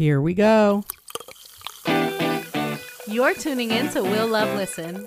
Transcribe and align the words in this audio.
Here 0.00 0.22
we 0.22 0.32
go. 0.32 0.82
You're 3.06 3.34
tuning 3.34 3.70
in 3.70 3.90
to 3.90 4.02
Will 4.02 4.28
Love 4.28 4.56
Listen. 4.56 5.06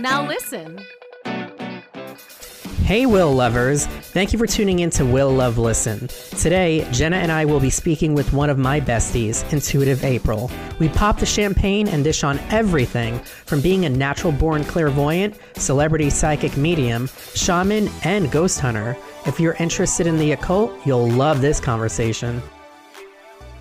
Now 0.00 0.26
listen. 0.26 0.80
Hey, 2.82 3.06
Will 3.06 3.32
lovers. 3.32 3.86
Thank 3.86 4.32
you 4.32 4.40
for 4.40 4.48
tuning 4.48 4.80
in 4.80 4.90
to 4.90 5.06
Will 5.06 5.30
Love 5.30 5.56
Listen. 5.56 6.08
Today, 6.36 6.84
Jenna 6.90 7.18
and 7.18 7.30
I 7.30 7.44
will 7.44 7.60
be 7.60 7.70
speaking 7.70 8.12
with 8.12 8.32
one 8.32 8.50
of 8.50 8.58
my 8.58 8.80
besties, 8.80 9.48
Intuitive 9.52 10.02
April. 10.02 10.50
We 10.80 10.88
pop 10.88 11.20
the 11.20 11.26
champagne 11.26 11.86
and 11.86 12.02
dish 12.02 12.24
on 12.24 12.40
everything 12.50 13.20
from 13.20 13.60
being 13.60 13.84
a 13.84 13.88
natural 13.88 14.32
born 14.32 14.64
clairvoyant, 14.64 15.38
celebrity 15.54 16.10
psychic 16.10 16.56
medium, 16.56 17.08
shaman, 17.36 17.88
and 18.02 18.32
ghost 18.32 18.58
hunter. 18.58 18.96
If 19.26 19.38
you're 19.38 19.54
interested 19.60 20.08
in 20.08 20.18
the 20.18 20.32
occult, 20.32 20.72
you'll 20.84 21.08
love 21.08 21.40
this 21.40 21.60
conversation. 21.60 22.42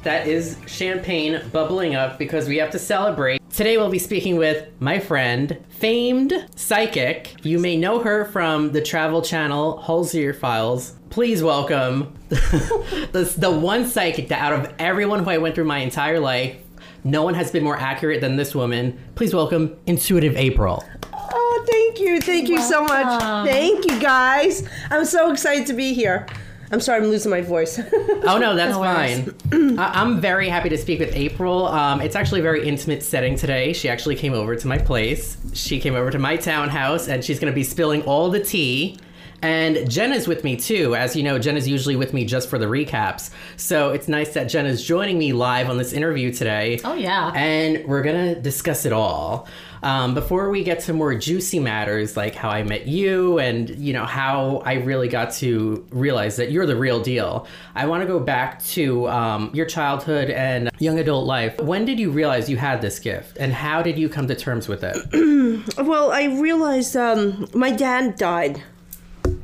That 0.05 0.27
is 0.27 0.57
champagne 0.67 1.41
bubbling 1.51 1.95
up 1.95 2.19
because 2.19 2.47
we 2.47 2.57
have 2.57 2.69
to 2.71 2.79
celebrate. 2.79 3.41
Today 3.49 3.75
we'll 3.77 3.89
be 3.89 3.97
speaking 3.97 4.35
with 4.35 4.67
my 4.79 4.99
friend, 4.99 5.57
famed 5.67 6.31
psychic. 6.55 7.33
You 7.43 7.57
may 7.57 7.75
know 7.75 7.97
her 7.97 8.25
from 8.25 8.71
the 8.71 8.83
travel 8.83 9.23
channel 9.23 9.81
Holzer 9.83 10.35
Files. 10.35 10.93
Please 11.09 11.41
welcome 11.41 12.13
the, 12.29 13.33
the 13.35 13.49
one 13.49 13.87
psychic 13.87 14.27
that 14.27 14.39
out 14.41 14.53
of 14.53 14.71
everyone 14.77 15.23
who 15.23 15.31
I 15.31 15.39
went 15.39 15.55
through 15.55 15.65
my 15.65 15.79
entire 15.79 16.19
life, 16.19 16.55
no 17.03 17.23
one 17.23 17.33
has 17.33 17.49
been 17.49 17.63
more 17.63 17.75
accurate 17.77 18.21
than 18.21 18.35
this 18.35 18.53
woman. 18.53 18.99
Please 19.15 19.33
welcome 19.33 19.75
Intuitive 19.87 20.35
April. 20.35 20.83
Oh, 21.13 21.65
thank 21.67 21.99
you. 21.99 22.21
Thank 22.21 22.47
you 22.47 22.61
so 22.61 22.83
much. 22.83 23.47
Thank 23.47 23.89
you, 23.89 23.99
guys. 23.99 24.69
I'm 24.91 25.05
so 25.05 25.31
excited 25.31 25.65
to 25.65 25.73
be 25.73 25.95
here. 25.95 26.27
I'm 26.75 26.81
sorry, 26.81 27.01
I'm 27.01 27.09
losing 27.09 27.31
my 27.31 27.39
voice. 27.41 27.79
Oh 28.27 28.39
no, 28.39 28.55
that's 28.55 28.75
No 28.75 28.81
fine. 28.81 29.77
I- 29.79 30.01
I'm 30.01 30.19
very 30.19 30.49
happy 30.49 30.67
to 30.69 30.77
speak 30.79 30.99
with 30.99 31.15
April. 31.15 31.67
Um, 31.67 32.01
it's 32.01 32.15
actually 32.15 32.39
a 32.39 32.43
very 32.43 32.67
intimate 32.67 33.03
setting 33.03 33.35
today. 33.37 33.71
She 33.71 33.87
actually 33.87 34.15
came 34.15 34.33
over 34.33 34.55
to 34.55 34.67
my 34.67 34.79
place. 34.79 35.37
She 35.53 35.79
came 35.79 35.93
over 35.93 36.09
to 36.09 36.17
my 36.19 36.35
townhouse, 36.35 37.07
and 37.07 37.23
she's 37.23 37.39
going 37.39 37.51
to 37.51 37.55
be 37.55 37.63
spilling 37.63 38.01
all 38.01 38.29
the 38.31 38.39
tea. 38.43 38.97
And 39.43 39.87
Jenna's 39.89 40.27
with 40.27 40.43
me 40.43 40.55
too. 40.55 40.95
As 40.95 41.15
you 41.15 41.21
know, 41.21 41.37
Jenna's 41.37 41.67
usually 41.67 41.95
with 41.95 42.13
me 42.13 42.25
just 42.25 42.49
for 42.49 42.57
the 42.57 42.65
recaps. 42.65 43.29
So 43.57 43.91
it's 43.91 44.07
nice 44.07 44.33
that 44.33 44.45
Jenna's 44.45 44.83
joining 44.83 45.19
me 45.19 45.33
live 45.33 45.69
on 45.69 45.77
this 45.77 45.93
interview 45.93 46.33
today. 46.33 46.79
Oh, 46.83 46.95
yeah. 46.95 47.31
And 47.35 47.85
we're 47.85 48.01
going 48.01 48.33
to 48.33 48.41
discuss 48.41 48.85
it 48.85 48.93
all. 48.93 49.47
Um, 49.85 50.15
before 50.15 50.49
we 50.49 50.63
get 50.63 50.79
to 50.81 50.93
more 50.93 51.13
juicy 51.13 51.59
matters 51.59 52.17
like 52.17 52.33
how 52.33 52.49
I 52.49 52.63
met 52.63 52.87
you 52.87 53.37
and 53.37 53.69
you 53.69 53.93
know 53.93 54.03
how 54.03 54.63
I 54.65 54.73
really 54.73 55.07
got 55.07 55.31
to 55.33 55.85
realize 55.91 56.37
that 56.37 56.49
you're 56.49 56.65
the 56.65 56.75
real 56.75 56.99
deal, 56.99 57.45
I 57.75 57.85
want 57.85 58.01
to 58.01 58.07
go 58.07 58.19
back 58.19 58.63
to 58.65 59.07
um, 59.07 59.51
your 59.53 59.67
childhood 59.67 60.31
and 60.31 60.71
young 60.79 60.97
adult 60.97 61.27
life. 61.27 61.61
When 61.61 61.85
did 61.85 61.99
you 61.99 62.09
realize 62.09 62.49
you 62.49 62.57
had 62.57 62.81
this 62.81 62.97
gift, 62.97 63.37
and 63.39 63.53
how 63.53 63.83
did 63.83 63.99
you 63.99 64.09
come 64.09 64.27
to 64.27 64.33
terms 64.33 64.67
with 64.67 64.83
it? 64.83 65.77
well, 65.77 66.11
I 66.11 66.39
realized 66.41 66.97
um, 66.97 67.47
my 67.53 67.69
dad 67.69 68.15
died. 68.15 68.63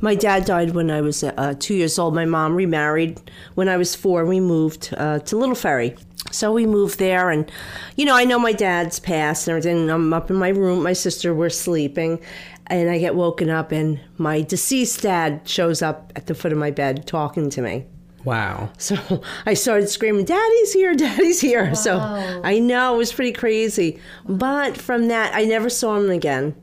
My 0.00 0.14
dad 0.14 0.44
died 0.44 0.74
when 0.74 0.90
I 0.90 1.00
was 1.00 1.22
uh, 1.22 1.54
two 1.58 1.74
years 1.74 1.98
old. 1.98 2.14
My 2.14 2.24
mom 2.24 2.56
remarried 2.56 3.20
when 3.54 3.68
I 3.68 3.76
was 3.76 3.94
four. 3.94 4.24
We 4.24 4.40
moved 4.40 4.92
uh, 4.96 5.20
to 5.20 5.36
Little 5.36 5.54
Ferry. 5.54 5.96
So 6.30 6.52
we 6.52 6.66
moved 6.66 6.98
there, 6.98 7.30
and 7.30 7.50
you 7.96 8.04
know, 8.04 8.16
I 8.16 8.24
know 8.24 8.38
my 8.38 8.52
dad's 8.52 8.98
passed 8.98 9.46
and 9.46 9.56
everything. 9.56 9.90
I'm 9.90 10.12
up 10.12 10.30
in 10.30 10.36
my 10.36 10.48
room. 10.48 10.82
My 10.82 10.92
sister, 10.92 11.34
we're 11.34 11.50
sleeping, 11.50 12.20
and 12.68 12.90
I 12.90 12.98
get 12.98 13.14
woken 13.14 13.50
up, 13.50 13.70
and 13.70 14.00
my 14.18 14.40
deceased 14.40 15.02
dad 15.02 15.42
shows 15.44 15.82
up 15.82 16.12
at 16.16 16.26
the 16.26 16.34
foot 16.34 16.52
of 16.52 16.58
my 16.58 16.70
bed 16.70 17.06
talking 17.06 17.50
to 17.50 17.62
me. 17.62 17.86
Wow. 18.24 18.70
So 18.78 19.22
I 19.46 19.54
started 19.54 19.88
screaming, 19.88 20.24
Daddy's 20.24 20.72
here, 20.72 20.94
Daddy's 20.94 21.40
here. 21.40 21.74
So 21.74 21.98
I 21.98 22.58
know 22.58 22.94
it 22.94 22.98
was 22.98 23.12
pretty 23.12 23.32
crazy. 23.32 24.00
But 24.24 24.76
from 24.76 25.08
that, 25.08 25.34
I 25.34 25.44
never 25.44 25.68
saw 25.68 25.96
him 25.96 26.10
again 26.10 26.54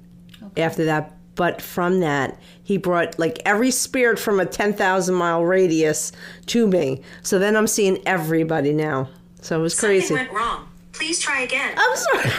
after 0.58 0.86
that. 0.86 1.16
But 1.40 1.62
from 1.62 2.02
that, 2.02 2.38
he 2.62 2.76
brought 2.76 3.18
like 3.18 3.40
every 3.46 3.72
spirit 3.72 4.20
from 4.20 4.42
a 4.42 4.46
10,000 4.46 5.16
mile 5.16 5.46
radius 5.46 6.12
to 6.48 6.68
me. 6.68 7.02
So 7.22 7.40
then 7.40 7.56
I'm 7.56 7.66
seeing 7.66 8.06
everybody 8.06 8.74
now. 8.74 9.08
So 9.40 9.58
it 9.58 9.62
was 9.62 9.74
Something 9.74 10.00
crazy. 10.00 10.08
Something 10.08 10.26
went 10.26 10.38
wrong. 10.38 10.68
Please 10.92 11.18
try 11.18 11.44
again. 11.44 11.76
I'm 11.78 11.96
sorry. 11.96 12.30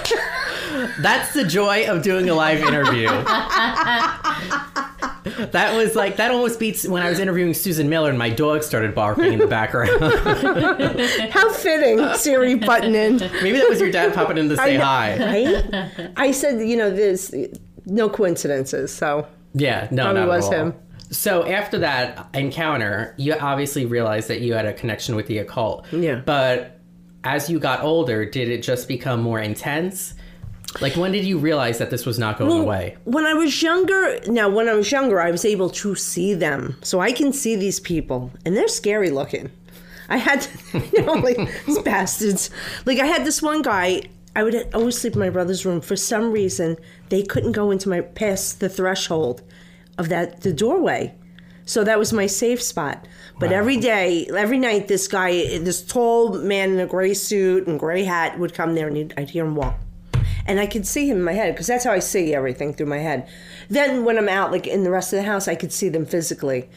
That's 1.00 1.32
the 1.32 1.44
joy 1.44 1.88
of 1.88 2.02
doing 2.02 2.28
a 2.28 2.34
live 2.34 2.60
interview. 2.60 3.06
that 5.24 5.74
was 5.74 5.96
like 5.96 6.16
that 6.16 6.30
almost 6.30 6.60
beats 6.60 6.86
when 6.86 7.02
I 7.02 7.08
was 7.08 7.18
interviewing 7.18 7.54
Susan 7.54 7.88
Miller 7.88 8.10
and 8.10 8.18
my 8.18 8.28
dog 8.28 8.62
started 8.62 8.94
barking 8.94 9.32
in 9.32 9.38
the 9.38 9.46
background. 9.46 9.90
How 11.32 11.50
fitting, 11.54 12.14
Siri 12.16 12.56
button 12.56 12.94
in. 12.94 13.16
Maybe 13.42 13.58
that 13.58 13.68
was 13.70 13.80
your 13.80 13.90
dad 13.90 14.12
popping 14.12 14.36
in 14.36 14.50
to 14.50 14.58
say 14.58 14.76
know, 14.76 14.84
hi. 14.84 15.18
Right? 15.18 16.12
I 16.16 16.32
said, 16.32 16.60
you 16.60 16.76
know, 16.76 16.90
there's 16.90 17.32
no 17.86 18.08
coincidences. 18.08 18.92
So 18.92 19.26
Yeah, 19.54 19.88
no, 19.90 20.04
Probably 20.04 20.20
not 20.20 20.28
was 20.28 20.48
him. 20.48 20.74
So 21.10 21.44
after 21.46 21.78
that 21.78 22.28
encounter, 22.34 23.14
you 23.18 23.34
obviously 23.34 23.84
realized 23.84 24.28
that 24.28 24.40
you 24.40 24.54
had 24.54 24.66
a 24.66 24.72
connection 24.72 25.16
with 25.16 25.26
the 25.26 25.38
occult. 25.38 25.86
Yeah. 25.92 26.22
But 26.24 26.78
as 27.24 27.50
you 27.50 27.58
got 27.58 27.82
older, 27.82 28.24
did 28.24 28.48
it 28.48 28.62
just 28.62 28.86
become 28.86 29.20
more 29.20 29.40
intense? 29.40 30.14
Like 30.80 30.96
when 30.96 31.10
did 31.10 31.24
you 31.24 31.38
realize 31.38 31.78
that 31.78 31.90
this 31.90 32.06
was 32.06 32.18
not 32.18 32.38
going 32.38 32.62
away? 32.62 32.96
When 33.04 33.26
I 33.26 33.34
was 33.34 33.60
younger, 33.60 34.20
now 34.28 34.48
when 34.48 34.68
I 34.68 34.74
was 34.74 34.90
younger, 34.92 35.20
I 35.20 35.30
was 35.30 35.44
able 35.44 35.68
to 35.70 35.96
see 35.96 36.32
them. 36.34 36.76
So 36.82 37.00
I 37.00 37.12
can 37.12 37.32
see 37.32 37.56
these 37.56 37.80
people, 37.80 38.30
and 38.44 38.56
they're 38.56 38.68
scary 38.68 39.10
looking. 39.10 39.50
I 40.08 40.16
had, 40.16 40.42
to, 40.42 40.78
you 40.92 41.02
know, 41.04 41.14
like 41.14 41.38
these 41.66 41.78
bastards. 41.80 42.50
Like 42.86 42.98
I 42.98 43.06
had 43.06 43.24
this 43.24 43.42
one 43.42 43.62
guy. 43.62 44.02
I 44.34 44.42
would 44.42 44.68
always 44.74 44.98
sleep 44.98 45.14
in 45.14 45.20
my 45.20 45.30
brother's 45.30 45.66
room. 45.66 45.80
For 45.80 45.96
some 45.96 46.30
reason, 46.32 46.76
they 47.08 47.22
couldn't 47.22 47.52
go 47.52 47.70
into 47.70 47.88
my 47.88 48.00
past 48.00 48.60
the 48.60 48.68
threshold 48.68 49.42
of 49.98 50.08
that 50.08 50.42
the 50.42 50.52
doorway. 50.52 51.14
So 51.64 51.84
that 51.84 51.98
was 51.98 52.12
my 52.12 52.26
safe 52.26 52.62
spot. 52.62 53.06
But 53.38 53.50
Wow. 53.50 53.56
every 53.56 53.76
day, 53.76 54.26
every 54.36 54.58
night, 54.58 54.88
this 54.88 55.08
guy, 55.08 55.58
this 55.58 55.82
tall 55.82 56.32
man 56.38 56.72
in 56.72 56.80
a 56.80 56.86
gray 56.86 57.14
suit 57.14 57.66
and 57.66 57.78
gray 57.78 58.04
hat 58.04 58.38
would 58.38 58.54
come 58.54 58.74
there, 58.74 58.88
and 58.88 58.96
he'd, 58.96 59.14
I'd 59.16 59.30
hear 59.30 59.44
him 59.44 59.54
walk 59.56 59.78
and 60.46 60.58
I 60.58 60.66
could 60.66 60.86
see 60.86 61.08
him 61.08 61.18
in 61.18 61.22
my 61.22 61.32
head 61.32 61.54
because 61.54 61.68
that's 61.68 61.84
how 61.84 61.92
I 61.92 62.00
see 62.00 62.34
everything 62.34 62.74
through 62.74 62.86
my 62.86 62.98
head. 62.98 63.28
Then 63.68 64.04
when 64.04 64.18
I'm 64.18 64.28
out, 64.28 64.50
like 64.50 64.66
in 64.66 64.82
the 64.82 64.90
rest 64.90 65.12
of 65.12 65.18
the 65.18 65.22
house, 65.22 65.46
I 65.46 65.54
could 65.54 65.72
see 65.72 65.88
them 65.88 66.06
physically. 66.06 66.68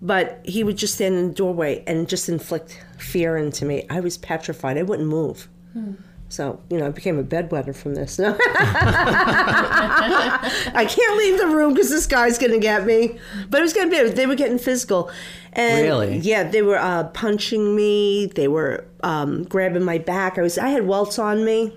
But 0.00 0.40
he 0.44 0.64
would 0.64 0.78
just 0.78 0.94
stand 0.94 1.16
in 1.16 1.28
the 1.28 1.34
doorway 1.34 1.84
and 1.86 2.08
just 2.08 2.28
inflict 2.28 2.82
fear 2.98 3.36
into 3.36 3.64
me. 3.64 3.84
I 3.90 4.00
was 4.00 4.16
petrified. 4.16 4.78
I 4.78 4.82
wouldn't 4.82 5.08
move. 5.08 5.48
Hmm. 5.74 5.92
So, 6.30 6.60
you 6.68 6.76
know, 6.76 6.86
I 6.86 6.90
became 6.90 7.18
a 7.18 7.24
bedwetter 7.24 7.74
from 7.74 7.94
this. 7.94 8.18
No. 8.18 8.36
I 10.74 10.86
can't 10.88 11.16
leave 11.16 11.38
the 11.38 11.46
room 11.46 11.72
because 11.72 11.88
this 11.88 12.06
guy's 12.06 12.36
going 12.36 12.52
to 12.52 12.58
get 12.58 12.84
me. 12.84 13.18
But 13.48 13.60
it 13.60 13.62
was 13.62 13.72
going 13.72 13.90
to 13.90 14.04
be, 14.04 14.10
they 14.10 14.26
were 14.26 14.34
getting 14.34 14.58
physical. 14.58 15.10
And 15.54 15.82
Really? 15.82 16.18
Yeah, 16.18 16.44
they 16.44 16.60
were 16.60 16.76
uh, 16.78 17.04
punching 17.04 17.74
me. 17.74 18.26
They 18.26 18.46
were 18.46 18.84
um, 19.02 19.44
grabbing 19.44 19.84
my 19.84 19.96
back. 19.96 20.36
I 20.38 20.42
was, 20.42 20.58
I 20.58 20.68
had 20.68 20.86
welts 20.86 21.18
on 21.18 21.46
me. 21.46 21.72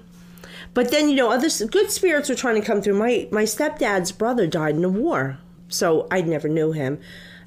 But 0.74 0.92
then, 0.92 1.10
you 1.10 1.16
know, 1.16 1.32
other 1.32 1.50
good 1.68 1.92
spirits 1.92 2.30
were 2.30 2.36
trying 2.36 2.56
to 2.56 2.66
come 2.66 2.82
through. 2.82 2.94
My 2.94 3.28
my 3.32 3.44
stepdad's 3.44 4.12
brother 4.12 4.48
died 4.48 4.76
in 4.76 4.82
the 4.82 4.90
war, 4.90 5.38
so 5.68 6.08
I 6.10 6.22
never 6.22 6.48
knew 6.48 6.72
him. 6.72 7.00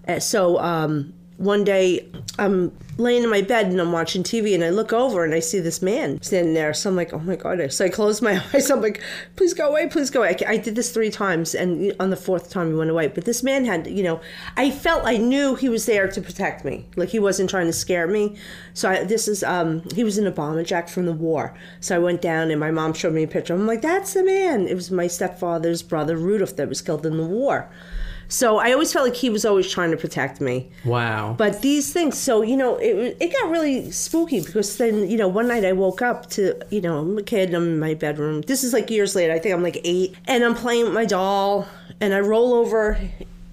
Uh, 0.06 0.18
so 0.20 0.58
um, 0.58 1.14
one 1.36 1.64
day, 1.64 2.08
I'm 2.38 2.76
laying 2.96 3.24
in 3.24 3.30
my 3.30 3.42
bed 3.42 3.66
and 3.66 3.80
I'm 3.80 3.90
watching 3.90 4.22
TV, 4.22 4.54
and 4.54 4.62
I 4.62 4.70
look 4.70 4.92
over 4.92 5.24
and 5.24 5.34
I 5.34 5.40
see 5.40 5.58
this 5.58 5.82
man 5.82 6.22
standing 6.22 6.54
there. 6.54 6.72
So 6.72 6.90
I'm 6.90 6.96
like, 6.96 7.12
oh 7.12 7.18
my 7.18 7.34
god! 7.36 7.72
So 7.72 7.84
I 7.84 7.88
close 7.88 8.22
my 8.22 8.40
eyes. 8.54 8.70
I'm 8.70 8.80
like, 8.80 9.02
please 9.34 9.52
go 9.52 9.68
away, 9.68 9.88
please 9.88 10.10
go 10.10 10.20
away. 10.20 10.36
I, 10.46 10.56
did 10.56 10.76
this 10.76 10.92
three 10.92 11.10
times, 11.10 11.54
and 11.54 11.92
on 11.98 12.10
the 12.10 12.16
fourth 12.16 12.50
time 12.50 12.68
he 12.68 12.74
went 12.74 12.90
away. 12.90 13.08
But 13.08 13.24
this 13.24 13.42
man 13.42 13.64
had, 13.64 13.86
you 13.88 14.02
know, 14.02 14.20
I 14.56 14.70
felt 14.70 15.04
I 15.04 15.16
knew 15.16 15.56
he 15.56 15.68
was 15.68 15.86
there 15.86 16.08
to 16.08 16.20
protect 16.20 16.64
me. 16.64 16.86
Like 16.96 17.08
he 17.08 17.18
wasn't 17.18 17.50
trying 17.50 17.66
to 17.66 17.72
scare 17.72 18.06
me. 18.06 18.36
So 18.72 18.90
I, 18.90 19.04
this 19.04 19.26
is 19.26 19.42
um, 19.42 19.82
he 19.94 20.04
was 20.04 20.18
in 20.18 20.26
a 20.26 20.30
bomber 20.30 20.62
jack 20.62 20.88
from 20.88 21.06
the 21.06 21.12
war. 21.12 21.54
So 21.80 21.96
I 21.96 21.98
went 21.98 22.22
down 22.22 22.50
and 22.50 22.60
my 22.60 22.70
mom 22.70 22.92
showed 22.92 23.12
me 23.12 23.24
a 23.24 23.28
picture. 23.28 23.54
I'm 23.54 23.66
like, 23.66 23.82
that's 23.82 24.14
the 24.14 24.24
man. 24.24 24.68
It 24.68 24.74
was 24.74 24.90
my 24.90 25.08
stepfather's 25.08 25.82
brother 25.82 26.16
Rudolph 26.16 26.56
that 26.56 26.68
was 26.68 26.80
killed 26.80 27.04
in 27.04 27.16
the 27.16 27.26
war. 27.26 27.68
So 28.28 28.58
I 28.58 28.72
always 28.72 28.92
felt 28.92 29.06
like 29.06 29.16
he 29.16 29.30
was 29.30 29.44
always 29.44 29.70
trying 29.70 29.90
to 29.90 29.96
protect 29.96 30.40
me. 30.40 30.70
Wow. 30.84 31.34
But 31.36 31.62
these 31.62 31.92
things, 31.92 32.18
so 32.18 32.42
you 32.42 32.56
know, 32.56 32.76
it 32.76 33.16
it 33.20 33.32
got 33.32 33.50
really 33.50 33.90
spooky 33.90 34.40
because 34.40 34.76
then 34.76 35.08
you 35.10 35.16
know 35.16 35.28
one 35.28 35.46
night 35.48 35.64
I 35.64 35.72
woke 35.72 36.02
up 36.02 36.30
to 36.30 36.54
you 36.70 36.80
know 36.80 36.98
I'm 36.98 37.18
a 37.18 37.22
kid 37.22 37.52
I'm 37.54 37.64
in 37.64 37.78
my 37.78 37.94
bedroom. 37.94 38.42
This 38.42 38.64
is 38.64 38.72
like 38.72 38.90
years 38.90 39.14
later. 39.14 39.32
I 39.32 39.38
think 39.38 39.54
I'm 39.54 39.62
like 39.62 39.80
eight, 39.84 40.14
and 40.26 40.42
I'm 40.44 40.54
playing 40.54 40.84
with 40.84 40.94
my 40.94 41.04
doll, 41.04 41.68
and 42.00 42.14
I 42.14 42.20
roll 42.20 42.54
over 42.54 42.98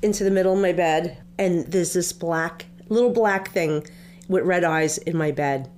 into 0.02 0.24
the 0.24 0.32
middle 0.32 0.54
of 0.54 0.60
my 0.60 0.72
bed, 0.74 1.18
and 1.38 1.66
there's 1.68 1.94
this 1.94 2.12
black 2.14 2.66
little 2.90 3.12
black 3.12 3.52
thing 3.52 3.84
with 4.28 4.44
red 4.44 4.64
eyes 4.64 4.98
in 5.00 5.16
my 5.18 5.32
bed. 5.32 5.70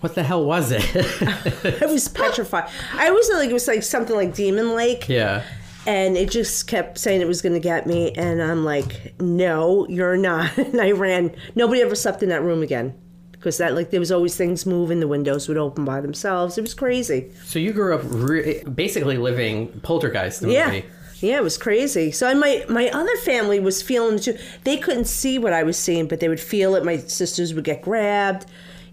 what 0.00 0.14
the 0.14 0.22
hell 0.22 0.44
was 0.44 0.70
it? 0.72 0.82
I 1.82 1.86
was 1.86 2.08
petrified. 2.08 2.68
I 2.94 3.08
always 3.08 3.28
thought 3.28 3.38
like 3.38 3.50
it 3.50 3.54
was 3.54 3.68
like 3.68 3.82
something 3.82 4.16
like 4.16 4.34
Demon 4.34 4.74
Lake. 4.74 5.08
yeah. 5.08 5.42
And 5.86 6.16
it 6.16 6.30
just 6.30 6.66
kept 6.66 6.98
saying 6.98 7.20
it 7.20 7.26
was 7.28 7.40
going 7.40 7.54
to 7.54 7.60
get 7.60 7.86
me. 7.86 8.12
And 8.12 8.42
I'm 8.42 8.64
like, 8.64 9.14
no, 9.20 9.86
you're 9.88 10.16
not. 10.16 10.56
And 10.58 10.80
I 10.80 10.90
ran. 10.90 11.34
Nobody 11.54 11.80
ever 11.80 11.94
slept 11.94 12.22
in 12.22 12.28
that 12.28 12.42
room 12.42 12.62
again. 12.62 12.94
because 13.32 13.56
that 13.58 13.74
like 13.74 13.90
there 13.90 14.00
was 14.00 14.12
always 14.12 14.36
things 14.36 14.66
moving, 14.66 15.00
the 15.00 15.08
windows 15.08 15.48
would 15.48 15.56
open 15.56 15.84
by 15.84 16.00
themselves. 16.00 16.58
It 16.58 16.62
was 16.62 16.74
crazy. 16.74 17.30
So 17.44 17.58
you 17.58 17.72
grew 17.72 17.94
up 17.94 18.02
re- 18.04 18.62
basically 18.64 19.16
living 19.16 19.68
Poltergeist, 19.82 20.40
the 20.42 20.50
Yeah. 20.52 20.66
movie. 20.66 20.84
Yeah, 21.20 21.38
it 21.38 21.42
was 21.42 21.56
crazy. 21.58 22.12
So 22.12 22.28
and 22.28 22.38
my 22.38 22.64
my 22.68 22.88
other 22.90 23.16
family 23.24 23.58
was 23.58 23.82
feeling 23.82 24.18
too. 24.20 24.36
They 24.64 24.76
couldn't 24.76 25.06
see 25.06 25.38
what 25.38 25.52
I 25.52 25.62
was 25.64 25.76
seeing, 25.76 26.06
but 26.06 26.20
they 26.20 26.28
would 26.28 26.38
feel 26.40 26.74
it. 26.76 26.84
My 26.84 26.98
sisters 26.98 27.54
would 27.54 27.64
get 27.64 27.82
grabbed, 27.82 28.46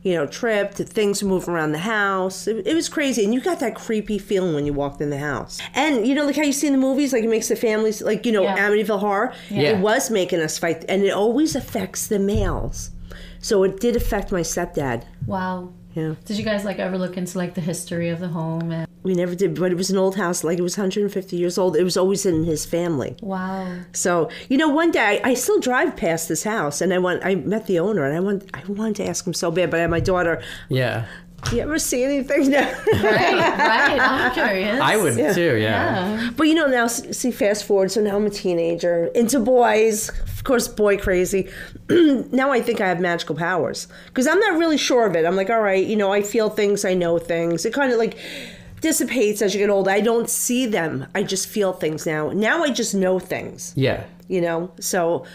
you 0.06 0.14
know, 0.14 0.28
tripped. 0.28 0.78
Things 0.78 1.24
would 1.24 1.30
move 1.30 1.50
around 1.50 1.72
the 1.72 1.80
house. 1.80 2.48
It, 2.48 2.68
it 2.68 2.76
was 2.76 2.88
crazy, 2.88 3.26
and 3.26 3.34
you 3.34 3.42
got 3.42 3.60
that 3.62 3.74
creepy 3.74 4.20
feeling 4.20 4.54
when 4.54 4.64
you 4.68 4.72
walked 4.72 5.02
in 5.02 5.10
the 5.10 5.18
house. 5.18 5.60
And 5.74 6.06
you 6.06 6.14
know, 6.14 6.24
like 6.26 6.36
how 6.36 6.44
you 6.44 6.54
see 6.54 6.68
in 6.68 6.74
the 6.74 6.80
movies, 6.80 7.12
like 7.12 7.24
it 7.24 7.30
makes 7.30 7.48
the 7.48 7.56
families, 7.56 8.04
like 8.04 8.24
you 8.24 8.32
know, 8.32 8.44
Yeah. 8.44 8.70
Amityville 8.70 9.00
Horror. 9.00 9.34
Yeah. 9.50 9.72
It 9.72 9.80
was 9.80 10.12
making 10.12 10.42
us 10.42 10.60
fight, 10.60 10.86
and 10.88 11.04
it 11.04 11.10
always 11.10 11.56
affects 11.56 12.06
the 12.06 12.20
males. 12.20 12.92
So 13.40 13.64
it 13.64 13.80
did 13.80 13.96
affect 13.96 14.32
my 14.32 14.42
stepdad. 14.42 15.06
Wow. 15.26 15.74
Yeah. 15.96 16.16
Did 16.26 16.38
you 16.38 16.44
guys 16.44 16.66
like 16.66 16.78
ever 16.78 16.98
look 16.98 17.18
into 17.18 17.38
like 17.38 17.56
the 17.56 17.62
history 17.62 18.10
of 18.10 18.20
the 18.20 18.28
home 18.28 18.72
and 18.72 18.88
We 19.04 19.14
never 19.16 19.34
did, 19.36 19.58
but 19.58 19.72
it 19.72 19.76
was 19.76 19.90
an 19.90 19.98
old 19.98 20.16
house, 20.16 20.44
like 20.44 20.58
it 20.60 20.62
was 20.62 20.78
150 20.78 21.36
years 21.38 21.58
old. 21.58 21.76
It 21.78 21.84
was 21.84 21.96
always 21.96 22.26
in 22.26 22.44
his 22.44 22.66
family. 22.66 23.16
wow. 23.22 23.68
So 23.94 24.30
you 24.50 24.58
know, 24.58 24.68
one 24.70 24.92
day 24.92 25.22
I, 25.24 25.32
I 25.32 25.34
still 25.36 25.60
drive 25.60 25.96
past 25.96 26.28
this 26.28 26.44
house, 26.44 26.82
and 26.82 26.94
I 26.94 26.98
went. 26.98 27.24
I 27.26 27.36
met 27.36 27.68
the 27.68 27.80
owner, 27.80 28.04
and 28.04 28.16
I 28.16 28.20
want. 28.20 28.50
I 28.54 28.62
wanted 28.68 28.96
to 28.98 29.08
ask 29.08 29.26
him 29.26 29.34
so 29.34 29.52
bad, 29.52 29.72
but 29.72 29.78
I 29.78 29.82
had 29.82 29.90
my 29.90 30.00
daughter. 30.00 30.42
Yeah. 30.70 31.06
Do 31.50 31.56
you 31.58 31.62
ever 31.62 31.78
see 31.78 32.04
anything? 32.04 32.50
now? 32.50 32.72
Right, 32.94 33.04
right. 33.04 34.00
I'm 34.00 34.32
curious. 34.34 34.80
I 34.82 34.98
would 34.98 35.16
too, 35.16 35.56
yeah. 35.58 36.16
Yeah. 36.18 36.32
but 36.36 36.48
you 36.48 36.56
know, 36.56 36.66
now 36.68 36.88
see, 36.88 37.32
fast 37.32 37.66
forward. 37.66 37.92
So 37.92 38.02
now 38.02 38.16
I'm 38.16 38.26
a 38.26 38.30
teenager, 38.30 39.06
into 39.16 39.40
boys. 39.40 40.10
Of 40.10 40.44
course, 40.44 40.68
boy 40.68 40.98
crazy. 40.98 41.50
now 41.90 42.52
I 42.52 42.62
think 42.62 42.82
I 42.82 42.88
have 42.88 43.00
magical 43.00 43.36
powers 43.36 43.88
because 44.08 44.28
I'm 44.28 44.40
not 44.40 44.58
really 44.58 44.78
sure 44.78 45.06
of 45.06 45.16
it. 45.16 45.26
I'm 45.26 45.36
like, 45.36 45.50
all 45.50 45.62
right, 45.62 45.86
you 45.86 45.96
know, 45.96 46.12
I 46.12 46.22
feel 46.24 46.50
things, 46.50 46.84
I 46.84 46.94
know 46.94 47.18
things. 47.20 47.66
It 47.66 47.74
kind 47.74 47.92
of 47.92 47.98
like 48.00 48.18
dissipates 48.82 49.42
as 49.42 49.54
you 49.54 49.60
get 49.60 49.70
older. 49.70 49.90
I 49.92 50.02
don't 50.02 50.30
see 50.30 50.66
them. 50.66 51.06
I 51.16 51.24
just 51.24 51.48
feel 51.48 51.74
things 51.74 52.06
now. 52.06 52.30
Now 52.32 52.64
I 52.64 52.70
just 52.72 52.94
know 52.96 53.20
things. 53.20 53.74
Yeah. 53.76 54.04
you 54.28 54.42
know 54.42 54.72
so 54.80 55.26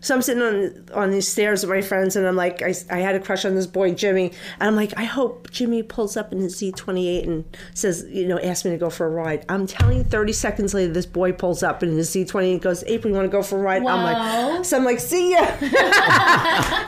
so 0.00 0.14
i'm 0.14 0.22
sitting 0.22 0.42
on 0.42 0.86
on 0.94 1.10
these 1.10 1.28
stairs 1.28 1.62
with 1.62 1.70
my 1.70 1.80
friends 1.80 2.16
and 2.16 2.26
i'm 2.26 2.36
like 2.36 2.62
i, 2.62 2.74
I 2.90 2.98
had 2.98 3.14
a 3.14 3.20
crush 3.20 3.44
on 3.44 3.54
this 3.54 3.66
boy 3.66 3.94
jimmy. 3.94 4.32
And 4.58 4.68
i'm 4.68 4.76
like 4.76 4.96
i 4.96 5.04
hope 5.04 5.50
jimmy 5.50 5.82
pulls 5.82 6.16
up 6.16 6.32
in 6.32 6.40
his 6.40 6.60
z28 6.60 7.24
and 7.24 7.44
says 7.74 8.06
you 8.08 8.26
know 8.26 8.38
ask 8.38 8.64
me 8.64 8.70
to 8.72 8.78
go 8.78 8.90
for 8.90 9.06
a 9.06 9.10
ride. 9.10 9.44
I'm 9.48 9.66
telling 9.66 9.98
you 9.98 10.04
30 10.04 10.32
seconds 10.32 10.74
later 10.74 10.92
this 10.92 11.06
boy 11.06 11.32
pulls 11.32 11.62
up 11.62 11.82
in 11.82 11.96
his 11.96 12.10
z28 12.10 12.52
and 12.52 12.62
goes 12.62 12.84
april 12.84 13.10
you 13.10 13.16
want 13.16 13.30
to 13.30 13.32
go 13.36 13.42
for 13.42 13.58
a 13.58 13.62
ride? 13.62 13.84
I'm 13.84 14.02
like 14.02 14.64
so 14.64 14.76
i'm 14.76 14.84
like 14.84 15.00
see 15.00 15.32
ya. 15.32 15.40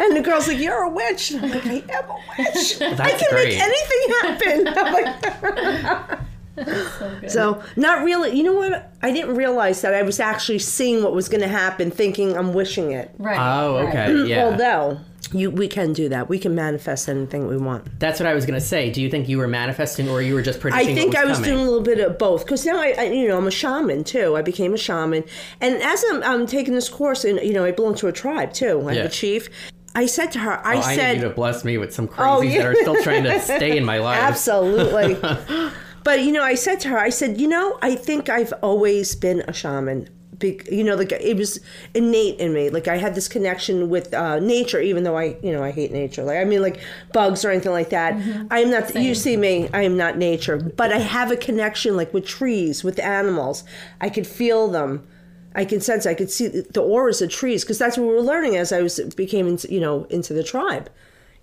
And 0.03 0.17
the 0.17 0.23
girl's 0.23 0.49
like 0.49 0.59
you're 0.59 0.83
a 0.83 0.91
witch. 0.91 1.33
And 1.33 1.45
i'm 1.45 1.51
like 1.51 1.67
i 1.67 1.99
am 1.99 2.11
a 2.11 2.19
witch. 2.39 2.81
I 2.81 3.11
can 3.11 3.31
great. 3.31 3.49
make 3.49 3.61
anything 3.61 4.03
happen. 4.21 4.69
I'm 4.77 4.93
like, 4.93 6.19
so 7.29 7.63
not 7.77 8.05
really. 8.05 8.37
You 8.37 8.43
know 8.43 8.55
what? 8.55 8.93
I 9.03 9.11
didn't 9.13 9.37
realize 9.37 9.81
that 9.83 9.95
I 9.95 10.03
was 10.03 10.21
actually 10.21 10.59
seeing 10.59 11.03
what 11.03 11.15
was 11.15 11.29
going 11.29 11.41
to 11.41 11.49
happen, 11.49 11.91
thinking 11.91 12.37
I'm 12.37 12.53
wishing 12.53 12.93
it. 12.93 13.15
Right. 13.19 13.39
Oh, 13.39 13.77
right. 13.77 13.89
okay. 13.89 14.13
Yeah. 14.33 14.45
Although 14.45 15.01
you, 15.33 15.51
we 15.51 15.67
can 15.67 15.93
do 15.93 16.09
that. 16.11 16.29
We 16.29 16.39
can 16.39 16.55
manifest 16.55 17.09
anything 17.09 17.47
we 17.49 17.57
want. 17.57 17.99
That's 17.99 18.21
what 18.21 18.27
I 18.27 18.35
was 18.35 18.45
going 18.45 18.59
to 18.61 18.65
say. 18.65 18.91
Do 18.91 19.01
you 19.03 19.09
think 19.11 19.29
you 19.29 19.39
were 19.39 19.49
manifesting 19.49 20.09
or 20.09 20.21
you 20.23 20.35
were 20.35 20.43
just 20.43 20.61
predicting? 20.61 20.91
I 20.91 20.95
think 20.95 21.15
what 21.15 21.23
I 21.23 21.25
was 21.25 21.39
was 21.39 21.49
coming? 21.49 21.55
doing 21.55 21.67
a 21.67 21.71
little 21.71 21.85
bit 21.85 22.01
of 22.01 22.19
both 22.19 22.45
because 22.45 22.65
now 22.67 22.77
I, 22.81 22.95
I, 22.99 23.03
you 23.05 23.29
know, 23.29 23.39
I'm 23.39 23.47
a 23.47 23.51
shaman 23.51 24.05
too. 24.05 24.37
I 24.37 24.43
became 24.43 24.75
a 24.75 24.79
shaman, 24.79 25.25
and 25.61 25.83
as 25.83 26.05
I'm, 26.11 26.23
I'm 26.23 26.47
taking 26.47 26.75
this 26.75 26.89
course, 26.89 27.25
and 27.25 27.41
you 27.41 27.53
know, 27.55 27.65
I 27.65 27.71
belong 27.73 27.95
to 27.97 28.09
a 28.09 28.13
tribe 28.13 28.53
too. 28.53 28.87
I 28.89 28.93
Yeah. 28.93 29.03
a 29.05 29.09
chief. 29.09 29.49
I 29.95 30.07
said 30.07 30.33
to 30.33 30.39
her, 30.39 30.67
I 30.67 30.77
Oh, 30.77 30.81
I 30.81 30.97
said, 30.97 31.13
need 31.17 31.23
you 31.23 31.29
to 31.29 31.35
bless 31.35 31.65
me 31.65 31.77
with 31.77 31.93
some 31.93 32.09
oh, 32.13 32.15
crazies 32.15 32.27
Oh, 32.39 32.41
yeah. 32.43 32.59
that 32.59 32.67
are 32.67 32.75
still 32.77 33.03
trying 33.03 33.25
to 33.25 33.39
stay 33.41 33.77
in 33.77 33.85
my 33.85 33.99
life. 34.09 34.19
Absolutely. 34.19 35.17
but 36.05 36.23
you 36.23 36.33
know, 36.33 36.43
I 36.43 36.55
said 36.55 36.81
to 36.81 36.89
her, 36.89 36.99
I 36.99 37.11
said, 37.11 37.41
you 37.41 37.49
know, 37.49 37.79
I 37.83 37.95
think 37.95 38.29
I've 38.29 38.53
always 38.63 39.15
been 39.15 39.41
a 39.47 39.53
shaman. 39.53 40.09
You 40.43 40.83
know, 40.83 40.97
like 40.97 41.13
it 41.13 41.37
was 41.37 41.61
innate 41.95 42.41
in 42.41 42.53
me. 42.53 42.69
Like 42.69 42.89
I 42.89 42.97
had 42.97 43.15
this 43.15 43.29
connection 43.29 43.89
with 43.89 44.13
uh, 44.13 44.41
nature, 44.41 44.81
even 44.81 45.05
though 45.05 45.17
I, 45.17 45.37
you 45.41 45.53
know, 45.53 45.63
I 45.63 45.71
hate 45.71 45.93
nature. 45.93 46.25
Like 46.25 46.39
I 46.39 46.45
mean, 46.45 46.61
like 46.61 46.81
bugs 47.13 47.45
or 47.45 47.51
anything 47.51 47.71
like 47.71 47.91
that. 47.91 48.15
I 48.51 48.59
am 48.59 48.71
not. 48.71 48.93
You 48.97 49.15
see 49.15 49.37
me, 49.37 49.69
I 49.73 49.83
am 49.83 49.97
not 49.97 50.19
nature, 50.19 50.57
but 50.57 50.93
I 50.93 50.99
have 50.99 51.31
a 51.31 51.37
connection, 51.37 51.97
like 51.97 52.13
with 52.13 52.27
trees, 52.27 52.83
with 52.83 52.99
animals. 52.99 53.63
I 54.01 54.09
could 54.09 54.27
feel 54.27 54.67
them. 54.67 55.07
I 55.55 55.65
can 55.65 55.81
sense. 55.81 56.07
I 56.07 56.15
could 56.15 56.31
see 56.31 56.49
the 56.49 56.83
auras 56.83 57.23
of 57.23 57.31
trees 57.31 57.63
because 57.63 57.79
that's 57.79 57.97
what 57.97 58.09
we 58.09 58.15
were 58.15 58.23
learning 58.23 58.57
as 58.57 58.73
I 58.73 58.83
was 58.83 58.99
became, 59.15 59.59
you 59.69 59.79
know, 59.79 60.05
into 60.05 60.33
the 60.33 60.43
tribe 60.43 60.91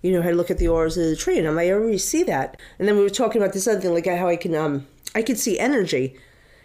you 0.02 0.12
know, 0.12 0.22
how 0.22 0.30
to 0.30 0.34
look 0.34 0.50
at 0.50 0.58
the 0.58 0.68
auras 0.68 0.96
of 0.96 1.04
the 1.04 1.16
tree. 1.16 1.38
And 1.38 1.46
I'm 1.46 1.56
like, 1.56 1.68
I 1.68 1.72
already 1.72 1.98
see 1.98 2.22
that. 2.24 2.60
And 2.78 2.88
then 2.88 2.96
we 2.96 3.02
were 3.02 3.10
talking 3.10 3.40
about 3.40 3.52
this 3.52 3.66
other 3.66 3.80
thing, 3.80 3.94
like 3.94 4.06
how 4.06 4.28
I 4.28 4.36
can, 4.36 4.54
um, 4.54 4.86
I 5.14 5.22
could 5.22 5.38
see 5.38 5.58
energy. 5.58 6.16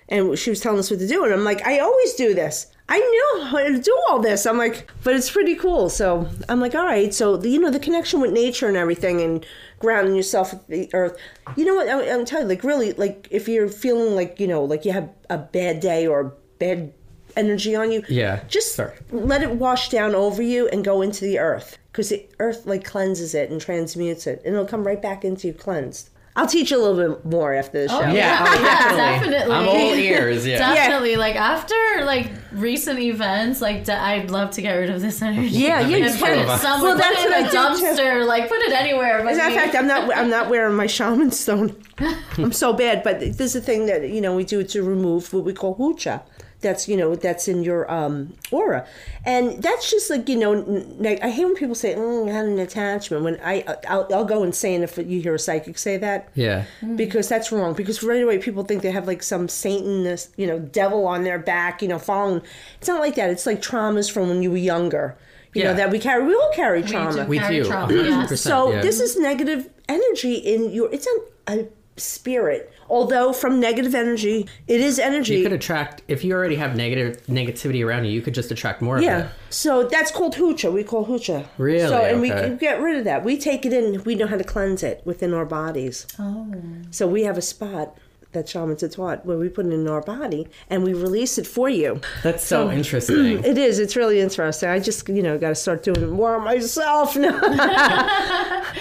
And 0.07 0.37
she 0.37 0.51
was 0.51 0.61
telling 0.61 0.79
us 0.79 0.91
what 0.91 0.99
to 0.99 1.07
do. 1.07 1.23
And 1.23 1.33
I'm 1.33 1.43
like, 1.43 1.65
I 1.65 1.79
always 1.79 2.13
do 2.13 2.33
this. 2.33 2.71
I 2.87 2.99
know 2.99 3.45
how 3.45 3.57
to 3.57 3.81
do 3.81 3.99
all 4.07 4.19
this. 4.19 4.45
I'm 4.45 4.59
like, 4.59 4.91
but 5.03 5.15
it's 5.15 5.31
pretty 5.31 5.55
cool. 5.55 5.89
So 5.89 6.29
I'm 6.47 6.59
like, 6.59 6.75
all 6.75 6.85
right. 6.85 7.11
So, 7.11 7.35
the, 7.35 7.49
you 7.49 7.59
know, 7.59 7.71
the 7.71 7.79
connection 7.79 8.21
with 8.21 8.31
nature 8.31 8.67
and 8.67 8.77
everything 8.77 9.21
and 9.21 9.43
grounding 9.79 10.15
yourself 10.15 10.53
with 10.53 10.67
the 10.67 10.89
earth. 10.93 11.17
You 11.55 11.65
know 11.65 11.73
what? 11.73 11.89
I'm, 11.89 12.19
I'm 12.19 12.25
telling 12.25 12.45
you, 12.45 12.49
like, 12.49 12.63
really, 12.63 12.93
like, 12.93 13.27
if 13.31 13.47
you're 13.47 13.67
feeling 13.67 14.13
like, 14.13 14.39
you 14.39 14.47
know, 14.47 14.63
like 14.63 14.85
you 14.85 14.91
have 14.91 15.09
a 15.31 15.39
bad 15.39 15.79
day 15.79 16.05
or 16.05 16.35
bad 16.59 16.93
energy 17.35 17.75
on 17.75 17.91
you, 17.91 18.03
Yeah, 18.09 18.43
just 18.47 18.75
sorry. 18.75 18.95
let 19.11 19.41
it 19.43 19.51
wash 19.51 19.89
down 19.89 20.15
over 20.15 20.41
you 20.41 20.67
and 20.69 20.83
go 20.83 21.01
into 21.01 21.25
the 21.25 21.39
earth 21.39 21.77
because 21.91 22.09
the 22.09 22.25
earth 22.39 22.65
like 22.65 22.83
cleanses 22.83 23.33
it 23.35 23.49
and 23.49 23.59
transmutes 23.61 24.27
it 24.27 24.41
and 24.45 24.53
it'll 24.55 24.65
come 24.67 24.85
right 24.85 25.01
back 25.01 25.23
into 25.23 25.47
you 25.47 25.53
cleansed 25.53 26.09
i'll 26.37 26.45
teach 26.47 26.69
you 26.71 26.77
a 26.77 26.83
little 26.83 27.15
bit 27.15 27.23
more 27.25 27.53
after 27.53 27.87
the 27.87 27.93
oh, 27.93 27.97
show 28.01 28.05
Oh, 28.09 28.13
Yeah, 28.13 28.45
oh, 28.45 28.53
definitely. 28.61 29.31
definitely. 29.31 29.53
I'm 29.55 29.67
all 29.69 29.93
ears. 29.95 30.45
Yeah. 30.45 30.57
Definitely, 30.73 31.15
like 31.15 31.37
after 31.37 31.75
like 32.03 32.29
recent 32.51 32.99
events, 32.99 33.61
like 33.61 33.85
d- 33.85 33.93
I'd 33.93 34.29
love 34.31 34.51
to 34.51 34.61
get 34.61 34.73
rid 34.73 34.89
of 34.89 34.99
this 35.01 35.21
energy. 35.21 35.47
Yeah, 35.47 35.79
yeah, 35.87 36.07
and 36.07 36.19
put 36.19 36.29
it 36.31 36.45
somewhere. 36.59 36.89
Well, 36.89 36.97
that's 36.97 37.15
put 37.23 37.23
it 37.23 37.25
in 37.27 37.31
what 37.31 37.55
a 37.55 37.57
I 37.57 37.71
did, 37.73 37.79
too. 37.79 37.85
dumpster. 38.01 38.27
Like 38.27 38.49
put 38.49 38.59
it 38.59 38.73
anywhere. 38.73 39.21
But 39.23 39.31
As 39.31 39.37
a 39.37 39.39
matter 39.43 39.55
of 39.55 39.61
fact, 39.61 39.75
I'm 39.75 39.87
not. 39.87 40.17
I'm 40.17 40.29
not 40.29 40.49
wearing 40.49 40.75
my 40.75 40.87
shaman 40.87 41.31
stone. 41.31 41.81
I'm 42.37 42.51
so 42.51 42.73
bad, 42.73 43.01
but 43.01 43.21
there's 43.37 43.55
a 43.55 43.61
thing 43.61 43.85
that 43.85 44.09
you 44.09 44.19
know 44.19 44.35
we 44.35 44.43
do 44.43 44.61
to 44.61 44.83
remove 44.83 45.31
what 45.33 45.45
we 45.45 45.53
call 45.53 45.77
hucha. 45.77 46.21
That's 46.61 46.87
you 46.87 46.97
know 46.97 47.15
that's 47.15 47.47
in 47.47 47.63
your 47.63 47.89
um, 47.91 48.33
aura, 48.51 48.87
and 49.23 49.61
that's 49.61 49.91
just 49.91 50.09
like 50.09 50.27
you 50.27 50.37
know. 50.37 50.85
I 51.21 51.29
hate 51.29 51.45
when 51.45 51.53
people 51.55 51.75
say, 51.75 51.93
"Oh, 51.95 52.27
I 52.27 52.31
had 52.31 52.45
an 52.45 52.57
attachment." 52.59 53.23
When 53.23 53.39
I, 53.43 53.63
I'll, 53.87 54.07
I'll 54.11 54.25
go 54.25 54.41
insane 54.43 54.81
if 54.81 54.97
you 54.97 55.21
hear 55.21 55.35
a 55.35 55.39
psychic 55.39 55.77
say 55.77 55.97
that. 55.97 56.29
Yeah. 56.33 56.63
because 56.95 57.29
that's 57.29 57.51
wrong. 57.51 57.73
Because 57.75 58.01
right 58.01 58.23
away 58.23 58.39
people 58.39 58.63
think 58.63 58.81
they 58.81 58.91
have 58.91 59.05
like 59.05 59.21
some 59.21 59.47
Satanist, 59.47 60.33
you 60.37 60.47
know, 60.47 60.57
devil 60.57 61.05
on 61.05 61.23
their 61.23 61.37
back, 61.37 61.81
you 61.83 61.87
know, 61.87 61.99
following. 61.99 62.41
It's 62.79 62.87
not 62.87 62.99
like 62.99 63.15
that. 63.15 63.29
It's 63.29 63.45
like 63.45 63.61
traumas 63.61 64.09
from 64.11 64.29
when 64.29 64.41
you 64.41 64.49
were 64.49 64.57
younger. 64.57 65.17
You 65.53 65.61
Yeah. 65.61 65.71
know 65.71 65.77
that 65.77 65.91
we 65.91 65.99
carry. 65.99 66.25
We 66.25 66.33
all 66.35 66.51
carry 66.53 66.81
We 66.81 66.87
trauma. 66.87 67.23
do 67.25 67.29
We 67.29 67.37
carry 67.37 67.57
do. 67.61 67.65
trauma, 67.65 67.93
100%. 67.93 68.37
So 68.37 68.71
yeah. 68.71 68.81
this 68.81 68.99
is 68.99 69.17
negative 69.17 69.69
energy 69.87 70.35
in 70.35 70.71
your. 70.71 70.91
It's 70.91 71.07
a, 71.47 71.53
a 71.59 71.67
spirit. 71.97 72.71
Although 72.89 73.33
from 73.33 73.59
negative 73.59 73.95
energy, 73.95 74.47
it 74.67 74.79
is 74.81 74.99
energy. 74.99 75.37
You 75.37 75.43
could 75.43 75.53
attract 75.53 76.01
if 76.07 76.23
you 76.23 76.33
already 76.33 76.55
have 76.55 76.75
negative 76.75 77.25
negativity 77.27 77.83
around 77.85 78.05
you. 78.05 78.11
You 78.11 78.21
could 78.21 78.33
just 78.35 78.51
attract 78.51 78.81
more 78.81 78.97
of 78.97 79.03
it. 79.03 79.05
yeah. 79.05 79.29
So 79.49 79.83
that's 79.87 80.11
called 80.11 80.35
hucha. 80.35 80.71
We 80.71 80.83
call 80.83 81.05
hucha. 81.05 81.45
Really? 81.57 81.87
So 81.87 81.97
and 82.03 82.21
we 82.21 82.31
Okay. 82.31 82.41
can 82.41 82.57
get 82.57 82.79
rid 82.81 82.97
of 82.97 83.03
that. 83.05 83.23
We 83.23 83.37
take 83.37 83.65
it 83.65 83.73
in. 83.73 84.03
We 84.03 84.15
know 84.15 84.27
how 84.27 84.37
to 84.37 84.43
cleanse 84.43 84.83
it 84.83 85.01
within 85.05 85.33
our 85.33 85.45
bodies. 85.45 86.05
Oh. 86.19 86.53
So 86.91 87.07
we 87.07 87.23
have 87.23 87.37
a 87.37 87.41
spot 87.41 87.97
that 88.35 88.47
shamans 88.47 88.83
taught 88.95 89.25
where 89.25 89.37
we 89.37 89.49
put 89.49 89.65
it 89.65 89.73
in 89.73 89.87
our 89.87 90.01
body 90.01 90.47
and 90.69 90.83
we 90.83 90.93
release 90.93 91.37
it 91.37 91.47
for 91.47 91.67
you. 91.67 91.99
That's 92.21 92.43
so 92.43 92.71
interesting. 92.71 93.15
It 93.45 93.57
is. 93.57 93.79
It's 93.79 93.95
really 93.95 94.19
interesting. 94.21 94.69
I 94.69 94.79
just, 94.79 95.09
you 95.09 95.23
know, 95.23 95.37
got 95.37 95.49
to 95.49 95.55
start 95.55 95.83
doing 95.83 96.09
more 96.09 96.39
myself 96.39 97.15
now. 97.25 97.39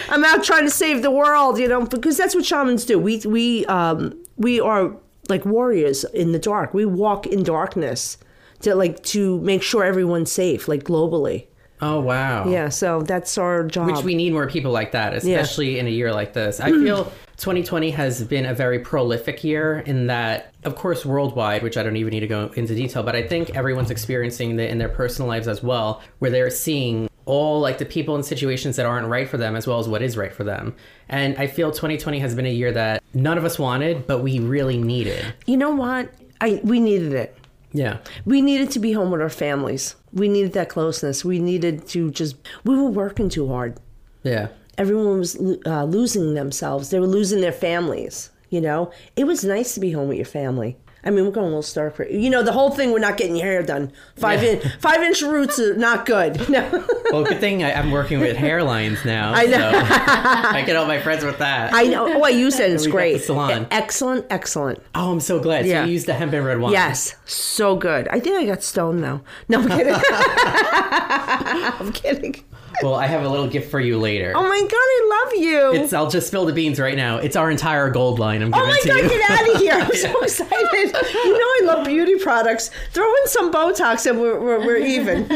I'm 0.09 0.25
out 0.25 0.45
trying 0.45 0.65
to 0.65 0.71
save 0.71 1.03
the 1.03 1.11
world, 1.11 1.59
you 1.59 1.69
know, 1.69 1.87
because 1.87 2.17
that's 2.17 2.35
what 2.35 2.45
shamans 2.45 2.85
do. 2.85 2.99
We 2.99 3.21
we 3.25 3.65
um 3.67 4.15
we 4.37 4.61
are 4.61 4.95
like 5.29 5.45
warriors 5.45 6.05
in 6.05 6.33
the 6.33 6.39
dark. 6.39 6.75
We 6.75 6.85
walk 6.85 7.27
in 7.27 7.43
darkness 7.43 8.19
to 8.61 8.75
like 8.75 9.03
to 9.05 9.41
make 9.41 9.63
sure 9.63 9.85
everyone's 9.85 10.33
safe, 10.33 10.69
like 10.69 10.85
globally. 10.85 11.47
Oh 11.81 12.01
wow. 12.01 12.49
Yeah. 12.49 12.69
So 12.69 13.03
that's 13.03 13.37
our 13.37 13.65
job. 13.65 13.87
Which 13.87 14.05
we 14.05 14.15
need 14.15 14.33
more 14.33 14.49
people 14.49 14.73
like 14.73 14.93
that, 14.93 15.15
especially 15.15 15.79
in 15.79 15.87
a 15.87 15.91
year 15.91 16.13
like 16.13 16.33
this. 16.33 16.61
I 16.61 16.71
feel 16.71 17.13
2020 17.37 17.91
has 17.91 18.23
been 18.25 18.47
a 18.47 18.55
very 18.55 18.79
prolific 18.79 19.43
year 19.43 19.81
in 19.81 20.07
that, 20.07 20.53
of 20.65 20.77
course, 20.77 21.05
worldwide, 21.05 21.63
which 21.63 21.77
I 21.77 21.83
don't 21.83 21.97
even 21.97 22.13
need 22.13 22.21
to 22.21 22.27
go 22.27 22.51
into 22.55 22.75
detail, 22.75 23.03
but 23.03 23.17
I 23.17 23.27
think 23.27 23.57
everyone's 23.57 23.91
experiencing 23.91 24.59
it 24.59 24.71
in 24.71 24.79
their 24.79 24.89
personal 24.89 25.29
lives 25.29 25.49
as 25.49 25.63
well, 25.63 26.01
where 26.21 26.31
they're 26.31 26.51
seeing 26.51 27.09
all 27.27 27.61
like 27.61 27.79
the 27.79 27.87
people 27.87 28.15
and 28.15 28.25
situations 28.25 28.77
that 28.77 28.87
aren't 28.87 29.09
right 29.09 29.29
for 29.29 29.37
them 29.39 29.57
as 29.57 29.67
well 29.67 29.79
as 29.79 29.89
what 29.89 30.03
is 30.03 30.17
right 30.17 30.33
for 30.33 30.45
them. 30.45 30.75
And 31.09 31.37
I 31.39 31.47
feel 31.47 31.71
2020 31.71 32.19
has 32.19 32.35
been 32.35 32.47
a 32.47 32.53
year 32.53 32.71
that 32.73 33.03
none 33.15 33.39
of 33.39 33.45
us 33.45 33.59
wanted, 33.59 34.07
but 34.07 34.21
we 34.21 34.39
really 34.39 34.79
needed. 34.79 35.25
you 35.47 35.57
know 35.57 35.75
what? 35.75 36.13
I 36.41 36.61
we 36.63 36.81
needed 36.81 37.13
it. 37.15 37.37
Yeah. 37.73 37.99
We 38.25 38.41
needed 38.43 38.71
to 38.73 38.79
be 38.79 38.93
home 38.93 39.11
with 39.11 39.21
our 39.21 39.31
families. 39.31 39.97
We 40.13 40.29
needed 40.29 40.53
that 40.53 40.69
closeness. 40.69 41.25
We 41.25 41.39
needed 41.39 41.89
to 41.89 42.11
just 42.11 42.37
we 42.65 42.77
were 42.77 42.91
working 42.91 43.29
too 43.29 43.49
hard. 43.49 43.79
Yeah. 44.23 44.49
Everyone 44.79 45.19
was 45.19 45.37
uh, 45.67 45.85
losing 45.85 46.35
themselves. 46.35 46.91
They 46.91 47.01
were 47.01 47.07
losing 47.07 47.41
their 47.41 47.53
families. 47.53 48.31
You 48.51 48.61
know, 48.61 48.91
it 49.17 49.25
was 49.25 49.43
nice 49.45 49.75
to 49.75 49.81
be 49.81 49.91
home 49.91 50.09
with 50.09 50.17
your 50.19 50.27
family. 50.27 50.77
I 51.07 51.11
mean, 51.11 51.27
we're 51.27 51.33
going 51.33 51.45
a 51.47 51.49
little 51.49 51.63
stark. 51.63 51.97
for- 51.97 52.09
You 52.09 52.31
know, 52.31 52.43
the 52.43 52.53
whole 52.53 52.71
thing. 52.71 52.91
We're 52.91 52.99
not 52.99 53.19
getting 53.19 53.37
your 53.37 53.45
hair 53.47 53.63
done. 53.63 53.93
Five 54.17 54.43
Yeah. 54.43 54.51
in, 54.53 54.61
five 54.81 55.03
inch 55.03 55.21
roots 55.21 55.59
are 55.59 55.75
not 55.77 56.07
good. 56.07 56.49
No. 56.49 56.85
Well, 57.13 57.23
good 57.23 57.39
thing 57.39 57.63
I, 57.63 57.73
I'm 57.75 57.93
working 57.93 58.19
with 58.19 58.37
hairlines 58.37 59.05
now. 59.05 59.33
I 59.35 59.45
know. 59.45 59.71
So 59.71 59.79
I 59.79 60.63
get 60.67 60.75
all 60.75 60.87
my 60.87 60.99
friends 61.01 61.23
with 61.25 61.39
that. 61.39 61.73
I 61.73 61.85
know. 61.85 62.09
Oh, 62.13 62.23
I 62.25 62.31
use 62.31 62.59
it. 62.59 62.73
It's 62.73 62.87
great. 62.97 63.23
salon. 63.23 63.69
Excellent, 63.71 64.27
excellent. 64.31 64.81
oh, 64.97 65.13
I'm 65.13 65.21
so 65.21 65.39
glad. 65.39 65.65
Yeah. 65.65 65.83
So 65.83 65.87
you 65.87 65.93
used 65.93 66.07
the 66.07 66.15
hemp 66.15 66.33
and 66.33 66.45
red 66.45 66.59
wine. 66.59 66.73
Yes, 66.73 67.15
so 67.25 67.77
good. 67.77 68.09
I 68.09 68.19
think 68.19 68.37
I 68.37 68.47
got 68.47 68.65
stoned 68.65 69.05
though. 69.05 69.21
No, 69.49 69.61
I'm 69.61 69.69
kidding. 69.69 69.95
I'm 70.67 71.93
kidding. 71.93 72.35
Well, 72.83 72.95
I 72.95 73.07
have 73.07 73.25
a 73.25 73.29
little 73.29 73.47
gift 73.47 73.71
for 73.71 73.79
you 73.81 73.99
later. 73.99 74.33
Oh 74.35 74.43
my 74.43 74.61
god, 74.61 74.73
I 74.73 75.25
love 75.25 75.33
you. 75.43 75.73
It's. 75.83 75.93
I'll 75.93 76.11
just 76.11 76.27
spill 76.27 76.45
the 76.45 76.53
beans 76.53 76.81
right 76.81 76.97
now. 76.97 77.19
It's 77.19 77.37
our 77.37 77.51
entire 77.51 77.89
gold 77.91 78.19
line. 78.19 78.43
I'm 78.43 78.51
giving 78.51 78.69
Oh 78.69 78.77
giving 78.83 78.97
my 78.97 79.03
to 79.03 79.09
god, 79.09 79.13
you. 79.13 79.19
get 79.19 79.31
out 79.31 79.55
of 79.55 79.61
here! 79.61 79.75
I'm 79.75 79.95
so 79.95 80.21
excited. 80.23 80.97
You 81.15 81.39
know 81.39 81.47
I 81.47 81.61
love 81.65 81.87
beauty 81.87 82.17
products. 82.19 82.71
Throw 82.93 83.09
in 83.09 83.27
some 83.29 83.53
Botox 83.53 84.11
and 84.11 84.21
we're, 84.21 84.41
we're, 84.41 84.59
we're 84.59 84.77
even. 84.79 85.25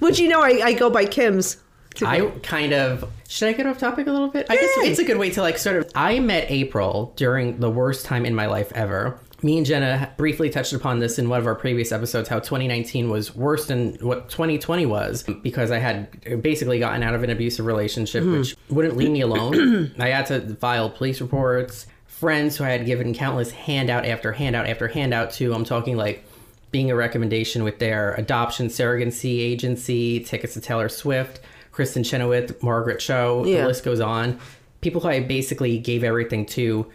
Which 0.00 0.18
you 0.18 0.28
know 0.28 0.42
I, 0.42 0.60
I 0.64 0.72
go 0.74 0.90
by 0.90 1.04
Kim's. 1.04 1.58
I 2.04 2.32
kind 2.42 2.72
of 2.72 3.08
should 3.28 3.48
I 3.48 3.52
get 3.52 3.66
off 3.66 3.78
topic 3.78 4.06
a 4.06 4.12
little 4.12 4.28
bit? 4.28 4.46
I 4.48 4.56
guess 4.56 4.70
it's 4.78 4.98
a 4.98 5.04
good 5.04 5.18
way 5.18 5.30
to 5.30 5.42
like 5.42 5.58
sort 5.58 5.76
of. 5.76 5.90
I 5.94 6.20
met 6.20 6.50
April 6.50 7.12
during 7.16 7.60
the 7.60 7.70
worst 7.70 8.06
time 8.06 8.24
in 8.26 8.34
my 8.34 8.46
life 8.46 8.72
ever. 8.74 9.18
Me 9.44 9.56
and 9.56 9.66
Jenna 9.66 10.12
briefly 10.16 10.50
touched 10.50 10.72
upon 10.72 11.00
this 11.00 11.18
in 11.18 11.28
one 11.28 11.40
of 11.40 11.46
our 11.46 11.54
previous 11.56 11.90
episodes. 11.90 12.28
How 12.28 12.38
2019 12.38 13.10
was 13.10 13.34
worse 13.34 13.66
than 13.66 13.94
what 13.94 14.28
2020 14.28 14.86
was 14.86 15.24
because 15.42 15.72
I 15.72 15.78
had 15.78 16.42
basically 16.42 16.78
gotten 16.78 17.02
out 17.02 17.14
of 17.14 17.24
an 17.24 17.30
abusive 17.30 17.66
relationship, 17.66 18.22
hmm. 18.22 18.38
which 18.38 18.56
wouldn't 18.70 18.96
leave 18.96 19.10
me 19.10 19.20
alone. 19.20 19.92
I 19.98 20.08
had 20.08 20.26
to 20.26 20.54
file 20.56 20.90
police 20.90 21.20
reports. 21.20 21.86
Friends 22.06 22.56
who 22.56 22.62
I 22.64 22.68
had 22.70 22.86
given 22.86 23.14
countless 23.14 23.50
handout 23.50 24.06
after 24.06 24.30
handout 24.30 24.68
after 24.68 24.86
handout 24.86 25.32
to. 25.32 25.52
I'm 25.52 25.64
talking 25.64 25.96
like 25.96 26.24
being 26.70 26.90
a 26.92 26.94
recommendation 26.94 27.64
with 27.64 27.80
their 27.80 28.14
adoption 28.14 28.68
surrogacy 28.68 29.40
agency, 29.40 30.20
tickets 30.20 30.54
to 30.54 30.60
Taylor 30.60 30.88
Swift, 30.88 31.40
Kristin 31.72 32.04
Chenoweth, 32.04 32.62
Margaret 32.62 33.00
Cho, 33.00 33.44
Yeah. 33.44 33.62
the 33.62 33.66
list 33.66 33.84
goes 33.84 34.00
on. 34.00 34.38
People 34.80 35.00
who 35.00 35.08
I 35.08 35.20
basically 35.20 35.78
gave 35.78 36.04
everything 36.04 36.46
to 36.46 36.86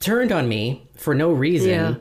turned 0.00 0.32
on 0.32 0.48
me 0.48 0.86
for 0.96 1.14
no 1.14 1.32
reason 1.32 1.70
Yeah. 1.70 1.94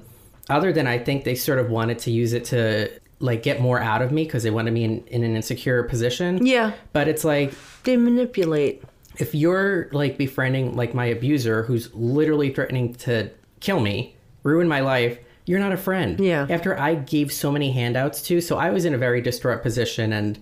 other 0.50 0.72
than 0.74 0.88
I 0.88 0.98
think 0.98 1.24
they 1.24 1.36
sort 1.36 1.60
of 1.60 1.70
wanted 1.70 2.00
to 2.00 2.12
use 2.12 2.34
it 2.34 2.46
to 2.46 2.90
like 3.20 3.42
get 3.44 3.62
more 3.62 3.80
out 3.80 4.02
of 4.02 4.12
me 4.12 4.24
because 4.26 4.44
they 4.44 4.52
wanted 4.52 4.72
me 4.74 4.84
in, 4.84 5.04
in 5.08 5.24
an 5.24 5.36
insecure 5.36 5.84
position. 5.84 6.46
Yeah. 6.46 6.74
But 6.94 7.08
it's 7.08 7.24
like 7.24 7.54
They 7.84 7.96
manipulate. 7.98 8.84
if 9.18 9.34
you're 9.34 9.88
like 9.92 10.18
befriending 10.18 10.76
like 10.76 10.94
my 10.94 11.06
abuser 11.06 11.64
who's 11.64 11.94
literally 11.94 12.54
threatening 12.54 12.94
to 12.96 13.30
kill 13.62 13.80
me, 13.80 14.16
ruin 14.44 14.68
my 14.68 14.82
life, 14.82 15.18
you're 15.46 15.60
not 15.60 15.72
a 15.72 15.78
friend. 15.78 16.20
Yeah. 16.20 16.46
After 16.50 16.78
I 16.78 16.96
gave 16.96 17.32
so 17.32 17.52
many 17.52 17.72
handouts 17.72 18.22
to, 18.24 18.42
so 18.42 18.58
I 18.58 18.72
was 18.72 18.84
in 18.84 18.94
a 18.94 18.98
very 18.98 19.22
distraught 19.22 19.62
position 19.64 20.12
and 20.12 20.38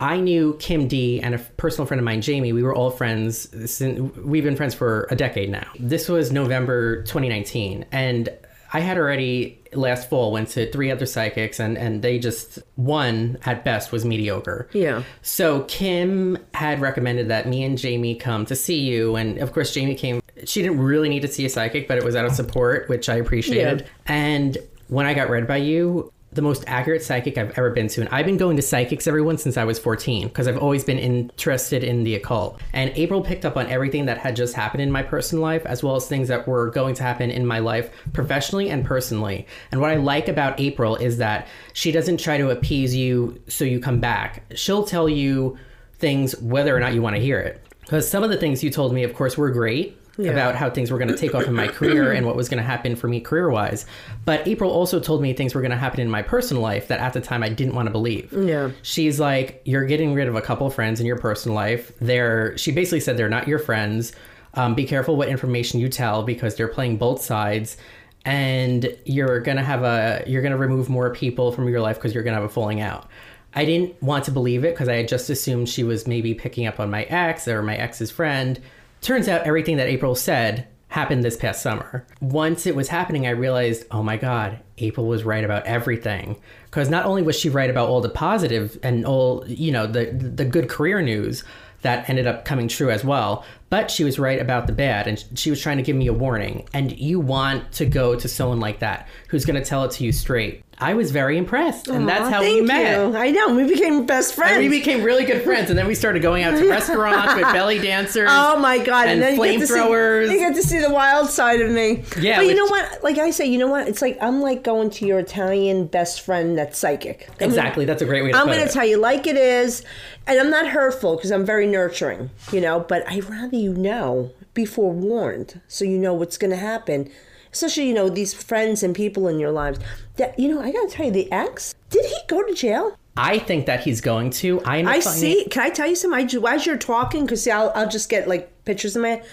I 0.00 0.18
knew 0.18 0.56
Kim 0.58 0.88
D 0.88 1.20
and 1.20 1.34
a 1.34 1.38
personal 1.38 1.86
friend 1.86 1.98
of 1.98 2.04
mine, 2.04 2.20
Jamie. 2.20 2.52
We 2.52 2.62
were 2.62 2.74
all 2.74 2.90
friends. 2.90 3.48
Since, 3.70 4.16
we've 4.18 4.44
been 4.44 4.56
friends 4.56 4.74
for 4.74 5.06
a 5.10 5.16
decade 5.16 5.50
now. 5.50 5.66
This 5.78 6.08
was 6.08 6.32
November 6.32 7.02
2019, 7.02 7.86
and 7.92 8.28
I 8.72 8.80
had 8.80 8.98
already 8.98 9.60
last 9.72 10.08
fall 10.08 10.32
went 10.32 10.48
to 10.50 10.70
three 10.70 10.90
other 10.90 11.06
psychics, 11.06 11.60
and 11.60 11.78
and 11.78 12.02
they 12.02 12.18
just 12.18 12.58
one 12.74 13.38
at 13.44 13.64
best 13.64 13.92
was 13.92 14.04
mediocre. 14.04 14.68
Yeah. 14.72 15.04
So 15.22 15.62
Kim 15.62 16.38
had 16.54 16.80
recommended 16.80 17.28
that 17.28 17.48
me 17.48 17.62
and 17.62 17.78
Jamie 17.78 18.16
come 18.16 18.46
to 18.46 18.56
see 18.56 18.80
you, 18.80 19.14
and 19.14 19.38
of 19.38 19.52
course 19.52 19.72
Jamie 19.72 19.94
came. 19.94 20.20
She 20.44 20.60
didn't 20.60 20.80
really 20.80 21.08
need 21.08 21.22
to 21.22 21.28
see 21.28 21.46
a 21.46 21.48
psychic, 21.48 21.86
but 21.86 21.98
it 21.98 22.04
was 22.04 22.16
out 22.16 22.24
of 22.24 22.32
support, 22.32 22.88
which 22.88 23.08
I 23.08 23.14
appreciated. 23.16 23.82
Yeah. 23.82 23.86
And 24.06 24.58
when 24.88 25.06
I 25.06 25.14
got 25.14 25.30
read 25.30 25.46
by 25.46 25.58
you, 25.58 26.12
the 26.34 26.42
most 26.42 26.64
accurate 26.66 27.02
psychic 27.02 27.38
I've 27.38 27.56
ever 27.58 27.70
been 27.70 27.88
to, 27.88 28.00
and 28.00 28.10
I've 28.10 28.26
been 28.26 28.36
going 28.36 28.56
to 28.56 28.62
psychics 28.62 29.06
everyone 29.06 29.38
since 29.38 29.56
I 29.56 29.64
was 29.64 29.78
14 29.78 30.28
because 30.28 30.48
I've 30.48 30.58
always 30.58 30.84
been 30.84 30.98
interested 30.98 31.84
in 31.84 32.04
the 32.04 32.14
occult. 32.16 32.60
And 32.72 32.90
April 32.96 33.22
picked 33.22 33.44
up 33.44 33.56
on 33.56 33.66
everything 33.68 34.06
that 34.06 34.18
had 34.18 34.36
just 34.36 34.54
happened 34.54 34.82
in 34.82 34.90
my 34.90 35.02
personal 35.02 35.42
life, 35.42 35.64
as 35.66 35.82
well 35.82 35.96
as 35.96 36.06
things 36.06 36.28
that 36.28 36.46
were 36.46 36.70
going 36.70 36.94
to 36.96 37.02
happen 37.02 37.30
in 37.30 37.46
my 37.46 37.60
life 37.60 37.90
professionally 38.12 38.70
and 38.70 38.84
personally. 38.84 39.46
And 39.70 39.80
what 39.80 39.90
I 39.90 39.96
like 39.96 40.28
about 40.28 40.60
April 40.60 40.96
is 40.96 41.18
that 41.18 41.48
she 41.72 41.92
doesn't 41.92 42.18
try 42.18 42.36
to 42.38 42.50
appease 42.50 42.94
you 42.94 43.40
so 43.48 43.64
you 43.64 43.80
come 43.80 44.00
back. 44.00 44.44
She'll 44.54 44.84
tell 44.84 45.08
you 45.08 45.58
things 45.98 46.38
whether 46.40 46.76
or 46.76 46.80
not 46.80 46.94
you 46.94 47.02
want 47.02 47.16
to 47.16 47.22
hear 47.22 47.38
it. 47.38 47.60
Because 47.80 48.08
some 48.08 48.22
of 48.22 48.30
the 48.30 48.36
things 48.36 48.64
you 48.64 48.70
told 48.70 48.94
me, 48.94 49.04
of 49.04 49.14
course, 49.14 49.36
were 49.36 49.50
great 49.50 49.98
about 50.18 50.54
how 50.54 50.70
things 50.70 50.90
were 50.90 50.98
going 50.98 51.10
to 51.10 51.16
take 51.16 51.34
off 51.34 51.44
in 51.44 51.54
my 51.54 51.68
career 51.68 52.12
and 52.12 52.26
what 52.26 52.36
was 52.36 52.48
going 52.48 52.58
to 52.58 52.64
happen 52.64 52.96
for 52.96 53.08
me 53.08 53.20
career 53.20 53.50
wise. 53.50 53.86
But 54.24 54.46
April 54.46 54.70
also 54.70 55.00
told 55.00 55.22
me 55.22 55.32
things 55.32 55.54
were 55.54 55.60
going 55.60 55.70
to 55.70 55.76
happen 55.76 56.00
in 56.00 56.10
my 56.10 56.22
personal 56.22 56.62
life 56.62 56.88
that 56.88 57.00
at 57.00 57.12
the 57.12 57.20
time 57.20 57.42
I 57.42 57.48
didn't 57.48 57.74
want 57.74 57.86
to 57.86 57.92
believe. 57.92 58.32
Yeah. 58.32 58.70
She's 58.82 59.18
like, 59.18 59.62
you're 59.64 59.86
getting 59.86 60.14
rid 60.14 60.28
of 60.28 60.34
a 60.36 60.40
couple 60.40 60.66
of 60.66 60.74
friends 60.74 61.00
in 61.00 61.06
your 61.06 61.18
personal 61.18 61.54
life. 61.54 61.92
They're, 62.00 62.56
she 62.58 62.72
basically 62.72 63.00
said 63.00 63.16
they're 63.16 63.28
not 63.28 63.48
your 63.48 63.58
friends. 63.58 64.12
Um, 64.54 64.74
be 64.74 64.84
careful 64.84 65.16
what 65.16 65.28
information 65.28 65.80
you 65.80 65.88
tell 65.88 66.22
because 66.22 66.54
they're 66.54 66.68
playing 66.68 66.96
both 66.96 67.22
sides. 67.22 67.76
And 68.24 68.96
you're 69.04 69.40
gonna 69.40 69.62
have 69.62 69.82
a 69.82 70.24
you're 70.26 70.40
gonna 70.40 70.56
remove 70.56 70.88
more 70.88 71.12
people 71.12 71.52
from 71.52 71.68
your 71.68 71.82
life 71.82 71.96
because 71.96 72.14
you're 72.14 72.22
gonna 72.22 72.36
have 72.36 72.44
a 72.44 72.48
falling 72.48 72.80
out. 72.80 73.06
I 73.54 73.64
didn't 73.64 74.02
want 74.02 74.24
to 74.24 74.30
believe 74.30 74.64
it 74.64 74.72
because 74.72 74.88
I 74.88 74.96
had 74.96 75.08
just 75.08 75.28
assumed 75.28 75.68
she 75.68 75.84
was 75.84 76.06
maybe 76.06 76.34
picking 76.34 76.66
up 76.66 76.80
on 76.80 76.90
my 76.90 77.02
ex 77.04 77.46
or 77.46 77.62
my 77.62 77.76
ex's 77.76 78.10
friend. 78.10 78.60
Turns 79.04 79.28
out 79.28 79.46
everything 79.46 79.76
that 79.76 79.86
April 79.86 80.14
said 80.14 80.66
happened 80.88 81.22
this 81.22 81.36
past 81.36 81.60
summer. 81.60 82.06
Once 82.22 82.66
it 82.66 82.74
was 82.74 82.88
happening, 82.88 83.26
I 83.26 83.30
realized, 83.30 83.84
oh 83.90 84.02
my 84.02 84.16
God, 84.16 84.60
April 84.78 85.06
was 85.06 85.24
right 85.24 85.44
about 85.44 85.66
everything. 85.66 86.40
Because 86.64 86.88
not 86.88 87.04
only 87.04 87.20
was 87.20 87.38
she 87.38 87.50
right 87.50 87.68
about 87.68 87.90
all 87.90 88.00
the 88.00 88.08
positive 88.08 88.78
and 88.82 89.04
all, 89.04 89.44
you 89.46 89.70
know, 89.70 89.86
the 89.86 90.06
the 90.06 90.46
good 90.46 90.70
career 90.70 91.02
news 91.02 91.44
that 91.82 92.08
ended 92.08 92.26
up 92.26 92.46
coming 92.46 92.66
true 92.66 92.90
as 92.90 93.04
well, 93.04 93.44
but 93.68 93.90
she 93.90 94.04
was 94.04 94.18
right 94.18 94.40
about 94.40 94.66
the 94.66 94.72
bad 94.72 95.06
and 95.06 95.22
she 95.34 95.50
was 95.50 95.60
trying 95.60 95.76
to 95.76 95.82
give 95.82 95.96
me 95.96 96.06
a 96.06 96.14
warning. 96.14 96.66
And 96.72 96.98
you 96.98 97.20
want 97.20 97.72
to 97.72 97.84
go 97.84 98.16
to 98.16 98.26
someone 98.26 98.58
like 98.58 98.78
that 98.78 99.06
who's 99.28 99.44
going 99.44 99.62
to 99.62 99.68
tell 99.68 99.84
it 99.84 99.90
to 99.90 100.04
you 100.04 100.12
straight. 100.12 100.63
I 100.78 100.94
was 100.94 101.10
very 101.12 101.38
impressed, 101.38 101.88
and 101.88 102.08
that's 102.08 102.28
how 102.28 102.40
we 102.40 102.60
met. 102.60 102.98
you. 102.98 103.16
I 103.16 103.30
know. 103.30 103.54
We 103.54 103.64
became 103.64 104.06
best 104.06 104.34
friends. 104.34 104.52
And 104.52 104.60
we 104.60 104.68
became 104.68 105.02
really 105.02 105.24
good 105.24 105.42
friends, 105.42 105.70
and 105.70 105.78
then 105.78 105.86
we 105.86 105.94
started 105.94 106.20
going 106.20 106.42
out 106.42 106.56
to 106.58 106.68
restaurants 106.70 107.34
with 107.34 107.44
belly 107.52 107.78
dancers. 107.78 108.28
Oh 108.30 108.58
my 108.58 108.78
god! 108.78 109.08
And 109.08 109.22
then 109.22 109.36
you 109.36 109.42
get 109.44 109.60
to 109.60 109.66
see- 109.66 109.74
flamethrowers. 109.74 110.30
You 110.30 110.38
get 110.38 110.54
to 110.56 110.62
see 110.62 110.80
the 110.80 110.90
wild 110.90 111.30
side 111.30 111.60
of 111.60 111.70
me. 111.70 112.02
Yeah, 112.20 112.38
but 112.38 112.46
you 112.46 112.54
know 112.54 112.66
what? 112.66 113.04
Like 113.04 113.18
I 113.18 113.30
say, 113.30 113.46
you 113.46 113.58
know 113.58 113.68
what? 113.68 113.86
It's 113.88 114.02
like 114.02 114.18
I'm 114.20 114.40
like 114.40 114.64
going 114.64 114.90
to 114.90 115.06
your 115.06 115.18
Italian 115.20 115.86
best 115.86 116.20
friend 116.22 116.58
that's 116.58 116.78
psychic. 116.78 117.28
I'm 117.40 117.46
Exactly, 117.46 117.84
that's 117.84 118.02
a 118.02 118.06
great 118.06 118.22
way 118.22 118.32
to 118.32 118.36
I'm 118.38 118.46
going 118.46 118.66
to 118.66 118.72
tell 118.72 118.84
you 118.86 118.98
like 118.98 119.26
it 119.26 119.36
is, 119.36 119.84
and 120.26 120.40
I'm 120.40 120.50
not 120.50 120.66
hurtful 120.68 121.16
because 121.16 121.30
I'm 121.30 121.44
very 121.46 121.66
nurturing, 121.66 122.30
you 122.52 122.60
know. 122.60 122.80
But 122.80 123.08
I'd 123.08 123.24
rather 123.30 123.56
you 123.56 123.72
know, 123.74 124.32
be 124.54 124.64
forewarned, 124.64 125.60
so 125.68 125.84
you 125.84 125.98
know 125.98 126.14
what's 126.14 126.36
going 126.36 126.50
to 126.50 126.56
happen. 126.56 127.10
Especially, 127.54 127.88
you 127.88 127.94
know, 127.94 128.08
these 128.10 128.34
friends 128.34 128.82
and 128.82 128.94
people 128.94 129.28
in 129.28 129.38
your 129.38 129.52
lives. 129.52 129.78
That 130.16 130.38
you 130.38 130.48
know, 130.48 130.60
I 130.60 130.70
got 130.72 130.90
to 130.90 130.94
tell 130.94 131.06
you, 131.06 131.12
the 131.12 131.32
ex 131.32 131.74
did 131.88 132.04
he 132.04 132.16
go 132.28 132.42
to 132.42 132.52
jail? 132.52 132.98
I 133.16 133.38
think 133.38 133.66
that 133.66 133.84
he's 133.84 134.00
going 134.00 134.30
to. 134.42 134.60
I, 134.64 134.82
I 134.82 134.98
see. 134.98 135.46
Can 135.48 135.62
I 135.62 135.70
tell 135.70 135.86
you 135.88 135.94
something? 135.94 136.18
I, 136.44 136.54
as 136.54 136.66
you're 136.66 136.76
talking, 136.76 137.24
because 137.24 137.46
I'll, 137.46 137.70
I'll 137.74 137.88
just 137.88 138.10
get 138.10 138.26
like 138.28 138.50
pictures 138.64 138.96
in 138.96 139.02
my 139.02 139.08
head. 139.10 139.26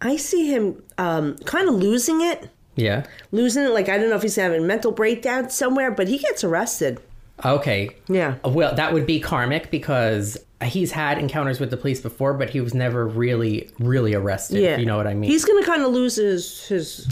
I 0.00 0.16
see 0.16 0.48
him 0.50 0.82
um, 0.98 1.36
kind 1.44 1.68
of 1.68 1.74
losing 1.74 2.22
it, 2.22 2.50
Yeah. 2.76 3.04
losing 3.32 3.64
it. 3.64 3.70
Like 3.70 3.88
I 3.90 3.98
don't 3.98 4.08
know 4.10 4.16
if 4.16 4.22
he's 4.22 4.36
having 4.36 4.62
a 4.62 4.66
mental 4.66 4.90
breakdown 4.92 5.50
somewhere, 5.50 5.90
but 5.90 6.08
he 6.08 6.16
gets 6.18 6.44
arrested. 6.44 6.98
Okay. 7.44 7.90
Yeah. 8.08 8.36
Well, 8.44 8.74
that 8.74 8.94
would 8.94 9.06
be 9.06 9.20
karmic 9.20 9.70
because 9.70 10.38
he's 10.64 10.92
had 10.92 11.18
encounters 11.18 11.60
with 11.60 11.70
the 11.70 11.76
police 11.76 12.00
before, 12.00 12.32
but 12.32 12.48
he 12.50 12.60
was 12.62 12.72
never 12.72 13.06
really, 13.06 13.68
really 13.78 14.14
arrested. 14.14 14.60
Yeah, 14.62 14.78
you 14.78 14.86
know 14.86 14.96
what 14.96 15.06
I 15.06 15.12
mean. 15.14 15.30
He's 15.30 15.44
gonna 15.44 15.64
kind 15.66 15.82
of 15.82 15.92
lose 15.92 16.16
his 16.16 16.66
his 16.66 17.06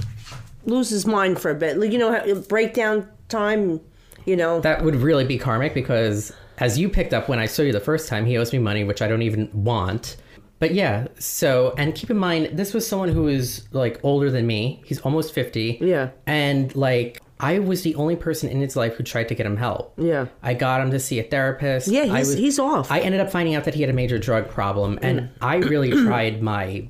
lose 0.66 0.90
his 0.90 1.06
mind 1.06 1.40
for 1.40 1.50
a 1.50 1.54
bit. 1.54 1.76
Like 1.78 1.92
you 1.92 1.98
know, 1.98 2.42
breakdown 2.48 3.08
time. 3.28 3.80
You 4.26 4.36
know. 4.36 4.60
that 4.60 4.82
would 4.82 4.96
really 4.96 5.26
be 5.26 5.36
karmic 5.36 5.74
because, 5.74 6.32
as 6.58 6.78
you 6.78 6.88
picked 6.88 7.12
up 7.12 7.28
when 7.28 7.38
I 7.38 7.44
saw 7.44 7.60
you 7.60 7.72
the 7.72 7.80
first 7.80 8.08
time, 8.08 8.24
he 8.24 8.38
owes 8.38 8.54
me 8.54 8.58
money, 8.58 8.82
which 8.82 9.02
I 9.02 9.06
don't 9.08 9.20
even 9.20 9.50
want. 9.52 10.16
But 10.60 10.72
yeah, 10.72 11.08
so 11.18 11.74
and 11.76 11.94
keep 11.94 12.08
in 12.10 12.16
mind, 12.16 12.56
this 12.56 12.72
was 12.72 12.86
someone 12.88 13.10
who 13.10 13.28
is 13.28 13.68
like 13.72 14.00
older 14.02 14.30
than 14.30 14.46
me. 14.46 14.82
He's 14.86 14.98
almost 15.00 15.34
fifty. 15.34 15.76
Yeah. 15.80 16.10
and 16.26 16.74
like 16.74 17.20
I 17.38 17.58
was 17.58 17.82
the 17.82 17.94
only 17.96 18.16
person 18.16 18.48
in 18.48 18.60
his 18.62 18.76
life 18.76 18.94
who 18.94 19.02
tried 19.02 19.28
to 19.28 19.34
get 19.34 19.44
him 19.44 19.58
help. 19.58 19.92
Yeah. 19.98 20.26
I 20.42 20.54
got 20.54 20.80
him 20.80 20.90
to 20.92 21.00
see 21.00 21.18
a 21.18 21.24
therapist. 21.24 21.88
Yeah, 21.88 22.02
I 22.04 22.18
he's- 22.18 22.32
he's 22.32 22.58
off. 22.58 22.90
I 22.90 23.00
ended 23.00 23.20
up 23.20 23.30
finding 23.30 23.54
out 23.56 23.64
that 23.64 23.74
he 23.74 23.82
had 23.82 23.90
a 23.90 23.94
major 23.94 24.18
drug 24.18 24.48
problem, 24.48 24.98
and 25.02 25.20
Mm. 25.20 25.28
I 25.42 25.56
really 25.56 25.90
tried 25.90 26.40
my. 26.42 26.88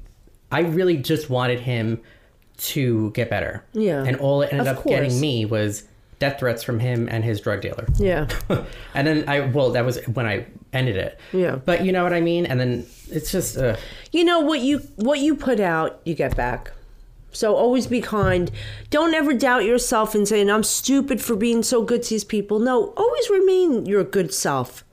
I 0.53 0.61
really 0.61 0.99
just 0.99 1.31
wanted 1.31 1.59
him 1.61 2.01
to 2.57 3.11
get 3.11 3.31
better. 3.31 3.65
Yeah, 3.73 4.05
and 4.05 4.17
all 4.17 4.43
it 4.43 4.53
ended 4.53 4.69
of 4.69 4.79
up 4.79 4.85
getting 4.85 5.21
me 5.21 5.45
was 5.45 5.85
death 6.19 6.39
threats 6.39 6.63
from 6.63 6.81
him 6.81 7.09
and 7.11 7.25
his 7.25 7.41
drug 7.41 7.61
dealer. 7.61 7.87
Yeah. 7.97 8.29
and 8.95 9.07
then 9.07 9.29
I, 9.29 9.41
well, 9.41 9.71
that 9.73 9.85
was 9.85 9.99
when 10.07 10.27
I 10.27 10.47
ended 10.73 10.97
it. 10.97 11.19
Yeah. 11.33 11.57
But 11.57 11.85
you 11.85 11.93
know 11.93 12.03
what 12.03 12.13
I 12.13 12.21
mean? 12.21 12.47
And 12.47 12.59
then 12.59 12.87
it's 13.11 13.31
just, 13.31 13.59
uh, 13.59 13.77
You 14.13 14.25
know 14.25 14.41
what 14.41 14.61
you 14.61 14.79
what 14.97 15.19
you 15.19 15.37
put 15.37 15.61
out, 15.61 16.01
you 16.05 16.15
get 16.15 16.37
back. 16.37 16.73
So 17.33 17.57
always 17.57 17.89
be 17.89 18.01
kind. 18.01 18.51
Don't 18.91 19.13
ever 19.13 19.35
doubt 19.35 19.65
yourself 19.65 20.15
and 20.15 20.27
saying 20.27 20.49
I'm 20.49 20.63
stupid 20.63 21.21
for 21.21 21.35
being 21.35 21.65
so 21.65 21.83
good 21.83 22.05
to 22.05 22.11
these 22.11 22.25
people. 22.25 22.61
No, 22.61 22.95
always 22.97 23.29
remain 23.29 23.87
your 23.87 24.05
good 24.05 24.33
self. 24.33 24.85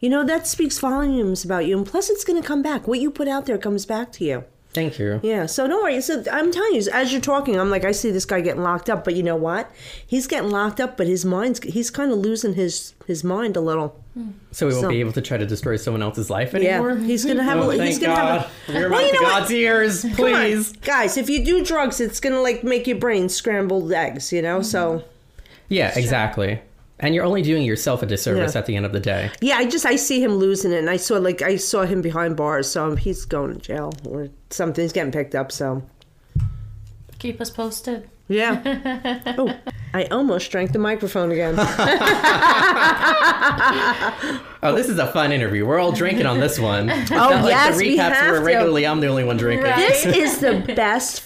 You 0.00 0.08
know 0.08 0.24
that 0.24 0.46
speaks 0.46 0.78
volumes 0.78 1.44
about 1.44 1.66
you, 1.66 1.76
and 1.76 1.86
plus 1.86 2.10
it's 2.10 2.24
going 2.24 2.40
to 2.40 2.46
come 2.46 2.62
back. 2.62 2.88
What 2.88 2.98
you 2.98 3.10
put 3.10 3.28
out 3.28 3.46
there 3.46 3.58
comes 3.58 3.86
back 3.86 4.10
to 4.12 4.24
you. 4.24 4.44
Thank 4.74 4.98
you. 4.98 5.20
Yeah. 5.22 5.46
So 5.46 5.66
don't 5.68 5.82
worry. 5.82 6.00
So 6.00 6.22
I'm 6.32 6.50
telling 6.52 6.74
you, 6.74 6.82
as 6.92 7.12
you're 7.12 7.20
talking, 7.20 7.58
I'm 7.58 7.70
like, 7.70 7.84
I 7.84 7.92
see 7.92 8.10
this 8.10 8.24
guy 8.24 8.40
getting 8.40 8.62
locked 8.62 8.88
up, 8.90 9.04
but 9.04 9.14
you 9.14 9.22
know 9.22 9.36
what? 9.36 9.70
He's 10.06 10.26
getting 10.26 10.50
locked 10.50 10.80
up, 10.80 10.96
but 10.96 11.06
his 11.06 11.24
mind's 11.24 11.60
he's 11.62 11.90
kind 11.90 12.10
of 12.12 12.18
losing 12.18 12.54
his 12.54 12.94
his 13.06 13.22
mind 13.24 13.56
a 13.56 13.60
little. 13.60 13.98
So 14.50 14.66
we 14.66 14.72
won't 14.74 14.82
So- 14.84 14.88
be 14.90 15.00
able 15.00 15.12
to 15.12 15.22
try 15.22 15.38
to 15.38 15.46
destroy 15.46 15.76
someone 15.76 16.02
else's 16.02 16.28
life 16.28 16.54
anymore. 16.54 16.92
Yeah. 16.92 17.04
He's 17.06 17.24
gonna 17.24 17.42
have 17.42 17.58
Oh, 17.58 17.70
a. 17.70 17.82
He's 17.82 17.98
gonna 17.98 18.14
God. 18.14 18.40
have 18.42 18.76
a. 18.76 18.78
We're 18.78 18.90
Well, 18.90 19.06
you 19.06 19.12
know 19.14 19.22
what? 19.22 19.40
God's 19.40 19.50
ears, 19.52 20.02
Come 20.02 20.10
on. 20.10 20.16
please. 20.16 20.72
guys. 20.82 21.16
If 21.16 21.30
you 21.30 21.44
do 21.44 21.64
drugs, 21.64 22.00
it's 22.00 22.20
gonna 22.20 22.40
like 22.42 22.62
make 22.62 22.86
your 22.86 22.98
brain 22.98 23.28
scrambled 23.28 23.90
eggs. 23.92 24.32
You 24.32 24.42
know. 24.42 24.60
So 24.62 25.04
Yeah, 25.68 25.96
exactly. 25.98 26.60
And 27.02 27.14
you're 27.14 27.24
only 27.24 27.42
doing 27.42 27.64
yourself 27.64 28.02
a 28.02 28.06
disservice 28.06 28.54
Yeah. 28.54 28.60
at 28.60 28.66
the 28.66 28.76
end 28.76 28.86
of 28.86 28.92
the 28.92 29.00
day. 29.00 29.30
yeah, 29.40 29.56
I 29.56 29.66
just 29.68 29.84
I 29.84 29.96
see 29.96 30.22
him 30.22 30.36
losing 30.36 30.72
it, 30.72 30.78
and 30.78 30.88
I 30.88 30.96
saw 30.96 31.18
like 31.18 31.42
I 31.42 31.56
saw 31.56 31.82
him 31.82 32.00
behind 32.00 32.36
bars, 32.36 32.70
so 32.70 32.94
he's 32.96 33.24
going 33.24 33.52
to 33.54 33.58
jail 33.60 33.92
or 34.08 34.28
something. 34.50 34.82
He's 34.82 34.92
getting 34.92 35.12
picked 35.12 35.34
up. 35.34 35.50
So 35.52 35.82
Keep 37.18 37.40
us 37.40 37.50
posted. 37.50 38.08
yeah. 38.28 39.34
oh, 39.38 39.54
I 39.94 40.04
almost 40.04 40.50
drank 40.50 40.72
the 40.72 40.78
microphone 40.78 41.30
again. 41.32 41.56
Oh, 44.64 44.72
this 44.76 44.88
is 44.88 44.96
a 45.00 45.08
fun 45.08 45.32
interview. 45.32 45.66
We're 45.66 45.80
all 45.80 45.90
drinking 45.90 46.24
on 46.26 46.38
this 46.38 46.56
one. 46.56 46.88
Oh, 46.88 46.94
it's 46.94 47.10
Oh, 47.10 47.14
not 47.16 47.42
like 47.42 47.50
yes, 47.50 47.76
the 47.78 47.84
we 47.84 47.96
recaps 47.98 48.12
have 48.12 48.30
where 48.30 48.38
to. 48.38 48.44
regularly 48.46 48.86
I'm 48.86 49.00
the 49.00 49.08
only 49.08 49.24
one 49.24 49.36
drinking. 49.36 49.64
Right. 49.66 49.76
this 49.76 50.06
is 50.06 50.38
the 50.38 50.72
best 50.76 51.20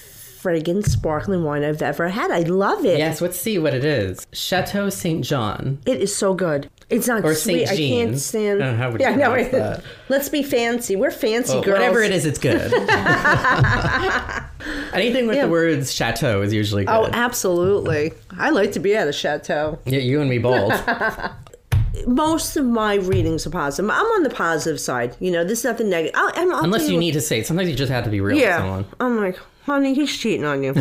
friggin' 0.46 0.86
sparkling 0.86 1.42
wine 1.42 1.64
I've 1.64 1.82
ever 1.82 2.08
had. 2.08 2.30
I 2.30 2.40
love 2.40 2.84
it. 2.84 2.98
Yes, 2.98 3.20
let's 3.20 3.38
see 3.38 3.58
what 3.58 3.74
it 3.74 3.84
is. 3.84 4.26
Chateau 4.32 4.88
Saint 4.90 5.24
John. 5.24 5.80
It 5.86 6.00
is 6.00 6.14
so 6.16 6.34
good. 6.34 6.70
It's 6.88 7.08
not 7.08 7.24
Or 7.24 7.34
sweet. 7.34 7.66
St. 7.66 7.70
I 7.70 7.76
can't 7.76 8.18
stand. 8.18 8.62
Uh, 8.62 8.74
how 8.76 8.92
would 8.92 9.00
yeah, 9.00 9.16
no, 9.16 9.34
that? 9.42 9.82
Let's 10.08 10.28
be 10.28 10.44
fancy. 10.44 10.94
We're 10.94 11.10
fancy 11.10 11.54
Well, 11.54 11.62
girls. 11.64 11.78
whatever 11.80 12.00
it 12.02 12.12
is, 12.12 12.24
it's 12.24 12.38
good. 12.38 12.72
Anything 14.92 15.26
with 15.26 15.36
Yeah. 15.36 15.46
the 15.46 15.50
words 15.50 15.92
chateau 15.92 16.42
is 16.42 16.52
usually 16.52 16.84
good. 16.84 16.92
Oh, 16.94 17.08
absolutely. 17.12 18.12
I 18.38 18.50
like 18.50 18.72
to 18.72 18.80
be 18.80 18.94
at 18.94 19.08
a 19.08 19.12
chateau. 19.12 19.80
yeah, 19.84 19.98
you 19.98 20.20
and 20.20 20.30
me 20.30 20.38
both. 20.38 20.72
Most 22.06 22.56
of 22.56 22.64
my 22.66 22.94
readings 22.96 23.46
are 23.46 23.50
positive. 23.50 23.90
I'm 23.90 24.06
on 24.06 24.22
the 24.22 24.30
positive 24.30 24.78
side. 24.78 25.16
You 25.18 25.32
know, 25.32 25.42
this 25.44 25.60
is 25.60 25.64
nothing 25.64 25.88
negative. 25.90 26.14
I, 26.16 26.30
I'm, 26.36 26.54
I'll 26.54 26.64
Unless 26.64 26.88
you 26.88 26.98
need 26.98 27.12
to 27.12 27.20
say 27.20 27.40
it. 27.40 27.46
Sometimes 27.46 27.68
you 27.68 27.74
just 27.74 27.90
have 27.90 28.04
to 28.04 28.10
be 28.10 28.20
real 28.20 28.36
with 28.36 28.44
Yeah. 28.44 28.58
someone. 28.58 28.84
I'm 29.00 29.16
like, 29.16 29.38
honey, 29.66 29.94
he's 29.94 30.16
cheating 30.16 30.44
on 30.44 30.62
you. 30.62 30.72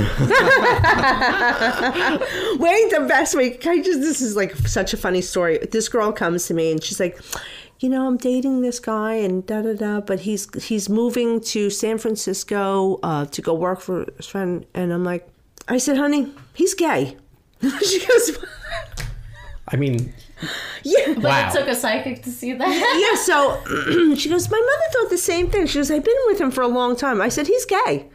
Wait, 2.59 2.89
the 2.91 3.05
best 3.07 3.35
way. 3.35 3.57
I 3.65 3.81
just 3.81 3.99
this 4.01 4.21
is 4.21 4.35
like 4.35 4.55
such 4.55 4.93
a 4.93 4.97
funny 4.97 5.21
story. 5.21 5.57
This 5.71 5.89
girl 5.89 6.11
comes 6.11 6.47
to 6.47 6.53
me 6.53 6.71
and 6.71 6.83
she's 6.83 6.99
like, 6.99 7.19
you 7.79 7.89
know, 7.89 8.07
I'm 8.07 8.17
dating 8.17 8.61
this 8.61 8.79
guy 8.79 9.13
and 9.15 9.45
da 9.45 9.61
da 9.61 9.73
da, 9.73 9.99
but 10.01 10.21
he's 10.21 10.47
he's 10.63 10.87
moving 10.89 11.41
to 11.41 11.69
San 11.69 11.97
Francisco 11.97 12.99
uh, 13.03 13.25
to 13.25 13.41
go 13.41 13.53
work 13.53 13.81
for 13.81 14.05
his 14.17 14.27
friend, 14.27 14.65
and 14.73 14.93
I'm 14.93 15.03
like, 15.03 15.27
I 15.67 15.77
said, 15.77 15.97
honey, 15.97 16.31
he's 16.53 16.73
gay. 16.73 17.17
she 17.85 18.05
goes, 18.05 18.37
I 19.67 19.75
mean, 19.77 20.13
yeah. 20.83 21.13
But 21.15 21.23
Wow. 21.23 21.49
it 21.49 21.53
took 21.57 21.67
a 21.67 21.75
psychic 21.75 22.21
to 22.23 22.29
see 22.31 22.53
that. 22.53 22.69
Yeah, 23.03 23.15
so 23.23 24.15
she 24.15 24.29
goes, 24.29 24.49
My 24.49 24.59
mother 24.59 24.87
thought 24.93 25.09
the 25.09 25.17
same 25.17 25.49
thing. 25.49 25.65
She 25.67 25.79
goes, 25.79 25.89
I've 25.91 26.03
been 26.03 26.15
with 26.27 26.39
him 26.39 26.51
for 26.51 26.61
a 26.61 26.67
long 26.67 26.95
time. 26.95 27.19
I 27.21 27.29
said, 27.29 27.47
He's 27.47 27.65
gay. 27.65 28.07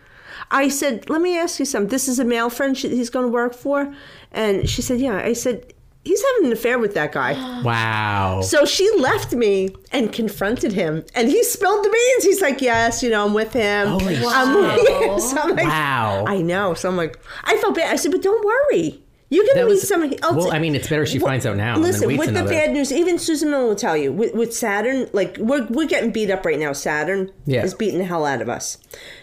I 0.50 0.68
said, 0.68 1.08
Let 1.08 1.20
me 1.20 1.38
ask 1.38 1.58
you 1.58 1.64
something. 1.64 1.88
This 1.90 2.08
is 2.08 2.18
a 2.18 2.24
male 2.24 2.50
friend 2.50 2.76
she, 2.76 2.88
he's 2.88 3.10
going 3.10 3.26
to 3.26 3.30
work 3.32 3.54
for? 3.54 3.92
And 4.32 4.68
she 4.68 4.82
said, 4.82 5.00
Yeah. 5.00 5.16
I 5.16 5.32
said, 5.32 5.72
He's 6.02 6.22
having 6.32 6.46
an 6.46 6.52
affair 6.52 6.78
with 6.78 6.94
that 6.94 7.12
guy. 7.12 7.32
wow. 7.62 8.40
So 8.42 8.64
she 8.64 8.90
left 8.98 9.34
me 9.34 9.68
and 9.92 10.10
confronted 10.12 10.72
him, 10.72 11.04
and 11.14 11.28
he 11.28 11.44
spilled 11.44 11.84
the 11.84 11.90
beans. 11.90 12.24
He's 12.24 12.40
like, 12.40 12.62
"Yes, 12.62 13.02
you 13.02 13.10
know, 13.10 13.26
I'm 13.26 13.34
with 13.34 13.52
him. 13.52 13.88
Holy 13.88 14.16
I'm 14.16 14.76
shit. 14.78 15.10
with 15.10 15.22
so 15.30 15.36
I'm 15.38 15.50
like, 15.56 15.66
Wow. 15.66 16.24
I 16.26 16.40
know. 16.40 16.72
So 16.72 16.88
I'm 16.88 16.96
like, 16.96 17.18
I 17.44 17.56
felt 17.58 17.74
bad. 17.74 17.92
I 17.92 17.96
said, 17.96 18.12
but 18.12 18.22
don't 18.22 18.44
worry. 18.44 19.02
You're 19.32 19.44
gonna 19.46 19.60
That 19.60 19.66
meet 19.66 19.70
was- 19.74 19.88
somebody. 19.88 20.18
else. 20.22 20.36
well, 20.36 20.52
I 20.52 20.58
mean, 20.58 20.74
it's 20.74 20.88
better 20.88 21.06
she 21.06 21.18
Well, 21.20 21.28
finds 21.30 21.46
out 21.46 21.56
now 21.56 21.78
Listen, 21.78 22.08
with 22.16 22.28
another- 22.28 22.48
the 22.48 22.52
bad 22.54 22.72
news, 22.72 22.92
even 22.92 23.16
Susan 23.18 23.50
Miller 23.50 23.66
will 23.66 23.76
tell 23.76 23.96
you 23.96 24.12
with, 24.12 24.34
with 24.34 24.52
Saturn, 24.52 25.08
like 25.12 25.36
we're 25.38 25.66
we're 25.70 25.86
getting 25.86 26.10
beat 26.10 26.30
up 26.30 26.44
right 26.44 26.58
now. 26.58 26.72
Saturn 26.72 27.30
Yeah. 27.46 27.62
is 27.64 27.72
beating 27.74 27.98
the 27.98 28.04
hell 28.06 28.26
out 28.26 28.42
of 28.42 28.48
us. 28.48 28.78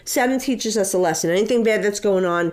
Saturn 0.06 0.38
teaches 0.38 0.78
us 0.78 0.94
a 0.94 0.98
lesson. 0.98 1.30
Anything 1.30 1.62
bad 1.62 1.82
that's 1.82 2.00
going 2.00 2.24
on, 2.24 2.52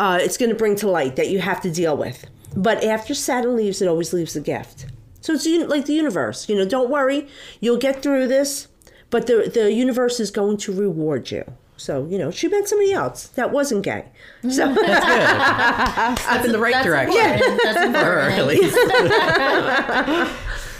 uh, 0.00 0.18
it's 0.22 0.36
going 0.38 0.48
to 0.50 0.54
bring 0.56 0.76
to 0.76 0.88
light 0.88 1.16
that 1.16 1.28
you 1.28 1.40
have 1.40 1.60
to 1.60 1.70
deal 1.70 1.94
with. 1.96 2.24
But 2.56 2.82
after 2.82 3.12
Saturn 3.14 3.54
leaves, 3.56 3.82
it 3.82 3.88
always 3.88 4.12
leaves 4.14 4.34
a 4.34 4.40
gift. 4.40 4.86
So 5.20 5.34
it's 5.34 5.46
like 5.46 5.84
the 5.84 5.92
universe. 5.92 6.48
You 6.48 6.56
know, 6.56 6.64
don't 6.64 6.88
worry, 6.88 7.26
you'll 7.60 7.76
get 7.76 8.02
through 8.02 8.28
this. 8.28 8.68
But 9.10 9.26
the 9.26 9.50
the 9.52 9.72
universe 9.72 10.20
is 10.20 10.30
going 10.30 10.56
to 10.58 10.72
reward 10.72 11.30
you. 11.30 11.44
So 11.78 12.06
you 12.06 12.18
know, 12.18 12.30
she 12.30 12.48
met 12.48 12.68
somebody 12.68 12.92
else 12.92 13.28
that 13.28 13.50
wasn't 13.50 13.84
gay. 13.84 14.04
Mm-hmm. 14.42 14.50
So 14.50 14.74
that's 14.74 16.18
good. 16.18 16.18
Step 16.24 16.44
in 16.44 16.52
the 16.52 16.58
right 16.58 16.74
That's 16.74 16.86
direction. 16.86 17.16
important. 17.16 17.60
That's 17.62 17.96
Or 18.08 18.20
at 18.20 18.46
least. 18.46 18.76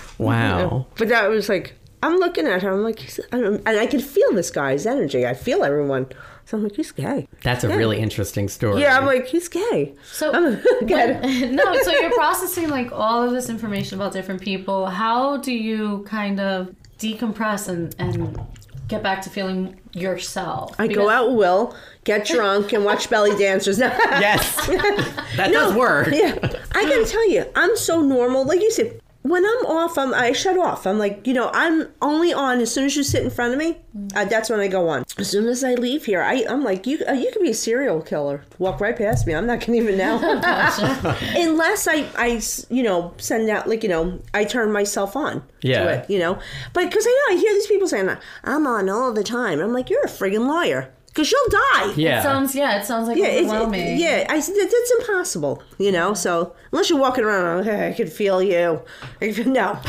wow. 0.18 0.86
But 0.96 1.08
that 1.08 1.28
was 1.30 1.48
like, 1.48 1.74
I'm 2.02 2.16
looking 2.16 2.46
at 2.46 2.62
her. 2.62 2.70
I'm 2.72 2.82
like, 2.82 2.98
he's, 2.98 3.20
I 3.32 3.40
don't, 3.40 3.62
and 3.66 3.78
I 3.78 3.86
could 3.86 4.02
feel 4.02 4.32
this 4.32 4.50
guy's 4.50 4.86
energy. 4.86 5.26
I 5.26 5.34
feel 5.34 5.64
everyone. 5.64 6.06
So 6.44 6.56
I'm 6.56 6.62
like, 6.62 6.76
he's 6.76 6.92
gay. 6.92 7.28
That's 7.42 7.62
a 7.62 7.68
really 7.68 7.98
interesting 7.98 8.48
story. 8.48 8.80
Yeah, 8.80 8.96
I'm 8.98 9.04
like, 9.04 9.26
he's 9.26 9.48
gay. 9.48 9.94
So 10.12 10.32
I'm, 10.32 10.62
get 10.86 11.22
it. 11.24 11.52
no, 11.52 11.82
so 11.82 11.90
you're 11.90 12.10
processing 12.12 12.70
like 12.70 12.90
all 12.90 13.22
of 13.22 13.32
this 13.32 13.50
information 13.50 13.98
about 14.00 14.12
different 14.12 14.40
people. 14.40 14.86
How 14.86 15.36
do 15.36 15.52
you 15.52 16.04
kind 16.08 16.40
of 16.40 16.74
decompress 16.98 17.68
and 17.68 17.94
and 17.98 18.40
get 18.88 19.02
back 19.02 19.22
to 19.22 19.30
feeling 19.30 19.78
yourself? 19.92 20.74
I 20.78 20.88
go 20.88 21.08
out 21.08 21.34
Will, 21.34 21.76
get 22.04 22.26
drunk, 22.26 22.72
and 22.72 22.84
watch 22.84 23.08
belly 23.08 23.36
dancers. 23.38 23.78
Now, 23.78 23.96
yes. 23.98 24.66
that 25.36 25.50
does 25.52 25.74
work. 25.74 26.08
yeah, 26.10 26.36
I 26.72 26.82
gotta 26.88 27.04
tell 27.04 27.28
you, 27.30 27.44
I'm 27.54 27.76
so 27.76 28.00
normal. 28.00 28.44
Like 28.44 28.60
you 28.60 28.70
said, 28.70 29.00
when 29.28 29.44
I'm 29.44 29.66
off, 29.66 29.98
I'm 29.98 30.14
I 30.14 30.32
shut 30.32 30.58
off. 30.58 30.86
I'm 30.86 30.98
like, 30.98 31.26
you 31.26 31.34
know, 31.34 31.50
I'm 31.52 31.88
only 32.02 32.32
on 32.32 32.60
as 32.60 32.72
soon 32.72 32.84
as 32.84 32.96
you 32.96 33.02
sit 33.02 33.22
in 33.22 33.30
front 33.30 33.52
of 33.52 33.58
me. 33.58 33.78
Uh, 34.14 34.24
that's 34.24 34.50
when 34.50 34.60
I 34.60 34.68
go 34.68 34.88
on. 34.88 35.04
As 35.18 35.30
soon 35.30 35.46
as 35.46 35.62
I 35.64 35.74
leave 35.74 36.04
here, 36.04 36.22
I 36.22 36.44
I'm 36.48 36.62
like, 36.64 36.86
you 36.86 37.02
uh, 37.08 37.12
you 37.12 37.30
could 37.32 37.42
be 37.42 37.50
a 37.50 37.54
serial 37.54 38.00
killer. 38.00 38.44
Walk 38.58 38.80
right 38.80 38.96
past 38.96 39.26
me. 39.26 39.34
I'm 39.34 39.46
not 39.46 39.60
gonna 39.60 39.78
even 39.78 39.96
know. 39.96 40.16
Unless 41.36 41.88
I 41.88 42.06
I 42.16 42.40
you 42.70 42.82
know 42.82 43.14
send 43.18 43.48
out 43.50 43.68
like 43.68 43.82
you 43.82 43.88
know 43.88 44.18
I 44.34 44.44
turn 44.44 44.72
myself 44.72 45.16
on. 45.16 45.42
Yeah. 45.62 45.84
To 45.84 45.88
it, 45.90 46.10
you 46.10 46.18
know, 46.18 46.38
but 46.72 46.84
because 46.84 47.04
I 47.06 47.10
know 47.10 47.36
I 47.36 47.40
hear 47.40 47.52
these 47.52 47.66
people 47.66 47.88
saying 47.88 48.10
I'm 48.44 48.66
on 48.66 48.88
all 48.88 49.12
the 49.12 49.24
time. 49.24 49.60
I'm 49.60 49.72
like, 49.72 49.90
you're 49.90 50.04
a 50.04 50.08
friggin' 50.08 50.46
liar. 50.46 50.92
Because 51.08 51.32
you'll 51.32 51.48
die. 51.50 51.92
Yeah. 51.96 52.20
It 52.20 52.22
sounds 52.22 52.54
yeah, 52.54 52.78
it 52.80 52.84
sounds 52.84 53.08
like 53.08 53.16
Yeah, 53.18 53.26
it's, 53.26 53.48
overwhelming. 53.50 53.98
yeah, 53.98 54.26
I 54.28 54.38
said 54.40 54.54
that, 54.54 54.70
that's 54.70 55.08
impossible, 55.08 55.62
you 55.78 55.90
know. 55.90 56.14
So 56.14 56.54
unless 56.70 56.90
you're 56.90 56.98
walking 57.00 57.24
around, 57.24 57.64
hey, 57.64 57.88
I 57.88 57.92
can 57.92 58.06
feel 58.06 58.42
you. 58.42 58.82
No, 59.46 59.80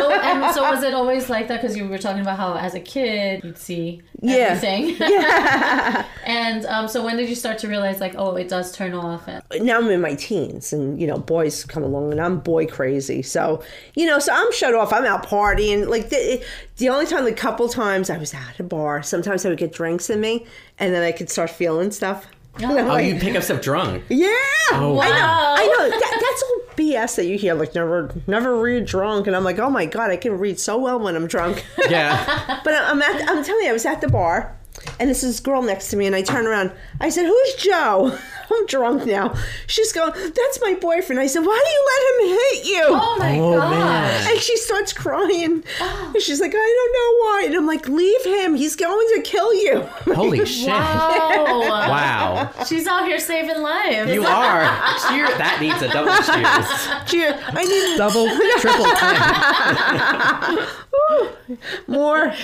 Oh, 0.00 0.20
and 0.22 0.54
so 0.54 0.62
was 0.62 0.82
it 0.84 0.94
always 0.94 1.28
like 1.28 1.48
that? 1.48 1.60
Because 1.60 1.76
you 1.76 1.88
were 1.88 1.98
talking 1.98 2.20
about 2.20 2.36
how 2.38 2.54
as 2.56 2.74
a 2.74 2.80
kid 2.80 3.42
you'd 3.42 3.58
see 3.58 4.02
everything. 4.22 4.96
Yeah. 4.98 6.04
everything. 6.04 6.04
and 6.24 6.66
um, 6.66 6.86
so 6.88 7.04
when 7.04 7.16
did 7.16 7.28
you 7.28 7.34
start 7.34 7.58
to 7.58 7.68
realize 7.68 7.98
like, 8.00 8.14
oh, 8.16 8.36
it 8.36 8.48
does 8.48 8.70
turn 8.72 8.94
off? 8.94 9.26
And 9.26 9.42
now 9.64 9.78
I'm 9.78 9.88
in 9.88 10.00
my 10.00 10.14
teens, 10.14 10.72
and 10.72 11.00
you 11.00 11.06
know, 11.06 11.18
boys 11.18 11.64
come 11.64 11.82
along, 11.82 12.12
and 12.12 12.20
I'm 12.20 12.38
boy 12.38 12.66
crazy. 12.66 13.22
So 13.22 13.62
you 13.94 14.06
know, 14.06 14.18
so 14.18 14.32
I'm 14.32 14.52
shut 14.52 14.74
off. 14.74 14.92
I'm 14.92 15.04
out 15.04 15.26
partying. 15.26 15.88
Like 15.88 16.10
the, 16.10 16.44
the 16.78 16.88
only 16.88 17.06
time, 17.06 17.24
the 17.24 17.32
couple 17.32 17.68
times 17.68 18.08
I 18.10 18.18
was 18.18 18.32
at 18.34 18.58
a 18.58 18.62
bar, 18.64 19.02
sometimes 19.02 19.44
I 19.44 19.50
would 19.50 19.58
get 19.58 19.72
drinks 19.72 20.10
in 20.10 20.20
me, 20.20 20.46
and 20.78 20.94
then 20.94 21.02
I 21.02 21.12
could 21.12 21.28
start 21.30 21.50
feeling 21.50 21.90
stuff. 21.90 22.26
And 22.56 22.64
Oh, 22.70 22.74
like, 22.74 22.84
oh, 22.86 22.96
you 22.96 23.20
pick 23.20 23.36
up 23.36 23.42
stuff 23.42 23.60
drunk. 23.60 24.04
Yeah, 24.08 24.28
Oh, 24.72 24.98
I 25.00 25.08
know. 25.08 25.14
I 25.16 25.66
know. 25.78 25.90
That, 25.90 26.18
that's 26.20 26.42
all 26.42 26.60
BS 26.76 27.16
that 27.16 27.26
you 27.26 27.38
hear. 27.38 27.54
Like 27.54 27.74
never, 27.74 28.10
never 28.26 28.58
read 28.60 28.86
drunk, 28.86 29.26
and 29.26 29.34
I'm 29.36 29.44
like, 29.44 29.58
oh 29.58 29.70
my 29.70 29.86
god, 29.86 30.10
I 30.10 30.16
can 30.16 30.38
read 30.38 30.58
so 30.58 30.76
well 30.78 30.98
when 30.98 31.14
I'm 31.16 31.26
drunk. 31.26 31.64
Yeah. 31.88 32.60
But 32.64 32.74
I'm 32.74 33.00
at, 33.02 33.28
I'm 33.28 33.42
telling 33.44 33.64
you, 33.64 33.70
I 33.70 33.72
was 33.72 33.86
at 33.86 34.00
the 34.00 34.08
bar, 34.08 34.56
and 35.00 35.08
this 35.08 35.22
is 35.22 35.40
girl 35.40 35.62
next 35.62 35.88
to 35.90 35.96
me, 35.96 36.06
and 36.06 36.14
I 36.14 36.22
turn 36.22 36.46
around. 36.46 36.72
I 37.00 37.08
said, 37.08 37.24
"Who's 37.26 37.54
Joe?" 37.54 38.16
I'm 38.50 38.66
drunk 38.66 39.06
now. 39.06 39.34
She's 39.66 39.92
going, 39.92 40.12
"That's 40.14 40.60
my 40.62 40.74
boyfriend." 40.80 41.20
I 41.20 41.26
said, 41.26 41.40
"Why 41.44 41.62
do 41.64 41.70
you 41.70 41.84
let 41.92 42.02
him 42.10 42.38
hit 42.38 42.66
you?" 42.66 42.84
Oh 42.88 43.16
my 43.18 43.38
Oh, 43.38 43.56
god. 43.56 43.70
man. 43.70 44.30
And 44.32 44.40
she 44.40 44.56
starts 44.56 44.92
crying. 44.92 45.64
Oh. 45.80 46.10
And 46.14 46.22
she's 46.22 46.40
like, 46.40 46.52
I 46.54 46.56
don't 46.56 46.92
know 46.94 47.12
why. 47.24 47.42
And 47.46 47.54
I'm 47.56 47.66
like, 47.66 47.88
leave 47.88 48.24
him. 48.24 48.54
He's 48.54 48.74
going 48.76 49.06
to 49.16 49.22
kill 49.22 49.52
you. 49.54 49.80
Holy 50.14 50.44
shit! 50.46 50.68
Wow. 50.68 51.60
Wow, 51.88 52.50
She's 52.66 52.86
out 52.86 53.04
here 53.06 53.18
saving 53.18 53.60
lives. 53.62 54.10
you 54.12 54.24
are. 54.24 54.64
Cheer. 55.08 55.28
That 55.38 55.58
needs 55.60 55.80
a 55.82 55.88
double 55.88 56.12
cheers. 56.24 57.10
Cheer. 57.10 57.38
I 57.46 57.64
need 57.64 57.96
Double, 57.98 58.28
triple 58.60 58.84
time. 60.48 60.68
more. 61.86 62.26
more. 62.26 62.34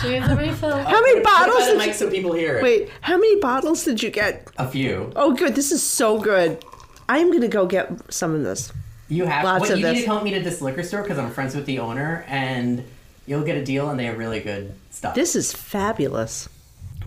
She 0.00 0.08
needs 0.10 0.28
a 0.28 0.36
refill. 0.36 0.76
How 0.76 1.00
many 1.00 1.20
bottles 1.20 1.64
did 1.66 1.86
you, 1.86 1.92
so 1.92 2.10
people 2.10 2.32
hear 2.32 2.58
it. 2.58 2.62
Wait, 2.62 2.90
how 3.00 3.14
many 3.16 3.36
bottles 3.40 3.84
did 3.84 4.02
you 4.02 4.10
get? 4.10 4.48
A 4.58 4.68
few. 4.74 5.12
Oh, 5.14 5.32
good. 5.34 5.54
This 5.54 5.70
is 5.72 5.82
so 5.82 6.18
good. 6.20 6.62
I'm 7.08 7.28
going 7.28 7.42
to 7.42 7.48
go 7.48 7.64
get 7.66 8.12
some 8.12 8.34
of 8.34 8.42
this. 8.42 8.72
You 9.08 9.24
have. 9.26 9.44
Lots 9.44 9.60
what, 9.60 9.70
of 9.70 9.78
you 9.78 9.86
need 9.86 9.92
this. 9.94 10.00
to 10.02 10.06
come 10.06 10.16
with 10.16 10.24
me 10.24 10.34
to 10.34 10.40
this 10.40 10.60
liquor 10.60 10.82
store 10.82 11.02
because 11.02 11.16
I'm 11.18 11.30
friends 11.30 11.54
with 11.54 11.64
the 11.66 11.78
owner, 11.78 12.24
and 12.26 12.82
you'll 13.26 13.44
get 13.44 13.56
a 13.56 13.64
deal, 13.64 13.88
and 13.90 14.00
they 14.00 14.06
have 14.06 14.18
really 14.18 14.40
good 14.40 14.74
stuff. 14.90 15.14
This 15.14 15.36
is 15.36 15.52
fabulous. 15.52 16.48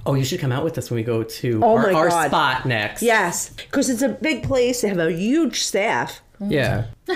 oh, 0.06 0.13
you 0.13 0.23
should 0.23 0.39
come 0.39 0.53
out 0.53 0.63
with 0.63 0.77
us 0.77 0.89
when 0.89 0.95
we 0.95 1.03
go 1.03 1.23
to 1.23 1.60
Oh 1.62 1.75
our, 1.75 1.91
my 1.91 1.93
our 1.93 2.10
God. 2.10 2.27
spot 2.27 2.65
next. 2.65 3.01
Yes, 3.03 3.49
because 3.49 3.89
it's 3.89 4.01
a 4.01 4.10
big 4.10 4.43
place. 4.43 4.82
They 4.82 4.88
have 4.88 4.99
a 4.99 5.12
huge 5.12 5.60
staff. 5.62 6.21
Mm. 6.41 6.52
Yeah. 6.52 6.86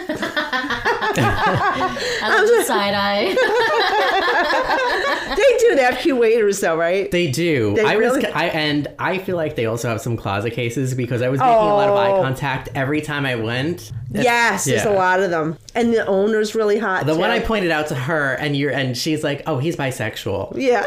I 2.24 2.36
love 2.38 2.48
the 2.48 2.64
side 2.66 2.94
eye. 2.96 3.36
They 5.32 5.58
do. 5.60 5.76
They 5.76 5.84
have 5.84 5.98
cute 6.00 6.18
waiters, 6.20 6.60
though, 6.60 6.76
right? 6.78 7.10
They 7.10 7.32
do. 7.32 7.74
They 7.76 7.86
I 7.86 7.96
was, 7.96 8.22
I, 8.26 8.48
and 8.48 8.88
I 9.00 9.18
feel 9.18 9.38
like 9.38 9.56
they 9.56 9.66
also 9.66 9.88
have 9.88 10.02
some 10.02 10.18
closet 10.18 10.52
cases 10.52 10.94
because 10.94 11.22
I 11.22 11.30
was 11.30 11.40
making 11.40 11.54
a 11.56 11.74
lot 11.74 11.88
of 11.88 11.96
eye 11.96 12.12
Oh. 12.12 12.22
contact 12.22 12.68
every 12.76 13.00
time 13.02 13.26
I 13.26 13.36
went. 13.36 13.94
yes, 14.12 14.66
there's 14.66 14.84
a 14.84 14.92
lot 14.92 15.22
of 15.22 15.30
them, 15.30 15.58
and 15.74 15.94
the 15.94 16.06
owner's 16.06 16.54
really 16.54 16.78
hot. 16.78 17.06
The 17.06 17.16
one. 17.16 17.30
I 17.30 17.40
pointed 17.40 17.72
out 17.72 17.88
to 17.88 17.96
her, 17.96 18.34
and 18.34 18.58
you're, 18.58 18.72
and 18.72 18.98
she's 18.98 19.24
like, 19.24 19.44
"Oh, 19.48 19.58
he's 19.58 19.78
bisexual." 19.78 20.54
Yeah. 20.58 20.84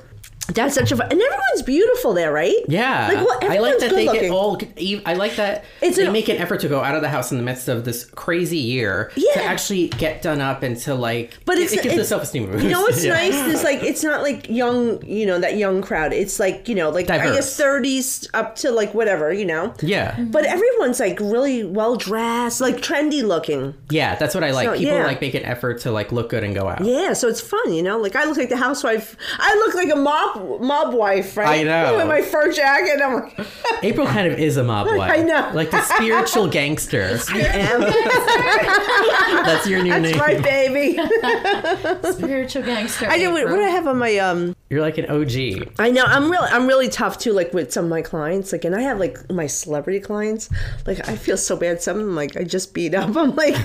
That's 0.55 0.75
such 0.75 0.93
a 0.93 0.97
fun, 0.97 1.09
and 1.11 1.21
everyone's 1.21 1.63
beautiful 1.65 2.13
there, 2.15 2.33
right? 2.33 2.55
Yeah, 2.69 3.09
Like, 3.13 3.27
well, 3.27 3.39
I 3.53 3.59
like 3.59 3.79
that 3.79 3.91
they 3.91 4.07
looking. 4.07 4.21
get 4.23 4.31
all. 4.31 4.61
I 5.07 5.15
like 5.15 5.37
that 5.37 5.65
It's 5.83 5.97
they 5.97 6.07
an- 6.07 6.13
make 6.13 6.29
an 6.29 6.37
effort 6.37 6.61
to 6.61 6.69
go 6.69 6.81
out 6.81 6.95
of 6.95 7.03
the 7.03 7.09
house 7.09 7.31
in 7.33 7.39
the 7.39 7.45
midst 7.45 7.69
of 7.69 7.85
this 7.85 8.05
crazy 8.05 8.59
year 8.59 9.11
Yeah. 9.17 9.33
to 9.35 9.43
actually 9.45 9.89
get 9.89 10.23
done 10.23 10.41
up 10.41 10.63
and 10.63 10.77
to 10.83 10.95
like. 10.95 11.33
But 11.45 11.59
it- 11.59 11.65
it's 11.65 11.73
it, 11.75 11.83
gives 11.83 11.97
the 11.97 12.05
self 12.05 12.23
esteem 12.23 12.51
boost. 12.51 12.65
You 12.65 12.71
know 12.71 12.83
what's 12.83 13.05
Yeah. 13.05 13.15
nice? 13.15 13.35
It's 13.53 13.65
like 13.65 13.83
it's 13.83 14.03
not 14.05 14.23
like 14.23 14.49
young, 14.49 15.05
you 15.05 15.27
know, 15.27 15.39
that 15.39 15.57
young 15.57 15.83
crowd. 15.83 16.13
It's 16.13 16.39
like 16.41 16.69
you 16.69 16.75
know, 16.75 16.91
like 16.91 17.11
I 17.11 17.19
guess 17.19 17.57
thirties 17.57 18.29
up 18.35 18.57
to 18.57 18.71
like 18.71 18.95
whatever, 18.95 19.33
you 19.33 19.45
know. 19.45 19.75
Yeah, 19.83 20.19
But 20.19 20.45
everyone's 20.47 21.01
like 21.01 21.19
really 21.21 21.65
well 21.65 21.97
dressed, 21.97 22.61
like 22.61 22.77
trendy 22.77 23.23
looking. 23.23 23.75
yeah, 23.91 24.15
that's 24.17 24.35
what 24.35 24.45
I 24.45 24.51
like. 24.53 24.67
So, 24.67 24.73
People 24.79 24.95
yeah. 24.99 25.07
like 25.07 25.21
make 25.21 25.35
an 25.35 25.45
effort 25.45 25.81
to 25.83 25.91
like 25.91 26.13
look 26.13 26.29
good 26.31 26.45
and 26.45 26.55
go 26.55 26.69
out. 26.69 26.85
Yeah, 26.85 27.13
so 27.13 27.29
it's 27.29 27.41
fun, 27.41 27.73
you 27.73 27.83
know. 27.83 27.99
Like 27.99 28.17
I 28.17 28.25
look 28.25 28.37
like 28.37 28.49
the 28.51 28.57
housewife. 28.57 29.17
I 29.39 29.55
look 29.57 29.75
like 29.75 29.91
a 29.91 29.97
mob 30.45 30.85
mob 30.85 30.95
wife, 30.95 31.37
right? 31.37 31.61
I 31.61 31.63
know. 31.63 31.97
With 31.97 32.07
my 32.07 32.23
fur 32.23 32.53
jacket. 32.53 33.01
I'm 33.03 33.15
like, 33.15 33.47
April 33.83 34.07
kind 34.07 34.31
of 34.31 34.39
is 34.39 34.57
a 34.57 34.65
mob 34.65 34.87
wife. 34.87 35.11
I 35.11 35.23
know. 35.23 35.51
like 35.55 35.71
the 35.71 35.83
spiritual 35.83 36.49
gangster. 36.49 37.19
I 37.31 37.39
am. 37.39 37.81
That's 39.45 39.67
your 39.67 39.83
new 39.83 39.91
name. 39.93 40.03
That's 40.03 40.15
name. 40.15 40.21
right, 40.21 40.43
baby. 40.43 42.13
Spiritual 42.13 42.63
gangster. 42.63 43.07
I 43.09 43.19
know. 43.19 43.33
What, 43.33 43.45
what 43.45 43.57
do 43.57 43.63
I 43.63 43.69
have 43.69 43.87
on 43.87 43.99
my 43.99 44.17
um? 44.19 44.55
You're 44.71 44.81
like 44.81 44.99
an 44.99 45.07
OG. 45.07 45.73
I 45.79 45.91
know 45.91 46.05
I'm 46.05 46.31
really 46.31 46.49
I'm 46.51 46.67
really 46.67 46.89
tough 46.89 47.19
too. 47.19 47.33
Like 47.33 47.53
with 47.53 47.73
some 47.73 47.85
of 47.85 47.91
my 47.91 48.03
clients, 48.03 48.53
like, 48.53 48.65
and 48.65 48.75
I 48.75 48.81
have 48.83 48.99
like 48.99 49.31
my 49.31 49.47
celebrity 49.47 50.01
clients. 50.01 50.51
Like 50.87 51.09
I 51.09 51.17
feel 51.17 51.37
so 51.37 51.57
bad. 51.57 51.83
Some 51.83 51.99
of 51.99 52.07
them, 52.07 52.15
like 52.17 52.37
I 52.37 52.45
just 52.45 52.75
beat 52.75 52.95
up. 52.95 53.17
I'm 53.17 53.35
like, 53.37 53.57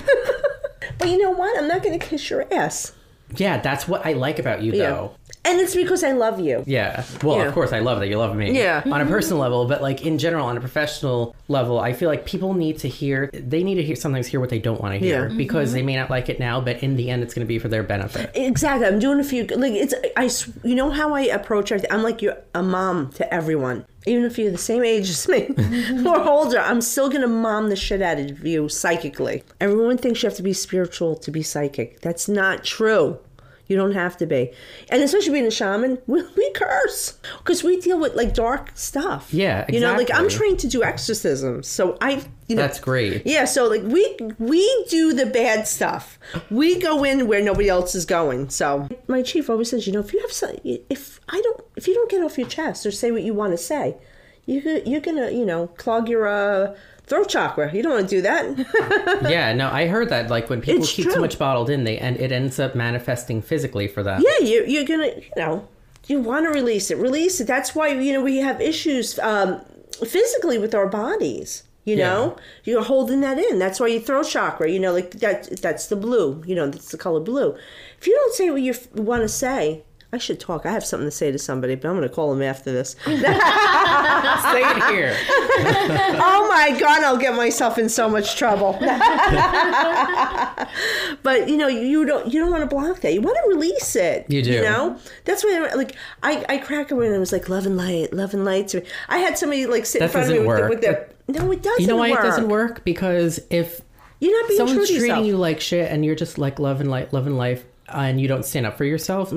but 0.98 1.10
you 1.10 1.18
know 1.18 1.32
what? 1.32 1.58
I'm 1.58 1.68
not 1.68 1.84
gonna 1.84 2.00
kiss 2.00 2.30
your 2.30 2.46
ass. 2.54 2.94
Yeah, 3.36 3.60
that's 3.60 3.88
what 3.88 4.06
I 4.06 4.14
like 4.14 4.40
about 4.40 4.64
you, 4.64 4.72
Yeah. 4.74 4.90
though. 4.90 5.12
And 5.46 5.60
it's 5.60 5.74
because 5.74 6.04
I 6.04 6.12
love 6.12 6.40
you. 6.40 6.64
Yeah. 6.68 7.04
Well, 7.24 7.38
Yeah. 7.38 7.46
of 7.46 7.54
course, 7.54 7.72
I 7.72 7.80
love 7.80 8.00
that 8.00 8.08
you 8.08 8.18
love 8.18 8.36
me. 8.36 8.58
Yeah. 8.58 8.82
On 8.86 8.92
a 8.92 9.04
mm-hmm. 9.04 9.10
personal 9.14 9.42
level, 9.42 9.66
but 9.66 9.82
like 9.82 10.06
in 10.06 10.18
general, 10.18 10.46
on 10.46 10.58
a 10.58 10.60
professional 10.60 11.36
level, 11.48 11.80
I 11.80 11.94
feel 11.94 12.10
like 12.10 12.26
people 12.26 12.54
need 12.54 12.78
to 12.80 12.90
hear. 12.90 13.30
They 13.34 13.64
need 13.64 13.76
to 13.76 13.84
hear 13.84 13.96
sometimes 13.96 14.28
hear 14.28 14.40
what 14.40 14.50
they 14.50 14.60
don't 14.60 14.82
want 14.82 14.94
to 14.94 15.00
hear 15.00 15.22
Yeah. 15.22 15.28
Mm-hmm. 15.28 15.38
because 15.38 15.72
they 15.72 15.82
may 15.82 15.96
not 15.96 16.10
like 16.10 16.30
it 16.30 16.40
now, 16.40 16.60
but 16.60 16.84
in 16.84 16.98
the 16.98 17.10
end, 17.10 17.24
it's 17.24 17.34
going 17.34 17.46
to 17.46 17.48
be 17.48 17.58
for 17.58 17.70
their 17.70 17.84
benefit. 17.84 18.32
Exactly. 18.36 18.86
I'm 18.86 19.00
doing 19.00 19.20
a 19.20 19.24
few. 19.24 19.46
Like 19.46 19.74
it's. 19.74 19.94
I. 20.18 20.30
You 20.68 20.76
know 20.76 20.90
how 20.92 21.14
I 21.14 21.22
approach 21.22 21.72
everything. 21.72 21.92
I'm 21.92 22.04
like 22.04 22.22
you're 22.22 22.38
a 22.54 22.62
mom 22.62 23.12
to 23.14 23.34
everyone. 23.34 23.86
Even 24.06 24.24
if 24.24 24.38
you're 24.38 24.52
the 24.52 24.58
same 24.58 24.84
age 24.84 25.10
as 25.10 25.28
me 25.28 25.50
or 26.06 26.20
older, 26.28 26.60
I'm 26.60 26.82
still 26.82 27.10
gonna 27.10 27.28
mom 27.28 27.70
the 27.70 27.76
shit 27.76 28.02
out 28.02 28.20
of 28.20 28.46
you 28.46 28.70
psychically. 28.70 29.44
Everyone 29.60 29.98
thinks 29.98 30.24
you 30.24 30.28
have 30.30 30.38
to 30.38 30.44
be 30.44 30.54
spiritual 30.54 31.16
to 31.18 31.32
be 31.32 31.44
psychic. 31.44 32.00
That's 32.02 32.28
not 32.28 32.64
true. 32.64 33.20
You 33.70 33.78
don't 33.78 33.94
have 33.94 34.18
to 34.18 34.26
be. 34.26 34.52
And 34.90 35.02
especially 35.02 35.32
being 35.32 35.46
a 35.46 35.52
shaman, 35.52 36.00
we, 36.08 36.24
we 36.36 36.52
curse 36.52 37.18
because 37.38 37.64
we 37.64 37.80
deal 37.80 38.00
with 38.00 38.16
like 38.16 38.34
dark 38.34 38.72
stuff. 38.74 39.34
Yeah, 39.34 39.66
You 39.70 39.80
know, 39.80 39.94
like 39.96 40.10
I'm 40.14 40.28
trained 40.28 40.60
to 40.60 40.68
do 40.68 40.84
exorcisms, 40.84 41.68
so 41.68 41.98
I. 42.02 42.24
You 42.48 42.56
know, 42.56 42.64
That's 42.64 42.80
great. 42.80 43.28
yeah, 43.28 43.46
so 43.46 43.68
like 43.68 43.84
we 43.84 44.18
we 44.40 44.86
do 44.90 45.14
the 45.14 45.28
bad 45.28 45.68
stuff. 45.68 46.18
We 46.50 46.80
go 46.80 47.04
in 47.04 47.28
where 47.28 47.44
nobody 47.44 47.70
else 47.70 47.94
is 47.94 48.06
going. 48.06 48.50
So 48.50 48.90
my 49.08 49.22
chief 49.22 49.52
always 49.52 49.70
says, 49.70 49.86
you 49.86 49.94
know, 49.94 50.00
if 50.00 50.12
you 50.14 50.20
have 50.22 50.32
some, 50.32 50.56
if 50.64 51.20
I 51.30 51.40
don't, 51.40 51.62
if 51.76 51.88
you 51.88 51.94
don't 51.94 52.10
get 52.10 52.24
off 52.24 52.40
your 52.40 52.48
chest 52.48 52.88
or 52.88 52.92
say 52.92 53.12
what 53.12 53.22
you 53.22 53.36
want 53.36 53.54
to 53.54 53.58
say, 53.58 53.98
you 54.48 54.82
you're 54.84 55.00
gonna, 55.00 55.30
you 55.30 55.46
know, 55.46 55.68
clog 55.68 56.10
your 56.10 56.28
uh, 56.28 56.76
throat 57.10 57.28
chakra. 57.28 57.74
You 57.74 57.84
don't 57.84 57.94
want 57.94 58.10
to 58.10 58.16
do 58.18 58.22
that. 58.22 58.46
Yeah. 59.30 59.54
No, 59.54 59.70
I 59.70 59.88
heard 59.88 60.10
that. 60.10 60.30
Like 60.30 60.50
when 60.50 60.62
people 60.62 60.84
It's 60.84 60.94
keep 60.94 61.06
true. 61.06 61.16
too 61.16 61.22
much 61.22 61.38
bottled 61.38 61.70
in, 61.70 61.84
they 61.84 61.98
and 61.98 62.16
it 62.18 62.32
ends 62.32 62.60
up 62.60 62.76
manifesting 62.76 63.42
physically 63.42 63.88
for 63.88 64.02
them. 64.04 64.22
yeah, 64.26 64.46
you, 64.46 64.64
you're 64.66 64.86
gonna, 64.86 65.08
you 65.16 65.32
know, 65.38 65.68
you 66.08 66.20
want 66.22 66.46
to 66.46 66.52
release 66.52 66.90
it, 66.92 66.98
release 66.98 67.40
it. 67.42 67.48
That's 67.48 67.76
why 67.76 67.90
you 67.90 68.14
know 68.14 68.22
we 68.24 68.38
have 68.38 68.62
issues 68.62 69.20
um, 69.20 69.62
physically 70.06 70.58
with 70.58 70.74
our 70.74 70.88
bodies. 70.88 71.64
You 71.86 71.96
know, 71.96 72.38
you're 72.66 72.84
holding 72.84 73.22
that 73.22 73.40
in. 73.40 73.58
That's 73.58 73.80
why 73.80 73.88
your 73.88 74.02
throat 74.02 74.28
chakra. 74.28 74.70
You 74.70 74.80
know, 74.80 74.94
like 74.94 75.12
that. 75.22 75.50
That's 75.62 75.88
the 75.88 75.96
blue. 75.96 76.44
You 76.46 76.54
know, 76.56 76.70
that's 76.70 76.92
the 76.92 76.98
color 77.00 77.20
blue. 77.20 77.56
If 78.00 78.06
you 78.06 78.14
don't 78.16 78.34
say 78.36 78.50
what 78.52 78.62
you 78.62 78.76
want 78.94 79.24
to 79.24 79.28
say, 79.30 79.84
I 80.12 80.18
should 80.18 80.40
talk. 80.40 80.66
I 80.66 80.72
have 80.72 80.84
something 80.84 81.06
to 81.06 81.12
say 81.12 81.32
to 81.32 81.38
somebody, 81.38 81.76
but 81.76 81.88
I'm 81.88 81.96
going 81.96 82.08
to 82.08 82.14
call 82.14 82.34
them 82.34 82.42
after 82.42 82.72
this. 82.72 82.96
Say 83.06 83.14
it 83.16 84.84
here. 84.90 85.16
oh 86.20 86.48
my 86.50 86.76
god, 86.80 87.04
I'll 87.04 87.18
get 87.18 87.36
myself 87.36 87.78
in 87.78 87.90
so 87.90 88.10
much 88.10 88.36
trouble. 88.36 88.74
but 91.22 91.48
you 91.48 91.58
know, 91.58 91.68
you 91.68 92.06
don't 92.06 92.34
you 92.34 92.40
don't 92.40 92.50
want 92.50 92.68
to 92.68 92.76
block 92.76 93.02
that. 93.02 93.14
You 93.14 93.22
want 93.22 93.38
to 93.44 93.50
release 93.50 93.96
it. 93.96 94.26
You 94.30 94.42
do. 94.42 94.54
You 94.54 94.62
know, 94.62 94.98
that's 95.26 95.44
why 95.44 95.68
I, 95.72 95.76
like 95.76 95.96
I 96.24 96.44
I 96.50 96.58
crack 96.58 96.90
it 96.90 96.96
when 96.96 97.14
I 97.14 97.20
was 97.20 97.32
like 97.32 97.48
love 97.48 97.68
and 97.68 97.78
light, 97.78 98.12
love 98.12 98.34
and 98.34 98.44
light. 98.44 98.74
I 99.10 99.20
had 99.20 99.38
somebody 99.38 99.68
like 99.68 99.86
sit 99.86 100.02
in 100.02 100.10
front 100.10 100.32
of 100.32 100.40
me 100.40 100.48
with 100.48 100.58
the, 100.58 100.70
with 100.70 100.82
the 100.82 101.08
no, 101.30 101.52
it 101.52 101.62
doesn't. 101.62 101.82
You 101.82 101.88
know 101.88 101.98
why 101.98 102.10
work. 102.10 102.22
it 102.22 102.24
doesn't 102.24 102.50
work? 102.50 102.84
Because 102.84 103.40
if 103.52 103.82
You're 104.20 104.42
not 104.42 104.48
being 104.50 104.58
true 104.58 104.68
someone's 104.70 104.90
treating 104.90 105.10
yourself. 105.10 105.28
you 105.28 105.38
like 105.38 105.60
shit 105.60 105.92
and 105.92 106.04
you're 106.04 106.16
just 106.16 106.40
like 106.40 106.58
love 106.58 106.82
and 106.82 106.90
light, 106.90 107.14
love 107.14 107.28
and 107.28 107.38
life, 107.38 107.64
and 107.88 108.20
you 108.20 108.28
don't 108.28 108.44
stand 108.44 108.66
up 108.66 108.76
for 108.76 108.86
yourself, 108.86 109.32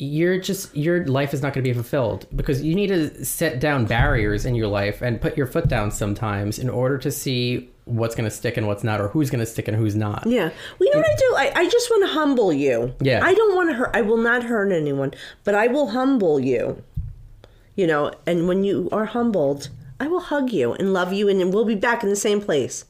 you're 0.00 0.38
just 0.38 0.74
your 0.76 1.04
life 1.06 1.34
is 1.34 1.42
not 1.42 1.52
going 1.52 1.64
to 1.64 1.68
be 1.68 1.74
fulfilled 1.74 2.24
because 2.34 2.62
you 2.62 2.72
need 2.74 2.86
to 2.86 3.24
set 3.24 3.58
down 3.58 3.84
barriers 3.84 4.46
in 4.46 4.54
your 4.54 4.68
life 4.68 5.02
and 5.02 5.20
put 5.20 5.36
your 5.36 5.46
foot 5.46 5.66
down 5.68 5.90
sometimes 5.90 6.58
in 6.58 6.70
order 6.70 6.96
to 6.98 7.10
see 7.10 7.68
what's 7.84 8.14
going 8.14 8.24
to 8.28 8.30
stick 8.30 8.56
and 8.56 8.66
what's 8.68 8.84
not, 8.84 9.00
or 9.00 9.08
who's 9.08 9.28
going 9.30 9.40
to 9.40 9.46
stick 9.46 9.66
and 9.66 9.76
who's 9.76 9.96
not. 9.96 10.24
Yeah. 10.26 10.50
Well, 10.78 10.88
you 10.88 10.90
know 10.92 10.98
what 11.00 11.10
I 11.10 11.16
do? 11.16 11.34
I, 11.58 11.62
I 11.62 11.68
just 11.68 11.90
want 11.90 12.06
to 12.06 12.12
humble 12.12 12.52
you. 12.52 12.94
Yeah. 13.00 13.24
I 13.24 13.34
don't 13.34 13.56
want 13.56 13.70
to 13.70 13.74
hurt. 13.74 13.90
I 13.94 14.02
will 14.02 14.18
not 14.18 14.44
hurt 14.44 14.70
anyone, 14.70 15.14
but 15.42 15.54
I 15.54 15.66
will 15.68 15.88
humble 15.88 16.38
you. 16.38 16.82
You 17.76 17.86
know, 17.86 18.12
and 18.26 18.46
when 18.46 18.62
you 18.62 18.88
are 18.92 19.06
humbled, 19.06 19.68
I 19.98 20.06
will 20.06 20.20
hug 20.20 20.52
you 20.52 20.74
and 20.74 20.92
love 20.92 21.12
you, 21.12 21.28
and 21.28 21.52
we'll 21.52 21.64
be 21.64 21.74
back 21.74 22.02
in 22.02 22.08
the 22.10 22.16
same 22.16 22.40
place. 22.40 22.84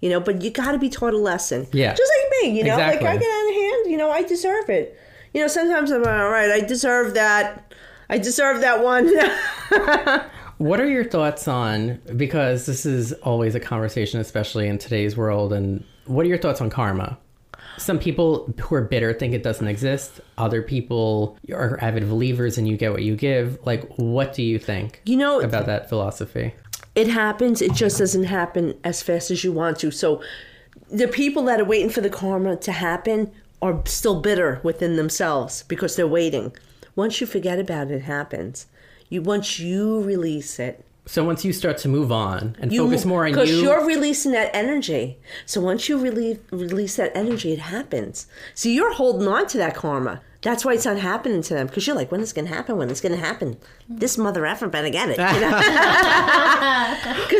You 0.00 0.10
know, 0.10 0.18
but 0.20 0.42
you 0.42 0.50
got 0.50 0.72
to 0.72 0.78
be 0.78 0.88
taught 0.90 1.14
a 1.14 1.18
lesson. 1.18 1.66
Yeah. 1.72 1.94
Just 1.94 2.10
like 2.18 2.42
me, 2.42 2.58
you 2.58 2.64
know, 2.64 2.74
Exactly. 2.74 3.06
like 3.06 3.16
I 3.16 3.18
get 3.18 3.30
out 3.30 3.48
of 3.48 3.54
hand, 3.54 3.90
you 3.90 3.96
know, 3.98 4.10
I 4.10 4.22
deserve 4.22 4.68
it. 4.68 4.98
You 5.32 5.42
know, 5.42 5.48
sometimes 5.48 5.90
I'm 5.90 6.02
like, 6.02 6.20
all 6.20 6.30
right, 6.30 6.50
I 6.50 6.60
deserve 6.60 7.14
that. 7.14 7.72
I 8.08 8.18
deserve 8.18 8.60
that 8.62 8.82
one. 8.82 9.10
What 10.60 10.78
are 10.78 10.86
your 10.86 11.04
thoughts 11.04 11.48
on 11.48 12.02
because 12.18 12.66
this 12.66 12.84
is 12.84 13.14
always 13.14 13.54
a 13.54 13.60
conversation, 13.60 14.20
especially 14.20 14.68
in 14.68 14.76
today's 14.76 15.16
world, 15.16 15.54
and 15.54 15.82
what 16.04 16.26
are 16.26 16.28
your 16.28 16.36
thoughts 16.36 16.60
on 16.60 16.68
karma? 16.68 17.18
Some 17.78 17.98
people 17.98 18.52
who 18.60 18.74
are 18.74 18.82
bitter 18.82 19.14
think 19.14 19.32
it 19.32 19.42
doesn't 19.42 19.66
exist. 19.66 20.20
Other 20.36 20.60
people 20.60 21.38
are 21.50 21.78
avid 21.80 22.06
believers 22.10 22.58
and 22.58 22.68
you 22.68 22.76
get 22.76 22.92
what 22.92 23.02
you 23.02 23.16
give. 23.16 23.58
Like, 23.64 23.90
what 23.96 24.34
do 24.34 24.42
you 24.42 24.58
think 24.58 25.00
you 25.06 25.16
know, 25.16 25.40
about 25.40 25.64
that 25.64 25.88
philosophy? 25.88 26.52
it 26.94 27.08
happens 27.08 27.62
it 27.62 27.72
just 27.72 27.98
doesn't 27.98 28.24
happen 28.24 28.78
as 28.84 29.02
fast 29.02 29.30
as 29.30 29.44
you 29.44 29.52
want 29.52 29.78
to 29.78 29.90
so 29.90 30.22
the 30.90 31.06
people 31.06 31.44
that 31.44 31.60
are 31.60 31.64
waiting 31.64 31.88
for 31.88 32.00
the 32.00 32.10
karma 32.10 32.56
to 32.56 32.72
happen 32.72 33.30
are 33.62 33.82
still 33.86 34.20
bitter 34.20 34.60
within 34.62 34.96
themselves 34.96 35.64
because 35.64 35.96
they're 35.96 36.06
waiting. 36.06 36.54
Once 36.96 37.20
you 37.20 37.26
forget 37.26 37.58
about 37.58 37.90
it, 37.90 37.94
it 37.94 38.02
happens. 38.02 38.66
You 39.08 39.22
once 39.22 39.58
you 39.58 40.02
release 40.02 40.58
it, 40.58 40.84
So 41.06 41.24
once 41.24 41.44
you 41.44 41.52
start 41.52 41.78
to 41.78 41.88
move 41.88 42.12
on 42.12 42.56
and 42.60 42.72
you 42.72 42.84
focus 42.84 43.04
more 43.04 43.24
on 43.24 43.30
you, 43.30 43.34
because 43.34 43.50
you, 43.50 43.62
you're 43.62 43.84
releasing 43.84 44.32
that 44.32 44.50
energy. 44.54 45.18
So 45.46 45.60
once 45.60 45.88
you 45.88 45.98
release 45.98 46.38
release 46.50 46.96
that 46.96 47.12
energy, 47.16 47.52
it 47.52 47.58
happens. 47.58 48.26
So 48.54 48.68
you're 48.68 48.94
holding 48.94 49.26
on 49.26 49.46
to 49.48 49.58
that 49.58 49.74
karma. 49.74 50.20
That's 50.42 50.64
why 50.64 50.72
it's 50.72 50.86
not 50.86 50.98
happening 50.98 51.42
to 51.42 51.54
them 51.54 51.66
because 51.66 51.86
you're 51.86 51.94
like, 51.94 52.10
when 52.10 52.22
is 52.22 52.32
it 52.32 52.34
going 52.34 52.48
to 52.48 52.54
happen? 52.54 52.78
When 52.78 52.88
is 52.88 53.00
it 53.00 53.08
going 53.08 53.20
to 53.20 53.26
happen? 53.26 53.58
This 53.90 54.16
mother 54.16 54.46
effer 54.46 54.68
better 54.68 54.88
get 54.88 55.10
it. 55.10 55.18
Because 55.20 55.34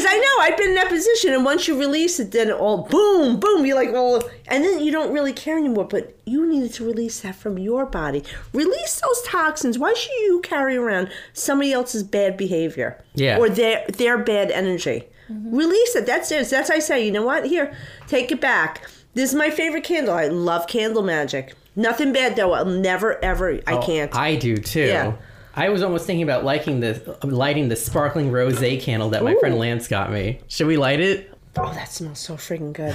I 0.09 0.19
know 0.19 0.45
I've 0.45 0.57
been 0.57 0.71
in 0.71 0.75
that 0.77 0.89
position, 0.89 1.33
and 1.33 1.45
once 1.45 1.67
you 1.67 1.79
release 1.79 2.21
it, 2.21 2.33
then 2.33 2.51
all 2.51 2.89
boom, 2.89 3.41
boom, 3.41 3.65
you're 3.65 3.77
like, 3.77 3.93
well, 3.93 4.23
and 4.49 4.65
then 4.65 4.81
you 4.81 4.93
don't 4.93 5.13
really 5.13 5.33
care 5.33 5.59
anymore. 5.59 5.85
But 5.85 6.17
you 6.27 6.47
needed 6.47 6.73
to 6.75 6.85
release 6.85 7.21
that 7.21 7.37
from 7.37 7.59
your 7.59 7.87
body. 7.87 8.23
Release 8.53 9.01
those 9.01 9.23
toxins. 9.23 9.79
Why 9.79 9.95
should 9.95 10.13
you 10.13 10.41
carry 10.43 10.77
around 10.77 11.11
somebody 11.33 11.73
else's 11.73 12.03
bad 12.03 12.37
behavior? 12.37 13.03
Yeah. 13.15 13.39
Or 13.39 13.49
their 13.49 13.85
their 13.89 14.19
bad 14.19 14.51
energy. 14.51 15.05
Release 15.29 15.97
it. 15.97 16.07
That's 16.07 16.31
it. 16.33 16.51
That's 16.51 16.71
I 16.71 16.81
say. 16.81 17.05
You 17.05 17.13
know 17.13 17.25
what? 17.25 17.47
Here, 17.47 17.73
take 18.09 18.33
it 18.33 18.41
back. 18.41 18.89
This 19.15 19.31
is 19.31 19.37
my 19.37 19.51
favorite 19.51 19.85
candle. 19.85 20.15
I 20.15 20.27
love 20.27 20.67
candle 20.67 21.03
magic. 21.03 21.55
Nothing 21.81 22.13
bad 22.13 22.37
though. 22.37 22.53
I'll 22.53 22.67
never 22.67 23.23
ever. 23.25 23.61
I 23.67 23.73
Oh, 23.75 23.83
can't. 23.83 24.15
I 24.15 24.37
do 24.37 24.57
too. 24.59 24.87
Yeah. 24.87 25.15
I 25.55 25.71
was 25.71 25.83
almost 25.83 26.07
thinking 26.07 26.23
about 26.23 26.45
liking 26.45 26.81
the 26.81 27.17
lighting 27.25 27.69
the 27.69 27.77
sparkling 27.77 28.31
rose 28.31 28.61
candle 28.81 29.11
that 29.11 29.25
my 29.25 29.35
friend 29.41 29.57
Lance 29.59 29.89
got 29.89 30.13
me. 30.13 30.41
Should 30.47 30.67
we 30.67 30.77
light 30.77 31.01
it? 31.01 31.33
Oh, 31.57 31.73
that 31.75 31.91
smells 31.91 32.19
so 32.19 32.35
freaking 32.35 32.73
good. 32.73 32.95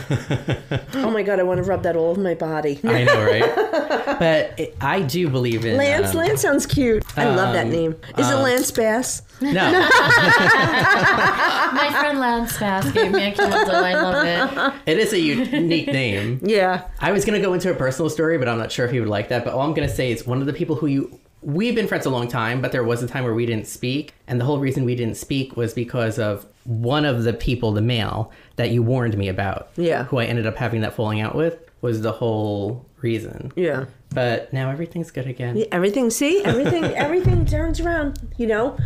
oh 0.94 1.12
my 1.12 1.24
god, 1.24 1.39
I 1.39 1.44
want 1.44 1.58
to 1.58 1.63
rub 1.63 1.84
that 1.84 1.96
all 1.96 2.12
over 2.12 2.22
my 2.22 2.36
body. 2.36 2.80
I 2.84 3.04
know, 3.04 3.24
right? 3.24 3.56
but 4.20 4.60
it, 4.60 4.76
I 4.82 5.02
do 5.02 5.30
believe 5.30 5.65
in 5.65 5.78
Lance, 5.78 6.12
um, 6.12 6.18
Lance 6.18 6.41
sounds 6.41 6.65
cute. 6.65 7.06
I 7.18 7.26
love 7.26 7.54
that 7.54 7.65
um, 7.65 7.72
name. 7.72 7.96
Is 8.18 8.30
it 8.30 8.36
Lance 8.36 8.72
Bass? 8.72 9.22
No, 9.41 9.52
My 9.52 9.70
friend 12.00 12.20
Lance 12.20 12.58
Bass 12.58 12.91
gave 12.91 13.12
me 13.12 13.26
a 13.26 13.32
candle. 13.34 13.76
I 13.76 13.94
love 13.94 14.26
it. 14.26 14.91
it 14.91 15.00
is 15.00 15.13
a 15.13 15.20
unique 15.20 15.88
name. 15.88 16.39
Yeah. 16.41 16.88
I 17.00 17.12
was 17.12 17.26
gonna 17.26 17.41
go 17.41 17.54
into 17.54 17.72
a 17.72 17.76
personal 17.76 18.10
story, 18.10 18.38
but 18.38 18.48
I'm 18.48 18.58
not 18.58 18.72
sure 18.72 18.86
if 18.86 18.91
he 18.91 19.00
would 19.00 19.10
like 19.10 19.30
that. 19.30 19.44
But 19.44 19.54
all 19.54 19.62
I'm 19.62 19.74
gonna 19.74 19.89
say 19.89 20.12
is 20.12 20.26
one 20.26 20.39
of 20.39 20.48
the 20.48 20.54
people 20.54 20.76
who 20.76 20.88
you 20.88 21.20
we've 21.45 21.75
been 21.75 21.88
friends 21.88 22.05
a 22.05 22.10
long 22.10 22.27
time, 22.27 22.60
but 22.60 22.71
there 22.71 22.84
was 22.84 23.03
a 23.03 23.08
time 23.08 23.23
where 23.23 23.34
we 23.34 23.45
didn't 23.45 23.67
speak, 23.67 24.13
and 24.27 24.41
the 24.41 24.45
whole 24.45 24.60
reason 24.60 24.84
we 24.84 24.95
didn't 24.95 25.15
speak 25.15 25.55
was 25.55 25.73
because 25.73 26.17
of 26.17 26.45
one 26.63 27.05
of 27.05 27.23
the 27.23 27.34
people, 27.34 27.71
the 27.71 27.81
male 27.81 28.31
that 28.55 28.71
you 28.71 28.81
warned 28.81 29.15
me 29.15 29.27
about. 29.27 29.69
Yeah. 29.77 30.05
Who 30.05 30.17
I 30.17 30.25
ended 30.25 30.47
up 30.47 30.58
having 30.58 30.81
that 30.81 30.95
falling 30.95 31.21
out 31.21 31.36
with 31.36 31.60
was 31.81 32.01
the 32.01 32.12
whole 32.12 32.84
reason. 33.01 33.51
Yeah. 33.55 33.86
But 34.15 34.51
now 34.54 34.71
everything's 34.71 35.12
good 35.12 35.28
again. 35.28 35.58
Yeah, 35.58 35.65
Everything, 35.71 36.10
see, 36.10 36.41
everything, 36.43 36.84
everything 37.06 37.45
turns 37.45 37.80
around. 37.80 38.17
You 38.38 38.47
know, 38.47 38.78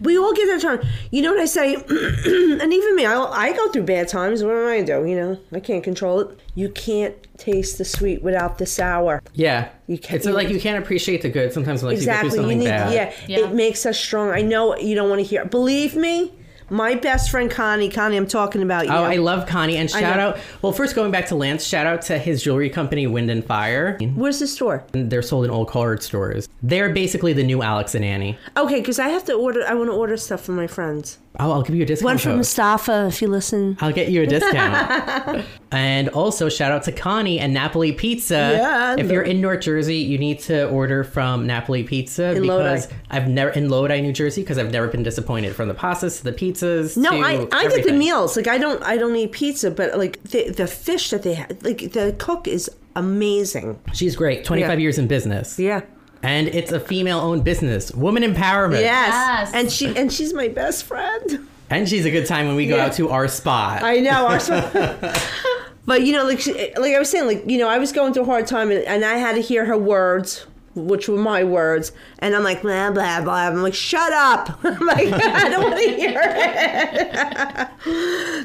we 0.00 0.18
all 0.18 0.32
get 0.32 0.46
that 0.46 0.60
turn. 0.62 0.84
You 1.10 1.22
know 1.22 1.30
what 1.32 1.40
I 1.40 1.44
say, 1.44 1.74
and 1.76 2.72
even 2.72 2.96
me, 2.96 3.04
I, 3.06 3.14
I 3.22 3.52
go 3.56 3.68
through 3.70 3.84
bad 3.84 4.08
times. 4.08 4.42
What 4.42 4.50
do 4.52 4.68
I 4.68 4.82
do? 4.82 5.04
You 5.04 5.14
know, 5.16 5.38
I 5.52 5.60
can't 5.60 5.84
control 5.84 6.20
it. 6.20 6.40
You 6.54 6.70
can't 6.70 7.14
taste 7.38 7.78
the 7.78 7.84
sweet 7.84 8.22
without 8.22 8.58
the 8.58 8.66
sour. 8.66 9.22
Yeah. 9.34 9.68
You 9.86 9.98
can't- 9.98 10.16
it's 10.16 10.26
like 10.26 10.48
you 10.48 10.58
can't 10.60 10.82
appreciate 10.82 11.22
the 11.22 11.28
good 11.28 11.52
sometimes 11.52 11.82
like, 11.84 11.96
Exactly. 11.96 12.30
you 12.38 12.42
go 12.44 12.48
You 12.50 12.56
need, 12.56 12.64
bad. 12.64 12.92
yeah, 12.92 13.12
Yeah. 13.28 13.44
It 13.46 13.54
makes 13.54 13.86
us 13.86 13.98
strong. 13.98 14.30
I 14.30 14.42
know 14.42 14.76
you 14.76 14.94
don't 14.96 15.08
want 15.08 15.20
to 15.20 15.24
hear. 15.26 15.44
Believe 15.44 15.94
me, 15.94 16.32
my 16.70 16.94
best 16.94 17.30
friend 17.30 17.50
Connie, 17.50 17.88
Connie, 17.88 18.16
I'm 18.16 18.26
talking 18.26 18.62
about 18.62 18.82
oh, 18.82 18.92
you. 18.92 18.98
Oh, 18.98 19.04
I 19.04 19.16
love 19.16 19.46
Connie. 19.46 19.76
And 19.76 19.90
shout 19.90 20.18
out, 20.18 20.38
well, 20.62 20.72
first 20.72 20.94
going 20.94 21.10
back 21.10 21.26
to 21.28 21.34
Lance, 21.34 21.64
shout 21.64 21.86
out 21.86 22.02
to 22.02 22.18
his 22.18 22.42
jewelry 22.42 22.70
company, 22.70 23.06
Wind 23.06 23.30
and 23.30 23.44
Fire. 23.44 23.98
Where's 24.14 24.38
the 24.38 24.46
store? 24.46 24.84
They're 24.92 25.22
sold 25.22 25.44
in 25.44 25.50
old 25.50 25.68
card 25.68 26.02
stores. 26.02 26.48
They're 26.62 26.90
basically 26.90 27.32
the 27.32 27.44
new 27.44 27.62
Alex 27.62 27.94
and 27.94 28.04
Ani. 28.04 28.38
Okay, 28.56 28.80
because 28.80 28.98
I 28.98 29.08
have 29.08 29.24
to 29.26 29.34
order. 29.34 29.64
I 29.66 29.74
want 29.74 29.90
to 29.90 29.94
order 29.94 30.16
stuff 30.16 30.42
for 30.42 30.52
my 30.52 30.66
friends. 30.66 31.18
Oh, 31.40 31.52
I'll 31.52 31.62
give 31.62 31.76
you 31.76 31.82
a 31.82 31.86
discount. 31.86 32.04
One 32.04 32.18
from 32.18 32.30
code. 32.32 32.38
Mustafa, 32.38 33.06
if 33.06 33.22
you 33.22 33.28
listen. 33.28 33.76
I'll 33.80 33.92
get 33.92 34.10
you 34.10 34.22
a 34.22 34.26
discount. 34.26 35.44
and 35.70 36.08
also 36.10 36.48
shout 36.48 36.72
out 36.72 36.82
to 36.84 36.92
Connie 36.92 37.38
and 37.38 37.52
Napoli 37.52 37.92
Pizza. 37.92 38.34
Yeah, 38.56 38.96
if 38.98 39.10
you're 39.10 39.22
in 39.22 39.40
North 39.40 39.60
Jersey, 39.60 39.96
you 39.98 40.16
need 40.18 40.38
to 40.40 40.66
order 40.70 41.04
from 41.04 41.46
Napoli 41.46 41.82
Pizza 41.84 42.30
In 42.30 42.42
because 42.42 42.86
Lodi. 42.86 42.94
I've 43.10 43.28
never 43.28 43.50
in 43.50 43.68
Lodi, 43.68 44.00
New 44.00 44.12
Jersey, 44.12 44.40
because 44.42 44.56
I've 44.58 44.72
never 44.72 44.88
been 44.88 45.02
disappointed 45.02 45.54
from 45.54 45.68
the 45.68 45.74
pastas 45.74 46.18
to 46.18 46.24
the 46.24 46.32
pizzas. 46.32 46.96
No, 46.96 47.10
to 47.10 47.18
I, 47.18 47.46
I 47.52 47.68
get 47.68 47.84
the 47.86 47.92
meals. 47.92 48.36
Like 48.36 48.48
I 48.48 48.56
don't 48.58 48.82
I 48.82 48.96
don't 48.96 49.14
eat 49.16 49.32
pizza, 49.32 49.70
but 49.70 49.98
like 49.98 50.22
the 50.24 50.50
the 50.50 50.66
fish 50.66 51.10
that 51.10 51.22
they 51.22 51.34
have, 51.34 51.50
like 51.62 51.92
the 51.92 52.14
cook 52.18 52.48
is 52.48 52.70
amazing. 52.96 53.78
She's 53.92 54.16
great. 54.16 54.44
25 54.44 54.70
Yeah. 54.70 54.82
years 54.82 54.98
in 54.98 55.06
business. 55.06 55.58
Yeah. 55.58 55.82
And 56.22 56.48
it's 56.48 56.72
a 56.72 56.80
female-owned 56.80 57.44
business. 57.44 57.92
Woman 57.92 58.24
empowerment. 58.24 58.80
Yes. 58.80 59.12
Yes. 59.12 59.50
And 59.54 59.70
she 59.70 59.94
and 59.96 60.12
she's 60.12 60.32
my 60.34 60.48
best 60.48 60.84
friend. 60.84 61.46
And 61.70 61.86
she's 61.88 62.06
a 62.06 62.10
good 62.10 62.26
time 62.26 62.46
when 62.46 62.56
we 62.56 62.66
go 62.66 62.76
Yeah. 62.76 62.86
out 62.86 62.94
to 62.94 63.10
our 63.10 63.28
spot. 63.28 63.82
I 63.82 64.00
know. 64.00 64.26
our 64.26 64.40
sp- 64.40 64.48
but 65.88 66.04
you 66.04 66.12
know, 66.12 66.24
like 66.24 66.38
she, 66.38 66.52
like 66.76 66.94
I 66.94 66.98
was 66.98 67.08
saying, 67.10 67.26
like 67.26 67.48
you 67.48 67.56
know, 67.56 67.68
I 67.68 67.78
was 67.78 67.92
going 67.92 68.12
through 68.12 68.24
a 68.24 68.26
hard 68.26 68.46
time, 68.46 68.70
and, 68.70 68.84
and 68.84 69.04
I 69.06 69.14
had 69.14 69.36
to 69.36 69.40
hear 69.40 69.64
her 69.64 69.78
words, 69.78 70.44
which 70.74 71.08
were 71.08 71.16
my 71.16 71.44
words, 71.44 71.92
and 72.18 72.36
I'm 72.36 72.42
like 72.44 72.60
blah 72.60 72.90
blah 72.90 73.22
blah. 73.22 73.48
I'm 73.48 73.62
like, 73.62 73.72
shut 73.74 74.12
up! 74.12 74.60
I'm 74.64 74.86
like, 74.86 75.08
I 75.10 75.48
don't 75.48 75.62
want 75.62 75.78
to 75.82 75.96
hear 75.96 76.20
it. 76.22 77.68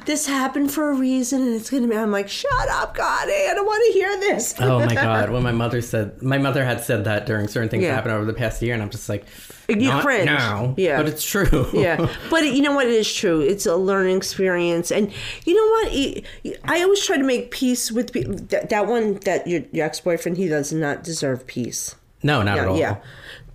this 0.06 0.26
happened 0.26 0.72
for 0.72 0.90
a 0.90 0.94
reason, 0.94 1.42
and 1.42 1.54
it's 1.54 1.70
gonna 1.70 1.86
be. 1.88 1.98
I'm 1.98 2.12
like, 2.12 2.30
shut 2.30 2.70
up, 2.70 2.96
Connie! 2.96 3.34
I 3.34 3.52
don't 3.54 3.66
want 3.66 3.84
to 3.88 3.92
hear 4.00 4.18
this. 4.22 4.56
oh 4.62 4.80
my 4.80 4.94
god! 4.94 5.30
When 5.30 5.44
my 5.44 5.52
mother 5.52 5.82
said, 5.82 6.22
my 6.22 6.38
mother 6.38 6.64
had 6.64 6.80
said 6.82 7.04
that 7.04 7.26
during 7.26 7.50
certain 7.50 7.68
things 7.68 7.84
Yeah. 7.84 7.90
that 7.90 7.96
happened 7.96 8.16
over 8.16 8.24
the 8.26 8.34
past 8.34 8.62
year, 8.62 8.74
and 8.74 8.82
I'm 8.82 8.90
just 8.90 9.10
like, 9.10 9.26
You 9.70 9.76
not 9.90 10.04
cringe. 10.04 10.26
now. 10.26 10.74
Yeah. 10.78 10.98
but 10.98 11.08
it's 11.08 11.24
true. 11.24 11.68
yeah 11.74 12.08
but 12.30 12.44
you 12.44 12.62
know 12.62 12.74
what 12.74 12.86
it 12.88 12.94
is 12.94 13.12
true 13.14 13.40
it's 13.42 13.66
a 13.66 13.76
learning 13.76 14.18
experience 14.18 14.92
and 14.92 15.12
you 15.46 15.54
know 15.56 15.68
what 15.72 16.60
i 16.66 16.82
always 16.84 17.06
try 17.06 17.18
to 17.18 17.24
make 17.24 17.52
peace 17.52 17.92
with 17.92 18.12
people 18.12 18.34
that, 18.36 18.70
that 18.70 18.88
one 18.88 19.16
that 19.26 19.48
your, 19.48 19.62
your 19.72 19.86
ex-boyfriend 19.86 20.38
he 20.38 20.48
does 20.48 20.74
not 20.74 21.04
deserve 21.04 21.48
peace 21.48 21.96
no, 22.24 22.42
not 22.42 22.56
Yeah, 22.56 22.62
at 22.62 22.68
all. 22.68 22.78
yeah. 22.78 22.96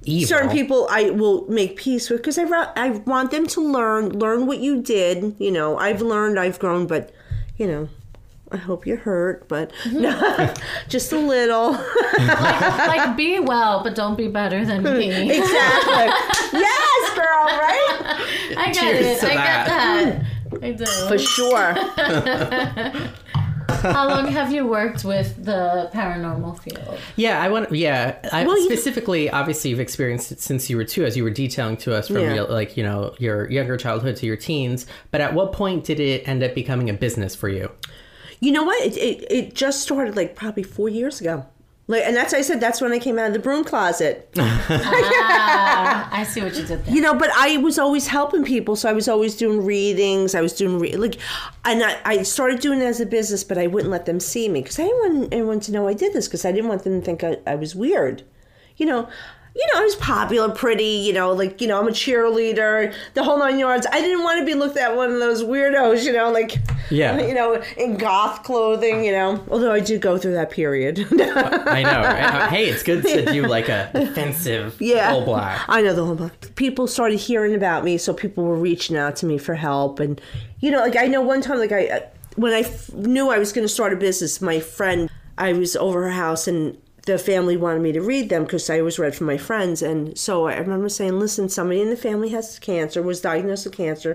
Evil. 0.04 0.28
certain 0.28 0.50
people 0.50 0.86
i 0.90 1.10
will 1.10 1.46
make 1.48 1.76
peace 1.76 2.08
with 2.08 2.20
because 2.22 2.38
I, 2.38 2.44
I 2.76 2.90
want 3.04 3.30
them 3.30 3.46
to 3.48 3.60
learn 3.60 4.10
learn 4.18 4.46
what 4.46 4.58
you 4.60 4.80
did 4.80 5.34
you 5.38 5.50
know 5.50 5.76
i've 5.76 6.00
learned 6.00 6.38
i've 6.38 6.58
grown 6.58 6.86
but 6.86 7.12
you 7.58 7.66
know 7.66 7.88
i 8.52 8.56
hope 8.56 8.86
you're 8.86 8.96
hurt 8.96 9.46
but 9.48 9.70
no, 9.92 10.10
mm-hmm. 10.12 10.88
just 10.88 11.12
a 11.12 11.18
little 11.18 11.72
Like, 12.18 13.16
be 13.16 13.38
well, 13.40 13.82
but 13.82 13.94
don't 13.94 14.16
be 14.16 14.28
better 14.28 14.64
than 14.64 14.82
me. 14.82 15.10
exactly 15.38 16.58
yes 16.60 17.14
girl 17.14 17.44
right 17.46 18.24
I 18.56 18.70
get 18.72 18.76
Cheers 18.76 19.06
it. 19.06 19.20
to 19.20 19.32
I 19.32 19.34
that. 19.34 19.66
get 19.66 19.66
that. 19.66 20.22
Mm. 20.50 20.64
I 20.64 20.72
do. 20.72 20.86
for 21.08 21.18
sure 21.18 21.74
How 23.68 24.08
long 24.08 24.26
have 24.28 24.50
you 24.50 24.66
worked 24.66 25.04
with 25.04 25.44
the 25.44 25.88
paranormal 25.94 26.58
field? 26.60 26.98
Yeah, 27.16 27.40
I 27.40 27.48
want. 27.48 27.70
Yeah, 27.70 28.16
I, 28.32 28.44
Well, 28.44 28.58
you- 28.58 28.64
specifically, 28.64 29.30
obviously, 29.30 29.70
you've 29.70 29.78
experienced 29.78 30.32
it 30.32 30.40
since 30.40 30.68
you 30.68 30.76
were 30.76 30.84
two, 30.84 31.04
as 31.04 31.16
you 31.16 31.22
were 31.22 31.30
detailing 31.30 31.76
to 31.78 31.94
us 31.94 32.08
from 32.08 32.16
Yeah. 32.16 32.34
your, 32.34 32.44
like 32.46 32.76
you 32.76 32.82
know 32.82 33.14
your 33.18 33.48
younger 33.50 33.76
childhood 33.76 34.16
to 34.16 34.26
your 34.26 34.36
teens. 34.36 34.86
But 35.12 35.20
at 35.20 35.32
what 35.34 35.52
point 35.52 35.84
did 35.84 36.00
it 36.00 36.26
end 36.26 36.42
up 36.42 36.54
becoming 36.54 36.90
a 36.90 36.94
business 36.94 37.36
for 37.36 37.48
you? 37.48 37.70
You 38.40 38.52
know 38.52 38.62
what? 38.62 38.80
It, 38.84 38.96
it, 38.96 39.26
it 39.30 39.54
just 39.54 39.82
started 39.82 40.16
like 40.16 40.36
probably 40.36 40.62
four 40.62 40.88
years 40.88 41.20
ago. 41.20 41.46
Like, 41.90 42.02
and 42.04 42.14
that's 42.14 42.34
I 42.34 42.42
said 42.42 42.60
that's 42.60 42.82
when 42.82 42.92
I 42.92 42.98
came 42.98 43.18
out 43.18 43.28
of 43.28 43.32
the 43.32 43.38
broom 43.38 43.64
closet. 43.64 44.28
Ah, 44.40 46.08
I 46.12 46.24
see 46.24 46.42
what 46.42 46.54
you 46.56 46.64
did 46.64 46.84
there. 46.84 46.94
You 46.94 47.00
know, 47.00 47.14
but 47.14 47.30
I 47.34 47.56
was 47.58 47.78
always 47.78 48.06
helping 48.08 48.44
people, 48.44 48.76
so 48.76 48.88
I 48.88 48.92
was 48.92 49.08
always 49.08 49.36
doing 49.36 49.64
readings. 49.64 50.34
I 50.34 50.40
was 50.40 50.52
doing 50.52 50.78
re- 50.78 50.96
like, 50.96 51.16
and 51.64 51.82
I, 51.82 51.96
I 52.04 52.22
started 52.22 52.60
doing 52.60 52.80
it 52.80 52.84
as 52.84 53.00
a 53.00 53.06
business, 53.06 53.42
but 53.44 53.56
I 53.58 53.66
wouldn't 53.66 53.90
let 53.90 54.04
them 54.06 54.20
see 54.20 54.48
me 54.48 54.62
because 54.62 54.78
I 54.78 54.84
didn't 54.84 54.98
want 55.20 55.32
anyone 55.32 55.60
to 55.60 55.72
know 55.72 55.88
I 55.88 55.94
did 55.94 56.12
this 56.12 56.28
because 56.28 56.44
I 56.44 56.52
didn't 56.52 56.68
want 56.68 56.84
them 56.84 57.00
to 57.00 57.04
think 57.04 57.24
I, 57.24 57.38
I 57.46 57.54
was 57.54 57.74
weird. 57.74 58.22
You 58.76 58.86
know, 58.86 59.08
you 59.58 59.66
know, 59.74 59.80
I 59.80 59.84
was 59.84 59.96
popular, 59.96 60.48
pretty. 60.50 60.84
You 60.84 61.12
know, 61.12 61.32
like 61.32 61.60
you 61.60 61.66
know, 61.66 61.80
I'm 61.80 61.88
a 61.88 61.90
cheerleader, 61.90 62.94
the 63.14 63.24
whole 63.24 63.38
nine 63.38 63.58
yards. 63.58 63.86
I 63.90 64.00
didn't 64.00 64.22
want 64.22 64.38
to 64.38 64.46
be 64.46 64.54
looked 64.54 64.76
at 64.76 64.94
one 64.96 65.10
of 65.12 65.18
those 65.18 65.42
weirdos. 65.42 66.04
You 66.04 66.12
know, 66.12 66.30
like 66.30 66.56
Yeah. 66.90 67.20
you 67.20 67.34
know, 67.34 67.60
in 67.76 67.96
goth 67.96 68.44
clothing. 68.44 69.04
You 69.04 69.12
know, 69.12 69.44
although 69.50 69.72
I 69.72 69.80
do 69.80 69.98
go 69.98 70.16
through 70.16 70.34
that 70.34 70.50
period. 70.50 71.00
I 71.12 71.82
know. 71.82 72.02
Right? 72.02 72.22
Uh, 72.22 72.48
hey, 72.48 72.66
it's 72.68 72.82
good 72.84 73.02
to 73.04 73.24
do 73.32 73.46
like 73.46 73.68
a 73.68 73.90
defensive 73.94 74.76
yeah 74.80 75.10
full 75.12 75.24
black. 75.24 75.60
i 75.68 75.80
know 75.82 75.92
the 75.94 76.04
whole 76.04 76.14
black 76.14 76.54
people 76.54 76.86
started 76.86 77.18
hearing 77.18 77.54
about 77.54 77.84
me 77.84 77.96
so 77.98 78.12
people 78.12 78.44
were 78.44 78.54
reaching 78.56 78.96
out 78.96 79.16
to 79.16 79.26
me 79.26 79.38
for 79.38 79.54
help 79.54 79.98
and 80.00 80.20
you 80.60 80.70
know 80.70 80.78
like 80.80 80.96
i 80.96 81.06
know 81.06 81.20
one 81.20 81.40
time 81.40 81.58
like 81.58 81.72
i 81.72 81.86
uh, 81.88 82.00
when 82.36 82.52
i 82.52 82.60
f- 82.60 82.92
knew 82.92 83.30
i 83.30 83.38
was 83.38 83.52
going 83.52 83.64
to 83.66 83.72
start 83.72 83.92
a 83.92 83.96
business 83.96 84.40
my 84.40 84.60
friend 84.60 85.10
i 85.36 85.52
was 85.52 85.74
over 85.76 86.02
her 86.04 86.10
house 86.10 86.46
and 86.46 86.76
the 87.08 87.18
family 87.18 87.56
wanted 87.56 87.82
me 87.86 87.90
to 87.92 88.00
read 88.12 88.26
them 88.28 88.42
because 88.44 88.68
i 88.70 88.78
always 88.78 88.98
read 89.04 89.14
from 89.16 89.26
my 89.34 89.38
friends 89.48 89.78
and 89.82 90.00
so 90.26 90.32
i 90.46 90.56
remember 90.56 90.88
saying 90.88 91.18
listen 91.18 91.48
somebody 91.48 91.80
in 91.80 91.90
the 91.90 91.96
family 92.08 92.28
has 92.36 92.58
cancer 92.58 93.00
was 93.02 93.20
diagnosed 93.30 93.64
with 93.66 93.76
cancer 93.84 94.12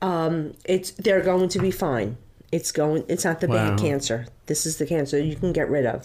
um, 0.00 0.54
it's 0.64 0.90
they're 1.04 1.20
going 1.32 1.48
to 1.48 1.58
be 1.58 1.70
fine 1.70 2.16
It's 2.58 2.72
going. 2.72 3.02
It's 3.08 3.24
not 3.24 3.40
the 3.40 3.48
Wow. 3.48 3.54
bad 3.70 3.78
cancer. 3.86 4.18
This 4.50 4.66
is 4.66 4.74
the 4.76 4.84
cancer 4.94 5.16
you 5.18 5.36
can 5.42 5.52
get 5.52 5.70
rid 5.76 5.86
of." 5.94 6.00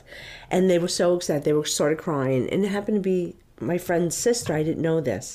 And 0.54 0.62
they 0.70 0.80
were 0.80 0.94
so 1.02 1.08
excited. 1.18 1.44
They 1.44 1.58
were 1.60 1.66
started 1.78 1.98
crying, 2.08 2.44
and 2.52 2.64
it 2.64 2.70
happened 2.78 2.98
to 3.04 3.10
be 3.16 3.36
my 3.72 3.78
friend's 3.78 4.16
sister. 4.16 4.54
I 4.54 4.64
didn't 4.64 4.82
know 4.90 5.02
this. 5.02 5.26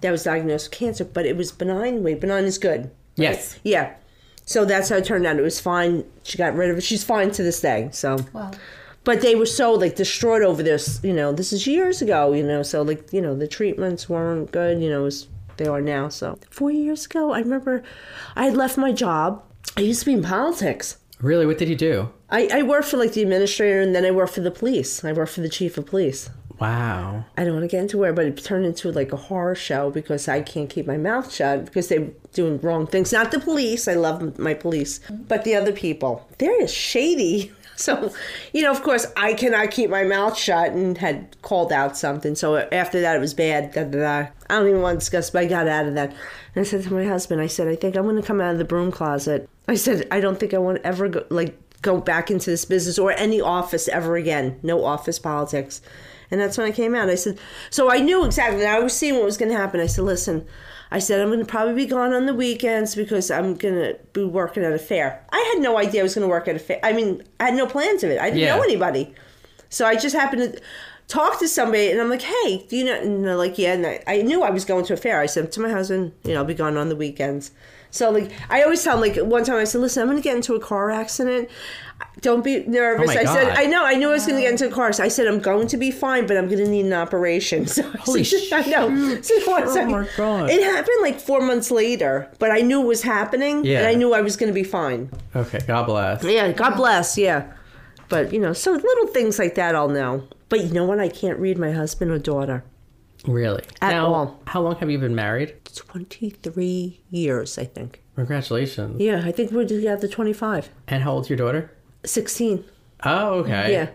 That 0.00 0.10
was 0.10 0.24
diagnosed 0.24 0.66
with 0.70 0.78
cancer, 0.82 1.04
but 1.16 1.24
it 1.30 1.36
was 1.36 1.52
benign. 1.52 2.02
Wait, 2.04 2.20
benign 2.24 2.46
is 2.52 2.58
good. 2.58 2.90
Yes. 3.26 3.38
Yeah. 3.62 3.86
So 4.44 4.64
that's 4.64 4.88
how 4.90 4.96
it 4.96 5.04
turned 5.04 5.26
out. 5.28 5.38
It 5.38 5.42
was 5.52 5.60
fine. 5.60 5.94
She 6.24 6.36
got 6.44 6.56
rid 6.60 6.70
of 6.70 6.78
it. 6.78 6.84
She's 6.90 7.04
fine 7.04 7.30
to 7.38 7.42
this 7.48 7.60
day. 7.60 7.88
So. 7.92 8.10
Wow. 8.32 8.50
But 9.04 9.22
they 9.22 9.34
were 9.34 9.46
so 9.46 9.72
like 9.72 9.96
destroyed 9.96 10.42
over 10.42 10.62
this. 10.62 11.00
You 11.02 11.12
know, 11.12 11.32
this 11.32 11.52
is 11.52 11.66
years 11.66 12.02
ago. 12.02 12.32
You 12.32 12.42
know, 12.42 12.62
so 12.62 12.82
like 12.82 13.12
you 13.12 13.20
know 13.20 13.34
the 13.34 13.48
treatments 13.48 14.08
weren't 14.08 14.52
good. 14.52 14.82
You 14.82 14.90
know, 14.90 15.06
as 15.06 15.26
they 15.56 15.66
are 15.66 15.80
now. 15.80 16.08
So 16.08 16.38
four 16.50 16.70
years 16.70 17.06
ago, 17.06 17.32
I 17.32 17.40
remember 17.40 17.82
I 18.36 18.46
had 18.46 18.56
left 18.56 18.76
my 18.76 18.92
job. 18.92 19.42
I 19.76 19.82
used 19.82 20.00
to 20.00 20.06
be 20.06 20.12
in 20.12 20.22
politics. 20.22 20.98
Really? 21.20 21.46
What 21.46 21.58
did 21.58 21.68
you 21.68 21.76
do? 21.76 22.10
I, 22.30 22.48
I 22.52 22.62
worked 22.62 22.88
for 22.88 22.96
like 22.96 23.12
the 23.12 23.22
administrator, 23.22 23.80
and 23.80 23.94
then 23.94 24.04
I 24.04 24.10
worked 24.10 24.34
for 24.34 24.40
the 24.40 24.50
police. 24.50 25.04
I 25.04 25.12
worked 25.12 25.32
for 25.32 25.42
the 25.42 25.48
chief 25.48 25.76
of 25.76 25.86
police. 25.86 26.30
Wow. 26.60 27.24
I 27.38 27.44
don't 27.44 27.54
want 27.54 27.64
to 27.64 27.68
get 27.68 27.80
into 27.80 27.96
where, 27.96 28.12
but 28.12 28.26
it 28.26 28.36
turned 28.44 28.66
into 28.66 28.92
like 28.92 29.12
a 29.12 29.16
horror 29.16 29.54
show 29.54 29.90
because 29.90 30.28
I 30.28 30.42
can't 30.42 30.68
keep 30.68 30.86
my 30.86 30.98
mouth 30.98 31.32
shut 31.32 31.64
because 31.64 31.88
they're 31.88 32.10
doing 32.34 32.60
wrong 32.60 32.86
things. 32.86 33.12
Not 33.12 33.30
the 33.30 33.40
police. 33.40 33.88
I 33.88 33.94
love 33.94 34.38
my 34.38 34.52
police, 34.52 35.00
but 35.10 35.44
the 35.44 35.54
other 35.54 35.72
people. 35.72 36.28
They're 36.38 36.68
shady. 36.68 37.52
So, 37.90 38.12
you 38.52 38.60
know, 38.60 38.70
of 38.70 38.82
course, 38.82 39.06
I 39.16 39.32
cannot 39.32 39.70
keep 39.70 39.88
my 39.88 40.04
mouth 40.04 40.36
shut 40.36 40.72
and 40.72 40.98
had 40.98 41.40
called 41.40 41.72
out 41.72 41.96
something. 41.96 42.34
So 42.34 42.56
after 42.70 43.00
that, 43.00 43.16
it 43.16 43.20
was 43.20 43.32
bad. 43.32 43.72
Da, 43.72 43.84
da, 43.84 43.98
da. 43.98 44.30
I 44.50 44.58
don't 44.58 44.68
even 44.68 44.82
want 44.82 44.96
to 44.96 44.98
discuss, 44.98 45.30
but 45.30 45.44
I 45.44 45.46
got 45.46 45.66
out 45.66 45.86
of 45.86 45.94
that. 45.94 46.10
And 46.54 46.60
I 46.60 46.62
said 46.64 46.82
to 46.82 46.92
my 46.92 47.06
husband, 47.06 47.40
I 47.40 47.46
said, 47.46 47.68
I 47.68 47.76
think 47.76 47.96
I'm 47.96 48.02
going 48.02 48.16
to 48.16 48.22
come 48.22 48.38
out 48.38 48.52
of 48.52 48.58
the 48.58 48.66
broom 48.66 48.92
closet. 48.92 49.48
I 49.66 49.76
said, 49.76 50.06
I 50.10 50.20
don't 50.20 50.38
think 50.38 50.52
I 50.52 50.58
want 50.58 50.76
to 50.76 50.86
ever 50.86 51.08
go, 51.08 51.24
like, 51.30 51.58
go 51.80 52.00
back 52.00 52.30
into 52.30 52.50
this 52.50 52.66
business 52.66 52.98
or 52.98 53.12
any 53.12 53.40
office 53.40 53.88
ever 53.88 54.16
again. 54.16 54.60
No 54.62 54.84
office 54.84 55.18
politics. 55.18 55.80
And 56.30 56.38
that's 56.38 56.58
when 56.58 56.66
I 56.66 56.72
came 56.72 56.94
out. 56.94 57.08
I 57.08 57.14
said, 57.14 57.38
so 57.70 57.90
I 57.90 57.98
knew 57.98 58.26
exactly. 58.26 58.66
I 58.66 58.78
was 58.78 58.94
seeing 58.94 59.14
what 59.14 59.24
was 59.24 59.38
going 59.38 59.50
to 59.50 59.56
happen. 59.56 59.80
I 59.80 59.86
said, 59.86 60.04
listen, 60.04 60.46
I 60.90 60.98
said, 60.98 61.20
I'm 61.20 61.28
going 61.28 61.38
to 61.40 61.44
probably 61.46 61.74
be 61.74 61.86
gone 61.86 62.12
on 62.12 62.26
the 62.26 62.34
weekends 62.34 62.94
because 62.96 63.30
I'm 63.30 63.54
going 63.54 63.74
to 63.76 63.98
be 64.12 64.24
working 64.24 64.64
at 64.64 64.72
a 64.72 64.78
fair. 64.78 65.24
I 65.30 65.52
had 65.54 65.62
no 65.62 65.78
idea 65.78 66.00
I 66.00 66.02
was 66.02 66.14
going 66.14 66.24
to 66.26 66.28
work 66.28 66.48
at 66.48 66.56
a 66.56 66.58
fair. 66.58 66.80
I 66.82 66.92
mean, 66.92 67.22
I 67.38 67.44
had 67.46 67.54
no 67.54 67.66
plans 67.66 68.02
of 68.02 68.10
it. 68.10 68.20
I 68.20 68.24
didn't 68.30 68.40
Yeah. 68.40 68.56
know 68.56 68.62
anybody. 68.62 69.14
So 69.68 69.86
I 69.86 69.94
just 69.94 70.16
happened 70.16 70.54
to 70.54 70.60
talk 71.06 71.38
to 71.38 71.46
somebody 71.46 71.90
and 71.92 72.00
I'm 72.00 72.10
like, 72.10 72.22
hey, 72.22 72.66
do 72.68 72.76
you 72.76 72.84
know? 72.84 72.94
And 73.00 73.24
they're 73.24 73.36
like, 73.36 73.56
yeah. 73.56 73.74
And 73.74 73.86
I, 73.86 74.02
I 74.08 74.22
knew 74.22 74.42
I 74.42 74.50
was 74.50 74.64
going 74.64 74.84
to 74.86 74.94
a 74.94 74.96
fair. 74.96 75.20
I 75.20 75.26
said 75.26 75.52
to 75.52 75.60
my 75.60 75.70
husband, 75.70 76.12
you 76.24 76.32
know, 76.34 76.40
I'll 76.40 76.44
be 76.44 76.54
gone 76.54 76.76
on 76.76 76.88
the 76.88 76.96
weekends. 76.96 77.52
So 77.90 78.10
like, 78.10 78.30
I 78.48 78.62
always 78.62 78.82
tell 78.82 78.94
him 78.94 79.00
like 79.00 79.16
one 79.24 79.44
time 79.44 79.56
I 79.56 79.64
said, 79.64 79.80
listen, 79.80 80.00
I'm 80.02 80.08
going 80.08 80.18
to 80.18 80.22
get 80.22 80.36
into 80.36 80.54
a 80.54 80.60
car 80.60 80.90
accident. 80.90 81.48
Don't 82.22 82.42
be 82.42 82.64
nervous. 82.66 83.10
Oh 83.10 83.14
my 83.14 83.20
I 83.20 83.24
said, 83.24 83.48
I 83.56 83.66
know, 83.66 83.84
I 83.84 83.94
knew 83.94 84.08
I 84.08 84.12
was 84.12 84.24
going 84.26 84.36
to 84.36 84.42
get 84.42 84.52
into 84.52 84.66
a 84.68 84.70
car. 84.70 84.92
So 84.92 85.04
I 85.04 85.08
said, 85.08 85.26
I'm 85.26 85.40
going 85.40 85.66
to 85.68 85.76
be 85.76 85.90
fine, 85.90 86.26
but 86.26 86.36
I'm 86.36 86.46
going 86.46 86.64
to 86.64 86.68
need 86.70 86.86
an 86.86 86.92
operation. 86.92 87.66
So 87.70 87.82
I 87.82 87.96
Holy 87.98 88.24
said, 88.24 88.52
I 88.52 88.68
know. 88.68 89.20
So 89.22 89.34
Oh 89.46 89.86
my 89.86 90.08
God. 90.16 90.50
It 90.50 90.62
happened 90.62 90.96
like 91.02 91.20
four 91.20 91.40
months 91.40 91.70
later, 91.70 92.30
but 92.38 92.50
I 92.50 92.60
knew 92.60 92.80
it 92.82 92.86
was 92.86 93.02
happening, 93.02 93.64
Yeah. 93.64 93.78
and 93.80 93.86
I 93.86 93.94
knew 93.94 94.12
I 94.14 94.20
was 94.22 94.36
going 94.36 94.48
to 94.48 94.54
be 94.54 94.64
fine. 94.64 95.10
Okay. 95.36 95.60
God 95.66 95.84
bless. 95.86 96.24
Yeah, 96.24 96.52
God 96.52 96.76
bless. 96.76 97.16
Yeah, 97.18 97.52
but 98.08 98.32
you 98.32 98.38
know, 98.40 98.52
so 98.52 98.72
little 98.72 99.06
things 99.08 99.38
like 99.38 99.54
that 99.56 99.74
I'll 99.74 99.88
know. 99.88 100.26
But 100.48 100.64
you 100.64 100.72
know 100.72 100.84
what? 100.84 100.98
I 101.00 101.08
can't 101.08 101.38
read 101.38 101.58
my 101.58 101.70
husband 101.72 102.10
or 102.10 102.18
daughter. 102.18 102.64
Really? 103.26 103.62
At 103.82 103.90
now, 103.90 104.06
all. 104.14 104.40
how 104.46 104.60
long 104.62 104.76
have 104.76 104.90
you 104.90 104.98
been 104.98 105.14
married? 105.14 105.54
Twenty 105.74 106.30
three 106.30 107.00
years, 107.10 107.58
I 107.58 107.64
think. 107.64 108.02
Congratulations. 108.16 109.00
Yeah, 109.00 109.22
I 109.24 109.32
think 109.32 109.50
we're 109.52 109.66
together 109.66 110.08
twenty 110.08 110.32
five. 110.32 110.70
And 110.88 111.02
how 111.02 111.12
old's 111.12 111.28
your 111.28 111.36
daughter? 111.36 111.70
16. 112.04 112.64
Oh, 113.04 113.34
okay. 113.40 113.72
Yeah. 113.72 113.90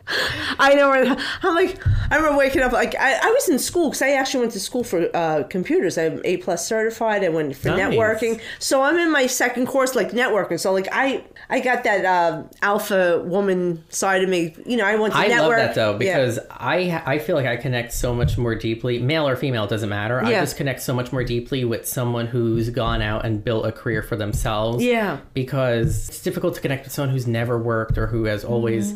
I 0.59 0.73
know. 0.75 0.91
I'm 0.91 1.55
like, 1.55 1.77
I 2.11 2.15
remember 2.15 2.37
waking 2.37 2.61
up, 2.61 2.71
like, 2.71 2.95
I, 2.95 3.13
I 3.21 3.31
was 3.31 3.49
in 3.49 3.59
school 3.59 3.89
because 3.89 4.01
I 4.01 4.11
actually 4.11 4.41
went 4.41 4.53
to 4.53 4.59
school 4.59 4.83
for 4.83 5.09
uh, 5.15 5.43
computers. 5.43 5.97
I'm 5.97 6.21
A 6.25 6.37
plus 6.37 6.65
certified. 6.67 7.23
I 7.23 7.29
went 7.29 7.55
for 7.55 7.69
Nice. 7.69 7.79
networking. 7.93 8.41
So 8.59 8.81
I'm 8.81 8.97
in 8.97 9.11
my 9.11 9.27
second 9.27 9.67
course, 9.67 9.95
like 9.95 10.11
networking. 10.11 10.59
So, 10.59 10.71
like, 10.73 10.87
I 10.91 11.23
I 11.49 11.59
got 11.59 11.83
that 11.83 12.05
uh, 12.05 12.43
alpha 12.61 13.21
woman 13.25 13.83
side 13.89 14.23
of 14.23 14.29
me. 14.29 14.55
You 14.65 14.77
know, 14.77 14.85
I 14.85 14.95
went 14.95 15.13
to 15.13 15.19
I 15.19 15.27
network. 15.27 15.57
love 15.57 15.67
that 15.67 15.75
though 15.75 15.91
Yeah. 15.93 15.97
because 16.17 16.39
I 16.49 17.01
I 17.05 17.19
feel 17.19 17.35
like 17.35 17.45
I 17.45 17.57
connect 17.57 17.93
so 17.93 18.13
much 18.15 18.37
more 18.37 18.55
deeply, 18.55 18.99
male 18.99 19.27
or 19.27 19.35
female, 19.35 19.65
it 19.65 19.69
doesn't 19.69 19.89
matter. 19.89 20.23
I 20.23 20.31
just 20.31 20.57
connect 20.57 20.81
so 20.81 20.93
much 20.95 21.11
more 21.11 21.23
deeply 21.23 21.63
with 21.65 21.87
someone 21.87 22.25
who's 22.27 22.69
gone 22.69 23.01
out 23.01 23.25
and 23.25 23.43
built 23.43 23.65
a 23.65 23.71
career 23.71 24.01
for 24.01 24.15
themselves. 24.15 24.83
Yeah. 24.83 25.19
Because 25.33 26.09
it's 26.09 26.21
difficult 26.21 26.55
to 26.55 26.61
connect 26.61 26.85
with 26.85 26.93
someone 26.93 27.11
who's 27.13 27.27
never 27.27 27.57
worked 27.59 27.97
or 27.97 28.07
who 28.07 28.23
has 28.25 28.43
always 28.43 28.93
Mm-hmm. 28.93 28.94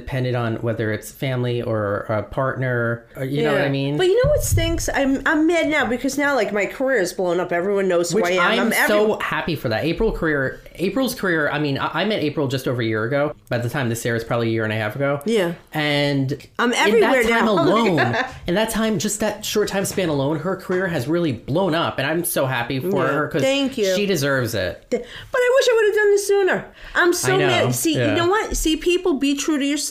Depended 0.00 0.34
on 0.34 0.56
whether 0.56 0.92
it's 0.92 1.10
family 1.10 1.62
or 1.62 2.00
a 2.10 2.22
partner. 2.22 3.06
Or, 3.16 3.24
you 3.24 3.42
know 3.42 3.52
what 3.52 3.62
I 3.62 3.70
mean? 3.70 3.96
But 3.96 4.08
you 4.08 4.22
know 4.22 4.30
what 4.30 4.42
stinks? 4.42 4.90
I'm 4.92 5.22
I'm 5.24 5.46
mad 5.46 5.68
now 5.68 5.86
because 5.86 6.18
now 6.18 6.34
like 6.34 6.52
my 6.52 6.66
career 6.66 6.98
is 7.00 7.14
blown 7.14 7.40
up. 7.40 7.50
Everyone 7.50 7.88
knows 7.88 8.10
who 8.10 8.16
Which 8.16 8.26
I 8.38 8.54
am. 8.54 8.66
I'm, 8.66 8.72
every- 8.74 8.86
so 8.88 9.18
happy 9.20 9.56
for 9.56 9.70
that. 9.70 9.84
April 9.84 10.12
career, 10.12 10.60
April's 10.74 11.14
career. 11.14 11.48
I 11.48 11.58
mean, 11.58 11.78
I, 11.78 12.02
I 12.02 12.04
met 12.04 12.22
April 12.22 12.46
just 12.48 12.68
over 12.68 12.82
a 12.82 12.84
year 12.84 13.04
ago. 13.04 13.34
By 13.48 13.56
the 13.58 13.70
time 13.70 13.88
this 13.88 14.04
airs, 14.04 14.22
probably 14.24 14.48
a 14.48 14.50
year 14.50 14.64
and 14.64 14.72
a 14.72 14.76
half 14.76 14.94
ago. 14.96 15.22
Yeah. 15.24 15.54
and 15.72 16.34
I'm 16.58 16.72
in 16.72 16.78
everywhere 16.78 17.22
that 17.24 17.30
time 17.30 17.44
now. 17.46 17.56
Oh 17.56 17.62
alone. 17.62 18.16
in 18.46 18.54
that 18.56 18.68
time, 18.70 18.98
just 18.98 19.20
that 19.20 19.44
short 19.44 19.68
time 19.68 19.86
span 19.86 20.08
alone, 20.10 20.40
her 20.40 20.56
career 20.56 20.86
has 20.88 21.08
really 21.08 21.32
blown 21.32 21.74
up, 21.74 21.98
and 21.98 22.06
I'm 22.06 22.22
so 22.24 22.44
happy 22.44 22.80
for 22.80 23.02
Yeah. 23.04 23.12
her 23.12 23.26
because 23.28 23.42
Thank 23.42 23.78
you. 23.78 23.94
she 23.96 24.04
deserves 24.04 24.54
it. 24.54 24.84
But 24.90 25.00
I 25.02 25.50
wish 25.56 25.68
I 25.70 25.74
would 25.74 25.86
have 25.86 25.94
done 25.94 26.10
this 26.10 26.26
sooner. 26.26 26.72
I'm 26.94 27.12
so 27.14 27.38
mad. 27.38 27.74
See, 27.74 27.96
yeah. 27.96 28.10
you 28.10 28.16
know 28.16 28.28
what? 28.28 28.56
See, 28.56 28.76
people, 28.76 29.14
be 29.14 29.36
true 29.36 29.58
to 29.58 29.64
yourself. 29.64 29.85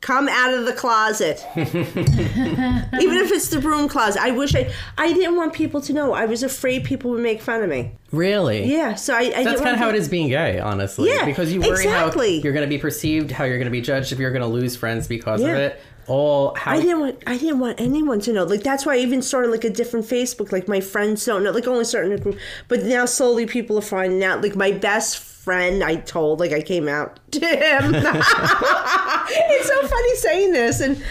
Come 0.00 0.28
out 0.28 0.54
of 0.54 0.66
the 0.66 0.72
closet, 0.72 1.44
even 1.56 3.16
if 3.16 3.32
it's 3.32 3.48
the 3.48 3.58
broom 3.60 3.88
closet. 3.88 4.22
I 4.22 4.30
wish 4.30 4.54
I. 4.54 4.72
I 4.96 5.12
didn't 5.12 5.36
want 5.36 5.52
people 5.52 5.80
to 5.80 5.92
know. 5.92 6.12
I 6.12 6.26
was 6.26 6.42
afraid 6.42 6.84
people 6.84 7.10
would 7.12 7.22
make 7.22 7.40
fun 7.42 7.62
of 7.62 7.68
me. 7.68 7.92
Really? 8.12 8.70
Yeah, 8.70 8.94
so 8.94 9.14
I. 9.14 9.32
I 9.34 9.44
That's 9.44 9.60
kind 9.60 9.72
of 9.74 9.78
how 9.78 9.88
it 9.88 10.00
to- 10.00 10.10
being 10.10 10.28
gay, 10.28 10.60
honestly. 10.60 11.08
Yeah, 11.08 11.24
because 11.24 11.52
you 11.52 11.60
worry 11.60 11.86
how 11.86 12.12
you're 12.14 12.52
going 12.52 12.66
to 12.66 12.68
be 12.68 12.78
perceived, 12.78 13.30
how 13.30 13.44
you're 13.44 13.58
going 13.58 13.66
to 13.66 13.70
be 13.72 13.80
judged, 13.80 14.12
if 14.12 14.18
you're 14.18 14.30
going 14.30 14.42
to 14.42 14.48
lose 14.48 14.76
friends 14.76 15.08
because 15.08 15.40
of 15.40 15.48
it. 15.48 15.80
All 16.08 16.54
how 16.54 16.72
I 16.72 16.80
didn't 16.80 17.00
want. 17.00 17.22
I 17.26 17.36
didn't 17.36 17.58
want 17.58 17.80
anyone 17.80 18.20
to 18.20 18.32
know. 18.32 18.44
Like 18.44 18.62
that's 18.62 18.86
why 18.86 18.94
I 18.94 18.98
even 18.98 19.22
started 19.22 19.50
like 19.50 19.64
a 19.64 19.70
different 19.70 20.06
Facebook. 20.06 20.52
Like 20.52 20.68
my 20.68 20.80
friends 20.80 21.24
don't 21.24 21.42
know. 21.42 21.50
Like 21.50 21.66
only 21.66 21.84
certain 21.84 22.16
group. 22.18 22.38
But 22.68 22.84
now 22.84 23.06
slowly 23.06 23.44
people 23.46 23.76
are 23.76 23.82
finding 23.82 24.22
out. 24.22 24.40
Like 24.40 24.54
my 24.54 24.70
best 24.70 25.18
friend, 25.46 25.82
I 25.84 25.94
told. 25.96 26.40
Like 26.40 26.52
I 26.52 26.60
came 26.60 26.88
out 26.88 27.20
to 27.30 27.40
him. 27.40 27.94
it's 27.94 29.68
so 29.68 29.86
funny 29.86 30.16
saying 30.16 30.52
this, 30.52 30.80
and 30.80 31.02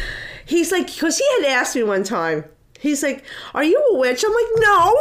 he's 0.45 0.71
like, 0.71 0.87
because 0.87 1.17
he 1.17 1.25
had 1.37 1.45
asked 1.59 1.75
me 1.75 1.81
one 1.81 2.03
time. 2.03 2.43
He's 2.77 3.01
like, 3.01 3.23
"Are 3.55 3.63
you 3.63 3.81
a 3.91 3.97
witch?" 3.97 4.23
I'm 4.23 4.33
like, 4.33 4.51
"No." 4.57 4.93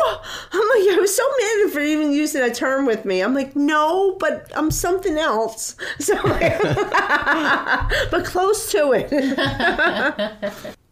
I'm 0.53 0.68
like, 0.68 0.97
I 0.97 0.99
was 1.01 1.14
so 1.14 1.25
mad 1.38 1.73
for 1.73 1.81
even 1.81 2.12
using 2.12 2.40
that 2.40 2.55
term 2.55 2.87
with 2.87 3.05
me. 3.05 3.20
I'm 3.20 3.35
like, 3.35 3.55
"No, 3.57 4.16
but 4.20 4.51
I'm 4.57 4.70
something 4.70 5.18
else." 5.18 5.77
So, 5.99 6.14
but 8.11 8.25
close 8.25 8.70
to 8.73 8.92
it. 8.92 9.11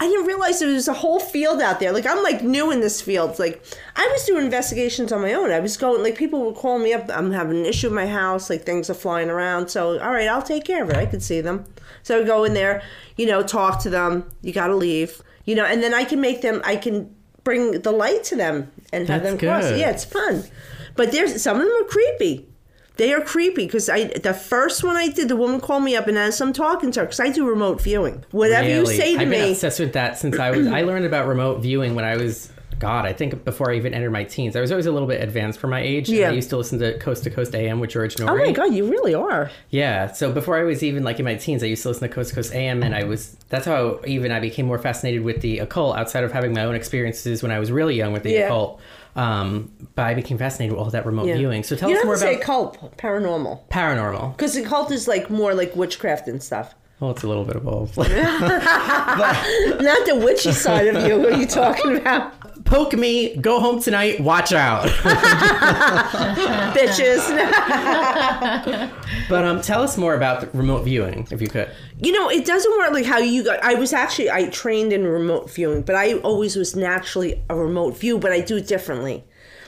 I 0.03 0.07
didn't 0.07 0.27
realize 0.27 0.59
there 0.59 0.69
was 0.69 0.89
a 0.89 0.95
whole 0.95 1.21
field 1.21 1.61
out 1.61 1.79
there. 1.79 1.93
Like 1.93 2.07
I'm 2.07 2.25
like 2.25 2.43
new 2.43 2.73
in 2.73 2.81
this 2.81 3.01
field. 3.01 3.39
Like 3.39 3.65
I 3.95 4.09
was 4.11 4.25
doing 4.25 4.45
investigations 4.45 5.13
on 5.13 5.23
my 5.23 5.33
own. 5.33 5.53
I 5.53 5.61
was 5.61 5.77
going 5.77 6.03
like 6.03 6.17
people 6.17 6.45
would 6.45 6.57
call 6.57 6.81
me 6.81 6.93
up. 6.93 7.09
I'm 7.09 7.31
having 7.31 7.59
an 7.59 7.67
issue 7.67 7.87
in 7.87 7.95
my 7.95 8.09
house. 8.09 8.51
Like 8.51 8.65
things 8.65 8.91
are 8.91 8.95
flying 8.95 9.31
around. 9.31 9.69
So 9.69 10.01
all 10.01 10.11
right, 10.11 10.27
I'll 10.27 10.43
take 10.43 10.65
care 10.65 10.83
of 10.83 10.91
it. 10.91 10.97
I 10.97 11.07
could 11.07 11.23
see 11.23 11.41
them. 11.41 11.67
So 12.03 12.21
I 12.21 12.25
go 12.25 12.43
in 12.43 12.53
there, 12.53 12.83
you 13.17 13.27
know, 13.27 13.45
talk 13.45 13.81
to 13.83 13.91
them. 13.91 14.29
You 14.43 14.53
got 14.53 14.67
to 14.67 14.75
leave, 14.75 15.23
you 15.45 15.55
know, 15.55 15.65
and 15.65 15.81
then 15.81 15.95
I 15.95 16.03
can 16.03 16.21
make 16.21 16.43
them. 16.43 16.61
I 16.65 16.75
can 16.75 17.15
bring 17.45 17.83
the 17.83 17.93
light 17.93 18.25
to 18.25 18.35
them 18.35 18.73
and 18.93 19.07
have 19.07 19.23
That's 19.23 19.39
them 19.41 19.49
cross. 19.49 19.71
good. 19.71 19.79
Yeah, 19.79 19.91
it's 19.91 20.05
fun. 20.05 20.43
But 20.97 21.13
there's 21.13 21.41
some 21.41 21.59
of 21.59 21.63
them 21.63 21.73
are 21.81 21.89
creepy. 21.89 22.49
They 22.97 23.13
are 23.15 23.21
creepy 23.21 23.67
because 23.67 23.89
I 23.89 24.05
the 24.05 24.35
first 24.35 24.85
one 24.85 24.97
I 24.97 25.09
did, 25.09 25.29
the 25.29 25.37
woman 25.37 25.61
called 25.61 25.83
me 25.85 25.97
up 25.97 26.07
and 26.09 26.19
as 26.19 26.41
I'm 26.41 26.53
talking 26.53 26.91
to 26.93 27.01
her, 27.01 27.07
because 27.07 27.21
I 27.21 27.31
do 27.31 27.49
remote 27.49 27.81
viewing. 27.81 28.25
Whatever 28.33 28.69
you 28.69 28.87
say 28.87 29.13
to 29.13 29.19
me. 29.19 29.25
I've 29.25 29.31
been 29.31 29.51
obsessed 29.53 29.81
with 29.81 29.93
that 29.95 30.19
since 30.19 30.39
I 30.39 30.51
was. 30.51 30.67
I 30.67 30.83
learned 30.83 31.07
about 31.07 31.27
remote 31.27 31.61
viewing 31.63 31.95
when 31.95 32.05
I 32.05 32.17
was. 32.17 32.51
God, 32.79 33.07
I 33.07 33.13
think 33.13 33.45
before 33.45 33.71
I 33.71 33.77
even 33.77 33.95
entered 33.95 34.11
my 34.11 34.25
teens, 34.25 34.57
I 34.57 34.61
was 34.61 34.73
always 34.73 34.87
a 34.87 34.91
little 34.91 35.07
bit 35.07 35.23
advanced 35.23 35.61
for 35.61 35.69
my 35.69 35.79
age. 35.81 36.09
Yeah. 36.09 36.31
I 36.31 36.33
used 36.33 36.51
to 36.51 36.57
listen 36.57 36.81
to 36.81 36.99
Coast 36.99 37.23
to 37.23 37.31
Coast 37.31 37.55
AM 37.55 37.79
with 37.79 37.91
George 37.91 38.17
Noory. 38.17 38.29
oh 38.29 38.37
my 38.37 38.51
god, 38.51 38.75
you 38.75 38.91
really 38.91 39.15
are. 39.15 39.53
Yeah, 39.71 40.11
so 40.11 40.33
before 40.33 40.59
I 40.59 40.65
was 40.65 40.83
even 40.83 41.05
like 41.05 41.21
in 41.21 41.25
my 41.25 41.37
teens, 41.37 41.63
I 41.63 41.67
used 41.67 41.83
to 41.85 41.91
listen 41.91 42.09
to 42.09 42.13
Coast 42.13 42.31
to 42.31 42.35
Coast 42.35 42.53
AM, 42.53 42.83
and 42.83 42.93
I 42.93 43.05
was 43.05 43.37
that's 43.51 43.67
how 43.67 44.01
even 44.05 44.33
I 44.33 44.41
became 44.41 44.67
more 44.67 44.79
fascinated 44.81 45.23
with 45.23 45.43
the 45.43 45.61
occult 45.61 45.97
outside 45.97 46.25
of 46.25 46.33
having 46.33 46.55
my 46.55 46.65
own 46.65 46.75
experiences 46.75 47.41
when 47.41 47.53
I 47.53 47.61
was 47.61 47.71
really 47.71 47.95
young 47.95 48.13
with 48.13 48.25
the 48.25 48.33
Yeah. 48.33 48.47
occult. 48.47 48.81
Um, 49.15 49.71
but 49.95 50.03
I 50.07 50.15
became 50.15 50.39
fascinated 50.39 50.73
with 50.75 50.83
all 50.83 50.91
that 50.91 51.05
remote 51.05 51.27
Yeah. 51.27 51.37
viewing. 51.37 51.63
So 51.65 51.77
tell 51.77 51.91
you 51.91 51.99
us 51.99 52.05
more 52.05 52.15
have 52.15 52.21
to 52.21 52.27
say 52.27 52.35
about 52.37 52.45
cult, 52.45 52.97
paranormal, 52.97 53.69
paranormal. 53.69 54.37
because 54.37 54.55
the 54.55 54.63
cult 54.63 54.91
is 54.91 55.07
like 55.07 55.29
more 55.29 55.55
like 55.55 55.77
witchcraft 55.77 56.29
and 56.29 56.43
stuff. 56.43 56.75
Well, 57.01 57.11
it's 57.11 57.25
a 57.25 57.27
little 57.27 57.45
bit 57.45 57.57
of 57.57 57.65
both. 57.65 57.97
but... 57.97 58.09
Not 59.81 60.07
the 60.07 60.21
witchy 60.25 60.53
side 60.53 60.87
of 60.87 61.05
you. 61.05 61.19
What 61.19 61.33
are 61.33 61.37
you 61.37 61.47
talking 61.47 61.97
about? 61.97 62.33
Poke 62.73 62.95
me, 62.95 63.37
go 63.37 63.61
home 63.61 63.83
tonight, 63.83 64.19
watch 64.19 64.51
out. 64.55 64.89
Bitches. 66.75 67.29
but 69.29 69.45
um, 69.45 69.61
tell 69.61 69.83
us 69.83 69.99
more 69.99 70.15
about 70.15 70.55
remote 70.55 70.85
viewing, 70.85 71.29
if 71.31 71.43
you 71.43 71.49
could. 71.49 71.71
you 71.99 72.13
know, 72.13 72.31
it 72.31 72.47
doesn't 72.47 72.73
work 72.79 72.93
like 72.93 73.05
how 73.05 73.19
you 73.19 73.45
got. 73.45 73.63
I 73.63 73.75
was 73.75 73.93
actually 73.93 74.31
I 74.31 74.47
trained 74.47 74.91
in 74.95 75.05
remote 75.05 75.51
viewing, 75.51 75.83
but 75.83 75.97
I 75.97 76.15
always 76.21 76.57
was 76.57 76.75
naturally 76.75 77.43
a 77.51 77.55
remote 77.55 77.99
view, 77.99 78.19
but 78.19 78.33
I 78.33 78.41
do 78.41 78.57
it 78.57 78.67
differently. 78.67 79.23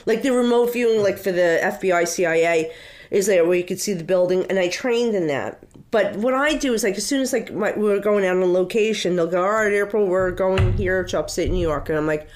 Like 0.07 0.23
the 0.23 0.31
remote 0.31 0.73
viewing, 0.73 1.03
like 1.03 1.19
for 1.19 1.31
the 1.31 1.59
FBI, 1.61 2.07
CIA, 2.07 2.71
is 3.11 3.27
there 3.27 3.45
where 3.45 3.55
you 3.55 3.63
could 3.63 3.79
see 3.79 3.93
the 3.93 4.03
building, 4.03 4.47
and 4.49 4.57
I 4.57 4.67
trained 4.69 5.13
in 5.13 5.27
that. 5.27 5.63
But 5.91 6.15
what 6.15 6.33
I 6.33 6.55
do 6.55 6.73
is 6.73 6.83
like 6.83 6.95
as 6.95 7.05
soon 7.05 7.21
as 7.21 7.31
like 7.33 7.53
my, 7.53 7.71
we're 7.77 7.99
going 7.99 8.25
out 8.25 8.37
on 8.37 8.51
location, 8.51 9.15
they'll 9.15 9.27
go, 9.27 9.43
"All 9.43 9.51
right, 9.51 9.71
April, 9.71 10.07
we're 10.07 10.31
going 10.31 10.73
here 10.73 11.03
to 11.03 11.19
upstate 11.19 11.51
New 11.51 11.61
York," 11.61 11.89
and 11.89 11.99
I'm 11.99 12.07
like, 12.07 12.27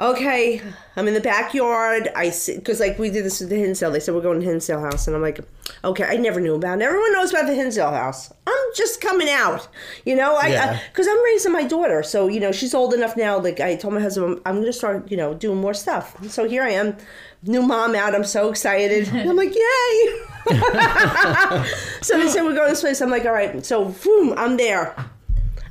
okay, 0.00 0.62
I'm 0.96 1.06
in 1.06 1.14
the 1.14 1.20
backyard. 1.20 2.08
I 2.16 2.30
see, 2.30 2.56
because 2.56 2.80
like 2.80 2.98
we 2.98 3.10
did 3.10 3.24
this 3.24 3.40
with 3.40 3.50
the 3.50 3.56
Hinsdale. 3.56 3.90
They 3.90 4.00
said 4.00 4.14
we're 4.14 4.22
going 4.22 4.40
to 4.40 4.46
Hinsdale 4.46 4.80
House, 4.80 5.06
and 5.06 5.14
I'm 5.14 5.22
like, 5.22 5.40
okay, 5.84 6.04
I 6.04 6.16
never 6.16 6.40
knew 6.40 6.54
about 6.54 6.80
it. 6.80 6.84
Everyone 6.84 7.12
knows 7.12 7.30
about 7.30 7.46
the 7.46 7.54
Hinsdale 7.54 7.90
House. 7.90 8.32
I'm 8.46 8.54
just 8.74 9.00
coming 9.00 9.28
out, 9.28 9.68
you 10.04 10.16
know, 10.16 10.36
I 10.36 10.48
Yeah. 10.48 10.80
because 10.90 11.06
I'm 11.06 11.22
raising 11.24 11.52
my 11.52 11.64
daughter, 11.64 12.02
so 12.02 12.28
you 12.28 12.40
know 12.40 12.52
she's 12.52 12.74
old 12.74 12.94
enough 12.94 13.16
now. 13.16 13.38
Like 13.38 13.60
I 13.60 13.76
told 13.76 13.94
my 13.94 14.00
husband, 14.00 14.26
I'm, 14.26 14.42
I'm 14.46 14.54
going 14.56 14.66
to 14.66 14.72
start, 14.72 15.10
you 15.10 15.16
know, 15.16 15.34
doing 15.34 15.60
more 15.60 15.74
stuff. 15.74 16.16
So 16.28 16.48
here 16.48 16.62
I 16.62 16.70
am, 16.70 16.96
new 17.42 17.62
mom 17.62 17.94
out. 17.94 18.14
I'm 18.14 18.24
so 18.24 18.48
excited. 18.48 19.08
I'm 19.12 19.36
like, 19.36 19.54
yay! 19.54 20.22
so 22.02 22.18
they 22.18 22.28
said 22.28 22.42
we're 22.42 22.54
going 22.54 22.68
to 22.68 22.70
this 22.70 22.80
place. 22.80 23.00
I'm 23.00 23.10
like, 23.10 23.24
all 23.26 23.32
right. 23.32 23.64
So 23.64 23.86
boom, 23.86 24.34
I'm 24.36 24.56
there. 24.56 24.94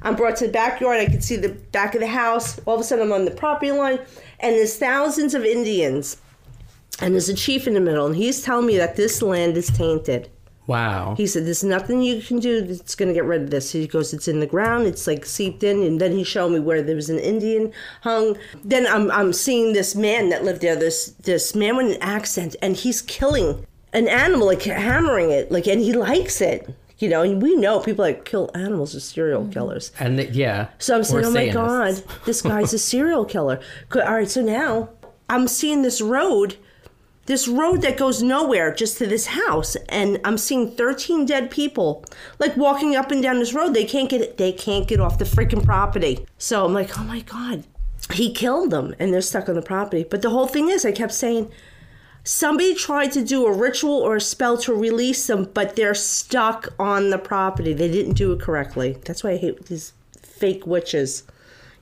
I'm 0.01 0.15
brought 0.15 0.37
to 0.37 0.47
the 0.47 0.51
backyard. 0.51 0.99
I 0.99 1.05
can 1.05 1.21
see 1.21 1.35
the 1.35 1.49
back 1.49 1.93
of 1.95 2.01
the 2.01 2.07
house. 2.07 2.59
All 2.65 2.75
of 2.75 2.81
a 2.81 2.83
sudden, 2.83 3.05
I'm 3.05 3.11
on 3.11 3.25
the 3.25 3.31
property 3.31 3.71
line, 3.71 3.99
and 4.39 4.55
there's 4.55 4.77
thousands 4.77 5.33
of 5.33 5.43
Indians, 5.43 6.17
and 6.99 7.13
there's 7.13 7.29
a 7.29 7.33
chief 7.33 7.67
in 7.67 7.73
the 7.73 7.79
middle, 7.79 8.05
and 8.05 8.15
he's 8.15 8.41
telling 8.41 8.65
me 8.65 8.77
that 8.77 8.95
this 8.95 9.21
land 9.21 9.57
is 9.57 9.69
tainted. 9.69 10.29
Wow. 10.67 11.15
He 11.17 11.25
said, 11.25 11.47
"There's 11.47 11.63
nothing 11.63 12.03
you 12.03 12.21
can 12.21 12.37
do 12.39 12.61
that's 12.61 12.93
going 12.93 13.09
to 13.09 13.13
get 13.13 13.25
rid 13.25 13.41
of 13.41 13.49
this." 13.49 13.71
He 13.71 13.87
goes, 13.87 14.13
"It's 14.13 14.27
in 14.27 14.39
the 14.39 14.45
ground. 14.45 14.85
It's 14.85 15.07
like 15.07 15.25
seeped 15.25 15.63
in." 15.63 15.81
And 15.81 15.99
then 15.99 16.11
he 16.11 16.23
showed 16.23 16.49
me 16.49 16.59
where 16.59 16.83
there 16.83 16.95
was 16.95 17.09
an 17.09 17.17
Indian 17.17 17.71
hung. 18.01 18.37
Then 18.63 18.85
I'm 18.85 19.09
I'm 19.09 19.33
seeing 19.33 19.73
this 19.73 19.95
man 19.95 20.29
that 20.29 20.43
lived 20.43 20.61
there. 20.61 20.75
This 20.75 21.15
this 21.23 21.55
man 21.55 21.75
with 21.75 21.95
an 21.95 22.01
accent, 22.01 22.55
and 22.61 22.75
he's 22.75 23.01
killing 23.01 23.65
an 23.93 24.07
animal, 24.07 24.45
like 24.45 24.61
hammering 24.61 25.31
it, 25.31 25.51
like, 25.51 25.65
and 25.65 25.81
he 25.81 25.91
likes 25.91 26.39
it. 26.39 26.69
You 26.99 27.07
know, 27.09 27.21
and 27.21 27.41
we 27.41 27.55
know 27.55 27.79
people 27.79 28.03
that 28.05 28.25
kill 28.25 28.51
animals 28.53 28.93
are 28.93 28.99
serial 28.99 29.47
killers. 29.47 29.91
and 29.99 30.17
th- 30.17 30.31
yeah. 30.31 30.67
So 30.79 30.95
I'm 30.97 31.03
saying, 31.03 31.25
oh 31.25 31.31
my 31.31 31.47
God, 31.47 32.03
this 32.25 32.41
guy's 32.41 32.73
a 32.73 32.79
serial 32.91 33.23
killer. 33.25 33.59
All 33.95 34.01
right, 34.01 34.29
so 34.29 34.41
now 34.41 34.89
I'm 35.29 35.47
seeing 35.47 35.81
this 35.81 36.01
road, 36.01 36.57
this 37.25 37.47
road 37.47 37.81
that 37.83 37.95
goes 37.95 38.21
nowhere 38.21 38.73
just 38.73 38.97
to 38.97 39.07
this 39.07 39.27
house, 39.27 39.77
and 39.87 40.19
I'm 40.25 40.37
seeing 40.37 40.75
13 40.75 41.25
dead 41.25 41.49
people 41.49 42.03
like 42.37 42.57
walking 42.57 42.95
up 42.97 43.11
and 43.11 43.23
down 43.23 43.39
this 43.39 43.53
road. 43.53 43.73
They 43.73 43.85
can't 43.85 44.09
get 44.09 44.37
they 44.37 44.51
can't 44.51 44.85
get 44.87 44.99
off 44.99 45.19
the 45.19 45.25
freaking 45.25 45.63
property. 45.63 46.25
So 46.37 46.65
I'm 46.65 46.73
like, 46.73 46.99
oh 46.99 47.03
my 47.03 47.21
God, 47.21 47.63
he 48.11 48.33
killed 48.33 48.71
them, 48.71 48.93
and 48.99 49.13
they're 49.13 49.21
stuck 49.21 49.47
on 49.47 49.55
the 49.55 49.61
property. 49.61 50.03
But 50.03 50.21
the 50.21 50.31
whole 50.31 50.47
thing 50.47 50.67
is, 50.69 50.85
I 50.85 50.91
kept 50.91 51.13
saying. 51.13 51.49
Somebody 52.23 52.75
tried 52.75 53.11
to 53.13 53.23
do 53.23 53.45
a 53.45 53.51
ritual 53.51 53.93
or 53.95 54.17
a 54.17 54.21
spell 54.21 54.57
to 54.59 54.73
release 54.73 55.25
them, 55.27 55.49
but 55.53 55.75
they're 55.75 55.95
stuck 55.95 56.73
on 56.77 57.09
the 57.09 57.17
property. 57.17 57.73
They 57.73 57.89
didn't 57.91 58.13
do 58.13 58.31
it 58.33 58.39
correctly. 58.41 58.97
That's 59.05 59.23
why 59.23 59.31
I 59.31 59.37
hate 59.37 59.65
these 59.65 59.93
fake 60.21 60.67
witches. 60.67 61.23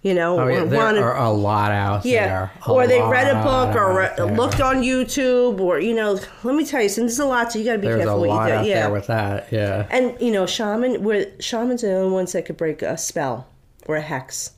You 0.04 0.14
know, 0.14 0.40
Oh, 0.40 0.48
yeah, 0.48 0.62
or 0.62 0.66
there 0.66 0.80
wanted- 0.80 1.02
are 1.02 1.18
a 1.18 1.32
lot 1.32 1.72
out 1.72 2.06
yeah, 2.06 2.28
there. 2.28 2.52
Or 2.68 2.88
they 2.88 3.02
read 3.02 3.28
a 3.36 3.42
book 3.44 3.76
or 3.76 3.98
re- 3.98 4.32
looked 4.38 4.62
on 4.62 4.78
YouTube, 4.84 5.60
or 5.60 5.80
you 5.80 5.94
know, 5.94 6.18
let 6.44 6.56
me 6.56 6.64
tell 6.66 6.82
you, 6.84 6.88
so 6.88 7.02
there's 7.02 7.20
a 7.20 7.26
lot. 7.26 7.52
So 7.52 7.60
you 7.60 7.66
got 7.66 7.74
to 7.74 7.78
be 7.80 7.88
There's 7.88 8.02
a 8.02 8.06
careful 8.06 8.20
what 8.22 8.28
you 8.28 8.54
out 8.54 8.64
do. 8.64 8.70
Yeah, 8.70 8.82
there 8.84 8.92
with 8.92 9.08
that. 9.08 9.48
Yeah. 9.52 9.88
and 9.90 10.16
you 10.22 10.32
know, 10.32 10.46
shaman, 10.46 11.04
we're 11.04 11.26
shamans 11.40 11.84
are 11.84 11.88
the 11.88 11.96
only 11.96 12.14
ones 12.14 12.32
that 12.34 12.46
could 12.46 12.56
break 12.58 12.84
a 12.84 12.98
spell 12.98 13.48
or 13.88 13.96
a 13.98 14.02
hex, 14.02 14.52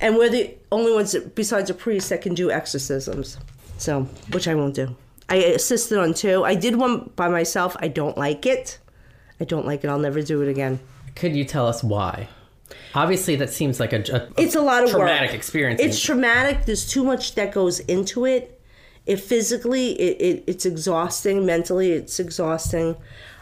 and 0.00 0.16
we're 0.16 0.30
the 0.30 0.54
only 0.72 0.92
ones 0.94 1.12
that, 1.12 1.34
besides 1.34 1.68
a 1.68 1.74
priest 1.74 2.08
that 2.10 2.22
can 2.22 2.32
do 2.34 2.50
exorcisms. 2.50 3.36
So, 3.78 4.02
which 4.30 4.48
I 4.48 4.54
won't 4.54 4.74
do. 4.74 4.96
I 5.28 5.36
assisted 5.36 5.98
on 5.98 6.14
two. 6.14 6.44
I 6.44 6.54
did 6.54 6.76
one 6.76 7.10
by 7.16 7.28
myself. 7.28 7.76
I 7.80 7.88
don't 7.88 8.16
like 8.16 8.46
it. 8.46 8.78
I 9.40 9.44
don't 9.44 9.66
like 9.66 9.84
it. 9.84 9.88
I'll 9.90 9.98
never 9.98 10.22
do 10.22 10.40
it 10.42 10.48
again. 10.48 10.80
Could 11.14 11.34
you 11.34 11.44
tell 11.44 11.66
us 11.66 11.82
why? 11.82 12.28
Obviously, 12.94 13.36
that 13.36 13.50
seems 13.50 13.78
like 13.80 13.92
a, 13.92 13.98
a 14.12 14.40
It's 14.40 14.54
a 14.54 14.60
lot 14.60 14.84
of 14.84 14.90
traumatic 14.90 15.30
work. 15.30 15.36
experience. 15.36 15.80
It's 15.80 16.00
traumatic. 16.00 16.64
There's 16.64 16.88
too 16.88 17.04
much 17.04 17.34
that 17.34 17.52
goes 17.52 17.80
into 17.80 18.24
it. 18.24 18.60
It 19.04 19.20
physically, 19.20 19.92
it, 20.00 20.20
it 20.20 20.44
it's 20.46 20.66
exhausting. 20.66 21.46
Mentally, 21.46 21.92
it's 21.92 22.18
exhausting. 22.18 22.96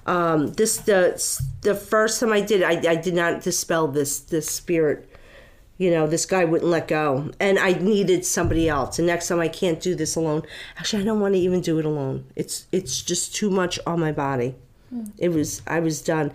Um, 0.07 0.49
this 0.55 0.77
the 0.79 1.17
the 1.63 1.75
first 1.75 2.21
time 2.21 2.33
I 2.33 2.43
did, 2.43 2.61
it, 2.61 2.65
I 2.87 2.93
I 2.93 2.97
did 2.97 3.15
not 3.15 3.43
dispel 3.43 3.89
this 3.89 4.19
this 4.21 4.51
spirit. 4.51 5.09
You 5.77 5.91
know, 5.91 6.07
this 6.07 6.25
guy 6.25 6.45
wouldn't 6.45 6.71
let 6.71 6.87
go, 6.87 7.33
and 7.41 7.59
I 7.59 7.73
needed 7.73 8.25
somebody 8.25 8.69
else. 8.69 8.99
And 8.99 9.09
next 9.09 9.27
time, 9.27 9.41
I 9.41 9.49
can't 9.49 9.81
do 9.81 9.97
this 9.97 10.15
alone. 10.15 10.43
Actually, 10.77 11.03
I 11.03 11.05
don't 11.07 11.21
want 11.21 11.35
to 11.35 11.41
even 11.41 11.61
do 11.61 11.79
it 11.81 11.85
alone. 11.85 12.27
It's 12.37 12.67
it's 12.71 13.03
just 13.03 13.35
too 13.35 13.51
much 13.51 13.81
on 13.85 13.99
my 13.99 14.13
body. 14.13 14.55
It 15.19 15.31
was 15.31 15.63
I 15.67 15.81
was 15.81 16.01
done. 16.03 16.33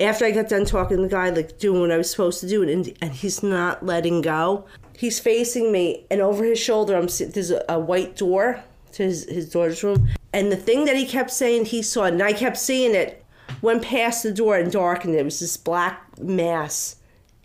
After 0.00 0.24
I 0.24 0.32
got 0.32 0.48
done 0.48 0.64
talking 0.64 0.96
to 0.98 1.02
the 1.04 1.08
guy, 1.08 1.30
like 1.30 1.58
doing 1.58 1.80
what 1.80 1.92
I 1.92 1.96
was 1.96 2.10
supposed 2.10 2.40
to 2.40 2.48
do, 2.48 2.62
and, 2.62 2.92
and 3.00 3.12
he's 3.12 3.42
not 3.42 3.84
letting 3.84 4.20
go. 4.20 4.66
He's 4.96 5.20
facing 5.20 5.72
me, 5.72 6.04
and 6.10 6.20
over 6.20 6.44
his 6.44 6.58
shoulder, 6.58 6.96
I'm 6.96 7.06
there's 7.06 7.50
a, 7.50 7.64
a 7.68 7.78
white 7.78 8.16
door 8.16 8.62
to 8.92 9.02
his, 9.02 9.24
his 9.28 9.50
daughter's 9.50 9.82
room, 9.82 10.08
and 10.32 10.52
the 10.52 10.56
thing 10.56 10.84
that 10.84 10.96
he 10.96 11.06
kept 11.06 11.30
saying 11.30 11.66
he 11.66 11.82
saw, 11.82 12.04
and 12.04 12.22
I 12.22 12.32
kept 12.32 12.58
seeing 12.58 12.94
it, 12.94 13.24
went 13.62 13.82
past 13.82 14.22
the 14.22 14.32
door 14.32 14.56
and 14.56 14.70
darkened. 14.70 15.14
It 15.14 15.24
was 15.24 15.40
this 15.40 15.56
black 15.56 16.18
mass, 16.20 16.96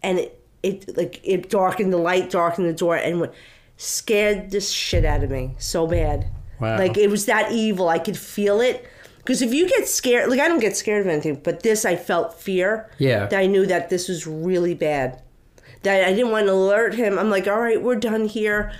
and 0.04 0.20
it 0.20 0.39
it 0.64 0.98
like 0.98 1.20
it 1.24 1.50
darkened 1.50 1.94
the 1.94 1.98
light, 1.98 2.30
darkened 2.30 2.68
the 2.68 2.74
door, 2.74 2.96
and 2.96 3.30
scared 3.78 4.52
the 4.52 4.60
shit 4.60 5.06
out 5.06 5.24
of 5.24 5.32
me 5.32 5.56
so 5.58 5.88
bad. 5.88 6.28
Wow. 6.60 6.78
Like 6.78 6.98
it 6.98 7.10
was 7.10 7.26
that 7.26 7.52
evil. 7.52 7.90
I 7.90 8.00
could 8.00 8.18
feel 8.18 8.62
it. 8.62 8.86
Because 9.18 9.42
if 9.42 9.54
you 9.54 9.68
get 9.70 9.88
scared, 9.88 10.30
like 10.30 10.40
I 10.40 10.48
don't 10.48 10.60
get 10.60 10.76
scared 10.76 11.06
of 11.06 11.12
anything, 11.12 11.42
but 11.44 11.64
this 11.64 11.86
I 11.86 11.96
felt 11.96 12.34
fear. 12.34 12.90
Yeah. 12.98 13.28
That 13.28 13.40
I 13.40 13.46
knew 13.46 13.66
that 13.68 13.90
this 13.90 14.10
was 14.10 14.26
really 14.26 14.74
bad. 14.74 15.22
That 15.84 16.04
I 16.04 16.14
didn't 16.14 16.32
want 16.32 16.48
to 16.48 16.54
alert 16.54 16.96
him. 16.96 17.18
I'm 17.18 17.30
like, 17.30 17.48
all 17.48 17.60
right, 17.60 17.82
we're 17.82 17.96
done 17.96 18.26
here. 18.26 18.74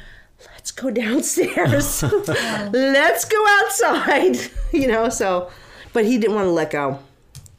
Let's 0.54 0.72
go 0.72 0.90
downstairs. 0.92 2.04
Let's 2.28 3.26
go 3.26 3.46
outside. 3.62 4.38
you 4.74 4.88
know, 4.88 5.10
so, 5.10 5.50
but 5.94 6.06
he 6.06 6.18
didn't 6.18 6.36
want 6.36 6.48
to 6.48 6.52
let 6.52 6.72
go. 6.72 7.00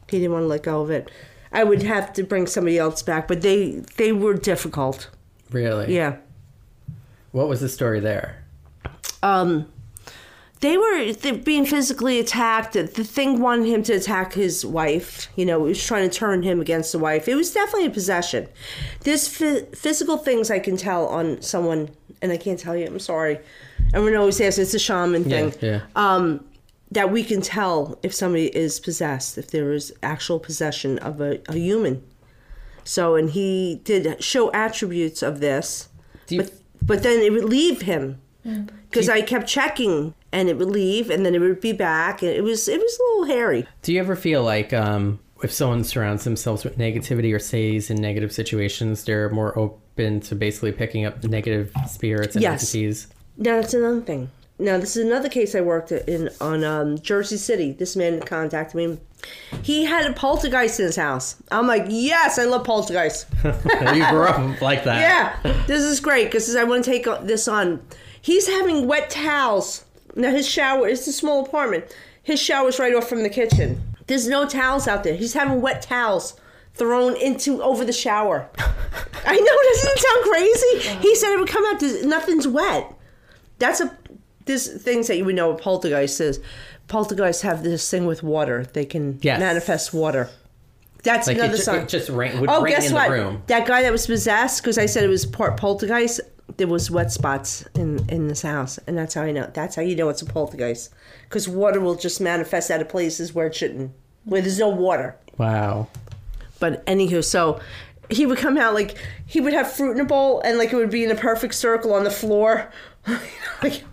He 0.08 0.18
didn't 0.18 0.32
want 0.32 0.42
to 0.44 0.48
let 0.48 0.62
go 0.62 0.80
of 0.80 0.90
it. 0.90 1.10
I 1.52 1.64
would 1.64 1.82
have 1.82 2.12
to 2.14 2.22
bring 2.22 2.46
somebody 2.46 2.78
else 2.78 3.02
back, 3.02 3.26
but 3.28 3.42
they 3.42 3.82
they 3.96 4.12
were 4.12 4.34
difficult. 4.34 5.08
really. 5.50 5.94
Yeah. 5.94 6.16
What 7.32 7.48
was 7.48 7.60
the 7.60 7.68
story 7.68 8.00
there? 8.00 8.36
um, 9.22 9.66
they 10.60 10.76
were 10.76 11.14
being 11.44 11.64
physically 11.64 12.18
attacked. 12.18 12.74
The 12.74 12.86
thing 12.86 13.40
wanted 13.40 13.66
him 13.66 13.82
to 13.84 13.94
attack 13.94 14.34
his 14.34 14.64
wife. 14.66 15.28
You 15.34 15.46
know, 15.46 15.64
it 15.64 15.68
was 15.68 15.82
trying 15.82 16.08
to 16.10 16.14
turn 16.14 16.42
him 16.42 16.60
against 16.60 16.92
the 16.92 16.98
wife. 16.98 17.28
It 17.28 17.34
was 17.34 17.50
definitely 17.52 17.86
a 17.86 17.90
possession. 17.90 18.46
There's 19.04 19.26
phy- 19.26 19.64
physical 19.74 20.18
things 20.18 20.50
I 20.50 20.58
can 20.58 20.76
tell 20.76 21.06
on 21.06 21.40
someone, 21.40 21.88
and 22.20 22.30
I 22.30 22.36
can't 22.36 22.58
tell 22.58 22.76
you. 22.76 22.86
I'm 22.86 22.98
sorry. 22.98 23.38
Everyone 23.94 24.20
always 24.20 24.36
says 24.36 24.58
it's 24.58 24.74
a 24.74 24.78
shaman 24.78 25.24
Yeah. 25.28 25.48
thing. 25.50 25.54
Yeah. 25.62 25.80
Um, 25.96 26.44
that 26.90 27.10
we 27.12 27.22
can 27.22 27.40
tell 27.40 27.98
if 28.02 28.12
somebody 28.14 28.46
is 28.56 28.80
possessed, 28.80 29.38
if 29.38 29.50
there 29.50 29.72
is 29.72 29.92
actual 30.02 30.38
possession 30.40 30.98
of 30.98 31.20
a, 31.20 31.40
a 31.48 31.54
human. 31.54 32.02
So, 32.84 33.14
and 33.14 33.30
he 33.30 33.80
did 33.84 34.22
show 34.22 34.50
attributes 34.52 35.22
of 35.22 35.40
this, 35.40 35.88
you- 36.28 36.42
but 36.42 36.52
but 36.82 37.02
then 37.02 37.20
it 37.20 37.30
would 37.30 37.44
leave 37.44 37.82
him 37.82 38.20
because 38.88 39.08
I 39.10 39.20
kept 39.20 39.46
checking, 39.46 40.14
and 40.32 40.48
it 40.48 40.56
would 40.56 40.70
leave, 40.70 41.10
and 41.10 41.24
then 41.26 41.34
it 41.34 41.40
would 41.40 41.60
be 41.60 41.72
back, 41.72 42.22
and 42.22 42.30
it 42.30 42.42
was 42.42 42.68
it 42.68 42.80
was 42.80 42.98
a 42.98 43.02
little 43.20 43.36
hairy. 43.36 43.66
Do 43.82 43.92
you 43.92 44.00
ever 44.00 44.16
feel 44.16 44.42
like 44.42 44.72
um, 44.72 45.20
if 45.44 45.52
someone 45.52 45.84
surrounds 45.84 46.24
themselves 46.24 46.64
with 46.64 46.78
negativity 46.78 47.34
or 47.34 47.38
stays 47.38 47.90
in 47.90 48.00
negative 48.00 48.32
situations, 48.32 49.04
they're 49.04 49.28
more 49.28 49.56
open 49.58 50.20
to 50.22 50.34
basically 50.34 50.72
picking 50.72 51.04
up 51.04 51.22
negative 51.22 51.70
spirits 51.86 52.34
and 52.34 52.42
Yes. 52.42 52.62
entities? 52.62 53.08
Now 53.36 53.60
that's 53.60 53.74
another 53.74 54.00
thing. 54.00 54.30
Now 54.60 54.78
this 54.78 54.96
is 54.96 55.04
another 55.06 55.28
case 55.28 55.54
I 55.54 55.62
worked 55.62 55.90
in 55.90 56.28
on 56.40 56.62
um, 56.64 56.98
Jersey 57.00 57.38
City. 57.38 57.72
This 57.72 57.96
man 57.96 58.20
contacted 58.20 58.74
me. 58.74 58.98
He 59.62 59.84
had 59.84 60.10
a 60.10 60.12
poltergeist 60.12 60.78
in 60.78 60.86
his 60.86 60.96
house. 60.96 61.36
I'm 61.50 61.66
like, 61.66 61.86
yes, 61.88 62.38
I 62.38 62.44
love 62.44 62.64
poltergeists. 62.64 63.26
you 63.44 64.06
grew 64.10 64.24
up 64.24 64.60
like 64.60 64.84
that. 64.84 65.00
Yeah, 65.44 65.64
this 65.66 65.82
is 65.82 66.00
great 66.00 66.26
because 66.26 66.54
I 66.54 66.64
want 66.64 66.84
to 66.84 66.90
take 66.90 67.04
this 67.22 67.48
on. 67.48 67.82
He's 68.20 68.46
having 68.46 68.86
wet 68.86 69.10
towels. 69.10 69.84
Now 70.14 70.30
his 70.30 70.48
shower 70.48 70.88
is 70.88 71.06
a 71.08 71.12
small 71.12 71.44
apartment. 71.46 71.84
His 72.22 72.40
shower's 72.40 72.78
right 72.78 72.94
off 72.94 73.08
from 73.08 73.22
the 73.22 73.30
kitchen. 73.30 73.82
There's 74.06 74.28
no 74.28 74.46
towels 74.46 74.86
out 74.86 75.04
there. 75.04 75.14
He's 75.14 75.34
having 75.34 75.60
wet 75.60 75.82
towels 75.82 76.38
thrown 76.74 77.16
into 77.16 77.62
over 77.62 77.84
the 77.84 77.92
shower. 77.92 78.48
I 78.58 79.36
know, 79.36 79.58
doesn't 79.72 79.90
it 79.90 79.98
sound 79.98 80.24
crazy? 80.24 80.98
He 81.08 81.14
said 81.14 81.32
it 81.32 81.38
would 81.38 81.48
come 81.48 81.64
out. 81.66 81.82
Nothing's 82.04 82.48
wet. 82.48 82.92
That's 83.58 83.80
a. 83.80 83.96
There's 84.46 84.68
things 84.82 85.06
that 85.08 85.16
you 85.16 85.24
would 85.24 85.34
know 85.36 85.50
what 85.50 85.60
poltergeist 85.62 86.20
is. 86.20 86.40
Poltergeists 86.88 87.42
have 87.42 87.62
this 87.62 87.88
thing 87.88 88.06
with 88.06 88.22
water. 88.22 88.66
They 88.72 88.84
can 88.84 89.18
Yes. 89.22 89.38
manifest 89.38 89.92
water. 89.94 90.28
That's 91.02 91.26
Like 91.26 91.36
it, 91.36 91.40
another 91.40 91.56
ju- 91.56 91.62
sign. 91.62 91.78
it 91.82 91.88
just 91.88 92.08
rain, 92.10 92.40
would 92.40 92.50
oh, 92.50 92.62
rain 92.62 92.74
guess 92.74 92.88
in 92.88 92.94
what? 92.94 93.08
the 93.08 93.14
room. 93.14 93.42
That 93.46 93.66
guy 93.66 93.82
that 93.82 93.92
was 93.92 94.06
possessed, 94.06 94.62
because 94.62 94.76
I 94.76 94.86
said 94.86 95.04
it 95.04 95.08
was 95.08 95.24
part 95.24 95.56
poltergeist. 95.56 96.20
There 96.56 96.66
was 96.66 96.90
wet 96.90 97.10
spots 97.12 97.64
in 97.74 98.04
in 98.08 98.28
this 98.28 98.42
house, 98.42 98.78
and 98.86 98.98
that's 98.98 99.14
how 99.14 99.22
I 99.22 99.30
know. 99.32 99.48
That's 99.54 99.76
how 99.76 99.82
you 99.82 99.94
know 99.96 100.08
it's 100.08 100.20
a 100.20 100.26
poltergeist, 100.26 100.90
because 101.28 101.48
water 101.48 101.80
will 101.80 101.94
just 101.94 102.20
manifest 102.20 102.70
out 102.70 102.80
of 102.82 102.88
places 102.88 103.32
where 103.34 103.46
it 103.46 103.54
shouldn't, 103.54 103.92
where 104.24 104.42
there's 104.42 104.58
no 104.58 104.68
water. 104.68 105.16
Wow. 105.38 105.86
But 106.58 106.84
anywho, 106.86 107.24
so 107.24 107.60
he 108.10 108.26
would 108.26 108.36
come 108.38 108.58
out 108.58 108.74
like 108.74 108.98
he 109.24 109.40
would 109.40 109.52
have 109.54 109.70
fruit 109.72 109.92
in 109.92 110.00
a 110.00 110.04
bowl 110.04 110.40
and 110.40 110.58
like 110.58 110.72
it 110.72 110.76
would 110.76 110.90
be 110.90 111.04
in 111.04 111.10
a 111.10 111.14
perfect 111.14 111.54
circle 111.54 111.94
on 111.94 112.04
the 112.04 112.10
floor, 112.10 112.70
like 113.62 113.84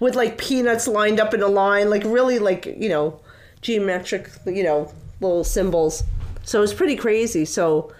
with 0.00 0.14
like 0.14 0.38
peanuts 0.38 0.86
lined 0.88 1.20
up 1.20 1.34
in 1.34 1.42
a 1.42 1.48
line, 1.48 1.90
like 1.90 2.04
really 2.04 2.38
like 2.38 2.66
you 2.66 2.88
know 2.88 3.20
geometric, 3.60 4.30
you 4.46 4.62
know 4.62 4.92
little 5.20 5.44
symbols. 5.44 6.02
So 6.44 6.58
it 6.58 6.62
was 6.62 6.74
pretty 6.74 6.96
crazy. 6.96 7.44
So 7.44 7.92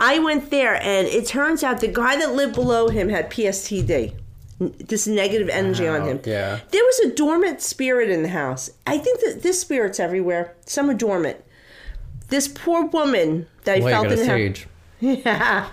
I 0.00 0.18
went 0.18 0.50
there, 0.50 0.74
and 0.74 1.06
it 1.06 1.26
turns 1.26 1.62
out 1.62 1.80
the 1.80 1.88
guy 1.88 2.16
that 2.16 2.32
lived 2.34 2.54
below 2.54 2.88
him 2.88 3.08
had 3.08 3.30
PSTD. 3.30 4.14
This 4.58 5.06
negative 5.08 5.48
energy 5.48 5.88
on 5.88 6.06
him. 6.06 6.20
yeah. 6.24 6.60
There 6.70 6.84
was 6.84 6.98
a 7.00 7.10
dormant 7.14 7.60
spirit 7.60 8.08
in 8.10 8.22
the 8.22 8.28
house. 8.28 8.70
I 8.86 8.96
think 8.98 9.18
that 9.20 9.42
this 9.42 9.60
spirit's 9.60 9.98
everywhere. 9.98 10.54
Some 10.66 10.88
are 10.88 10.94
dormant. 10.94 11.38
This 12.28 12.46
poor 12.46 12.84
woman 12.86 13.46
that 13.64 13.78
I 13.78 13.80
Well, 13.80 14.02
felt 14.04 14.12
in 14.12 14.18
the 14.20 14.26
house. 14.26 14.66
Yeah. 15.00 15.68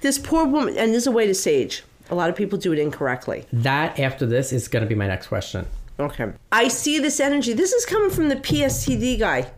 This 0.00 0.18
poor 0.18 0.46
woman, 0.46 0.76
and 0.78 0.92
there's 0.92 1.06
a 1.06 1.10
way 1.12 1.26
to 1.26 1.34
sage. 1.34 1.82
A 2.10 2.14
lot 2.14 2.30
of 2.30 2.36
people 2.36 2.58
do 2.58 2.72
it 2.72 2.78
incorrectly. 2.78 3.46
That 3.52 3.98
after 3.98 4.26
this 4.26 4.52
is 4.52 4.68
going 4.68 4.82
to 4.82 4.88
be 4.88 4.94
my 4.94 5.06
next 5.06 5.26
question. 5.26 5.66
Okay. 5.98 6.32
I 6.52 6.68
see 6.68 6.98
this 6.98 7.20
energy. 7.20 7.52
This 7.52 7.72
is 7.72 7.86
coming 7.86 8.10
from 8.10 8.28
the 8.28 8.36
PSTD 8.36 9.18
guy. 9.18 9.50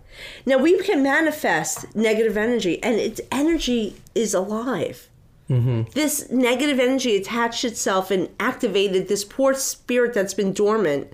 Now 0.47 0.59
we 0.59 0.79
can 0.79 1.03
manifest 1.03 1.95
negative 1.95 2.37
energy, 2.37 2.83
and 2.83 2.97
its 2.97 3.21
energy 3.31 3.97
is 4.15 4.35
alive. 4.35 5.09
Mm-hmm. 5.51 5.91
This 5.95 6.31
negative 6.31 6.79
energy 6.79 7.17
attached 7.17 7.65
itself 7.65 8.11
and 8.11 8.29
activated 8.39 9.09
this 9.09 9.25
poor 9.25 9.55
spirit 9.55 10.15
that's 10.15 10.35
been 10.35 10.53
dormant, 10.53 11.13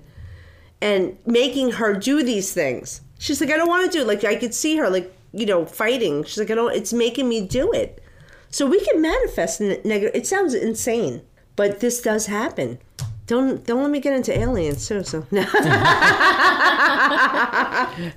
and 0.81 1.17
making 1.25 1.73
her 1.73 1.93
do 1.93 2.23
these 2.23 2.53
things. 2.53 3.01
She's 3.17 3.39
like, 3.41 3.49
I 3.49 3.57
don't 3.57 3.69
want 3.69 3.89
to 3.91 3.97
do 3.97 4.01
it. 4.01 4.07
Like 4.07 4.23
I 4.23 4.35
could 4.35 4.53
see 4.53 4.77
her, 4.77 4.89
like 4.89 5.13
you 5.33 5.45
know, 5.45 5.65
fighting. 5.65 6.23
She's 6.23 6.37
like, 6.37 6.51
I 6.51 6.55
don't. 6.55 6.73
It's 6.75 6.93
making 6.93 7.27
me 7.29 7.45
do 7.45 7.71
it. 7.71 8.01
So 8.55 8.65
we 8.65 8.79
can 8.79 9.01
manifest 9.01 9.59
negative. 9.59 10.11
It 10.13 10.25
sounds 10.25 10.53
insane, 10.53 11.23
but 11.57 11.81
this 11.81 12.01
does 12.01 12.27
happen. 12.27 12.79
Don't 13.27 13.65
don't 13.65 13.81
let 13.81 13.91
me 13.91 13.99
get 13.99 14.13
into 14.13 14.31
aliens 14.31 14.81
So 14.81 15.01
So 15.01 15.27
no. 15.31 15.43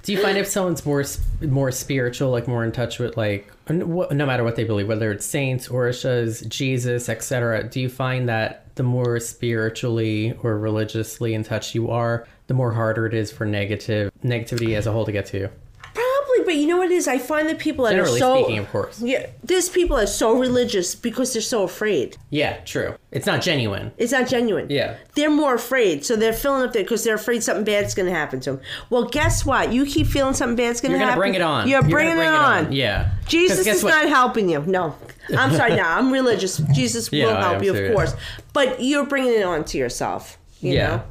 Do 0.04 0.12
you 0.12 0.22
find 0.22 0.38
if 0.38 0.46
someone's 0.46 0.86
more 0.86 1.04
more 1.40 1.72
spiritual, 1.72 2.30
like 2.30 2.46
more 2.46 2.62
in 2.62 2.70
touch 2.70 3.00
with 3.00 3.16
like 3.16 3.50
no 3.68 4.06
matter 4.12 4.44
what 4.44 4.54
they 4.54 4.62
believe, 4.62 4.86
whether 4.86 5.10
it's 5.10 5.26
saints, 5.26 5.66
orishas, 5.66 6.46
Jesus, 6.46 7.08
etc., 7.08 7.64
do 7.64 7.80
you 7.80 7.88
find 7.88 8.28
that 8.28 8.76
the 8.76 8.84
more 8.84 9.18
spiritually 9.18 10.38
or 10.44 10.56
religiously 10.56 11.34
in 11.34 11.42
touch 11.42 11.74
you 11.74 11.90
are, 11.90 12.28
the 12.46 12.54
more 12.54 12.74
harder 12.74 13.06
it 13.06 13.14
is 13.14 13.32
for 13.32 13.44
negative 13.44 14.12
negativity 14.22 14.76
as 14.76 14.86
a 14.86 14.92
whole 14.92 15.04
to 15.04 15.10
get 15.10 15.26
to 15.26 15.38
you? 15.38 15.50
But 16.48 16.56
you 16.56 16.66
know 16.66 16.78
what 16.78 16.90
it 16.90 16.94
is? 16.94 17.06
I 17.06 17.18
find 17.18 17.46
that 17.50 17.58
people 17.58 17.84
that 17.84 17.90
Generally 17.90 18.16
are 18.16 18.18
so 18.20 18.42
speaking, 18.42 18.58
of 18.58 18.70
course. 18.70 19.02
yeah, 19.02 19.26
there's 19.44 19.68
people 19.68 19.96
that 19.98 20.04
are 20.04 20.06
so 20.06 20.32
religious 20.38 20.94
because 20.94 21.34
they're 21.34 21.42
so 21.42 21.62
afraid. 21.64 22.16
Yeah, 22.30 22.56
true. 22.64 22.94
It's 23.10 23.26
not 23.26 23.42
genuine. 23.42 23.92
It's 23.98 24.12
not 24.12 24.28
genuine. 24.28 24.68
Yeah. 24.70 24.96
They're 25.14 25.28
more 25.28 25.54
afraid, 25.56 26.06
so 26.06 26.16
they're 26.16 26.32
filling 26.32 26.62
up 26.66 26.72
there 26.72 26.82
because 26.84 27.04
they're 27.04 27.16
afraid 27.16 27.42
something 27.42 27.64
bad's 27.66 27.94
going 27.94 28.06
to 28.08 28.14
happen 28.14 28.40
to 28.40 28.52
them. 28.52 28.60
Well, 28.88 29.04
guess 29.04 29.44
what? 29.44 29.74
You 29.74 29.84
keep 29.84 30.06
feeling 30.06 30.32
something 30.32 30.56
bad's 30.56 30.80
going 30.80 30.92
to 30.92 30.98
happen. 30.98 31.16
You're 31.16 31.22
bring 31.22 31.34
it 31.34 31.42
on. 31.42 31.68
You're, 31.68 31.82
gonna 31.82 31.90
bringing 31.92 32.16
bring 32.16 32.28
it 32.28 32.34
on. 32.34 32.72
Yeah. 32.72 33.10
Jesus 33.26 33.66
is 33.66 33.84
what? 33.84 33.90
not 33.90 34.08
helping 34.08 34.48
you. 34.48 34.62
No, 34.62 34.96
I'm 35.36 35.52
sorry. 35.52 35.76
Now 35.76 35.98
I'm 35.98 36.10
religious. 36.20 36.56
Jesus 36.72 37.12
Yeah, 37.12 37.26
will 37.26 37.36
help 37.36 37.62
you, 37.62 37.74
too, 37.74 37.84
of 37.84 37.94
course, 37.94 38.14
but 38.54 38.82
you're 38.82 39.04
bringing 39.04 39.34
it 39.34 39.42
on 39.44 39.66
to 39.66 39.76
yourself. 39.76 40.38
You 40.62 40.72
Yeah. 40.72 40.86
know. 40.88 41.02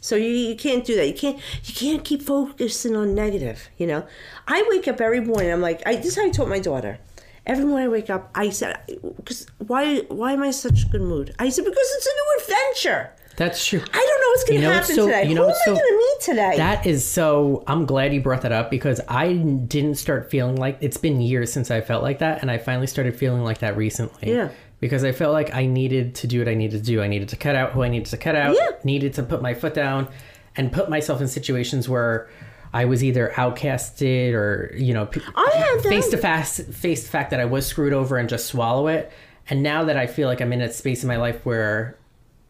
So 0.00 0.14
you, 0.16 0.28
you 0.30 0.54
can't 0.56 0.84
do 0.84 0.94
that. 0.96 1.06
You 1.08 1.14
can't 1.14 1.38
you 1.64 1.74
can't 1.74 2.04
keep 2.04 2.22
focusing 2.22 2.94
on 2.96 3.14
negative. 3.14 3.68
You 3.78 3.86
know. 3.88 4.06
I 4.46 4.64
wake 4.70 4.86
up 4.88 5.00
every 5.00 5.20
morning. 5.20 5.52
I'm 5.52 5.60
like, 5.60 5.82
I, 5.86 5.96
this 5.96 6.06
is 6.06 6.16
how 6.16 6.24
I 6.24 6.30
taught 6.30 6.48
my 6.48 6.60
daughter. 6.60 6.98
Every 7.46 7.64
morning 7.64 7.86
I 7.86 7.88
wake 7.90 8.10
up, 8.10 8.30
I 8.34 8.50
said, 8.50 8.78
because 9.16 9.46
why 9.58 10.00
why 10.08 10.32
am 10.32 10.42
I 10.42 10.48
in 10.48 10.52
such 10.52 10.84
a 10.84 10.88
good 10.88 11.00
mood? 11.02 11.34
I 11.38 11.48
said 11.48 11.64
because 11.64 11.78
it's 11.96 12.06
a 12.06 12.10
new 12.10 12.38
adventure. 12.54 13.10
That's 13.36 13.64
true. 13.64 13.80
I 13.80 13.82
don't 13.84 14.20
know 14.20 14.28
what's 14.30 14.44
going 14.44 14.56
to 14.60 14.62
You 14.62 14.68
know 14.68 14.74
happen 14.74 14.94
so- 14.96 15.06
today. 15.06 15.28
you 15.28 15.34
know 15.34 15.42
Who 15.42 15.46
am 15.46 15.50
what's 15.50 15.62
I 15.62 15.70
going 15.70 15.78
to 15.78 15.96
meet 15.96 16.20
today? 16.22 16.56
That 16.56 16.86
is 16.86 17.04
so. 17.06 17.62
I'm 17.66 17.86
glad 17.86 18.12
you 18.12 18.20
brought 18.20 18.42
that 18.42 18.52
up 18.52 18.68
because 18.70 19.00
I 19.08 19.32
didn't 19.32 19.94
start 19.94 20.28
feeling 20.30 20.56
like 20.56 20.78
it's 20.80 20.96
been 20.96 21.20
years 21.20 21.52
since 21.52 21.70
I 21.70 21.80
felt 21.80 22.02
like 22.02 22.18
that, 22.18 22.42
and 22.42 22.50
I 22.50 22.58
finally 22.58 22.86
started 22.88 23.16
feeling 23.16 23.42
like 23.44 23.58
that 23.58 23.76
recently. 23.76 24.32
Yeah. 24.32 24.48
Because 24.80 25.02
I 25.02 25.12
felt 25.12 25.32
like 25.32 25.54
I 25.54 25.66
needed 25.66 26.14
to 26.16 26.26
do 26.26 26.38
what 26.38 26.48
I 26.48 26.54
needed 26.54 26.84
to 26.84 26.86
do. 26.86 27.02
I 27.02 27.08
needed 27.08 27.28
to 27.30 27.36
cut 27.36 27.56
out 27.56 27.72
who 27.72 27.82
I 27.82 27.88
needed 27.88 28.06
to 28.06 28.16
cut 28.16 28.36
out. 28.36 28.54
Yeah. 28.56 28.70
Needed 28.84 29.14
to 29.14 29.22
put 29.22 29.42
my 29.42 29.54
foot 29.54 29.74
down, 29.74 30.08
and 30.56 30.70
put 30.72 30.88
myself 30.88 31.20
in 31.20 31.28
situations 31.28 31.88
where 31.88 32.28
I 32.72 32.84
was 32.84 33.02
either 33.02 33.32
outcasted 33.34 34.34
or 34.34 34.72
you 34.76 34.94
know 34.94 35.06
pe- 35.06 35.20
I 35.34 35.50
had 35.54 35.82
that. 35.82 35.88
face 35.88 36.08
to 36.10 36.16
face 36.16 36.60
face 36.60 37.02
the 37.02 37.08
fact 37.08 37.30
that 37.30 37.40
I 37.40 37.44
was 37.44 37.66
screwed 37.66 37.92
over 37.92 38.18
and 38.18 38.28
just 38.28 38.46
swallow 38.46 38.86
it. 38.86 39.10
And 39.50 39.62
now 39.62 39.84
that 39.84 39.96
I 39.96 40.06
feel 40.06 40.28
like 40.28 40.40
I'm 40.40 40.52
in 40.52 40.60
a 40.60 40.72
space 40.72 41.02
in 41.02 41.08
my 41.08 41.16
life 41.16 41.44
where 41.44 41.96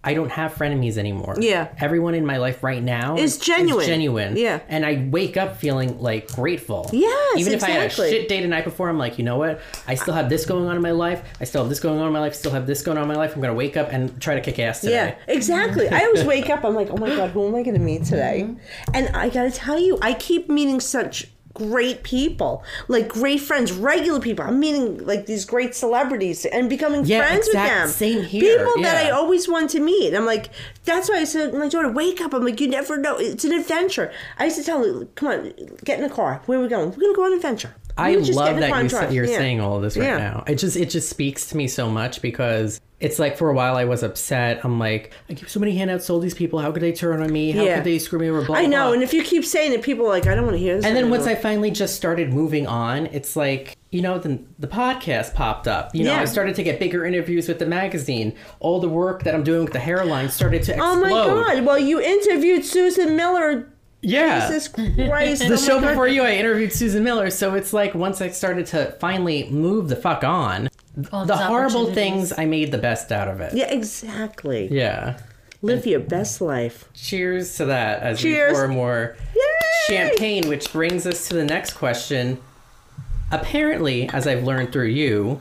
I 0.05 0.15
don't 0.15 0.31
have 0.31 0.55
frenemies 0.55 0.97
anymore. 0.97 1.37
Yeah. 1.41 1.69
Everyone 1.79 2.15
in 2.15 2.25
my 2.25 2.37
life 2.37 2.63
right 2.63 2.83
now 2.83 3.17
Is 3.17 3.37
genuine. 3.37 3.85
genuine. 3.85 4.37
Yeah. 4.37 4.61
And 4.69 4.87
I 4.87 5.09
wake 5.11 5.37
up 5.37 5.57
feeling 5.57 5.99
like 6.01 6.29
grateful. 6.33 6.89
Yes, 6.93 7.39
Even 7.39 7.53
if 7.53 7.65
I 7.65 7.71
had 7.71 7.83
a 7.83 7.85
exactly. 7.87 8.11
shit 8.11 8.29
day 8.29 8.41
the 8.41 8.49
night 8.49 8.65
before, 8.65 8.89
I'm 8.89 8.99
like, 8.99 9.19
you 9.19 9.25
know 9.25 9.37
what? 9.39 9.61
I 9.87 9.97
still 9.97 10.15
have 10.15 10.29
this 10.29 10.47
going 10.47 10.67
on 10.67 10.77
in 10.77 10.83
my 10.83 10.93
life. 10.93 11.23
I 11.41 11.45
still 11.45 11.63
have 11.63 11.69
this 11.69 11.81
going 11.81 11.99
on 11.99 12.07
in 12.07 12.13
my 12.13 12.21
life. 12.21 12.33
I 12.33 12.37
still 12.37 12.53
have 12.53 12.67
this 12.67 12.83
going 12.83 12.97
on 12.97 13.03
in 13.03 13.09
my 13.09 13.17
life. 13.17 13.35
I'm 13.35 13.41
gonna 13.43 13.55
wake 13.55 13.77
up 13.77 13.93
and 13.93 14.21
try 14.21 14.35
to 14.37 14.41
kick 14.41 14.59
ass 14.61 14.81
today. 14.81 14.93
Yeah, 14.93 15.15
exactly. 15.27 15.89
I 15.89 16.05
always 16.05 16.25
wake 16.25 16.49
up, 16.49 16.65
I'm 16.65 16.75
like, 16.75 16.91
oh 16.91 16.97
my 16.97 17.09
God, 17.15 17.31
who 17.31 17.47
am 17.49 17.55
I 17.55 17.63
going 17.63 17.75
to 17.75 17.81
meet 17.81 18.05
today? 18.05 18.45
Mm-hmm. 18.47 18.91
And 18.95 19.09
I 19.17 19.29
got 19.29 19.45
to 19.45 19.51
tell 19.51 19.79
you, 19.79 19.99
I 20.01 20.15
keep 20.15 20.49
meeting 20.49 20.81
such 20.81 21.27
great 21.59 22.03
people, 22.03 22.63
like 22.89 23.09
great 23.09 23.41
friends, 23.41 23.73
regular 23.73 24.21
people. 24.21 24.45
I'm 24.47 24.59
meeting 24.61 25.05
like 25.07 25.27
these 25.27 25.45
great 25.45 25.75
celebrities 25.75 26.47
and 26.47 26.71
becoming 26.71 27.05
Yeah, 27.05 27.21
friends 27.27 27.47
exact- 27.49 27.71
with 27.71 27.79
them. 27.83 27.89
same 28.15 28.23
here, 28.25 28.59
People 28.59 28.83
that 28.83 29.05
I 29.07 29.11
always 29.11 29.49
wanted 29.49 29.71
to 29.71 29.81
meet. 29.81 30.15
I'm 30.15 30.25
like, 30.27 30.49
that's 30.85 31.09
why 31.11 31.17
I 31.17 31.25
said 31.25 31.53
my 31.55 31.69
daughter, 31.69 31.91
wake 31.91 32.21
up. 32.21 32.33
I'm 32.33 32.45
like, 32.45 32.61
you 32.61 32.69
never 32.69 32.97
know. 32.97 33.17
It's 33.19 33.45
an 33.45 33.53
adventure. 33.53 34.11
I 34.39 34.45
used 34.47 34.57
to 34.57 34.65
tell 34.65 34.83
her, 34.85 35.05
come 35.17 35.29
on, 35.29 35.53
get 35.85 35.99
in 36.01 36.09
the 36.09 36.15
car. 36.15 36.41
Where 36.47 36.59
are 36.59 36.63
we 36.63 36.69
going? 36.69 36.91
We're 36.91 36.97
going 36.97 37.13
to 37.13 37.17
go 37.17 37.25
on 37.25 37.33
an 37.33 37.37
adventure. 37.37 37.75
I 37.99 38.11
We'll 38.13 38.21
just 38.21 38.31
get 38.33 38.37
love 38.37 38.57
that 38.61 38.69
you 38.69 38.75
and 38.75 38.91
sa- 38.91 39.01
drive. 39.01 39.13
you're 39.15 39.25
Yeah. 39.27 39.37
saying 39.39 39.61
all 39.61 39.77
of 39.77 39.83
this 39.83 39.97
right 39.97 40.07
Yeah. 40.07 40.19
now. 40.19 40.45
It 40.47 40.55
just 40.57 40.77
it 40.77 40.91
just 40.91 41.09
speaks 41.11 41.47
to 41.49 41.57
me 41.57 41.67
so 41.69 41.91
much 41.91 42.23
because 42.23 42.81
it's 43.01 43.19
like 43.21 43.37
for 43.37 43.49
a 43.49 43.55
while 43.55 43.77
I 43.77 43.85
was 43.85 44.03
upset. 44.03 44.61
I'm 44.65 44.79
like, 44.81 45.13
I 45.31 45.35
give 45.35 45.49
so 45.49 45.61
many 45.61 45.77
handouts 45.77 46.07
to 46.09 46.13
all 46.15 46.19
these 46.19 46.35
people. 46.35 46.59
How 46.59 46.73
could 46.73 46.83
they 46.83 46.91
turn 46.93 47.23
on 47.23 47.33
me? 47.33 47.53
How 47.53 47.63
Yeah. 47.63 47.77
could 47.77 47.85
they 47.85 47.99
screw 48.01 48.19
me 48.19 48.29
over? 48.29 48.43
Blah, 48.43 48.57
I 48.57 48.67
know. 48.67 48.87
blah. 48.87 48.93
And 48.95 49.03
if 49.05 49.15
you 49.15 49.23
keep 49.23 49.45
saying 49.45 49.73
it, 49.73 49.83
people 49.83 50.05
are 50.07 50.09
like, 50.09 50.27
I 50.27 50.35
don't 50.35 50.45
want 50.45 50.57
to 50.57 50.63
hear 50.63 50.75
this. 50.77 50.85
And 50.85 50.97
then 50.97 51.09
once 51.11 51.27
I 51.27 51.35
finally 51.37 51.71
just 51.71 51.95
started 51.95 52.33
moving 52.33 52.67
on, 52.67 53.07
it's 53.07 53.37
like, 53.37 53.77
you 53.93 54.03
know, 54.03 54.19
the, 54.19 54.41
the 54.59 54.67
podcast 54.67 55.35
popped 55.35 55.69
up. 55.69 55.95
You 55.95 56.05
know, 56.05 56.11
Yeah. 56.13 56.23
I 56.23 56.25
started 56.25 56.57
to 56.57 56.65
get 56.65 56.81
bigger 56.81 57.05
interviews 57.05 57.47
with 57.47 57.61
the 57.61 57.67
magazine. 57.67 58.33
All 58.59 58.81
the 58.81 58.89
work 58.89 59.23
that 59.23 59.35
I'm 59.35 59.45
doing 59.45 59.63
with 59.63 59.73
the 59.73 59.79
hairline 59.79 60.29
started 60.29 60.65
to 60.65 60.73
explode. 60.73 60.91
Oh 60.91 61.01
my 61.01 61.11
God. 61.55 61.65
Well, 61.65 61.79
you 61.79 62.01
interviewed 62.01 62.65
Susan 62.65 63.15
Miller. 63.15 63.69
Yeah. 64.01 64.47
Jesus 64.49 64.69
Christ. 64.69 65.47
the 65.49 65.55
Oh 65.55 65.57
show 65.57 65.81
before 65.81 66.07
you, 66.09 66.23
I 66.23 66.33
interviewed 66.33 66.73
Susan 66.73 67.03
Miller. 67.03 67.31
So 67.31 67.55
it's 67.55 67.73
like 67.73 67.95
once 67.95 68.21
I 68.21 68.29
started 68.29 68.67
to 68.67 68.93
finally 69.01 69.49
move 69.51 69.89
the 69.89 69.97
fuck 69.97 70.23
on, 70.25 70.69
All 71.13 71.25
the 71.27 71.37
horrible 71.37 71.93
things, 71.93 72.33
I 72.37 72.45
made 72.45 72.71
the 72.73 72.79
best 72.79 73.11
out 73.13 73.29
of 73.29 73.41
it. 73.41 73.55
Yeah, 73.55 73.71
exactly. 73.71 74.69
Yeah. 74.71 75.19
Live 75.63 75.87
your 75.87 75.99
best 76.01 76.41
life. 76.41 76.89
Cheers 76.95 77.57
to 77.57 77.65
that 77.65 78.01
as 78.03 78.21
Cheers. 78.21 78.53
we 78.53 78.55
pour 78.57 78.69
more 78.69 79.17
Yay! 79.35 79.43
champagne, 79.89 80.49
which 80.49 80.73
brings 80.73 81.05
us 81.05 81.27
to 81.29 81.35
the 81.35 81.45
next 81.45 81.73
question. 81.73 82.39
Apparently, 83.33 84.09
as 84.11 84.27
I've 84.29 84.45
learned 84.45 84.73
through 84.73 84.87
you 84.87 85.41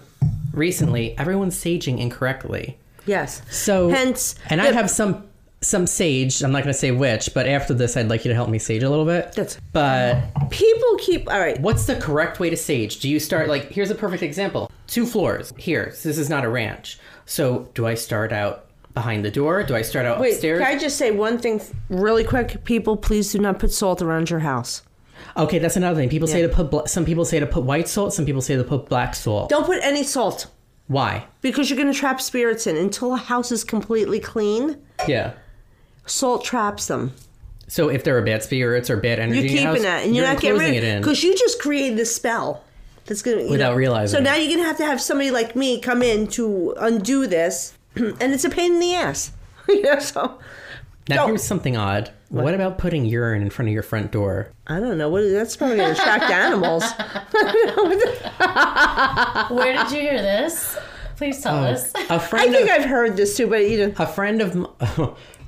recently, 0.52 1.16
everyone's 1.20 1.56
saging 1.56 2.00
incorrectly. 2.00 2.78
Yes. 3.06 3.42
So 3.52 3.90
Hence, 3.90 4.36
and 4.50 4.60
I 4.60 4.72
have 4.74 4.90
some 4.90 5.24
some 5.62 5.88
sage. 5.88 6.42
I'm 6.44 6.52
not 6.52 6.64
going 6.64 6.74
to 6.74 6.80
say 6.80 6.92
which, 6.92 7.34
but 7.34 7.48
after 7.48 7.74
this, 7.74 7.98
I'd 7.98 8.10
like 8.10 8.24
you 8.26 8.30
to 8.30 8.36
help 8.36 8.50
me 8.50 8.60
sage 8.60 8.84
a 8.84 8.90
little 8.90 9.06
bit. 9.06 9.34
That's- 9.34 9.60
but 9.74 10.22
People 10.50 10.96
keep. 11.00 11.30
All 11.32 11.40
right. 11.40 11.60
what's 11.60 11.86
the 11.86 11.96
correct 11.96 12.40
way 12.40 12.50
to 12.50 12.58
sage? 12.58 13.00
Do 13.00 13.10
you 13.10 13.20
start 13.20 13.48
like 13.50 13.70
here's 13.72 13.90
a 13.92 13.96
perfect 13.96 14.24
example: 14.24 14.72
two 14.88 15.06
floors. 15.06 15.54
Here, 15.58 15.92
So 15.94 16.10
this 16.10 16.18
is 16.18 16.30
not 16.30 16.44
a 16.46 16.50
ranch. 16.50 17.00
So 17.26 17.70
do 17.74 17.86
I 17.86 17.96
start 17.96 18.32
out 18.32 18.66
behind 18.94 19.24
the 19.26 19.32
door? 19.32 19.64
Do 19.64 19.76
I 19.76 19.82
start 19.82 20.06
out 20.06 20.20
Wait, 20.20 20.34
upstairs? 20.34 20.60
can 20.60 20.68
I 20.68 20.78
just 20.80 20.98
say 20.98 21.12
one 21.12 21.38
thing 21.38 21.62
really 21.90 22.24
quick? 22.24 22.64
People, 22.64 22.96
please 22.98 23.32
do 23.32 23.40
not 23.40 23.60
put 23.60 23.72
salt 23.72 24.02
around 24.02 24.30
your 24.30 24.40
house. 24.40 24.82
Okay, 25.36 25.60
that's 25.60 25.76
another 25.76 26.00
thing. 26.00 26.10
People 26.10 26.28
say 26.28 26.42
to 26.42 26.50
put 26.50 26.72
bla- 26.72 26.88
some 26.88 27.04
people 27.06 27.26
say 27.26 27.40
to 27.40 27.46
put 27.46 27.64
white 27.64 27.88
salt, 27.88 28.14
some 28.14 28.26
people 28.26 28.42
say 28.42 28.56
to 28.56 28.64
put 28.64 28.88
black 28.88 29.14
salt. 29.16 29.50
Don't 29.50 29.66
put 29.66 29.80
any 29.84 30.04
salt. 30.04 30.48
Why? 30.88 31.26
because 31.42 31.70
you're 31.70 31.78
going 31.78 31.92
to 31.92 32.00
trap 32.00 32.22
spirits 32.22 32.66
in 32.66 32.78
until 32.78 33.14
a 33.14 33.18
house 33.18 33.52
is 33.52 33.64
completely 33.66 34.20
clean. 34.22 34.78
Yeah. 35.08 35.34
Salt 36.08 36.44
traps 36.44 36.88
them. 36.88 37.14
So 37.68 37.90
if 37.90 38.04
there 38.04 38.18
are 38.18 38.22
bad 38.22 38.44
spirits 38.44 38.90
or 38.90 38.98
bad 38.98 39.20
energy 39.20 39.40
You're 39.42 39.48
in 39.48 39.52
your 39.52 39.60
keeping 39.60 39.74
house, 39.74 39.82
that, 39.84 40.06
and 40.06 40.16
you're, 40.16 40.26
not 40.26 40.40
getting 40.42 40.60
rid 40.60 40.78
of 40.78 40.84
it 40.84 41.02
because 41.02 41.24
you 41.24 41.36
just 41.38 41.62
created 41.62 41.98
the 42.00 42.06
spell. 42.06 42.64
That's 43.06 43.22
gonna 43.22 43.44
you 43.44 43.50
Without 43.50 43.72
know. 43.72 43.78
realizing 43.78 44.14
So 44.16 44.20
it. 44.20 44.24
now 44.24 44.36
you're 44.36 44.56
gonna 44.56 44.68
have 44.68 44.78
to 44.78 44.86
have 44.86 45.02
somebody 45.02 45.32
like 45.32 45.56
me 45.56 45.80
come 45.82 46.02
in 46.02 46.28
to 46.30 46.74
undo 46.80 47.28
this, 47.28 47.74
and 47.96 48.16
it's 48.22 48.46
a 48.46 48.50
pain 48.50 48.74
in 48.74 48.80
the 48.80 48.96
ass. 48.96 49.32
you 49.70 49.82
know, 49.82 50.00
so 50.00 50.40
Now 51.10 51.16
Don't- 51.18 51.28
here's 51.30 51.44
something 51.44 51.76
odd. 51.78 52.12
What? 52.30 52.54
about 52.54 52.78
putting 52.78 53.06
urine 53.06 53.42
in 53.42 53.50
front 53.50 53.70
of 53.70 53.74
your 53.74 53.84
front 53.84 54.12
door? 54.12 54.52
I 54.68 54.82
don't 54.82 54.98
know 54.98 55.08
what 55.08 55.22
that's 55.30 55.56
probably 55.56 55.78
gonna 55.78 55.94
attract 55.94 56.24
animals. 56.30 56.84
Where 59.50 59.74
did 59.74 59.92
you 59.92 60.02
hear 60.02 60.22
this? 60.22 60.78
Please 61.16 61.42
tell 61.42 61.64
uh, 61.64 61.72
us. 61.72 61.94
A 61.96 62.14
I 62.14 62.20
friend 62.20 62.50
I 62.50 62.54
think 62.54 62.70
of 62.70 62.76
I've 62.82 62.86
heard 62.90 63.18
this 63.18 63.38
too, 63.38 63.48
but 63.48 63.68
you 63.70 63.88
know, 63.88 63.94
a 63.98 64.06
friend 64.08 64.42
of 64.42 64.52
m- 64.52 64.68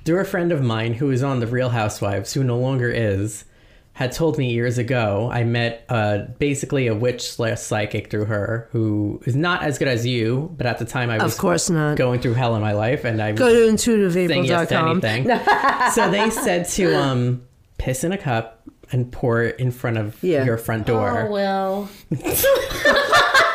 through 0.05 0.19
a 0.19 0.25
friend 0.25 0.51
of 0.51 0.61
mine 0.61 0.93
who 0.95 1.11
is 1.11 1.23
on 1.23 1.39
the 1.39 1.47
Real 1.47 1.69
Housewives, 1.69 2.33
who 2.33 2.43
no 2.43 2.57
longer 2.57 2.89
is, 2.89 3.45
had 3.93 4.11
told 4.13 4.37
me 4.37 4.51
years 4.51 4.77
ago. 4.77 5.29
I 5.31 5.43
met 5.43 5.83
uh, 5.89 6.19
basically 6.39 6.87
a 6.87 6.95
witch 6.95 7.29
slash 7.31 7.59
psychic 7.59 8.09
through 8.09 8.25
her, 8.25 8.69
who 8.71 9.21
is 9.25 9.35
not 9.35 9.63
as 9.63 9.77
good 9.77 9.87
as 9.89 10.05
you, 10.05 10.53
but 10.57 10.65
at 10.65 10.79
the 10.79 10.85
time 10.85 11.09
I 11.09 11.21
was 11.21 11.33
of 11.33 11.39
course 11.39 11.69
not. 11.69 11.97
going 11.97 12.21
through 12.21 12.35
hell 12.35 12.55
in 12.55 12.61
my 12.61 12.71
life, 12.73 13.03
and 13.03 13.21
I 13.21 13.31
was 13.31 13.39
Go 13.39 13.49
to 13.49 13.77
saying 13.77 14.45
yes 14.45 14.69
to 14.69 14.75
intuitiveapril.com. 14.75 15.03
anything. 15.05 15.91
so 15.93 16.09
they 16.09 16.29
said 16.29 16.67
to 16.69 16.95
um 16.97 17.43
piss 17.77 18.03
in 18.03 18.11
a 18.13 18.17
cup 18.17 18.63
and 18.91 19.11
pour 19.11 19.43
it 19.43 19.59
in 19.59 19.69
front 19.71 19.97
of 19.97 20.21
Yeah. 20.23 20.45
your 20.45 20.57
front 20.57 20.85
door. 20.87 21.27
Oh, 21.27 21.31
well. 21.31 21.89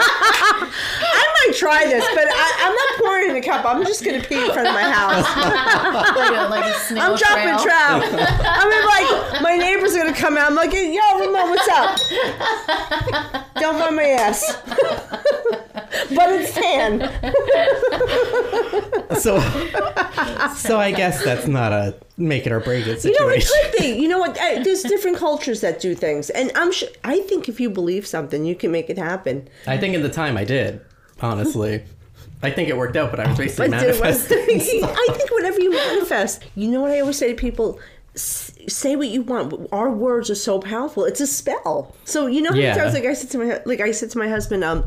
I 1.55 1.57
might 1.57 1.59
try 1.59 1.87
this, 1.87 2.05
but 2.15 2.27
I, 2.29 2.53
I'm 2.65 2.75
not 2.75 3.05
pouring 3.05 3.31
in 3.31 3.37
a 3.37 3.43
cup. 3.43 3.65
I'm 3.65 3.85
just 3.85 4.05
gonna 4.05 4.21
pee 4.21 4.45
in 4.45 4.53
front 4.53 4.69
of 4.69 4.75
my 4.75 4.83
house. 4.83 5.25
Like 5.95 6.31
a, 6.31 6.49
like 6.49 6.65
a 6.65 6.79
snail 6.81 7.03
I'm 7.03 7.17
dropping 7.17 7.45
trail. 7.45 7.59
trout. 7.59 8.03
I 8.05 8.69
mean, 8.69 8.85
like 9.33 9.43
my 9.43 9.57
neighbors 9.57 9.95
are 9.95 9.99
gonna 9.99 10.15
come 10.15 10.37
out. 10.37 10.51
I'm 10.51 10.55
like, 10.55 10.73
yo, 10.73 11.19
Ramon, 11.19 11.51
what's 11.51 11.69
up? 11.69 11.99
Don't 13.57 13.79
mind 13.79 13.97
my 13.97 14.03
ass. 14.05 14.57
but 16.15 16.29
it's 16.31 16.53
tan. 16.55 17.01
So, 19.19 19.39
so 20.55 20.79
I 20.79 20.93
guess 20.93 21.25
that's 21.25 21.47
not 21.47 21.73
a 21.73 21.95
make 22.17 22.47
it 22.47 22.53
or 22.53 22.61
break 22.61 22.87
it 22.87 23.01
situation. 23.01 23.13
You 23.13 23.21
know, 23.21 23.35
situation. 23.35 23.51
it 23.55 23.73
could 23.73 23.81
be. 23.81 24.03
You 24.03 24.09
know 24.09 24.19
what? 24.19 24.35
There's 24.35 24.83
different 24.83 25.17
cultures 25.19 25.61
that 25.61 25.81
do 25.81 25.95
things, 25.95 26.31
and 26.31 26.51
I'm 26.55 26.73
sure. 26.73 26.89
I 27.05 27.21
think 27.21 27.49
if 27.49 27.61
you 27.61 27.71
believe 27.71 28.07
something, 28.07 28.45
you 28.45 28.55
can 28.55 28.71
make 28.71 28.91
it 28.91 28.99
happen. 28.99 29.49
I 29.67 29.79
think 29.79 29.95
at 29.95 30.03
the 30.03 30.09
time 30.09 30.37
I 30.37 30.45
did, 30.45 30.81
honestly. 31.21 31.83
I 32.43 32.51
think 32.51 32.69
it 32.69 32.77
worked 32.77 32.97
out, 32.97 33.11
but 33.11 33.21
I 33.21 33.29
was 33.29 33.39
basically 33.39 33.69
manifesting. 33.71 34.39
I 34.39 35.07
think 35.12 35.31
whatever 35.31 35.59
you 35.61 35.71
manifest, 35.73 36.45
you 36.55 36.69
know 36.71 36.83
what 36.83 36.91
I 36.91 37.01
always 37.01 37.17
say 37.17 37.29
to 37.29 37.35
people. 37.35 37.79
S- 38.15 38.51
Say 38.69 38.97
what 38.97 39.09
you 39.09 39.23
want. 39.23 39.69
Our 39.73 39.91
words 39.91 40.31
are 40.31 40.35
so 40.35 40.59
powerful. 40.59 41.05
It's 41.05 41.21
a 41.21 41.27
spell. 41.27 41.95
So 42.05 42.27
you 42.27 42.41
know 42.43 42.51
how 42.51 42.55
many 42.57 42.67
Yeah. 42.67 42.75
times, 42.77 42.95
like 42.95 43.05
I 43.05 43.12
said 43.12 43.31
to 43.31 43.39
my, 43.39 43.61
like 43.67 43.81
I 43.81 43.91
said 43.93 44.11
to 44.11 44.19
my 44.19 44.29
husband, 44.29 44.62
um, 44.65 44.85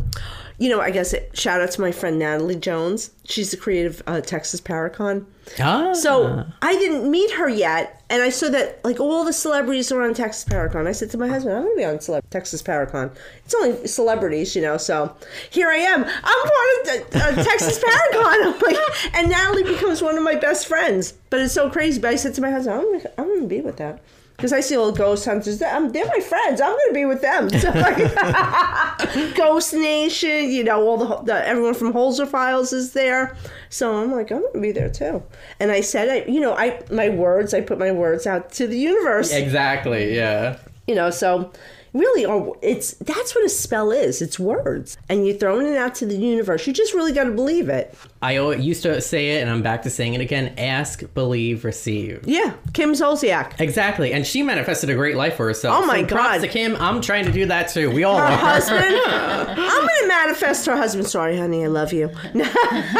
you 0.59 0.69
know, 0.69 0.81
I 0.81 0.89
guess 0.89 1.13
it, 1.13 1.37
shout 1.37 1.61
out 1.61 1.71
to 1.71 1.81
my 1.81 1.91
friend 1.91 2.17
Natalie 2.17 2.55
Jones. 2.55 3.11
She's 3.25 3.51
the 3.51 3.57
creative 3.57 4.01
uh, 4.07 4.21
Texas 4.21 4.59
Paracon. 4.59 5.25
Ah. 5.59 5.93
So 5.93 6.45
I 6.61 6.73
didn't 6.73 7.09
meet 7.09 7.31
her 7.31 7.47
yet, 7.47 8.01
and 8.09 8.23
I 8.23 8.29
saw 8.29 8.49
that 8.49 8.83
like 8.83 8.99
all 8.99 9.23
the 9.23 9.33
celebrities 9.33 9.91
are 9.91 10.01
on 10.01 10.13
Texas 10.13 10.45
Paracon. 10.45 10.87
I 10.87 10.91
said 10.91 11.11
to 11.11 11.17
my 11.17 11.27
husband, 11.27 11.55
"I'm 11.55 11.63
going 11.63 11.75
to 11.75 11.77
be 11.77 11.85
on 11.85 12.01
Cele- 12.01 12.21
Texas 12.31 12.61
Paracon. 12.61 13.15
It's 13.45 13.53
only 13.53 13.87
celebrities, 13.87 14.55
you 14.55 14.61
know." 14.61 14.77
So 14.77 15.15
here 15.51 15.69
I 15.69 15.77
am. 15.77 16.03
I'm 16.03 16.09
part 16.09 16.79
of 16.81 17.11
the, 17.11 17.19
uh, 17.19 17.43
Texas 17.43 17.79
Paracon. 17.79 18.53
I'm 18.53 18.59
like, 18.59 19.15
and 19.15 19.29
Natalie 19.29 19.63
becomes 19.63 20.01
one 20.01 20.17
of 20.17 20.23
my 20.23 20.35
best 20.35 20.67
friends. 20.67 21.13
But 21.29 21.41
it's 21.41 21.53
so 21.53 21.69
crazy. 21.69 22.01
But 22.01 22.11
I 22.11 22.15
said 22.15 22.33
to 22.35 22.41
my 22.41 22.51
husband, 22.51 22.79
"I'm 22.79 22.97
gonna, 22.97 23.11
I'm 23.17 23.27
going 23.27 23.41
to 23.41 23.47
be 23.47 23.61
with 23.61 23.77
that." 23.77 24.01
Because 24.37 24.53
I 24.53 24.59
see 24.59 24.77
all 24.77 24.91
the 24.91 24.97
ghost 24.97 25.25
hunters, 25.25 25.59
I'm, 25.63 25.85
um, 25.85 25.91
they're 25.91 26.05
my 26.05 26.19
friends. 26.19 26.61
I'm 26.61 26.69
going 26.69 26.89
to 26.89 26.93
be 26.93 27.05
with 27.05 27.21
them. 27.21 27.49
So 27.57 27.71
like, 27.71 27.97
Ghost 29.35 29.73
Nation, 29.73 30.51
you 30.51 30.63
know, 30.63 30.87
all 30.87 30.97
the, 30.97 31.15
the 31.23 31.47
everyone 31.47 31.73
from 31.73 31.91
Holzer 31.91 32.27
Files 32.27 32.71
is 32.71 32.93
there. 32.93 33.35
So 33.69 33.95
I'm 33.95 34.11
like, 34.11 34.31
I'm 34.31 34.43
gonna 34.43 34.59
be 34.59 34.71
there 34.71 34.89
too. 34.89 35.23
And 35.59 35.71
I 35.71 35.81
said, 35.81 36.09
I, 36.09 36.29
you 36.29 36.39
know, 36.39 36.53
I 36.53 36.79
my 36.91 37.09
words, 37.09 37.53
I 37.53 37.61
put 37.61 37.79
my 37.79 37.91
words 37.91 38.27
out 38.27 38.51
to 38.53 38.67
the 38.67 38.77
universe. 38.77 39.33
Exactly, 39.33 40.15
yeah. 40.15 40.59
You 40.85 40.93
know, 40.95 41.09
so 41.09 41.51
really, 41.97 42.25
are- 42.25 42.53
it's 42.61 42.91
that's 42.95 43.35
what 43.35 43.43
a 43.45 43.49
spell 43.49 43.91
is. 43.91 44.21
It's 44.21 44.37
words, 44.39 44.97
and 45.09 45.25
you're 45.27 45.35
throwing 45.37 45.67
it 45.67 45.77
out 45.77 45.95
to 45.95 46.05
the 46.05 46.15
universe. 46.17 46.65
You 46.67 46.73
just 46.73 46.93
really 46.93 47.11
got 47.13 47.25
to 47.25 47.31
believe 47.31 47.69
it. 47.69 47.95
I 48.21 48.33
used 48.39 48.83
to 48.83 48.99
say 49.01 49.37
it, 49.37 49.41
and 49.41 49.49
I'm 49.49 49.61
back 49.61 49.83
to 49.83 49.89
saying 49.89 50.13
it 50.15 50.21
again 50.21 50.53
ask, 50.57 51.03
believe, 51.13 51.63
receive. 51.65 52.21
Yeah, 52.25 52.53
Kim 52.73 52.93
Zolciak. 52.93 53.59
Exactly, 53.59 54.13
and 54.13 54.25
she 54.25 54.41
manifested 54.43 54.89
a 54.89 54.95
great 54.95 55.15
life 55.15 55.35
for 55.35 55.45
herself. 55.47 55.83
Oh 55.83 55.85
my 55.85 56.01
so 56.01 56.07
God. 56.07 56.37
to 56.39 56.47
Kim. 56.47 56.75
I'm 56.77 57.01
trying 57.01 57.25
to 57.25 57.31
do 57.31 57.45
that 57.47 57.69
too. 57.69 57.91
We 57.91 58.03
all 58.03 58.17
Her 58.17 58.23
are. 58.23 58.31
husband. 58.37 58.83
I'm 59.07 59.55
gonna 59.87 60.07
manifest 60.07 60.65
her 60.65 60.75
husband. 60.75 61.07
Sorry, 61.07 61.37
honey, 61.37 61.63
I 61.63 61.67
love 61.67 61.93
you. 61.93 62.09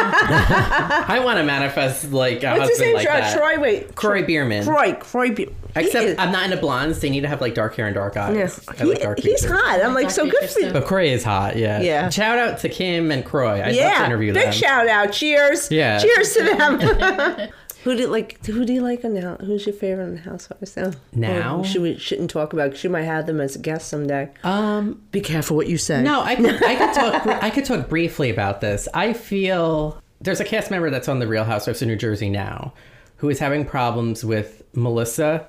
I 0.09 1.21
want 1.23 1.37
to 1.37 1.43
manifest 1.43 2.11
like 2.11 2.43
a 2.43 2.55
What's 2.57 2.69
his 2.69 2.79
husband 2.79 2.87
name? 2.87 2.95
like 2.95 3.05
Troy, 3.07 3.19
that. 3.19 3.37
Troy. 3.37 3.59
Wait, 3.61 3.95
Kroy 3.95 4.23
Biermann. 4.25 4.63
Kroy. 4.65 4.93
Kroy. 4.93 5.31
Be- 5.31 5.49
Except 5.75 6.05
is- 6.05 6.15
I'm 6.17 6.31
not 6.31 6.45
into 6.45 6.57
blondes. 6.57 6.99
They 6.99 7.09
need 7.09 7.21
to 7.21 7.27
have 7.27 7.41
like 7.41 7.53
dark 7.53 7.75
hair 7.75 7.85
and 7.85 7.93
dark 7.95 8.17
eyes. 8.17 8.35
yeah. 8.79 8.85
I 8.87 8.93
like 8.93 9.01
dark 9.01 9.19
He- 9.19 9.29
he's 9.31 9.41
features. 9.41 9.57
hot. 9.59 9.81
I'm 9.83 9.93
like, 9.93 10.03
Dark 10.03 10.13
so 10.13 10.23
good 10.25 10.33
features 10.41 10.53
for 10.53 10.59
you. 10.61 10.67
too. 10.67 10.73
But 10.73 10.85
Kroy 10.85 11.07
is 11.09 11.23
hot. 11.23 11.55
Yeah. 11.57 11.81
Yeah. 11.81 12.09
Shout 12.09 12.37
out 12.39 12.59
to 12.59 12.69
Kim 12.69 13.11
and 13.11 13.23
Kroy. 13.25 13.53
I'd 13.55 13.59
love 13.59 13.67
to 13.69 13.75
Yeah, 13.75 14.05
interview 14.05 14.33
big 14.33 14.43
them. 14.45 14.53
shout 14.53 14.87
out. 14.87 15.11
Cheers. 15.11 15.69
Yeah. 15.71 15.99
Cheers 15.99 16.33
to 16.33 16.43
them. 16.43 16.79
who 17.83 17.95
do 17.95 18.01
you 18.01 18.07
like? 18.07 18.45
Who 18.45 18.65
do 18.65 18.73
you 18.73 18.81
like 18.81 19.05
on 19.05 19.13
now? 19.13 19.35
Who's 19.37 19.65
your 19.65 19.73
favorite 19.75 20.03
on 20.03 20.15
the 20.15 20.21
Housewives 20.21 20.75
now? 20.75 20.91
Now? 21.13 21.57
Or 21.59 21.63
should 21.63 21.81
we 21.81 21.97
shouldn't 21.97 22.29
talk 22.29 22.53
about? 22.53 22.71
'cause 22.71 22.79
She 22.79 22.87
might 22.87 23.03
have 23.03 23.25
them 23.27 23.39
as 23.39 23.55
a 23.55 23.59
guest 23.59 23.87
someday. 23.89 24.29
Um, 24.43 25.01
Be 25.11 25.21
careful 25.21 25.55
what 25.55 25.67
you 25.67 25.77
say. 25.77 26.01
No, 26.03 26.21
I 26.21 26.35
could, 26.35 26.63
I 26.63 26.75
could 26.75 26.93
talk. 26.93 27.27
I 27.43 27.49
could 27.49 27.65
talk 27.65 27.87
briefly 27.89 28.29
about 28.29 28.61
this. 28.61 28.87
I 28.93 29.13
feel 29.13 30.01
there's 30.19 30.39
a 30.39 30.45
cast 30.45 30.71
member 30.71 30.89
that's 30.89 31.07
on 31.07 31.19
the 31.19 31.27
Real 31.27 31.43
Housewives 31.43 31.81
of 31.81 31.87
New 31.87 31.95
Jersey 31.95 32.29
now, 32.29 32.73
who 33.17 33.29
is 33.29 33.39
having 33.39 33.63
problems 33.65 34.25
with 34.25 34.63
Melissa, 34.73 35.45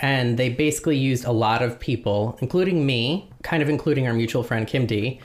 and 0.00 0.36
they 0.38 0.48
basically 0.48 0.96
used 0.96 1.24
a 1.24 1.32
lot 1.32 1.62
of 1.62 1.78
people, 1.78 2.38
including 2.40 2.84
me, 2.86 3.28
kind 3.42 3.62
of 3.62 3.68
including 3.68 4.06
our 4.06 4.12
mutual 4.14 4.42
friend 4.42 4.66
Kim 4.66 4.86
D, 4.86 5.20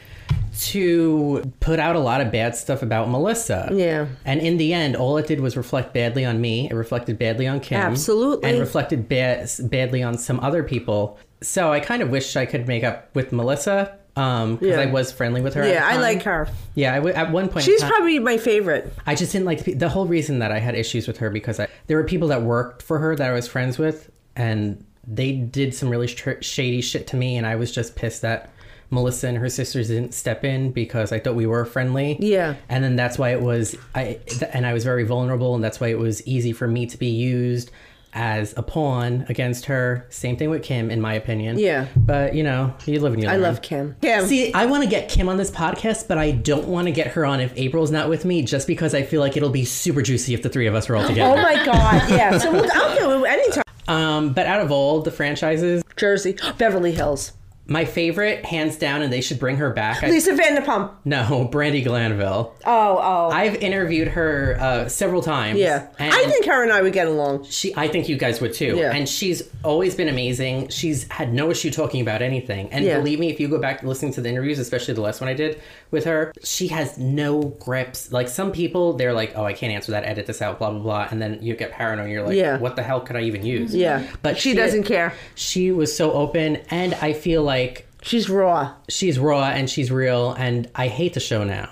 to 0.59 1.51
put 1.59 1.79
out 1.79 1.95
a 1.95 1.99
lot 1.99 2.21
of 2.21 2.31
bad 2.31 2.55
stuff 2.55 2.81
about 2.81 3.09
Melissa. 3.09 3.69
Yeah. 3.73 4.07
And 4.25 4.39
in 4.39 4.57
the 4.57 4.73
end, 4.73 4.95
all 4.95 5.17
it 5.17 5.27
did 5.27 5.39
was 5.41 5.57
reflect 5.57 5.93
badly 5.93 6.25
on 6.25 6.39
me. 6.41 6.69
It 6.69 6.73
reflected 6.73 7.19
badly 7.19 7.47
on 7.47 7.59
Kim. 7.59 7.79
Absolutely. 7.79 8.49
And 8.49 8.59
reflected 8.59 9.09
ba- 9.09 9.47
badly 9.63 10.01
on 10.03 10.17
some 10.17 10.39
other 10.39 10.63
people. 10.63 11.17
So 11.41 11.71
I 11.71 11.79
kind 11.79 12.01
of 12.01 12.09
wish 12.09 12.35
I 12.35 12.45
could 12.45 12.67
make 12.67 12.83
up 12.83 13.13
with 13.15 13.31
Melissa 13.31 13.97
um 14.17 14.55
because 14.55 14.77
Yeah. 14.77 14.81
I 14.83 14.85
was 14.85 15.11
friendly 15.11 15.41
with 15.41 15.55
her. 15.55 15.67
Yeah, 15.67 15.85
I 15.85 15.97
like 15.97 16.23
her. 16.23 16.47
Yeah, 16.73 16.93
I 16.93 16.97
w- 16.97 17.13
at 17.13 17.31
one 17.33 17.49
point. 17.49 17.65
She's 17.65 17.81
time- 17.81 17.89
probably 17.91 18.17
my 18.19 18.37
favorite. 18.37 18.93
I 19.05 19.13
just 19.13 19.33
didn't 19.33 19.45
like 19.45 19.65
the, 19.65 19.73
the 19.73 19.89
whole 19.89 20.05
reason 20.05 20.39
that 20.39 20.53
I 20.53 20.59
had 20.59 20.73
issues 20.73 21.05
with 21.05 21.17
her 21.17 21.29
because 21.29 21.59
I, 21.59 21.67
there 21.87 21.97
were 21.97 22.05
people 22.05 22.29
that 22.29 22.41
worked 22.41 22.81
for 22.81 22.97
her 22.99 23.13
that 23.17 23.29
I 23.29 23.33
was 23.33 23.45
friends 23.49 23.77
with, 23.77 24.09
and 24.35 24.83
they 25.07 25.33
did 25.33 25.73
some 25.75 25.89
really 25.89 26.07
sh- 26.07 26.27
shady 26.41 26.81
shit 26.81 27.07
to 27.07 27.15
me, 27.15 27.37
and 27.37 27.45
I 27.45 27.55
was 27.55 27.71
just 27.71 27.95
pissed 27.95 28.21
that 28.23 28.49
Melissa 28.91 29.27
and 29.27 29.37
her 29.37 29.49
sisters 29.49 29.87
didn't 29.87 30.13
step 30.13 30.43
in 30.43 30.71
because 30.71 31.11
I 31.11 31.19
thought 31.19 31.35
we 31.35 31.45
were 31.47 31.65
friendly. 31.65 32.17
Yeah. 32.19 32.55
and 32.69 32.83
then 32.83 32.95
that's 32.95 33.17
why 33.17 33.31
it 33.31 33.41
was 33.41 33.75
I, 33.95 34.19
th- 34.27 34.49
and 34.53 34.65
I 34.65 34.73
was 34.73 34.83
very 34.83 35.03
vulnerable, 35.03 35.55
and 35.55 35.63
that's 35.63 35.79
why 35.79 35.87
it 35.87 35.99
was 35.99 36.25
easy 36.27 36.53
for 36.53 36.67
me 36.67 36.85
to 36.87 36.97
be 36.97 37.07
used 37.07 37.71
as 38.17 38.53
a 38.57 38.63
pawn 38.63 39.25
against 39.27 39.65
her. 39.65 40.05
Same 40.09 40.37
thing 40.37 40.49
with 40.49 40.63
Kim, 40.63 40.89
in 40.89 41.01
my 41.01 41.13
opinion. 41.15 41.59
Yeah. 41.59 41.87
but 41.97 42.33
you 42.33 42.43
know, 42.43 42.73
you 42.85 42.99
live 43.01 43.13
and 43.13 43.21
you 43.21 43.27
I 43.27 43.33
learn. 43.33 43.41
love 43.41 43.61
Kim. 43.61 43.95
Kim. 44.01 44.25
See, 44.25 44.53
I 44.53 44.67
want 44.67 44.83
to 44.83 44.89
get 44.89 45.09
Kim 45.09 45.27
on 45.27 45.35
this 45.35 45.51
podcast, 45.51 46.07
but 46.07 46.17
I 46.17 46.31
don't 46.31 46.67
want 46.67 46.85
to 46.87 46.91
get 46.93 47.07
her 47.07 47.25
on 47.25 47.41
if 47.41 47.51
April's 47.57 47.91
not 47.91 48.07
with 48.07 48.23
me, 48.23 48.41
just 48.41 48.67
because 48.67 48.95
I 48.95 49.03
feel 49.03 49.19
like 49.19 49.35
it'll 49.35 49.49
be 49.49 49.65
super 49.65 50.01
juicy 50.01 50.33
if 50.33 50.43
the 50.43 50.49
three 50.49 50.65
of 50.67 50.75
us 50.75 50.89
are 50.89 50.95
all 50.95 51.03
oh 51.05 51.07
together. 51.09 51.37
oh 51.37 51.43
my 51.43 51.65
God. 51.65 52.09
Yeah. 52.09 52.37
So 52.37 52.51
we'll, 52.53 52.65
I'll 52.73 52.97
do 52.97 53.25
it 53.25 53.29
anytime. 53.29 53.64
Um, 53.87 54.33
but 54.33 54.45
out 54.45 54.61
of 54.61 54.71
all 54.71 55.01
the 55.01 55.11
franchises, 55.11 55.83
Jersey, 55.95 56.37
Beverly 56.57 56.91
Hills, 56.91 57.33
my 57.67 57.83
favorite, 57.85 58.45
hands 58.45 58.77
down, 58.77 59.01
and 59.01 59.11
they 59.11 59.21
should 59.21 59.39
bring 59.39 59.57
her 59.57 59.71
back. 59.71 60.03
I, 60.03 60.09
Lisa 60.09 60.33
Vanderpump. 60.33 60.91
no, 61.03 61.49
Brandi 61.51 61.83
Glanville. 61.83 62.53
Oh, 62.65 62.99
oh. 63.01 63.29
I've 63.31 63.55
interviewed 63.55 64.09
her 64.09 64.57
uh, 64.59 64.87
several 64.89 65.21
times. 65.23 65.57
yeah. 65.59 65.87
and 65.97 66.13
I 66.13 66.25
think 66.25 66.45
her 66.45 66.61
and 66.63 66.71
I 66.71 66.81
would 66.81 66.93
get 66.93 67.07
along. 67.07 67.45
she. 67.45 67.73
I 67.75 67.87
think 67.87 68.07
you 68.07 68.17
guys 68.17 68.39
would 68.41 68.53
too. 68.53 68.75
Yeah. 68.77 68.91
And 68.91 69.09
she's 69.09 69.41
always 69.63 69.95
been 69.95 70.09
amazing. 70.09 70.69
She's 70.69 71.09
had 71.11 71.33
no 71.33 71.49
issue 71.49 71.71
talking 71.71 72.01
about 72.01 72.21
anything. 72.21 72.69
And 72.71 72.85
Yeah. 72.85 72.97
believe 72.97 73.19
me, 73.19 73.29
if 73.31 73.39
you 73.39 73.47
go 73.47 73.57
back 73.59 73.81
listening 73.83 74.13
to 74.13 74.21
the 74.21 74.29
interviews, 74.29 74.59
especially 74.59 74.93
the 74.93 75.01
last 75.01 75.19
one 75.21 75.27
I 75.29 75.33
did 75.33 75.59
with 75.89 76.05
her, 76.05 76.33
she 76.43 76.67
has 76.67 76.97
no 76.99 77.41
grips. 77.59 78.11
Like 78.11 78.27
some 78.27 78.51
people, 78.51 78.93
they're 78.93 79.13
like, 79.13 79.33
"Oh, 79.35 79.43
I 79.43 79.53
can't 79.53 79.73
answer 79.73 79.91
that. 79.93 80.03
Edit 80.05 80.27
this 80.27 80.41
out." 80.41 80.59
Blah 80.59 80.69
blah 80.71 80.79
blah. 80.81 81.07
And 81.09 81.21
then 81.21 81.39
you 81.41 81.55
get 81.55 81.71
paranoid. 81.71 82.05
and 82.05 82.13
You're 82.13 82.23
like, 82.27 82.35
Yeah. 82.35 82.57
"What 82.59 82.75
the 82.75 82.83
hell 82.83 83.01
could 83.01 83.15
I 83.15 83.21
even 83.21 83.43
use?" 83.45 83.73
Yeah. 83.73 84.05
But 84.21 84.37
she 84.37 84.53
doesn't 84.53 84.83
care. 84.83 85.13
She 85.33 85.71
was 85.71 85.95
so 85.95 86.11
open, 86.11 86.57
and 86.69 86.93
I 86.95 87.13
feel 87.13 87.41
like 87.43 87.54
She's 88.01 88.29
raw. 88.29 88.73
she's 88.87 89.17
raw 89.17 89.45
and 89.45 89.67
she's 89.69 89.89
real. 89.91 90.33
And 90.33 90.69
I 90.75 90.87
hate 90.87 91.13
the 91.15 91.19
show 91.19 91.43
now. 91.43 91.69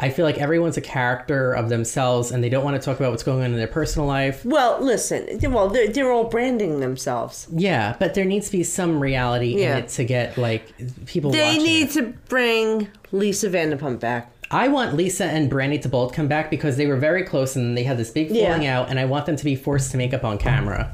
I 0.00 0.08
feel 0.10 0.24
like 0.24 0.38
everyone's 0.38 0.76
a 0.76 0.80
character 0.80 1.52
of 1.52 1.68
themselves, 1.68 2.32
and 2.32 2.42
they 2.42 2.48
don't 2.48 2.64
want 2.64 2.74
to 2.74 2.84
talk 2.84 2.98
about 2.98 3.12
what's 3.12 3.22
going 3.22 3.44
on 3.44 3.52
in 3.52 3.56
their 3.56 3.68
personal 3.68 4.08
life. 4.08 4.44
Well, 4.44 4.80
listen. 4.82 5.38
Well, 5.52 5.68
they're, 5.68 5.86
they're 5.86 6.10
all 6.10 6.24
branding 6.24 6.80
themselves. 6.80 7.46
Yeah, 7.52 7.94
but 8.00 8.14
there 8.14 8.24
needs 8.24 8.46
to 8.46 8.52
be 8.56 8.64
some 8.64 8.98
reality 8.98 9.54
Yeah. 9.60 9.76
in 9.76 9.84
it 9.84 9.88
to 9.90 10.02
get 10.04 10.36
like 10.36 10.64
people. 11.06 11.30
They 11.30 11.58
need 11.58 11.90
it. 11.90 11.92
to 11.92 12.02
bring 12.28 12.88
Lisa 13.12 13.48
Vanderpump 13.50 14.00
back. 14.00 14.32
I 14.50 14.66
want 14.66 14.96
Lisa 14.96 15.26
and 15.26 15.48
Brandi 15.48 15.80
to 15.82 15.88
both 15.88 16.12
come 16.12 16.26
back 16.26 16.50
because 16.50 16.76
they 16.76 16.88
were 16.88 16.96
very 16.96 17.22
close 17.22 17.54
and 17.54 17.76
they 17.78 17.84
had 17.84 17.98
this 17.98 18.10
big 18.10 18.32
Yeah. 18.32 18.46
falling 18.48 18.66
out, 18.66 18.90
and 18.90 18.98
I 18.98 19.04
want 19.04 19.26
them 19.26 19.36
to 19.36 19.44
be 19.44 19.54
forced 19.54 19.92
to 19.92 19.96
make 19.96 20.12
up 20.12 20.24
on 20.24 20.38
camera. 20.38 20.92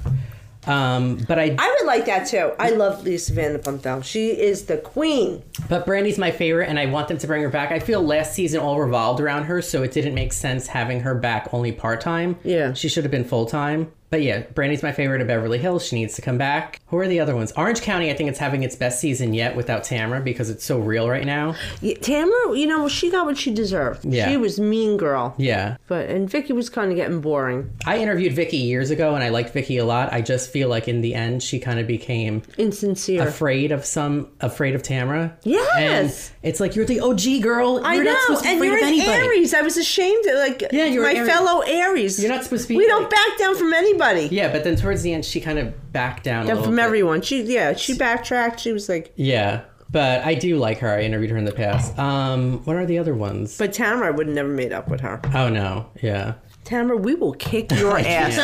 Um, 0.67 1.17
but 1.29 1.39
I, 1.39 1.55
I 1.59 1.77
would 1.79 1.87
like 1.87 2.07
that 2.07 2.27
too. 2.27 2.53
I 2.59 2.71
love 2.71 3.05
Lisa 3.05 3.33
Vanderpump 3.33 3.83
though. 3.83 4.01
She 4.03 4.31
is 4.31 4.67
the 4.67 4.79
queen. 4.79 5.43
but 5.69 5.85
Brandi's 5.87 6.19
my 6.19 6.31
favorite, 6.31 6.69
and 6.69 6.79
I 6.79 6.87
want 6.87 7.09
them 7.09 7.19
to 7.19 7.27
bring 7.27 7.43
her 7.43 7.49
back. 7.51 7.71
I 7.71 7.79
feel 7.79 8.03
last 8.03 8.35
season 8.35 8.61
all 8.61 8.81
revolved 8.81 9.21
around 9.21 9.45
her, 9.45 9.61
so 9.63 9.83
it 9.83 9.93
didn't 9.93 10.15
make 10.15 10.33
sense 10.33 10.67
having 10.67 11.01
her 11.01 11.15
back 11.15 11.49
only 11.53 11.73
part 11.73 12.01
time. 12.01 12.37
Yeah. 12.45 12.73
she 12.73 12.89
should 12.89 13.05
have 13.05 13.11
been 13.11 13.25
full 13.25 13.47
time. 13.47 13.93
But 14.11 14.23
yeah, 14.23 14.43
Brandi's 14.55 14.83
my 14.83 14.93
favorite 14.93 15.21
of 15.21 15.27
Beverly 15.27 15.59
Hills. 15.59 15.85
She 15.87 15.97
needs 15.97 16.15
to 16.15 16.23
come 16.23 16.39
back. 16.39 16.81
Who 16.89 16.99
are 16.99 17.09
the 17.09 17.19
other 17.19 17.35
ones? 17.35 17.53
Orange 17.57 17.81
County, 17.83 18.11
I 18.11 18.15
think 18.15 18.29
it's 18.29 18.39
having 18.39 18.63
its 18.63 18.77
best 18.77 19.01
season 19.01 19.35
yet 19.35 19.57
without 19.57 19.83
Tamra 19.83 20.23
because 20.23 20.51
it's 20.51 20.65
so 20.65 20.79
real 20.79 21.09
right 21.09 21.27
now. 21.27 21.57
Yeah, 21.81 21.95
Tamra, 21.97 22.57
you 22.57 22.67
know, 22.67 22.87
she 22.89 23.11
got 23.11 23.27
what 23.27 23.37
she 23.37 23.53
deserved. 23.53 24.05
Yeah. 24.05 24.29
She 24.29 24.37
was 24.37 24.61
mean 24.61 24.97
girl. 24.97 25.35
Yeah. 25.37 25.79
But 25.89 26.09
and 26.11 26.31
Vicki 26.31 26.53
was 26.53 26.71
kind 26.71 26.91
of 26.93 26.97
getting 26.97 27.21
boring, 27.21 27.71
I 27.87 27.99
interviewed 27.99 28.35
Vicki 28.35 28.59
years 28.59 28.91
ago 28.91 29.15
and 29.17 29.25
I 29.25 29.31
liked 29.31 29.51
Vicki 29.51 29.79
a 29.79 29.85
lot. 29.85 30.13
I 30.13 30.21
just 30.21 30.51
feel 30.51 30.69
like 30.69 30.87
in 30.87 31.01
the 31.01 31.15
end 31.15 31.43
she 31.43 31.59
kind 31.59 31.81
of 31.81 31.87
became 31.89 32.43
insincere. 32.57 33.27
afraid 33.27 33.73
of 33.73 33.85
some 33.85 34.29
afraid 34.41 34.77
of 34.77 34.83
Tamra. 34.83 35.33
Yes. 35.43 36.31
And 36.31 36.49
it's 36.49 36.61
like 36.61 36.77
you're 36.77 36.85
the 36.85 37.01
OG 37.01 37.43
girl. 37.43 37.81
I 37.85 37.95
you're 37.97 38.05
know, 38.05 38.13
not 38.13 38.23
supposed 38.23 38.43
to 38.45 38.49
be 38.49 38.55
and 38.55 38.65
you're 38.65 38.77
an 38.79 38.85
anybody. 38.85 39.11
Aries. 39.11 39.55
I 39.55 39.63
was 39.63 39.77
ashamed 39.77 40.25
of 40.27 40.35
like 40.37 40.63
Yeah, 40.71 40.85
you're 40.85 41.03
my 41.03 41.15
Aries. 41.15 41.29
fellow 41.29 41.61
Aries. 41.63 42.23
You're 42.23 42.31
not 42.33 42.45
supposed 42.45 42.63
to 42.65 42.69
be 42.69 42.77
We 42.77 42.87
don't 42.87 43.11
back 43.11 43.39
down 43.39 43.57
from 43.57 43.73
anybody. 43.73 44.04
Yeah, 44.31 44.53
but 44.53 44.65
then 44.65 44.77
towards 44.77 45.03
the 45.03 45.13
end 45.15 45.25
she 45.25 45.41
kind 45.41 45.59
of 45.59 45.93
backed 45.93 46.25
down 46.25 46.49
a 46.51 46.63
from 46.63 46.77
bit. 46.77 46.85
everyone. 46.85 47.23
She 47.23 47.43
yeah, 47.43 47.75
she 47.75 47.97
backtracked. 47.97 48.61
She 48.61 48.73
was 48.73 48.89
like, 48.89 49.13
Yeah. 49.17 49.63
But 49.91 50.25
I 50.25 50.35
do 50.35 50.57
like 50.57 50.79
her. 50.79 50.89
I 50.89 51.03
interviewed 51.03 51.31
her 51.31 51.37
in 51.37 51.45
the 51.45 51.53
past. 51.53 51.97
Um, 52.01 52.65
what 52.65 52.75
are 52.75 52.85
the 52.85 52.99
other 52.99 53.15
ones? 53.15 53.57
but 53.57 53.73
Tamra 53.73 54.13
would 54.17 54.27
never 54.27 54.49
made 54.49 54.73
up 54.73 54.89
with 54.89 55.01
her. 55.03 55.21
oh 55.35 55.49
no, 55.49 55.87
yeah. 56.03 56.35
Tamra, 56.65 56.99
we 56.99 57.15
will 57.15 57.35
kick 57.35 57.71
your 57.79 57.99
ass. 57.99 58.39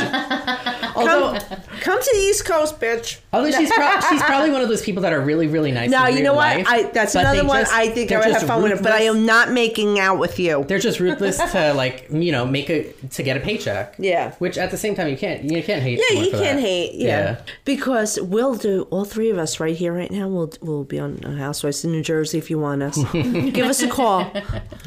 Although, 0.96 1.38
Come, 1.38 1.58
come 1.80 2.00
to 2.02 2.10
the 2.12 2.18
East 2.18 2.44
Coast, 2.44 2.78
bitch. 2.80 3.18
although 3.32 3.50
she's 3.50 3.70
pro- 3.72 4.00
she's 4.10 4.22
probably 4.22 4.50
one 4.50 4.60
of 4.60 4.68
those 4.68 4.82
people 4.82 5.02
that 5.02 5.12
are 5.12 5.20
really 5.20 5.46
really 5.46 5.72
nice. 5.72 5.88
Now 5.90 6.06
in 6.06 6.12
you 6.12 6.16
real 6.22 6.32
know 6.32 6.34
what? 6.36 6.56
life, 6.58 6.66
I 6.68 6.82
that's 6.84 7.14
another 7.14 7.44
one. 7.46 7.60
just- 7.62 7.72
I 7.72 7.88
think 7.88 8.12
I 8.12 8.18
would 8.18 8.32
have 8.32 8.42
fun 8.42 8.62
with 8.62 8.72
it, 8.72 8.82
but 8.82 8.92
I 8.92 9.02
am 9.02 9.24
not 9.24 9.50
making 9.52 9.98
out 9.98 10.18
with 10.18 10.38
you. 10.38 10.64
They're 10.68 10.78
just 10.78 11.00
ruthless 11.00 11.38
to 11.52 11.72
like 11.74 12.06
you 12.10 12.32
know 12.32 12.44
make 12.46 12.68
a 12.70 12.92
to 12.92 13.22
get 13.22 13.36
a 13.36 13.40
paycheck. 13.40 13.94
Yeah. 13.98 14.32
Which 14.34 14.58
at 14.58 14.70
the 14.70 14.76
same 14.76 14.94
time 14.94 15.08
you 15.08 15.16
can't 15.16 15.44
you 15.44 15.62
can't 15.62 15.82
hate. 15.82 16.00
Yeah, 16.10 16.20
you 16.20 16.30
for 16.30 16.38
can't 16.38 16.56
that. 16.56 16.60
hate. 16.60 16.94
Yeah. 16.96 17.40
because 17.64 18.18
we'll 18.20 18.56
do 18.56 18.82
all 18.90 19.04
three 19.04 19.30
of 19.30 19.38
us 19.38 19.60
right 19.60 19.76
here, 19.76 19.92
right 19.92 20.10
now. 20.10 20.28
We'll 20.28 20.52
we'll 20.60 20.84
be 20.84 20.98
on 20.98 21.18
Housewives 21.22 21.84
in 21.84 21.92
New 21.92 22.02
Jersey 22.02 22.38
if 22.38 22.50
you 22.50 22.58
want 22.58 22.82
us. 22.82 22.98
Give 23.12 23.66
us 23.66 23.80
a 23.82 23.88
call. 23.88 24.30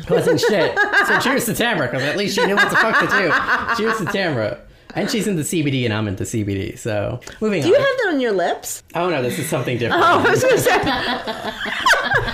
wasn't 0.09 0.39
shit. 0.39 0.77
So 1.07 1.19
cheers 1.19 1.45
to 1.45 1.51
Tamra, 1.53 1.89
because 1.89 2.03
at 2.03 2.17
least 2.17 2.35
she 2.35 2.45
knew 2.45 2.55
what 2.55 2.69
the 2.69 2.75
fuck 2.75 2.99
to 2.99 3.07
do. 3.07 3.22
Cheers 3.77 3.97
to 3.97 4.05
Tamra. 4.05 4.59
And 4.95 5.09
she's 5.09 5.25
into 5.27 5.41
CBD 5.41 5.85
and 5.85 5.93
I'm 5.93 6.07
into 6.07 6.23
CBD. 6.23 6.77
So 6.77 7.19
moving 7.41 7.63
Do 7.63 7.67
you 7.69 7.75
on. 7.75 7.81
have 7.81 7.97
that 7.97 8.09
on 8.13 8.19
your 8.21 8.31
lips? 8.31 8.83
oh 8.93 9.09
no, 9.09 9.23
this 9.23 9.39
is 9.39 9.49
something 9.49 9.77
different. 9.79 10.03
Oh, 10.03 10.23
I 10.25 10.29
was 10.29 10.43
gonna 10.43 10.57
say. 10.57 10.77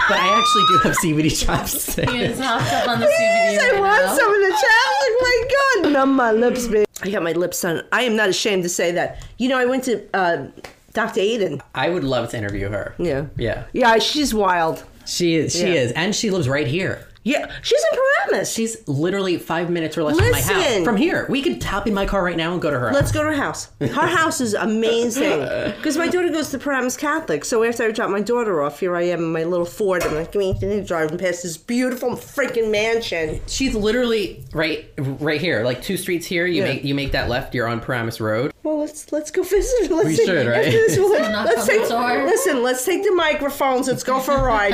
But 0.09 0.17
I 0.17 0.39
actually 0.39 0.63
do 0.67 0.77
have 0.83 0.97
CBD 0.97 1.45
chopsticks. 1.45 2.11
He 2.11 2.21
is 2.23 2.39
hopped 2.39 2.71
up 2.73 2.87
on 2.87 2.99
the 2.99 3.05
CBD 3.05 3.59
I 3.75 3.79
want 3.79 4.05
now. 4.05 4.15
some 4.17 4.33
in 4.33 4.41
the 4.41 4.49
chat. 4.49 4.61
Oh 4.63 5.19
my 5.21 5.83
god, 5.83 5.93
numb 5.93 6.13
my 6.15 6.31
lips, 6.31 6.67
babe. 6.67 6.87
I 7.03 7.09
got 7.11 7.21
my 7.23 7.31
lips 7.33 7.61
done. 7.61 7.83
I 7.91 8.01
am 8.03 8.15
not 8.15 8.27
ashamed 8.27 8.63
to 8.63 8.69
say 8.69 8.91
that. 8.93 9.23
You 9.37 9.49
know, 9.49 9.57
I 9.59 9.65
went 9.65 9.83
to 9.85 10.03
uh, 10.15 10.47
Dr. 10.93 11.21
Aydin. 11.21 11.61
I 11.75 11.89
would 11.89 12.03
love 12.03 12.29
to 12.31 12.37
interview 12.37 12.69
her. 12.69 12.95
Yeah. 12.97 13.27
Yeah. 13.37 13.65
Yeah, 13.73 13.99
she's 13.99 14.33
wild. 14.33 14.83
She 15.05 15.35
is. 15.35 15.53
She 15.53 15.59
Yeah. 15.67 15.73
is, 15.81 15.91
and 15.91 16.15
she 16.15 16.31
lives 16.31 16.49
right 16.49 16.67
here. 16.67 17.07
Yeah, 17.23 17.51
she's 17.61 17.83
in 17.91 17.99
Paramus. 18.27 18.51
She's 18.51 18.87
literally 18.87 19.37
five 19.37 19.69
minutes 19.69 19.97
or 19.97 20.03
less 20.03 20.17
from 20.17 20.31
my 20.31 20.41
house. 20.41 20.83
From 20.83 20.95
here, 20.97 21.25
we 21.29 21.41
could 21.41 21.61
hop 21.61 21.85
in 21.87 21.93
my 21.93 22.05
car 22.05 22.23
right 22.23 22.37
now 22.37 22.53
and 22.53 22.61
go 22.61 22.71
to 22.71 22.79
her. 22.79 22.91
Let's 22.91 23.09
house. 23.09 23.11
go 23.11 23.23
to 23.23 23.29
her 23.29 23.35
house. 23.35 23.69
Her 23.81 24.07
house 24.07 24.41
is 24.41 24.53
amazing. 24.53 25.47
Because 25.79 25.97
my 25.97 26.07
daughter 26.07 26.29
goes 26.29 26.49
to 26.51 26.59
Paramus 26.59 26.97
Catholic. 26.97 27.45
So 27.45 27.63
after 27.63 27.83
I 27.83 27.91
drop 27.91 28.09
my 28.09 28.21
daughter 28.21 28.61
off, 28.61 28.79
here 28.79 28.95
I 28.95 29.03
am 29.03 29.19
in 29.19 29.31
my 29.31 29.43
little 29.43 29.65
Ford. 29.65 30.03
I'm 30.03 30.13
like, 30.15 30.33
me 30.35 30.53
driving 30.85 31.17
past 31.17 31.43
this 31.43 31.57
beautiful 31.57 32.11
freaking 32.11 32.69
mansion. 32.71 33.39
She's 33.47 33.75
literally 33.75 34.43
right, 34.53 34.89
right 34.97 35.39
here, 35.39 35.63
like 35.63 35.81
two 35.81 35.97
streets 35.97 36.25
here. 36.25 36.45
You 36.45 36.63
Yeah. 36.63 36.69
make 36.73 36.83
you 36.83 36.95
make 36.95 37.11
that 37.13 37.29
left. 37.29 37.55
You're 37.55 37.67
on 37.67 37.79
Paramus 37.79 38.19
Road. 38.19 38.53
Well, 38.61 38.79
let's 38.79 39.11
let's 39.13 39.31
go 39.31 39.41
visit. 39.41 39.89
Let's 39.89 40.05
We 40.07 40.15
see- 40.17 40.25
should, 40.25 40.45
right? 40.47 40.65
this, 40.65 40.97
we'll- 40.97 41.11
let's 41.11 41.65
take. 41.65 41.89
Listen, 41.89 42.61
let's 42.61 42.83
take 42.83 43.03
the 43.03 43.11
microphones. 43.13 43.87
Let's 43.87 44.03
go 44.03 44.19
for 44.19 44.33
a 44.33 44.43
ride. 44.43 44.73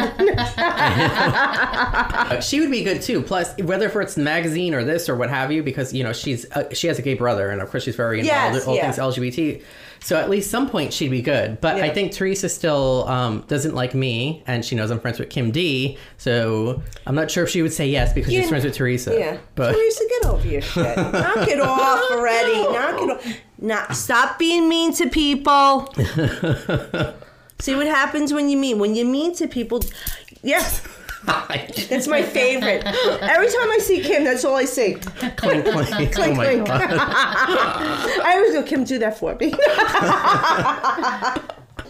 She 2.44 2.60
would 2.60 2.72
be 2.72 2.84
good 2.84 3.02
too. 3.02 3.22
Plus, 3.22 3.56
whether 3.58 3.88
for 3.90 4.02
it's 4.02 4.18
magazine 4.18 4.74
or 4.74 4.84
this 4.84 5.08
or 5.10 5.16
what 5.16 5.30
have 5.30 5.52
you, 5.52 5.62
because 5.64 5.94
you 5.94 6.04
know 6.04 6.14
she's 6.14 6.50
uh, 6.52 6.66
she 6.74 6.88
has 6.88 6.98
a 7.00 7.02
gay 7.02 7.14
brother, 7.14 7.50
and 7.50 7.62
of 7.62 7.70
course 7.70 7.84
she's 7.84 7.96
very 7.96 8.20
involved 8.20 8.56
Yes, 8.56 8.64
in 8.64 8.70
all 8.70 8.76
yeah. 8.76 8.92
things 8.92 8.98
LGBT. 9.18 9.62
So 10.02 10.18
at 10.18 10.30
least 10.30 10.52
some 10.52 10.70
point 10.70 10.92
she'd 10.94 11.10
be 11.10 11.22
good. 11.22 11.62
But 11.62 11.78
I 11.82 11.90
think 11.90 12.12
Teresa 12.12 12.50
still 12.50 13.08
um, 13.08 13.44
doesn't 13.48 13.74
like 13.76 13.94
me, 13.96 14.44
and 14.48 14.64
she 14.66 14.76
knows 14.76 14.92
I'm 14.92 15.00
friends 15.00 15.20
with 15.20 15.30
Kim 15.30 15.52
D. 15.52 15.98
So 16.18 16.82
I'm 17.08 17.16
not 17.16 17.32
sure 17.32 17.44
if 17.44 17.50
she 17.50 17.62
would 17.62 17.74
say 17.74 17.88
yes 17.88 18.14
because 18.14 18.32
Yeah. 18.34 18.42
she's 18.42 18.50
friends 18.50 18.66
with 18.66 18.76
Teresa. 18.76 19.16
yeah, 19.18 19.38
But 19.56 19.74
Teresa, 19.74 20.04
get 20.22 20.26
over 20.32 20.48
your 20.48 20.62
shit. 20.62 20.98
Knock 20.98 21.48
it 21.48 21.60
off 21.62 22.12
already. 22.12 22.54
Knock 22.64 23.02
it 23.02 23.10
off. 23.12 23.38
Not 23.60 23.96
stop 23.96 24.38
being 24.38 24.68
mean 24.70 24.94
to 24.96 25.10
people. 25.10 25.88
See 27.60 27.74
what 27.76 27.88
happens 27.88 28.34
when 28.34 28.50
you 28.50 28.58
mean. 28.58 28.80
When 28.80 28.96
you 28.96 29.06
mean 29.06 29.34
to 29.36 29.48
people, 29.48 29.82
yes. 30.44 30.82
That's 31.26 32.08
my 32.08 32.22
favorite. 32.22 32.84
Every 32.86 33.48
time 33.48 33.72
I 33.72 33.80
see 33.82 34.00
Kim, 34.02 34.24
that's 34.26 34.46
all 34.46 34.56
I 34.56 34.66
see. 34.66 34.94
clink, 34.94 35.38
clink. 35.38 35.66
oh 35.68 35.84
Clink, 36.14 36.38
my 36.38 36.46
clink. 36.46 36.68
god. 36.68 36.82
I 36.92 38.34
always 38.36 38.54
go, 38.54 38.62
Kim, 38.62 38.84
do 38.84 39.00
that 39.00 39.18
for 39.18 39.34
me. 39.36 39.52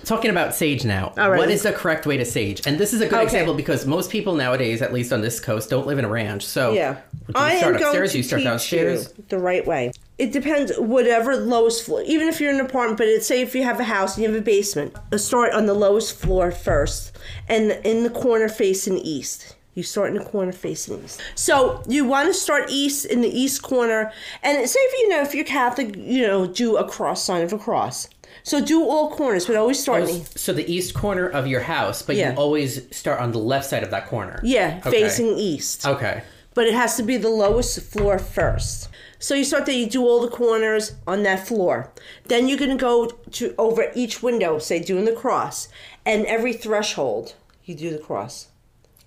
Talking 0.05 0.29
about 0.31 0.53
sage 0.55 0.85
now. 0.85 1.13
All 1.17 1.29
right. 1.31 1.37
What 1.39 1.49
is 1.49 1.63
the 1.63 1.73
correct 1.73 2.05
way 2.05 2.15
to 2.15 2.23
sage? 2.25 2.65
And 2.67 2.77
this 2.77 2.93
is 2.93 3.01
a 3.01 3.05
good 3.07 3.15
Okay. 3.15 3.23
example 3.23 3.55
because 3.55 3.85
most 3.85 4.09
people 4.11 4.35
nowadays, 4.35 4.81
at 4.81 4.93
least 4.93 5.11
on 5.11 5.19
this 5.21 5.39
coast, 5.39 5.69
don't 5.69 5.87
live 5.87 5.97
in 5.99 6.05
a 6.05 6.09
ranch. 6.09 6.45
So 6.45 6.73
Yeah. 6.73 6.97
you 7.27 7.33
I 7.35 7.57
start 7.57 7.73
am 7.75 7.79
going 7.79 7.85
upstairs? 7.87 8.11
to 8.11 8.17
you 8.17 8.23
start 8.23 8.39
teach 8.41 8.45
downstairs. 8.47 9.13
you 9.17 9.23
the 9.29 9.39
right 9.39 9.65
way. 9.65 9.91
It 10.17 10.31
depends, 10.31 10.71
whatever 10.77 11.35
lowest 11.35 11.83
floor. 11.85 12.01
Even 12.05 12.27
if 12.29 12.39
you're 12.39 12.49
in 12.53 12.59
an 12.59 12.65
apartment, 12.65 12.97
but 12.97 13.07
it's, 13.07 13.27
say 13.27 13.41
if 13.41 13.53
you 13.53 13.63
have 13.63 13.79
a 13.81 13.83
house 13.83 14.15
and 14.15 14.23
you 14.23 14.31
have 14.31 14.39
a 14.39 14.43
basement, 14.43 14.95
start 15.17 15.53
on 15.53 15.65
the 15.65 15.73
lowest 15.73 16.15
floor 16.17 16.51
first, 16.51 17.17
and 17.49 17.71
in 17.83 18.03
the 18.03 18.09
corner 18.09 18.47
facing 18.47 18.97
east. 18.99 19.55
You 19.73 19.83
start 19.83 20.07
in 20.07 20.13
the 20.17 20.23
corner 20.23 20.53
facing 20.53 21.03
east. 21.03 21.19
So 21.35 21.83
you 21.85 22.05
want 22.05 22.29
to 22.29 22.33
start 22.33 22.69
east 22.69 23.03
in 23.05 23.19
the 23.19 23.27
east 23.27 23.61
corner, 23.61 24.09
and 24.41 24.69
say 24.69 24.79
if 24.79 24.93
you 25.01 25.09
know 25.09 25.21
if 25.21 25.35
you're 25.35 25.43
Catholic, 25.43 25.97
you 25.97 26.25
know 26.25 26.47
do 26.47 26.77
a 26.77 26.87
cross 26.87 27.21
sign 27.21 27.43
of 27.43 27.51
a 27.51 27.57
cross. 27.57 28.07
So 28.43 28.63
do 28.63 28.87
all 28.87 29.11
corners, 29.11 29.47
but 29.47 29.57
always 29.57 29.79
start. 29.81 30.03
in 30.07 30.23
So 30.37 30.53
the 30.53 30.71
east 30.73 30.93
corner 30.93 31.27
of 31.27 31.45
your 31.47 31.61
house, 31.61 32.01
but 32.01 32.15
Yeah. 32.15 32.31
you 32.31 32.37
always 32.37 32.83
start 32.95 33.19
on 33.19 33.33
the 33.33 33.39
left 33.39 33.65
side 33.69 33.83
of 33.83 33.91
that 33.91 34.07
corner. 34.07 34.39
Yeah, 34.43 34.79
Okay. 34.85 35.01
facing 35.01 35.37
east. 35.37 35.85
Okay. 35.85 36.21
but 36.53 36.65
it 36.65 36.73
has 36.73 36.95
to 36.95 37.03
be 37.03 37.17
the 37.17 37.27
lowest 37.27 37.81
floor 37.81 38.17
first. 38.17 38.87
So 39.19 39.33
you 39.33 39.43
start 39.43 39.65
there, 39.65 39.75
you 39.75 39.89
do 39.89 40.03
all 40.05 40.21
the 40.21 40.29
corners 40.29 40.93
on 41.07 41.23
that 41.23 41.47
floor. 41.47 41.91
Then 42.25 42.47
you're 42.47 42.57
gonna 42.57 42.75
go 42.75 43.07
to 43.07 43.55
over 43.57 43.91
each 43.95 44.21
window, 44.21 44.59
say 44.59 44.79
doing 44.79 45.05
the 45.05 45.13
cross, 45.13 45.67
and 46.05 46.25
every 46.25 46.53
threshold 46.53 47.35
you 47.63 47.75
do 47.75 47.91
the 47.91 47.97
cross. 47.97 48.47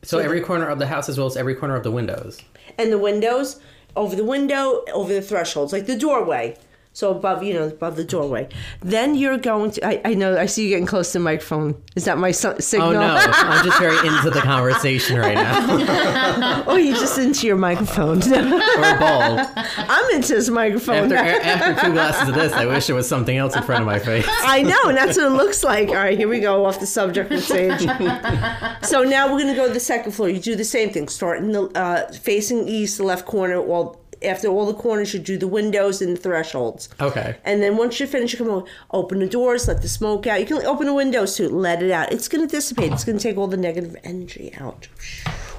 So 0.02 0.18
every 0.18 0.40
corner 0.40 0.68
of 0.68 0.78
the 0.78 0.86
house 0.86 1.08
as 1.08 1.18
well 1.18 1.26
as 1.26 1.36
every 1.36 1.54
corner 1.54 1.76
of 1.76 1.82
the 1.82 1.90
windows. 1.90 2.40
And 2.78 2.92
the 2.92 2.98
windows, 2.98 3.60
over 3.96 4.14
the 4.14 4.24
window, 4.24 4.84
over 4.92 5.12
the 5.12 5.22
thresholds, 5.22 5.72
like 5.72 5.86
the 5.86 5.96
doorway. 5.96 6.56
So 6.98 7.12
above, 7.12 7.44
you 7.44 7.54
know, 7.54 7.68
above 7.68 7.94
the 7.94 8.02
doorway. 8.02 8.48
Then 8.80 9.14
you're 9.14 9.38
going 9.38 9.70
to. 9.70 9.86
I, 9.86 10.00
I 10.04 10.14
know. 10.14 10.36
I 10.36 10.46
see 10.46 10.64
you 10.64 10.70
getting 10.70 10.84
close 10.84 11.12
to 11.12 11.18
the 11.18 11.24
microphone. 11.24 11.80
Is 11.94 12.06
that 12.06 12.18
my 12.18 12.32
son, 12.32 12.60
signal? 12.60 12.88
Oh 12.88 12.92
no, 12.92 13.00
I'm 13.00 13.64
just 13.64 13.78
very 13.78 13.96
into 13.98 14.30
the 14.30 14.40
conversation 14.40 15.16
right 15.16 15.36
now. 15.36 16.64
oh, 16.66 16.74
you're 16.74 16.96
just 16.96 17.16
into 17.16 17.46
your 17.46 17.54
microphone. 17.54 18.16
or 18.16 18.98
bald. 18.98 19.48
I'm 19.54 20.10
into 20.10 20.34
this 20.34 20.48
microphone. 20.48 21.12
After 21.12 21.14
after 21.16 21.86
two 21.86 21.92
glasses 21.92 22.30
of 22.30 22.34
this, 22.34 22.52
I 22.52 22.66
wish 22.66 22.90
it 22.90 22.94
was 22.94 23.08
something 23.08 23.36
else 23.36 23.54
in 23.54 23.62
front 23.62 23.82
of 23.82 23.86
my 23.86 24.00
face. 24.00 24.26
I 24.28 24.62
know, 24.62 24.88
and 24.88 24.98
that's 24.98 25.16
what 25.16 25.26
it 25.26 25.36
looks 25.36 25.62
like. 25.62 25.90
All 25.90 25.94
right, 25.94 26.18
here 26.18 26.26
we 26.26 26.40
go 26.40 26.66
off 26.66 26.80
the 26.80 26.86
subject 26.86 27.30
with 27.30 27.44
Sage. 27.44 27.82
so 28.82 29.04
now 29.04 29.26
we're 29.26 29.38
going 29.38 29.54
to 29.54 29.54
go 29.54 29.68
to 29.68 29.72
the 29.72 29.78
second 29.78 30.10
floor. 30.10 30.30
You 30.30 30.40
do 30.40 30.56
the 30.56 30.64
same 30.64 30.90
thing. 30.90 31.06
Start 31.06 31.38
in 31.38 31.52
the 31.52 31.62
uh, 31.76 32.10
facing 32.10 32.66
east, 32.66 32.98
the 32.98 33.04
left 33.04 33.24
corner. 33.24 33.62
Well, 33.62 34.00
after 34.22 34.48
all 34.48 34.66
the 34.66 34.74
corners, 34.74 35.14
you 35.14 35.20
do 35.20 35.38
the 35.38 35.48
windows 35.48 36.02
and 36.02 36.16
the 36.16 36.20
thresholds. 36.20 36.88
Okay. 37.00 37.36
And 37.44 37.62
then 37.62 37.76
once 37.76 37.98
you're 37.98 38.08
finished, 38.08 38.34
you 38.34 38.38
come 38.38 38.48
over, 38.52 38.66
open 38.90 39.18
the 39.20 39.28
doors, 39.28 39.68
let 39.68 39.82
the 39.82 39.88
smoke 39.88 40.26
out. 40.26 40.40
You 40.40 40.46
can 40.46 40.64
open 40.66 40.86
the 40.86 40.94
windows 40.94 41.36
too, 41.36 41.48
let 41.48 41.82
it 41.82 41.90
out. 41.90 42.12
It's 42.12 42.28
going 42.28 42.46
to 42.46 42.50
dissipate. 42.50 42.92
It's 42.92 43.04
going 43.04 43.18
to 43.18 43.22
take 43.22 43.36
all 43.36 43.46
the 43.46 43.56
negative 43.56 43.96
energy 44.04 44.54
out. 44.58 44.88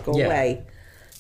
Go 0.03 0.18
Yeah. 0.18 0.26
away. 0.26 0.64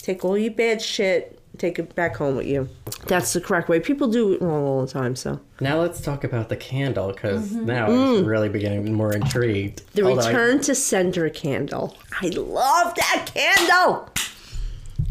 Take 0.01 0.23
all 0.25 0.37
your 0.37 0.51
bad 0.53 0.81
shit, 0.81 1.39
take 1.57 1.77
it 1.77 1.93
back 1.93 2.15
home 2.15 2.37
with 2.37 2.47
you. 2.47 2.69
That's 3.05 3.33
the 3.33 3.41
correct 3.41 3.69
way. 3.69 3.79
People 3.79 4.07
do 4.07 4.33
it 4.33 4.41
wrong 4.41 4.63
all 4.63 4.85
the 4.85 4.91
time. 4.91 5.15
So 5.15 5.39
Now 5.59 5.79
let's 5.81 6.01
talk 6.01 6.23
about 6.23 6.49
the 6.49 6.55
candle 6.55 7.09
because 7.09 7.49
mm-hmm. 7.49 7.65
now 7.65 7.87
I'm 7.87 8.23
mm. 8.23 8.25
really 8.25 8.49
beginning 8.49 8.93
more 8.93 9.13
intrigued. 9.13 9.83
the 9.93 10.03
Although 10.03 10.21
I- 10.21 10.27
return 10.27 10.61
to 10.61 10.75
sender 10.75 11.29
candle. 11.29 11.97
I 12.21 12.27
love 12.29 12.95
that 12.95 13.31
candle. 13.33 14.09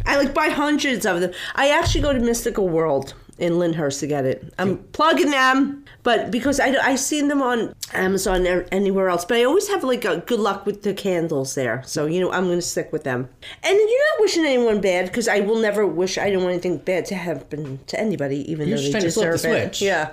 I 0.07 0.17
like 0.17 0.35
buy 0.35 0.49
hundreds 0.49 1.05
of 1.07 1.21
them. 1.21 1.33
I 1.55 1.69
actually 1.71 2.01
go 2.03 2.13
to 2.13 2.21
Mystical 2.21 2.69
World 2.69 3.15
in 3.39 3.59
Lyndhurst 3.59 4.01
to 4.01 4.07
get 4.07 4.25
it. 4.25 4.53
I'm 4.59 4.79
plugging 4.93 5.31
them, 5.31 5.85
but 6.03 6.31
because 6.33 6.59
I 6.59 6.71
I 6.83 6.97
seen 6.97 7.29
them 7.29 7.41
on 7.41 7.73
Amazon 7.95 8.47
or 8.49 8.67
anywhere 8.73 9.09
else, 9.11 9.25
but 9.25 9.37
I 9.37 9.45
always 9.45 9.69
have 9.69 9.85
like 9.85 10.05
a 10.05 10.19
good 10.19 10.41
luck 10.41 10.67
with 10.67 10.83
the 10.83 10.93
candles 10.93 11.55
there. 11.55 11.83
So 11.87 12.07
you 12.07 12.21
know 12.21 12.33
I'm 12.33 12.47
going 12.47 12.59
to 12.59 12.63
stick 12.63 12.91
with 12.93 13.05
them. 13.05 13.29
And 13.63 13.77
you're 13.77 14.07
not 14.17 14.21
wishing 14.21 14.45
anyone 14.45 14.81
bad 14.81 15.07
because 15.07 15.29
I 15.29 15.41
will 15.41 15.59
never 15.61 15.87
wish 15.87 16.19
I 16.19 16.31
don't 16.31 16.43
want 16.43 16.55
anything 16.55 16.79
bad 16.79 17.05
to 17.07 17.15
happen 17.15 17.79
to 17.87 18.01
anybody, 18.01 18.51
even 18.51 18.69
You're 18.69 18.79
though 18.79 18.83
they 18.85 18.91
trying 18.91 19.03
to 19.05 19.11
flip 19.13 19.27
the 19.27 19.33
deserve 19.37 19.53
it. 19.55 19.63
switch. 19.77 19.83
Yeah. 19.83 20.11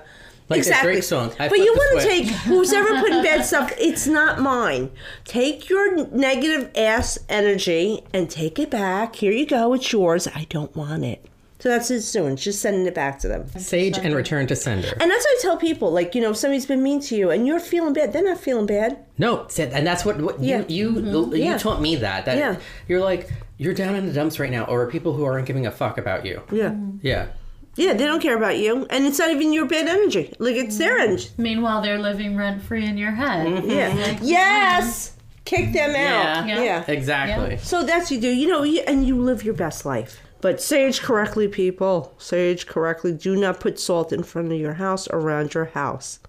Like 0.47 0.57
the 0.61 0.67
exactly. 0.67 0.91
Drake 0.93 1.03
song, 1.03 1.31
I 1.39 1.49
but 1.49 1.57
you 1.57 1.73
want 1.73 2.01
to 2.01 2.07
take 2.07 2.25
who's 2.27 2.71
ever 2.71 2.99
putting 2.99 3.23
bad 3.23 3.43
stuff. 3.45 3.73
It's 3.79 4.05
not 4.05 4.39
mine. 4.39 4.91
Take 5.23 5.69
your 5.69 6.05
negative 6.07 6.71
ass 6.75 7.17
energy 7.29 8.03
and 8.13 8.29
take 8.29 8.59
it 8.59 8.69
back. 8.69 9.15
Here 9.15 9.31
you 9.31 9.47
go. 9.47 9.73
It's 9.73 9.91
yours. 9.91 10.27
I 10.27 10.45
don't 10.49 10.75
want 10.75 11.03
it. 11.03 11.25
So 11.59 11.69
that's 11.69 11.89
what 11.89 12.01
soon. 12.03 12.33
It's 12.33 12.43
just 12.43 12.61
sending 12.61 12.85
it 12.85 12.93
back 12.93 13.17
to 13.19 13.27
them. 13.27 13.47
Sage 13.57 13.97
and 13.97 14.13
return 14.13 14.45
to 14.47 14.55
sender. 14.55 14.89
And 15.01 15.09
that's 15.09 15.25
what 15.25 15.37
I 15.37 15.41
tell 15.41 15.57
people. 15.57 15.89
Like, 15.91 16.13
you 16.13 16.21
know, 16.21 16.29
if 16.29 16.37
somebody's 16.37 16.67
been 16.67 16.83
mean 16.83 16.99
to 17.01 17.15
you 17.15 17.31
and 17.31 17.47
you're 17.47 17.59
feeling 17.59 17.93
bad, 17.93 18.13
they're 18.13 18.23
not 18.23 18.37
feeling 18.39 18.67
bad. 18.67 19.03
No, 19.17 19.45
said- 19.47 19.71
and 19.73 19.87
that's 19.87 20.05
what, 20.05 20.21
what 20.21 20.39
Yeah. 20.43 20.63
you 20.67 20.99
you 20.99 21.33
you 21.33 21.43
Yeah. 21.43 21.57
taught 21.57 21.81
me 21.81 21.95
that 21.95 22.25
that 22.25 22.37
Yeah. 22.37 22.57
you're 22.87 23.01
like 23.01 23.31
you're 23.57 23.73
down 23.73 23.95
in 23.95 24.05
the 24.05 24.13
dumps 24.13 24.37
right 24.37 24.51
now, 24.51 24.65
or 24.65 24.85
people 24.91 25.13
who 25.13 25.23
aren't 25.23 25.47
giving 25.47 25.65
a 25.65 25.71
fuck 25.71 25.97
about 25.97 26.23
you. 26.23 26.43
Yeah. 26.51 26.65
Mm-hmm. 26.69 26.97
Yeah, 27.01 27.27
Yeah, 27.75 27.93
they 27.93 28.05
don't 28.05 28.21
care 28.21 28.37
about 28.37 28.57
you. 28.57 28.85
And 28.89 29.05
it's 29.05 29.19
not 29.19 29.31
even 29.31 29.51
your 29.53 29.65
bad 29.65 29.87
energy. 29.87 30.33
Like, 30.39 30.55
it's 30.55 30.77
their 30.77 30.97
mm-hmm. 30.99 31.09
energy. 31.09 31.29
Meanwhile, 31.37 31.81
they're 31.81 31.99
living 31.99 32.37
rent 32.37 32.61
free 32.61 32.85
in 32.85 32.97
your 32.97 33.11
head. 33.11 33.47
Mm-hmm. 33.47 33.69
Yeah. 33.69 34.19
Yes. 34.21 35.13
Kick 35.43 35.73
them 35.73 35.91
out. 35.91 36.47
Yeah. 36.47 36.63
yeah. 36.63 36.83
exactly. 36.87 37.57
So 37.57 37.83
that's 37.83 38.09
you 38.11 38.19
do, 38.19 38.29
you 38.29 38.47
know, 38.47 38.63
you, 38.63 38.81
and 38.87 39.05
you 39.05 39.21
live 39.21 39.43
your 39.43 39.53
best 39.53 39.85
life. 39.85 40.19
But 40.41 40.61
sage 40.61 41.01
correctly, 41.01 41.47
people. 41.47 42.13
Sage 42.17 42.65
correctly. 42.65 43.13
Do 43.13 43.35
not 43.35 43.59
put 43.59 43.79
salt 43.79 44.11
in 44.11 44.23
front 44.23 44.51
of 44.51 44.59
your 44.59 44.73
house, 44.73 45.07
around 45.09 45.53
your 45.53 45.65
house. 45.65 46.19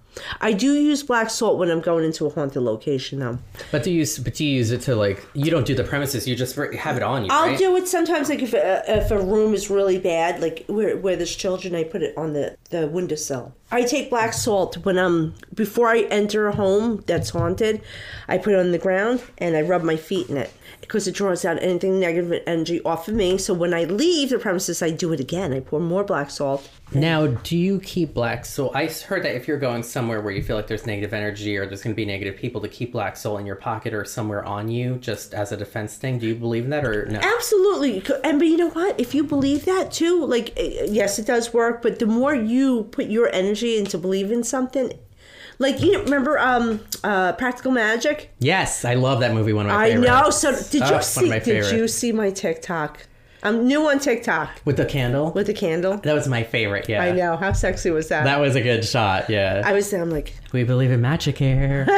I 0.41 0.53
do 0.53 0.75
use 0.75 1.03
black 1.03 1.31
salt 1.31 1.59
when 1.59 1.71
I'm 1.71 1.81
going 1.81 2.05
into 2.05 2.27
a 2.27 2.31
haunted 2.31 2.62
location, 2.62 3.19
though. 3.19 3.39
But 3.71 3.83
do 3.83 3.91
you 3.91 4.07
but 4.23 4.35
do 4.35 4.45
you 4.45 4.57
use 4.57 4.71
it 4.71 4.81
to 4.83 4.97
like 4.97 5.27
you 5.35 5.51
don't 5.51 5.67
do 5.67 5.75
the 5.75 5.85
premises? 5.85 6.27
You 6.27 6.35
just 6.35 6.57
have 6.57 6.97
it 6.97 7.03
on 7.03 7.25
you. 7.25 7.29
I'll 7.31 7.49
right? 7.49 7.59
do 7.59 7.77
it 7.77 7.87
sometimes, 7.89 8.29
like 8.29 8.43
if 8.43 8.55
a, 8.55 8.83
if 8.87 9.11
a 9.11 9.19
room 9.19 9.55
is 9.55 9.71
really 9.71 9.99
bad, 9.99 10.41
like 10.41 10.64
where 10.69 10.97
where 10.97 11.17
there's 11.17 11.35
children, 11.35 11.75
I 11.75 11.85
put 11.85 12.03
it 12.03 12.17
on 12.17 12.33
the 12.33 12.57
the 12.71 12.89
windowsill. 12.89 13.55
I 13.71 13.83
take 13.83 14.11
black 14.11 14.33
salt 14.33 14.79
when 14.85 14.97
I'm 14.97 15.35
before 15.53 15.89
I 15.89 16.03
enter 16.03 16.47
a 16.47 16.55
home 16.55 17.03
that's 17.07 17.31
haunted. 17.31 17.83
I 18.29 18.39
put 18.39 18.53
it 18.53 18.61
on 18.61 18.71
the 18.71 18.79
ground 18.79 19.23
and 19.39 19.57
I 19.57 19.62
rub 19.62 19.83
my 19.83 19.97
feet 19.97 20.31
in 20.31 20.37
it 20.37 20.53
because 20.81 21.09
it 21.09 21.14
draws 21.14 21.45
out 21.45 21.61
anything 21.62 21.99
negative 21.99 22.43
energy 22.47 22.81
off 22.85 23.09
of 23.09 23.14
me. 23.14 23.39
So 23.39 23.55
when 23.55 23.75
I 23.75 23.85
leave 23.85 24.31
the 24.31 24.39
premises, 24.39 24.83
I 24.83 24.91
do 24.91 25.12
it 25.12 25.21
again. 25.21 25.53
I 25.53 25.61
pour 25.61 25.81
more 25.81 26.05
black 26.05 26.31
salt. 26.31 26.71
Now, 26.93 27.26
do 27.26 27.59
you 27.59 27.80
keep 27.80 28.14
black 28.14 28.45
soul? 28.45 28.70
I 28.74 28.87
heard 28.87 29.24
that 29.24 29.34
if 29.34 29.49
you're 29.49 29.59
going 29.59 29.82
somewhere 29.82 30.20
where 30.20 30.32
you 30.32 30.43
feel 30.43 30.55
like 30.57 30.68
there's 30.68 30.87
negative 30.87 31.12
energy 31.12 31.57
or 31.57 31.66
there's 31.66 31.82
going 31.82 31.93
to 31.95 31.97
be 31.97 32.07
negative 32.07 32.37
people, 32.37 32.61
to 32.61 32.68
keep 32.68 32.93
black 32.93 33.16
soul 33.16 33.39
in 33.39 33.45
your 33.45 33.57
pocket 33.57 33.93
or 33.93 34.05
somewhere 34.05 34.45
on 34.45 34.68
you, 34.68 34.95
just 34.97 35.34
as 35.34 35.51
a 35.51 35.57
defense 35.57 35.97
thing. 35.97 36.18
Do 36.20 36.26
you 36.28 36.37
believe 36.37 36.64
in 36.64 36.70
that 36.70 36.84
or 36.84 37.07
no? 37.07 37.18
Absolutely. 37.18 38.05
And 38.22 38.39
but 38.39 38.47
you 38.47 38.57
know 38.57 38.70
what? 38.70 38.99
If 39.01 39.14
you 39.14 39.24
believe 39.24 39.64
that 39.64 39.91
too, 39.91 40.24
like 40.26 40.53
eh, 40.57 40.87
yes, 40.89 41.18
it 41.18 41.26
does 41.26 41.53
work, 41.53 41.82
but 41.82 41.99
the 41.99 42.07
more 42.07 42.34
you 42.34 42.84
put 42.93 43.07
your 43.07 43.28
energy 43.34 43.76
into 43.78 43.99
believing 43.99 44.45
something, 44.45 44.93
like 45.59 45.82
you 45.82 45.99
remember 46.01 46.39
um 46.39 46.80
uh 47.03 47.32
Practical 47.32 47.72
Magic? 47.72 48.30
Yes, 48.39 48.84
I 48.84 48.95
love 48.95 49.20
that 49.20 49.34
movie. 49.34 49.53
One 49.53 49.66
of 49.66 49.72
my 49.72 49.84
I 49.87 49.89
favorites. 49.91 50.09
know. 50.09 50.30
So 50.30 50.70
did 50.70 50.82
Oh, 50.82 50.87
you 50.87 50.93
one 50.93 51.03
see 51.03 51.28
did 51.41 51.72
you 51.72 51.89
see 51.89 52.12
my 52.12 52.30
TikTok? 52.30 53.07
I'm 53.47 53.67
new 53.67 53.89
on 53.89 53.99
TikTok 53.99 54.51
with 54.65 54.77
the 54.77 54.85
candle? 54.85 55.33
with 55.33 55.47
the 55.47 55.55
candle. 55.55 55.99
that 55.99 56.13
was 56.15 56.29
my 56.29 56.43
favorite. 56.43 56.89
Yeah, 56.89 57.03
I 57.03 57.13
know. 57.13 57.37
How 57.37 57.53
sexy 57.53 57.91
was 57.91 58.09
that? 58.09 58.25
That 58.25 58.41
was 58.41 58.57
a 58.57 58.61
good 58.61 58.85
shot. 58.85 59.31
Yeah, 59.31 59.63
I 59.65 59.73
was 59.73 59.91
there, 59.91 60.03
I'm 60.03 60.11
like, 60.11 60.35
we 60.53 60.65
believe 60.65 60.91
in 60.91 61.01
magic 61.01 61.39
here. 61.39 61.85
She's 61.87 61.95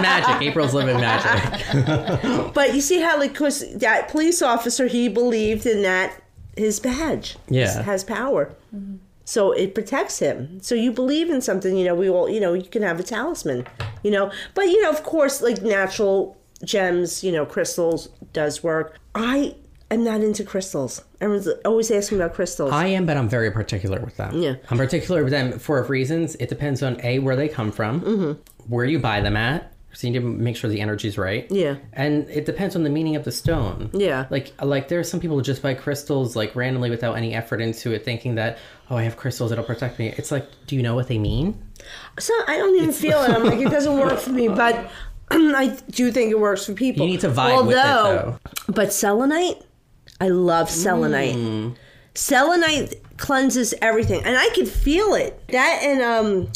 magic. 0.00 0.40
April's 0.48 0.74
living 0.74 0.96
magic. 1.00 2.52
but 2.54 2.74
you 2.74 2.80
see 2.80 3.00
how 3.00 3.18
like 3.18 3.34
cause 3.34 3.64
that 3.76 4.08
police 4.08 4.40
officer 4.42 4.86
he 4.86 5.08
believed 5.08 5.66
in 5.66 5.82
that 5.82 6.14
his 6.56 6.80
badge 6.80 7.36
Yeah. 7.48 7.82
has 7.82 8.04
power. 8.04 8.54
Mm-hmm. 8.74 8.96
So 9.26 9.52
it 9.52 9.74
protects 9.74 10.18
him. 10.18 10.60
So 10.60 10.74
you 10.74 10.92
believe 10.92 11.30
in 11.30 11.40
something, 11.40 11.76
you 11.76 11.84
know, 11.86 11.94
we 11.94 12.10
all, 12.10 12.28
you 12.28 12.40
know, 12.40 12.52
you 12.52 12.62
can 12.64 12.82
have 12.82 13.00
a 13.00 13.02
talisman, 13.02 13.66
you 14.02 14.10
know. 14.10 14.30
But, 14.54 14.66
you 14.66 14.82
know, 14.82 14.90
of 14.90 15.02
course, 15.02 15.40
like 15.40 15.62
natural 15.62 16.36
gems, 16.62 17.24
you 17.24 17.32
know, 17.32 17.46
crystals 17.46 18.08
does 18.34 18.62
work. 18.62 18.98
I 19.14 19.54
am 19.90 20.04
not 20.04 20.20
into 20.22 20.44
crystals. 20.44 21.02
Everyone's 21.20 21.48
always 21.64 21.90
asking 21.90 22.18
about 22.20 22.34
crystals. 22.34 22.72
I 22.72 22.86
am, 22.86 23.06
but 23.06 23.16
I'm 23.16 23.28
very 23.28 23.50
particular 23.50 24.00
with 24.00 24.16
them. 24.16 24.40
Yeah. 24.40 24.54
I'm 24.70 24.78
particular 24.78 25.22
with 25.22 25.30
them 25.32 25.58
for 25.58 25.82
reasons. 25.84 26.34
It 26.36 26.48
depends 26.48 26.82
on 26.82 27.00
a 27.02 27.18
where 27.20 27.36
they 27.36 27.48
come 27.48 27.70
from, 27.72 28.00
Mm-hmm. 28.00 28.32
where 28.72 28.84
you 28.84 28.98
buy 28.98 29.20
them 29.20 29.36
at. 29.36 29.70
So 29.92 30.08
you 30.08 30.12
need 30.12 30.18
to 30.18 30.24
make 30.26 30.56
sure 30.56 30.68
the 30.68 30.80
energy's 30.80 31.16
right. 31.16 31.46
Yeah. 31.52 31.76
And 31.92 32.28
it 32.28 32.46
depends 32.46 32.74
on 32.74 32.82
the 32.82 32.90
meaning 32.90 33.14
of 33.14 33.22
the 33.22 33.30
stone. 33.30 33.90
Yeah. 33.92 34.26
Like 34.28 34.52
like 34.60 34.88
there 34.88 34.98
are 34.98 35.04
some 35.04 35.20
people 35.20 35.36
who 35.36 35.42
just 35.44 35.62
buy 35.62 35.74
crystals 35.74 36.34
like 36.34 36.56
randomly 36.56 36.90
without 36.90 37.14
any 37.16 37.32
effort 37.32 37.60
into 37.60 37.92
it, 37.92 38.04
thinking 38.04 38.34
that 38.34 38.58
oh 38.90 38.96
I 38.96 39.04
have 39.04 39.16
crystals 39.16 39.52
it'll 39.52 39.62
protect 39.62 40.00
me. 40.00 40.08
It's 40.16 40.32
like 40.32 40.48
do 40.66 40.74
you 40.74 40.82
know 40.82 40.96
what 40.96 41.06
they 41.06 41.18
mean? 41.18 41.62
so 42.18 42.34
I 42.48 42.56
don't 42.56 42.74
even 42.76 42.90
feel 42.92 43.22
it. 43.22 43.30
I'm 43.30 43.44
like, 43.44 43.60
it 43.60 43.70
doesn't 43.70 43.96
work 43.96 44.18
for 44.18 44.30
me, 44.30 44.48
but 44.64 44.90
I 45.30 45.78
do 45.90 46.10
think 46.10 46.32
it 46.32 46.40
works 46.40 46.66
for 46.66 46.72
people. 46.74 47.06
You 47.06 47.12
need 47.12 47.20
to 47.20 47.28
vibe 47.30 47.66
with 47.66 47.76
it, 47.76 47.82
though. 47.82 48.38
But 48.68 48.92
selenite, 48.92 49.62
I 50.24 50.28
love 50.28 50.70
selenite. 50.70 51.36
Mm. 51.36 51.76
Selenite 52.14 53.02
cleanses 53.18 53.74
everything, 53.82 54.24
and 54.24 54.38
I 54.38 54.48
can 54.54 54.64
feel 54.64 55.12
it. 55.12 55.38
That 55.48 55.80
and 55.82 56.00
um, 56.00 56.50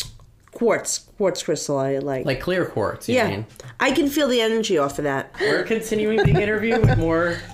quartz, 0.52 1.00
quartz 1.18 1.42
crystal, 1.42 1.78
I 1.78 1.98
like. 1.98 2.24
Like 2.24 2.40
clear 2.40 2.64
quartz. 2.64 3.10
You 3.10 3.16
yeah, 3.16 3.28
mean? 3.28 3.46
I 3.78 3.90
can 3.90 4.08
feel 4.08 4.26
the 4.26 4.40
energy 4.40 4.78
off 4.78 4.98
of 4.98 5.04
that. 5.04 5.34
We're 5.38 5.64
continuing 5.64 6.22
the 6.22 6.40
interview 6.40 6.80
with 6.80 6.96
more 6.96 7.36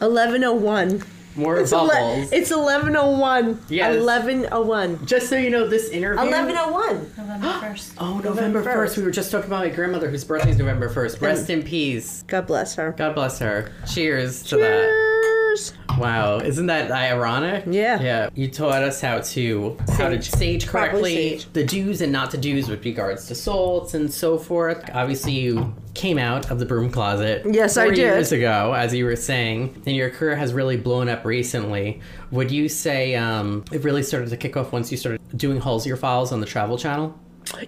Eleven 0.00 0.44
oh 0.44 0.54
one. 0.54 1.02
More 1.36 1.58
It's 1.58 1.70
bubbles. 1.70 2.32
It's 2.32 2.50
eleven 2.50 2.96
oh 2.96 3.18
one. 3.18 3.60
Yes. 3.68 3.94
Eleven 3.96 4.48
oh 4.52 4.62
one. 4.62 5.04
just 5.06 5.28
so 5.28 5.36
you 5.36 5.50
know, 5.50 5.68
this 5.68 5.88
interview. 5.90 6.26
Eleven 6.26 6.56
oh 6.56 6.72
one. 6.72 7.12
November 7.16 7.46
1st. 7.46 7.94
Oh, 7.98 8.18
November 8.18 8.62
1st. 8.62 8.76
1st. 8.76 8.96
We 8.98 9.02
were 9.04 9.10
just 9.10 9.30
talking 9.30 9.46
about 9.46 9.64
my 9.64 9.68
grandmother 9.70 10.10
whose 10.10 10.24
birthday 10.24 10.50
is 10.50 10.58
November 10.58 10.88
1st. 10.88 11.20
Rest 11.20 11.50
in 11.50 11.62
peace. 11.62 12.24
God 12.26 12.46
bless 12.46 12.74
her. 12.76 12.92
God 12.96 13.14
bless 13.14 13.38
her. 13.40 13.72
Cheers 13.92 14.42
to 14.44 14.56
that. 14.56 15.35
Cheers. 15.56 15.72
Wow, 15.98 16.38
isn't 16.40 16.66
that 16.66 16.90
ironic? 16.90 17.64
Yeah. 17.66 18.00
Yeah. 18.00 18.28
You 18.34 18.48
taught 18.48 18.82
us 18.82 19.00
how 19.00 19.20
to 19.20 19.76
how 19.96 20.08
to 20.08 20.20
sage 20.20 20.66
correctly, 20.66 21.14
sage. 21.14 21.52
the 21.52 21.64
do's 21.64 22.02
and 22.02 22.12
not 22.12 22.30
to 22.32 22.38
do's 22.38 22.68
with 22.68 22.84
regards 22.84 23.26
to 23.28 23.34
salts 23.34 23.94
and 23.94 24.12
so 24.12 24.36
forth. 24.36 24.84
Obviously, 24.92 25.32
you 25.32 25.74
came 25.94 26.18
out 26.18 26.50
of 26.50 26.58
the 26.58 26.66
broom 26.66 26.90
closet. 26.90 27.46
Yes, 27.50 27.78
I 27.78 27.88
did. 27.88 27.98
Years 27.98 28.32
ago, 28.32 28.74
as 28.74 28.92
you 28.92 29.06
were 29.06 29.16
saying, 29.16 29.82
and 29.86 29.96
your 29.96 30.10
career 30.10 30.36
has 30.36 30.52
really 30.52 30.76
blown 30.76 31.08
up 31.08 31.24
recently. 31.24 32.00
Would 32.30 32.50
you 32.50 32.68
say 32.68 33.14
um, 33.14 33.64
it 33.72 33.82
really 33.82 34.02
started 34.02 34.28
to 34.30 34.36
kick 34.36 34.56
off 34.56 34.72
once 34.72 34.90
you 34.90 34.98
started 34.98 35.20
doing 35.38 35.60
Holzer 35.60 35.98
Files 35.98 36.32
on 36.32 36.40
the 36.40 36.46
Travel 36.46 36.76
Channel? 36.76 37.18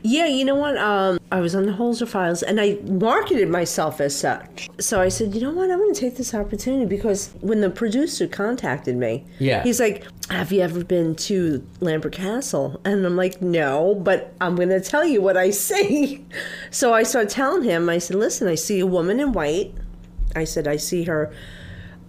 Yeah, 0.02 0.26
you 0.26 0.44
know 0.44 0.54
what? 0.56 0.76
Um, 0.76 1.18
I 1.30 1.40
was 1.40 1.54
on 1.54 1.66
the 1.66 1.72
Holzer 1.72 2.06
Files 2.08 2.42
and 2.42 2.60
I 2.60 2.78
marketed 2.84 3.48
myself 3.48 4.00
as 4.00 4.14
such. 4.18 4.68
So 4.80 5.00
I 5.00 5.08
said, 5.08 5.34
you 5.34 5.40
know 5.40 5.50
what? 5.52 5.70
I'm 5.70 5.78
going 5.78 5.94
to 5.94 6.00
take 6.00 6.16
this 6.16 6.34
opportunity 6.34 6.84
because 6.84 7.30
when 7.40 7.60
the 7.60 7.70
producer 7.70 8.26
contacted 8.26 8.96
me, 8.96 9.24
Yeah. 9.38 9.62
he's 9.62 9.78
like, 9.80 10.04
Have 10.30 10.50
you 10.52 10.62
ever 10.62 10.84
been 10.84 11.14
to 11.16 11.64
Lambert 11.80 12.12
Castle? 12.12 12.80
And 12.84 13.04
I'm 13.06 13.16
like, 13.16 13.40
No, 13.40 13.94
but 13.94 14.34
I'm 14.40 14.56
going 14.56 14.68
to 14.70 14.80
tell 14.80 15.04
you 15.06 15.20
what 15.22 15.36
I 15.36 15.50
see. 15.50 16.24
So 16.70 16.92
I 16.92 17.02
started 17.02 17.30
telling 17.30 17.62
him, 17.62 17.88
I 17.88 17.98
said, 17.98 18.16
Listen, 18.16 18.48
I 18.48 18.54
see 18.56 18.80
a 18.80 18.86
woman 18.86 19.20
in 19.20 19.32
white. 19.32 19.72
I 20.36 20.44
said, 20.44 20.66
I 20.68 20.76
see 20.76 21.04
her. 21.04 21.32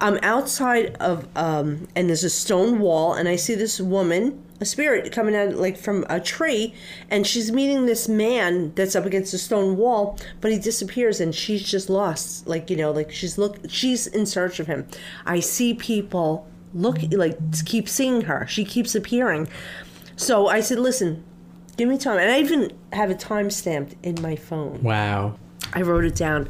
I'm 0.01 0.17
outside 0.21 0.95
of, 0.99 1.27
um, 1.35 1.87
and 1.95 2.07
there's 2.09 2.23
a 2.23 2.29
stone 2.29 2.79
wall, 2.79 3.13
and 3.13 3.27
I 3.27 3.35
see 3.35 3.55
this 3.55 3.81
woman, 3.81 4.43
a 4.61 4.65
spirit, 4.65 5.11
coming 5.11 5.35
out 5.35 5.55
like 5.55 5.77
from 5.77 6.05
a 6.09 6.19
tree, 6.19 6.73
and 7.09 7.27
she's 7.27 7.51
meeting 7.51 7.85
this 7.85 8.07
man 8.07 8.73
that's 8.75 8.95
up 8.95 9.05
against 9.05 9.31
the 9.31 9.37
stone 9.37 9.77
wall, 9.77 10.17
but 10.41 10.51
he 10.51 10.59
disappears, 10.59 11.19
and 11.19 11.35
she's 11.35 11.63
just 11.63 11.89
lost. 11.89 12.47
Like 12.47 12.69
you 12.69 12.77
know, 12.77 12.91
like 12.91 13.11
she's 13.11 13.37
look, 13.37 13.57
she's 13.69 14.07
in 14.07 14.25
search 14.25 14.59
of 14.59 14.67
him. 14.67 14.87
I 15.25 15.39
see 15.39 15.73
people 15.73 16.47
look, 16.73 16.99
like 17.11 17.37
keep 17.65 17.89
seeing 17.89 18.21
her. 18.21 18.47
She 18.47 18.63
keeps 18.63 18.95
appearing. 18.95 19.47
So 20.15 20.47
I 20.47 20.59
said, 20.59 20.79
listen, 20.79 21.23
give 21.77 21.89
me 21.89 21.97
time, 21.97 22.19
and 22.19 22.29
I 22.29 22.39
even 22.39 22.71
have 22.93 23.11
it 23.11 23.19
time 23.19 23.49
stamped 23.49 23.95
in 24.03 24.21
my 24.21 24.35
phone. 24.35 24.81
Wow. 24.81 25.37
I 25.73 25.81
wrote 25.81 26.03
it 26.05 26.15
down. 26.15 26.49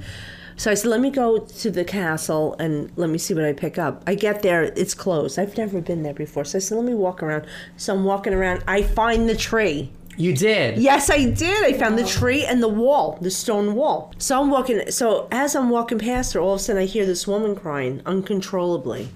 So 0.59 0.69
I 0.69 0.73
said, 0.73 0.89
let 0.89 0.99
me 0.99 1.09
go 1.09 1.39
to 1.39 1.71
the 1.71 1.85
castle 1.85 2.53
and 2.59 2.91
let 2.97 3.09
me 3.09 3.17
see 3.17 3.33
what 3.33 3.45
I 3.45 3.53
pick 3.53 3.77
up. 3.77 4.03
I 4.05 4.15
get 4.15 4.41
there, 4.41 4.63
it's 4.63 4.93
closed. 4.93 5.39
I've 5.39 5.57
never 5.57 5.79
been 5.79 6.03
there 6.03 6.13
before. 6.13 6.43
So 6.43 6.57
I 6.57 6.59
said, 6.59 6.75
let 6.75 6.83
me 6.83 6.93
walk 6.93 7.23
around. 7.23 7.45
So 7.77 7.95
I'm 7.95 8.03
walking 8.03 8.33
around. 8.33 8.65
I 8.67 8.81
find 8.83 9.29
the 9.29 9.37
tree. 9.37 9.89
You 10.17 10.35
did. 10.35 10.77
Yes, 10.77 11.09
I 11.09 11.29
did. 11.29 11.63
I 11.63 11.77
found 11.77 11.97
the 11.97 12.05
tree 12.05 12.43
and 12.43 12.61
the 12.61 12.67
wall, 12.67 13.17
the 13.21 13.31
stone 13.31 13.73
wall. 13.73 14.13
So 14.17 14.41
I'm 14.41 14.49
walking. 14.49 14.91
So 14.91 15.29
as 15.31 15.55
I'm 15.55 15.69
walking 15.69 15.97
past 15.97 16.33
her, 16.33 16.41
all 16.41 16.55
of 16.55 16.59
a 16.59 16.63
sudden 16.63 16.81
I 16.81 16.85
hear 16.87 17.05
this 17.05 17.25
woman 17.25 17.55
crying 17.55 18.01
uncontrollably. 18.05 19.07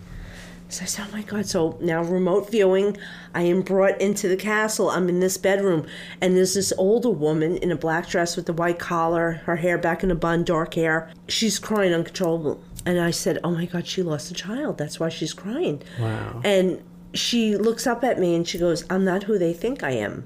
So 0.74 0.84
I 0.84 0.86
said, 0.86 1.06
"Oh 1.10 1.12
my 1.16 1.22
God!" 1.22 1.46
So 1.46 1.78
now 1.80 2.04
remote 2.04 2.50
viewing, 2.50 2.98
I 3.34 3.44
am 3.44 3.62
brought 3.62 4.02
into 4.02 4.28
the 4.28 4.36
castle. 4.36 4.90
I'm 4.90 5.08
in 5.08 5.20
this 5.20 5.38
bedroom, 5.38 5.86
and 6.20 6.36
there's 6.36 6.56
this 6.56 6.74
older 6.78 7.10
woman 7.10 7.58
in 7.58 7.72
a 7.72 7.76
black 7.76 8.10
dress 8.10 8.36
with 8.36 8.50
a 8.50 8.54
white 8.54 8.80
collar, 8.80 9.42
her 9.46 9.58
hair 9.58 9.78
back 9.78 10.04
in 10.04 10.12
a 10.12 10.16
bun, 10.16 10.44
dark 10.44 10.74
hair. 10.74 11.12
She's 11.28 11.60
crying 11.60 11.94
uncontrollable, 11.94 12.62
and 12.86 13.00
I 13.00 13.12
said, 13.12 13.40
"Oh 13.44 13.52
my 13.52 13.66
God, 13.66 13.88
she 13.88 14.02
lost 14.02 14.32
a 14.32 14.34
child. 14.34 14.78
That's 14.78 15.00
why 15.00 15.10
she's 15.10 15.34
crying." 15.34 15.82
Wow. 16.00 16.42
And 16.44 16.82
she 17.14 17.56
looks 17.56 17.86
up 17.86 18.04
at 18.04 18.20
me 18.20 18.36
and 18.36 18.48
she 18.48 18.58
goes, 18.58 18.84
"I'm 18.90 19.06
not 19.06 19.24
who 19.24 19.38
they 19.38 19.54
think 19.54 19.84
I 19.84 19.92
am." 19.92 20.26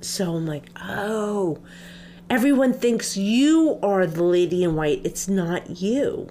So 0.00 0.34
I'm 0.34 0.46
like, 0.46 0.70
oh, 0.80 1.58
everyone 2.28 2.72
thinks 2.72 3.16
you 3.16 3.78
are 3.82 4.06
the 4.06 4.22
lady 4.22 4.62
in 4.62 4.76
white. 4.76 5.00
It's 5.04 5.28
not 5.28 5.80
you. 5.80 6.28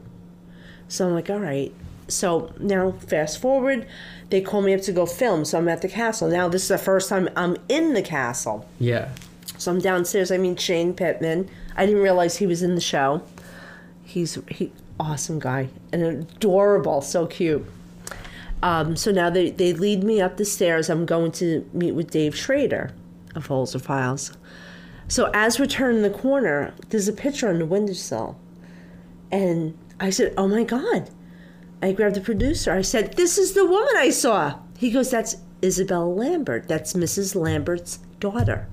So 0.88 1.08
I'm 1.08 1.14
like, 1.14 1.30
all 1.30 1.40
right. 1.40 1.74
So 2.08 2.54
now, 2.60 2.92
fast 2.92 3.40
forward, 3.40 3.88
they 4.30 4.42
call 4.42 4.62
me 4.62 4.74
up 4.74 4.82
to 4.82 4.92
go 4.92 5.06
film. 5.06 5.46
So 5.46 5.58
I'm 5.58 5.68
at 5.68 5.82
the 5.82 5.88
castle. 5.88 6.30
Now, 6.30 6.48
this 6.48 6.64
is 6.64 6.68
the 6.68 6.78
first 6.78 7.10
time 7.10 7.30
I'm 7.36 7.58
in 7.68 7.94
the 7.94 8.02
castle. 8.02 8.68
Yeah. 8.80 9.10
So 9.58 9.72
I'm 9.72 9.80
downstairs. 9.80 10.32
I 10.32 10.38
meet 10.38 10.60
Shane 10.60 10.94
Pittman. 10.94 11.50
I 11.76 11.86
didn't 11.86 12.02
realize 12.02 12.38
he 12.38 12.48
was 12.48 12.62
in 12.62 12.76
the 12.76 12.82
show. 12.82 13.22
He's 14.04 14.38
he 14.50 14.72
awesome 15.00 15.40
guy 15.40 15.70
and 15.92 16.04
adorable, 16.04 17.02
so 17.02 17.26
cute. 17.26 17.66
Um, 18.64 18.96
so 18.96 19.12
now 19.12 19.30
they, 19.30 19.52
they 19.52 19.74
lead 19.74 20.04
me 20.04 20.22
up 20.22 20.38
the 20.38 20.46
stairs. 20.46 20.90
I'm 20.90 21.06
going 21.06 21.32
to 21.34 21.70
meet 21.74 21.92
with 21.92 22.12
Dave 22.12 22.36
Schrader 22.36 22.92
of 23.36 23.48
Holzer 23.48 23.82
Files. 23.82 24.32
So 25.08 25.30
as 25.34 25.60
we're 25.60 25.68
turning 25.68 26.02
the 26.02 26.10
corner, 26.10 26.74
there's 26.90 27.08
a 27.08 27.14
picture 27.14 27.50
on 27.50 27.60
the 27.60 27.66
windowsill. 27.66 28.40
And 29.32 29.78
I 30.00 30.10
said, 30.10 30.34
Oh 30.38 30.48
my 30.48 30.64
God. 30.64 31.10
I 31.82 31.92
grabbed 31.92 32.16
the 32.16 32.22
producer. 32.22 32.72
I 32.72 32.82
said, 32.82 33.14
This 33.14 33.38
is 33.38 33.54
the 33.54 33.66
woman 33.66 33.96
I 33.98 34.10
saw. 34.10 34.60
He 34.78 34.92
goes, 34.92 35.12
That's 35.12 35.38
Isabella 35.64 36.08
Lambert. 36.08 36.68
That's 36.68 36.94
Mrs. 36.94 37.36
Lambert's 37.36 37.98
daughter. 38.20 38.68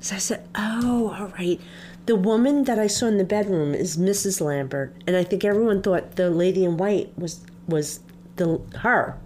So 0.00 0.16
I 0.16 0.18
said, 0.18 0.48
Oh, 0.54 1.14
all 1.18 1.28
right. 1.38 1.60
The 2.06 2.16
woman 2.16 2.64
that 2.64 2.78
I 2.78 2.88
saw 2.88 3.06
in 3.06 3.18
the 3.18 3.24
bedroom 3.24 3.74
is 3.74 3.96
Mrs. 3.96 4.40
Lambert. 4.40 4.94
And 5.06 5.16
I 5.16 5.22
think 5.22 5.44
everyone 5.44 5.82
thought 5.82 6.16
the 6.16 6.30
lady 6.30 6.64
in 6.64 6.76
white 6.76 7.16
was 7.16 7.44
was 7.68 8.00
the 8.36 8.60
her. 8.78 9.18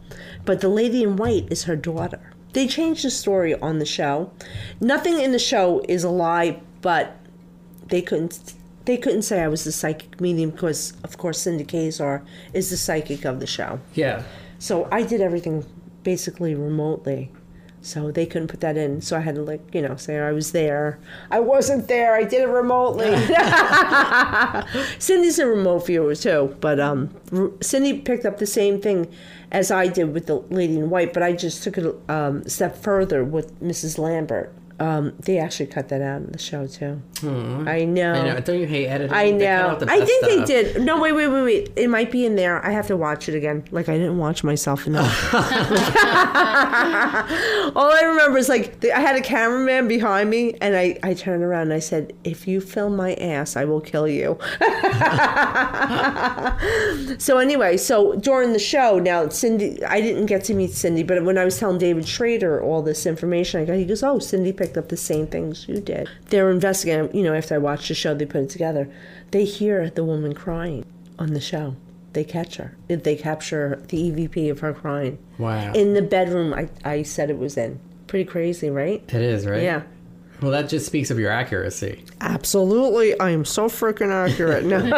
But 0.45 0.61
the 0.61 0.69
lady 0.69 1.03
in 1.03 1.17
white 1.17 1.51
is 1.51 1.65
her 1.65 1.77
daughter. 1.77 2.33
They 2.53 2.67
changed 2.67 3.05
the 3.05 3.11
story 3.11 3.55
on 3.61 3.79
the 3.79 3.87
show. 3.87 4.31
Nothing 4.81 5.21
in 5.21 5.33
the 5.33 5.39
show 5.39 5.83
is 5.89 6.05
a 6.05 6.11
lie, 6.11 6.61
but 6.81 7.17
they 7.89 8.03
couldn't 8.03 8.55
they 8.87 8.97
couldn't 8.97 9.23
say 9.23 9.43
I 9.43 9.49
was 9.49 9.65
the 9.65 9.73
psychic 9.73 10.21
medium 10.21 10.51
because 10.51 10.95
of 11.05 11.19
course 11.19 11.41
Cindy 11.41 11.65
Kaza 11.65 12.25
is 12.53 12.71
the 12.71 12.77
psychic 12.77 13.25
of 13.25 13.41
the 13.41 13.47
show. 13.47 13.79
Yeah. 13.95 14.23
So 14.59 14.89
I 14.91 15.03
did 15.03 15.21
everything 15.21 15.65
basically 16.03 16.55
remotely. 16.55 17.33
So 17.83 18.11
they 18.11 18.27
couldn't 18.27 18.49
put 18.49 18.61
that 18.61 18.77
in. 18.77 19.01
So 19.01 19.17
I 19.17 19.21
had 19.21 19.37
to 19.37 19.43
like, 19.43 19.61
you 19.73 19.81
know, 19.81 19.95
say 19.95 20.19
I 20.19 20.33
was 20.33 20.51
there. 20.51 20.99
I 21.31 21.39
wasn't 21.39 21.87
there. 21.87 22.17
I 22.17 22.25
did 22.25 22.41
it 22.41 22.49
remotely. 22.49 23.15
Cindy's 24.99 25.39
a 25.39 25.47
remote 25.47 25.87
viewer 25.87 26.17
too, 26.17 26.57
but 26.61 26.81
um, 26.81 27.15
Cindy 27.61 28.01
picked 28.01 28.25
up 28.25 28.39
the 28.39 28.47
same 28.47 28.81
thing 28.81 29.09
as 29.53 29.71
I 29.71 29.87
did 29.87 30.13
with 30.13 30.27
the 30.27 30.39
lady 30.51 30.79
in 30.79 30.91
white, 30.91 31.13
but 31.13 31.23
I 31.23 31.33
just 31.33 31.63
took 31.63 31.79
it 31.79 31.95
um, 32.09 32.43
a 32.45 32.51
step 32.51 32.77
further 32.77 33.23
with 33.23 33.61
Mrs. 33.61 33.99
Lambert. 33.99 34.53
Um, 34.81 35.15
they 35.21 35.39
actually 35.39 35.67
cut 35.67 35.89
that 35.89 36.03
out 36.03 36.23
in 36.23 36.33
the 36.33 36.39
show 36.39 36.67
too. 36.67 37.01
Hmm. 37.19 37.67
I 37.67 37.85
know. 37.85 38.13
I 38.13 38.35
know. 38.35 38.41
Don't 38.41 38.61
you 38.61 38.67
hate 38.67 38.87
editing? 38.87 39.15
I 39.15 39.31
know. 39.31 39.79
I 39.89 40.05
think 40.05 40.25
stuff. 40.25 40.31
they 40.31 40.45
did. 40.45 40.83
No, 40.83 41.01
wait, 41.01 41.13
wait, 41.13 41.29
wait, 41.29 41.43
wait. 41.43 41.73
It 41.77 41.89
might 41.89 42.11
be 42.11 42.27
in 42.27 42.37
there. 42.37 42.65
I 42.65 42.71
have 42.71 42.87
to 42.89 42.97
watch 42.97 43.29
it 43.29 43.35
again. 43.35 43.65
Like 43.71 43.89
I 43.89 43.97
didn't 43.97 44.19
watch 44.19 44.45
myself 44.45 44.87
enough. 44.87 45.35
All 47.77 47.93
I 47.93 48.03
remember 48.05 48.39
is 48.39 48.49
like 48.49 48.81
the, 48.81 48.93
I 48.93 49.01
had 49.01 49.17
a 49.17 49.21
cameraman 49.21 49.89
behind 49.89 50.31
me, 50.31 50.55
and 50.61 50.77
I 50.77 50.99
I 51.03 51.15
turned 51.15 51.43
around 51.43 51.63
and 51.63 51.73
I 51.73 51.79
said, 51.79 52.13
"If 52.25 52.47
you 52.47 52.61
film 52.61 52.97
my 52.97 53.15
ass, 53.15 53.57
I 53.57 53.65
will 53.65 53.81
kill 53.81 54.09
you." 54.09 54.39
so 57.19 57.39
anyway, 57.39 57.77
so 57.77 58.15
during 58.17 58.53
the 58.53 58.59
show, 58.59 58.99
now 58.99 59.29
Cindy, 59.29 59.83
I 59.85 60.01
didn't 60.01 60.27
get 60.27 60.45
to 60.45 60.55
meet 60.55 60.73
Cindy, 60.73 61.03
but 61.03 61.25
when 61.25 61.39
I 61.39 61.45
was 61.45 61.59
telling 61.59 61.79
David 61.79 62.07
Schrader 62.07 62.63
all 62.63 62.83
this 62.83 63.07
information, 63.07 63.61
I 63.61 63.65
got 63.65 63.75
he 63.75 63.85
goes, 63.85 64.03
"Oh, 64.03 64.19
Cindy 64.19 64.53
picked 64.53 64.77
up 64.77 64.89
the 64.89 64.97
same 64.97 65.27
things 65.27 65.69
you 65.69 65.81
did." 65.81 66.09
They're 66.31 66.51
investigating. 66.51 67.06
You 67.13 67.23
know, 67.23 67.35
after 67.35 67.55
I 67.55 67.59
watched 67.59 67.89
the 67.89 67.95
show, 67.95 68.15
they 68.15 68.27
put 68.27 68.43
it 68.43 68.51
together. 68.51 68.89
They 69.31 69.45
hear 69.45 69.91
the 69.91 70.05
woman 70.05 70.35
crying 70.35 70.85
on 71.19 71.33
the 71.35 71.41
show. 71.41 71.77
They 72.13 72.25
catch 72.25 72.57
her. 72.57 72.77
They 72.89 73.15
capture 73.17 73.83
the 73.89 73.99
EVP 74.11 74.51
of 74.51 74.61
her 74.61 74.73
crying 74.73 75.19
Wow. 75.39 75.73
in 75.75 75.93
the 75.95 76.03
bedroom. 76.03 76.55
I 76.55 76.69
I 76.85 77.03
said 77.03 77.29
it 77.31 77.39
was 77.39 77.57
in. 77.59 77.79
Pretty 78.07 78.25
crazy, 78.25 78.71
right? 78.71 79.03
it 79.09 79.21
is, 79.23 79.47
right? 79.47 79.63
Yeah. 79.63 79.83
Well, 80.43 80.51
that 80.51 80.69
just 80.69 80.85
speaks 80.87 81.11
of 81.11 81.19
your 81.19 81.31
accuracy. 81.31 82.05
Absolutely. 82.21 83.19
I 83.19 83.31
am 83.31 83.45
so 83.47 83.69
freaking 83.69 84.11
accurate. 84.13 84.65
No. 84.65 84.77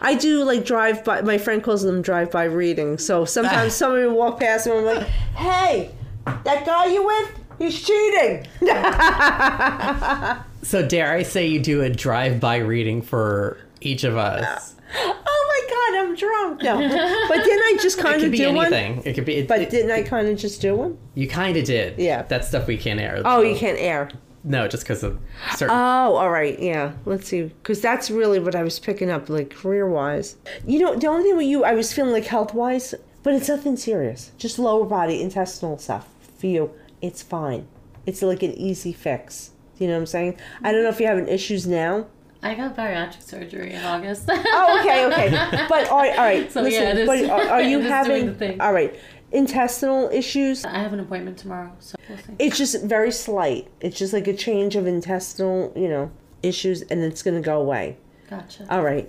I 0.00 0.16
do 0.20 0.44
like 0.44 0.64
drive 0.64 1.02
by, 1.04 1.22
my 1.22 1.38
friend 1.38 1.62
calls 1.62 1.82
them 1.82 2.02
drive 2.02 2.30
by 2.30 2.44
reading. 2.44 2.98
So 2.98 3.24
sometimes 3.24 3.74
somebody 3.80 4.06
will 4.06 4.16
walk 4.16 4.40
past 4.40 4.66
and 4.66 4.78
I'm 4.78 4.84
like, 4.84 5.06
hey, 5.34 5.90
that 6.26 6.66
guy 6.66 6.86
you 6.86 7.04
with, 7.06 7.41
he's 7.62 7.82
cheating. 7.84 8.46
So, 10.64 10.86
dare 10.86 11.12
I 11.12 11.24
say 11.24 11.48
you 11.48 11.58
do 11.58 11.82
a 11.82 11.90
drive-by 11.90 12.58
reading 12.58 13.02
for 13.02 13.58
each 13.80 14.04
of 14.04 14.16
us? 14.16 14.76
Oh 14.94 15.16
my 15.48 15.74
God, 15.74 16.08
I'm 16.08 16.14
drunk. 16.14 16.62
No. 16.62 16.76
But 17.28 17.44
didn't 17.44 17.62
I 17.64 17.78
just 17.82 17.98
It 17.98 18.02
kind 18.02 18.14
could 18.16 18.26
of 18.26 18.30
be 18.30 18.38
do 18.38 18.48
anything. 18.50 18.96
one? 18.98 19.06
It 19.06 19.14
could 19.14 19.24
be. 19.24 19.36
It, 19.38 19.48
But 19.48 19.60
it- 19.60 19.70
didn't 19.70 19.90
I 19.90 20.02
kind 20.04 20.28
of 20.28 20.38
just 20.38 20.60
do 20.60 20.76
one? 20.76 20.98
you 21.14 21.26
kind 21.26 21.56
of 21.56 21.64
did. 21.64 21.98
Yeah. 21.98 22.22
That 22.22 22.44
stuff 22.44 22.68
we 22.68 22.76
can't 22.76 23.00
air. 23.00 23.20
Oh, 23.24 23.42
you 23.42 23.56
can't 23.56 23.76
air. 23.78 24.10
No, 24.44 24.68
just 24.68 24.84
because 24.84 25.02
of 25.02 25.18
certain. 25.56 25.74
Oh, 25.74 26.14
all 26.16 26.30
right, 26.30 26.56
yeah. 26.60 26.92
Let's 27.06 27.26
see, 27.28 27.42
because 27.42 27.80
that's 27.80 28.08
really 28.10 28.38
what 28.38 28.54
I 28.54 28.62
was 28.62 28.78
picking 28.78 29.10
up, 29.10 29.28
like 29.28 29.50
career 29.50 29.88
wise. 29.88 30.36
You 30.66 30.78
know, 30.80 30.94
the 30.96 31.08
only 31.08 31.24
thing 31.24 31.36
with 31.36 31.46
you, 31.46 31.64
I 31.64 31.74
was 31.74 31.92
feeling 31.92 32.12
like 32.12 32.26
health 32.26 32.54
wise, 32.54 32.94
but 33.24 33.34
it's 33.34 33.48
nothing 33.48 33.76
serious. 33.76 34.30
Just 34.38 34.58
lower 34.60 34.84
body 34.84 35.20
intestinal 35.22 35.76
stuff 35.78 36.06
for 36.38 36.46
you. 36.46 36.70
It's 37.02 37.20
fine. 37.22 37.66
It's 38.06 38.22
like 38.22 38.42
an 38.42 38.52
easy 38.52 38.92
fix. 38.92 39.50
You 39.78 39.88
know 39.88 39.94
what 39.94 40.00
I'm 40.00 40.06
saying? 40.06 40.36
I 40.62 40.72
don't 40.72 40.82
know 40.84 40.88
if 40.88 41.00
you're 41.00 41.08
having 41.08 41.28
issues 41.28 41.66
now. 41.66 42.06
I 42.42 42.54
got 42.54 42.76
bariatric 42.76 43.22
surgery 43.22 43.72
in 43.72 43.84
August. 43.84 44.24
Oh, 44.28 44.80
okay, 44.80 45.06
okay. 45.06 45.66
But 45.68 45.88
all 45.90 45.98
right, 45.98 46.18
all 46.18 46.24
right. 46.24 46.50
So, 46.52 46.62
listen, 46.62 46.82
yeah, 46.82 46.94
is- 46.94 47.06
but 47.06 47.30
are, 47.30 47.48
are 47.54 47.62
you 47.62 47.78
it 47.80 47.84
is 47.86 48.06
doing 48.06 48.26
having? 48.26 48.36
the. 48.38 48.64
All 48.64 48.72
right, 48.72 48.98
intestinal 49.30 50.08
issues. 50.12 50.64
I 50.64 50.78
have 50.78 50.92
an 50.92 51.00
appointment 51.00 51.38
tomorrow, 51.38 51.72
so 51.80 51.94
we'll. 52.08 52.18
It's 52.38 52.58
just 52.58 52.82
very 52.82 53.12
slight. 53.12 53.68
It's 53.80 53.96
just 53.98 54.12
like 54.12 54.26
a 54.26 54.34
change 54.34 54.74
of 54.76 54.86
intestinal, 54.86 55.72
you 55.76 55.88
know, 55.88 56.10
issues, 56.42 56.82
and 56.82 57.00
it's 57.02 57.22
gonna 57.22 57.40
go 57.40 57.60
away. 57.60 57.96
Gotcha. 58.28 58.66
All 58.70 58.82
right. 58.82 59.08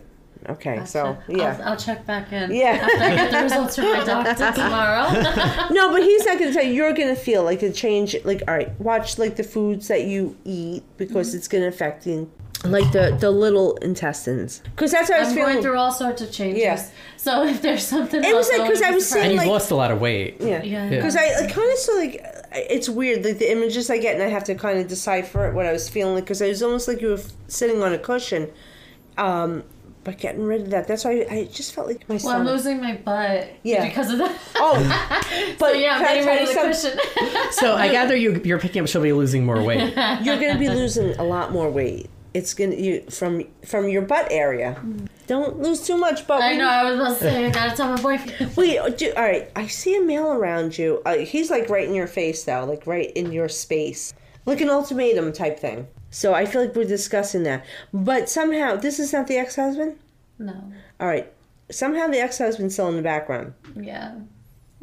Okay. 0.49 0.83
So 0.85 1.17
yeah. 1.27 1.57
I'll, 1.63 1.69
I'll 1.71 1.77
check 1.77 2.05
back 2.05 2.31
in. 2.31 2.51
Yeah. 2.53 2.87
After 2.89 2.97
I 3.03 3.15
get 3.15 3.31
the 3.31 3.37
results 3.43 3.75
from 3.75 3.85
my 3.85 4.03
doctor 4.03 4.51
tomorrow. 4.51 5.69
No, 5.73 5.91
but 5.91 6.01
he's 6.03 6.25
not 6.25 6.37
going 6.39 6.51
to 6.51 6.53
tell 6.57 6.65
you. 6.65 6.73
You're 6.73 6.93
going 6.93 7.13
to 7.13 7.19
feel 7.19 7.43
like 7.43 7.61
a 7.63 7.71
change. 7.71 8.15
Like, 8.23 8.43
all 8.47 8.53
right, 8.53 8.79
watch 8.79 9.17
like 9.17 9.35
the 9.35 9.43
foods 9.43 9.87
that 9.87 10.05
you 10.05 10.35
eat 10.45 10.83
because 10.97 11.33
it's 11.33 11.47
going 11.47 11.61
to 11.63 11.67
affect 11.69 12.03
the 12.03 12.27
like 12.65 12.91
the 12.93 13.17
the 13.19 13.29
little 13.29 13.75
intestines. 13.77 14.61
Because 14.75 14.91
that's 14.91 15.09
what 15.09 15.17
I 15.17 15.21
was 15.21 15.29
I'm 15.29 15.35
feeling. 15.35 15.51
going 15.53 15.63
through 15.63 15.77
all 15.77 15.91
sorts 15.91 16.21
of 16.21 16.31
changes. 16.31 16.61
Yeah. 16.63 16.85
So 17.17 17.43
if 17.47 17.61
there's 17.61 17.85
something 17.85 18.23
It 18.23 18.33
was 18.35 18.47
like- 18.49 18.61
because 18.61 18.79
wouldn't 18.79 18.85
I 18.85 18.89
be 18.91 18.95
was 18.95 19.09
saying, 19.09 19.23
and 19.25 19.31
you've 19.33 19.39
like- 19.41 19.49
lost 19.49 19.71
a 19.71 19.75
lot 19.75 19.91
of 19.91 19.99
weight. 19.99 20.37
yeah. 20.39 20.63
Yeah. 20.63 20.89
Because 20.89 21.15
I 21.17 21.41
like, 21.41 21.53
kind 21.53 21.71
of 21.71 21.77
so 21.77 21.93
like 21.95 22.25
it's 22.53 22.87
weird 22.87 23.25
like 23.25 23.39
the 23.39 23.51
images 23.51 23.89
I 23.89 23.97
get 23.97 24.13
and 24.13 24.23
I 24.23 24.27
have 24.29 24.43
to 24.45 24.55
kind 24.55 24.79
of 24.79 24.87
decipher 24.87 25.51
what 25.51 25.65
I 25.65 25.71
was 25.73 25.89
feeling 25.89 26.13
like 26.15 26.23
because 26.23 26.39
it 26.41 26.47
was 26.49 26.61
almost 26.63 26.87
like 26.87 27.01
you 27.01 27.09
were 27.09 27.19
sitting 27.47 27.81
on 27.83 27.91
a 27.93 27.97
cushion. 27.97 28.49
Um, 29.17 29.63
but 30.03 30.17
getting 30.17 30.43
rid 30.43 30.61
of 30.61 30.69
that, 30.71 30.87
that's 30.87 31.05
why 31.05 31.25
I, 31.29 31.35
I 31.35 31.45
just 31.45 31.73
felt 31.73 31.87
like 31.87 32.07
my 32.09 32.19
Well, 32.23 32.39
I'm 32.39 32.45
losing 32.45 32.81
my 32.81 32.95
butt 32.97 33.47
Yeah. 33.63 33.85
because 33.87 34.11
of 34.11 34.17
that. 34.19 34.37
Oh, 34.55 35.55
but 35.59 35.79
yeah, 35.79 35.95
I'm 35.95 36.01
getting 36.01 36.25
rid 36.25 36.41
of 36.41 36.47
the 36.47 36.73
something? 36.75 36.99
cushion. 36.99 37.49
So 37.51 37.75
I 37.75 37.89
gather 37.89 38.15
you 38.15 38.41
you're 38.43 38.59
picking 38.59 38.81
up 38.81 38.87
she'll 38.89 39.01
be 39.01 39.13
losing 39.13 39.45
more 39.45 39.61
weight. 39.63 39.93
you're 40.23 40.39
going 40.39 40.53
to 40.53 40.59
be 40.59 40.69
losing 40.69 41.15
a 41.17 41.23
lot 41.23 41.51
more 41.51 41.69
weight. 41.69 42.09
It's 42.33 42.55
gonna 42.55 42.73
you 42.73 43.01
from 43.11 43.43
from 43.63 43.87
your 43.89 44.01
butt 44.01 44.27
area. 44.31 44.81
Don't 45.27 45.59
lose 45.59 45.85
too 45.85 45.97
much 45.97 46.25
butt. 46.25 46.41
I 46.41 46.55
know. 46.57 46.67
I 46.67 46.83
was 46.83 46.95
about 46.99 47.17
to 47.19 47.23
say 47.23 47.45
I 47.45 47.51
gotta 47.51 47.77
tell 47.77 47.89
my 47.89 48.01
boyfriend. 48.01 48.57
Wait, 48.57 48.97
do, 48.97 49.13
all 49.15 49.21
right. 49.21 49.51
I 49.55 49.67
see 49.67 49.95
a 49.95 50.01
male 50.01 50.31
around 50.33 50.75
you. 50.75 51.03
Uh, 51.05 51.17
he's 51.17 51.51
like 51.51 51.69
right 51.69 51.87
in 51.87 51.93
your 51.93 52.07
face 52.07 52.43
though, 52.43 52.65
like 52.65 52.87
right 52.87 53.11
in 53.15 53.31
your 53.31 53.47
space, 53.49 54.15
like 54.47 54.61
an 54.61 54.69
ultimatum 54.71 55.31
type 55.31 55.59
thing. 55.59 55.85
So 56.13 56.35
I 56.35 56.45
feel 56.45 56.61
like 56.61 56.75
we're 56.75 56.85
discussing 56.85 57.41
that. 57.43 57.65
But 57.91 58.29
somehow, 58.29 58.75
this 58.75 58.99
is 58.99 59.11
not 59.11 59.25
the 59.25 59.37
ex 59.37 59.55
husband? 59.55 59.97
No. 60.37 60.71
All 60.99 61.07
right. 61.07 61.33
Somehow 61.71 62.07
the 62.07 62.19
ex 62.19 62.37
husband's 62.37 62.75
still 62.75 62.87
in 62.87 62.97
the 62.97 63.01
background. 63.01 63.55
Yeah. 63.75 64.19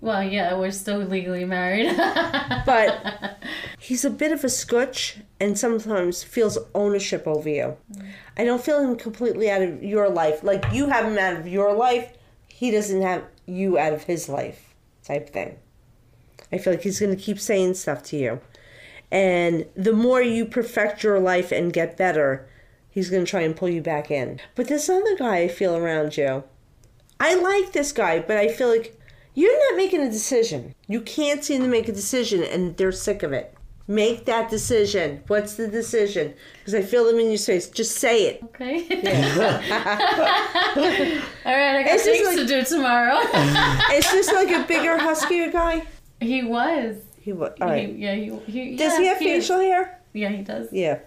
Well, 0.01 0.24
yeah, 0.24 0.57
we're 0.59 0.72
still 0.72 0.99
legally 0.99 1.45
married. 1.45 1.87
But 2.66 3.39
he's 3.78 4.05
a 4.05 4.11
bit 4.11 4.33
of 4.33 4.45
a 4.45 4.49
scotch 4.49 5.18
and 5.39 5.59
sometimes 5.59 6.22
feels 6.22 6.59
ownership 6.74 7.26
over 7.26 7.49
you. 7.49 7.76
I 8.37 8.45
don't 8.45 8.62
feel 8.62 8.81
him 8.81 8.97
completely 8.97 9.51
out 9.51 9.62
of 9.62 9.83
your 9.83 10.09
life. 10.09 10.43
Like 10.43 10.64
you 10.72 10.89
have 10.89 11.05
him 11.05 11.18
out 11.18 11.37
of 11.37 11.49
your 11.49 11.72
life, 11.72 12.12
he 12.49 12.70
doesn't 12.70 13.03
have 13.03 13.24
you 13.47 13.78
out 13.78 13.93
of 13.93 14.05
his 14.05 14.28
life 14.28 14.74
type 15.05 15.31
thing. 15.31 15.59
I 16.53 16.59
feel 16.59 16.72
like 16.72 16.83
he's 16.83 17.01
going 17.01 17.16
to 17.16 17.22
keep 17.22 17.39
saying 17.41 17.74
stuff 17.74 18.03
to 18.05 18.16
you. 18.16 18.41
And 19.13 19.67
the 19.77 19.93
more 19.93 20.23
you 20.23 20.45
perfect 20.45 21.03
your 21.03 21.19
life 21.19 21.51
and 21.53 21.73
get 21.73 21.97
better, 21.97 22.49
he's 22.91 23.11
going 23.11 23.25
to 23.25 23.31
try 23.31 23.41
and 23.41 23.57
pull 23.57 23.69
you 23.69 23.83
back 23.83 24.11
in. 24.11 24.41
But 24.55 24.69
this 24.69 24.89
other 24.89 25.17
guy 25.17 25.39
I 25.39 25.49
feel 25.49 25.77
around 25.77 26.17
you, 26.17 26.45
I 27.19 27.35
like 27.35 27.73
this 27.73 27.93
guy, 27.93 28.21
but 28.21 28.37
I 28.37 28.49
feel 28.49 28.69
like 28.69 28.97
you're 29.35 29.71
not 29.71 29.77
making 29.77 30.01
a 30.03 30.11
decision. 30.11 30.75
You 30.87 31.01
can't 31.01 31.43
seem 31.45 31.63
to 31.63 31.69
make 31.69 31.89
a 31.89 31.93
decision, 31.93 32.43
and 32.43 32.77
they're 32.77 32.93
sick 32.93 33.23
of 33.23 33.33
it. 33.33 33.55
Make 33.89 34.25
that 34.27 34.49
decision. 34.51 35.23
What's 35.27 35.55
the 35.57 35.67
decision? 35.67 36.35
Because 36.59 36.75
I 36.77 36.83
feel 36.83 37.05
them 37.05 37.19
in 37.19 37.29
your 37.29 37.39
face. 37.39 37.69
Just 37.69 37.97
say 37.97 38.27
it. 38.29 38.41
okay. 38.45 38.79
All 41.45 41.57
right, 41.57 41.77
I 41.77 41.83
got 41.83 41.95
It's 41.95 42.05
just 42.05 42.23
things 42.23 42.27
like- 42.29 42.37
to 42.37 42.47
do 42.47 42.65
tomorrow. 42.65 43.19
Is 43.93 44.11
this 44.13 44.31
like 44.33 44.51
a 44.51 44.65
bigger, 44.67 44.97
huskier 44.99 45.51
guy? 45.51 45.85
he 46.21 46.43
was. 46.45 46.97
He 47.21 47.33
wa- 47.33 47.51
All 47.61 47.71
He, 47.73 47.87
yeah, 47.93 48.14
he, 48.14 48.37
he 48.47 48.77
Does 48.77 48.95
yeah, 48.95 48.99
he 49.01 49.07
have 49.07 49.23
is. 49.23 49.25
facial 49.47 49.61
hair? 49.61 50.01
Yeah, 50.12 50.31
he 50.31 50.43
does. 50.43 50.73
Yeah. 50.73 50.99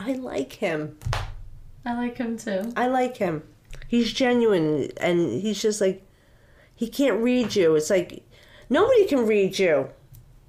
I 0.00 0.14
like 0.14 0.52
him. 0.54 0.98
I 1.84 1.94
like 1.94 2.18
him 2.18 2.36
too. 2.36 2.72
I 2.76 2.86
like 2.88 3.16
him. 3.18 3.42
He's 3.88 4.12
genuine, 4.12 4.90
and 4.96 5.40
he's 5.40 5.62
just 5.62 5.80
like 5.80 6.02
he 6.74 6.88
can't 6.88 7.22
read 7.22 7.54
you. 7.54 7.76
It's 7.76 7.90
like 7.90 8.24
nobody 8.68 9.06
can 9.06 9.26
read 9.26 9.58
you. 9.58 9.88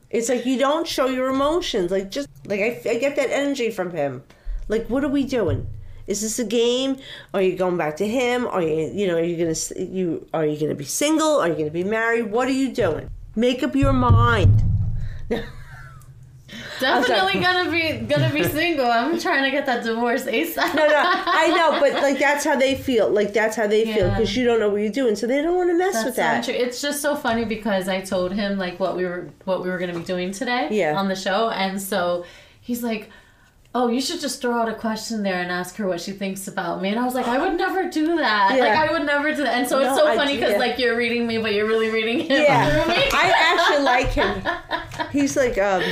It's 0.10 0.30
like 0.30 0.46
you 0.46 0.58
don't 0.58 0.88
show 0.88 1.06
your 1.08 1.30
emotions. 1.30 1.92
Like 1.92 2.10
just 2.10 2.28
like 2.46 2.60
I, 2.60 2.82
I 2.90 2.98
get 2.98 3.16
that 3.18 3.30
energy 3.30 3.70
from 3.70 3.92
him. 3.92 4.24
Like 4.68 4.88
what 4.90 5.04
are 5.04 5.10
we 5.10 5.24
doing? 5.26 5.68
Is 6.08 6.22
this 6.22 6.40
a 6.40 6.46
game? 6.46 6.98
Are 7.34 7.42
you 7.42 7.56
going 7.56 7.78
back 7.78 7.98
to 7.98 8.08
him? 8.08 8.48
Are 8.48 8.62
you 8.62 8.90
you 8.94 9.08
know 9.08 9.18
are 9.18 9.24
you 9.24 9.38
gonna 9.38 9.56
you 9.92 10.26
are 10.34 10.46
you 10.46 10.60
gonna 10.60 10.76
be 10.76 10.86
single? 10.86 11.40
Are 11.40 11.48
you 11.50 11.56
gonna 11.56 11.70
be 11.70 11.84
married? 11.84 12.32
What 12.32 12.48
are 12.48 12.52
you 12.64 12.74
doing? 12.74 13.10
Make 13.36 13.62
up 13.62 13.76
your 13.76 13.94
mind. 13.94 14.64
Definitely 16.80 17.42
gonna 17.42 17.70
be 17.72 18.06
gonna 18.06 18.32
be 18.32 18.44
single. 18.44 18.86
I'm 18.86 19.20
trying 19.20 19.44
to 19.44 19.52
get 19.52 19.66
that 19.66 19.84
divorce 19.84 20.24
ASAP. 20.26 20.76
No, 20.76 20.88
no, 20.88 21.04
I 21.06 21.48
know, 21.50 21.80
but 21.80 21.94
like 22.02 22.20
that's 22.20 22.46
how 22.46 22.56
they 22.56 22.76
feel. 22.76 23.10
Like 23.10 23.34
that's 23.34 23.56
how 23.56 23.68
they 23.68 23.84
feel 23.94 24.10
because 24.12 24.36
you 24.38 24.46
don't 24.46 24.60
know 24.60 24.70
what 24.70 24.78
you're 24.82 24.92
doing, 24.92 25.16
so 25.16 25.28
they 25.28 25.42
don't 25.42 25.58
want 25.58 25.70
to 25.72 25.78
mess 25.78 25.94
That's 25.96 26.06
with 26.06 26.16
that. 26.18 26.46
true. 26.46 26.54
It's 26.54 26.82
just 26.82 27.02
so 27.02 27.16
funny 27.16 27.46
because 27.46 27.90
I 27.90 28.02
told 28.02 28.32
him 28.32 28.58
like 28.58 28.80
what 28.80 28.96
we 28.96 29.06
were 29.06 29.28
what 29.44 29.64
we 29.64 29.70
were 29.70 29.78
gonna 29.80 29.98
be 29.98 30.06
doing 30.06 30.32
today 30.32 30.68
Yeah. 30.72 30.96
on 30.98 31.08
the 31.10 31.16
show, 31.16 31.50
and 31.50 31.82
so 31.82 32.26
he's 32.62 32.82
like, 32.84 33.10
"Oh, 33.78 33.88
you 33.90 34.02
should 34.02 34.20
just 34.20 34.42
throw 34.42 34.54
out 34.60 34.68
a 34.68 34.74
question 34.74 35.22
there 35.22 35.40
and 35.42 35.52
ask 35.52 35.76
her 35.76 35.88
what 35.88 36.02
she 36.02 36.12
thinks 36.12 36.48
about 36.48 36.82
me." 36.82 36.90
And 36.90 37.00
I 37.00 37.06
was 37.06 37.14
like, 37.14 37.28
"I 37.28 37.38
would 37.38 37.58
never 37.58 37.90
do 37.90 38.16
that. 38.18 38.56
Yeah. 38.56 38.64
Like 38.64 38.78
I 38.78 38.92
would 38.92 39.06
never 39.06 39.30
do 39.36 39.44
that." 39.44 39.58
And 39.58 39.68
so 39.68 39.78
it's 39.80 39.96
No 39.96 39.98
so 39.98 40.16
funny 40.16 40.36
because 40.36 40.58
like 40.58 40.80
you're 40.80 40.98
reading 40.98 41.28
me, 41.28 41.38
but 41.38 41.54
you're 41.54 41.68
really 41.68 41.90
reading 41.90 42.20
him 42.22 42.42
Yeah, 42.42 42.84
through 42.84 42.96
me. 42.96 43.02
I 43.14 43.26
actually 43.52 43.84
like 43.84 44.10
him. 44.10 45.10
He's 45.12 45.38
like, 45.38 45.58
um, 45.58 45.84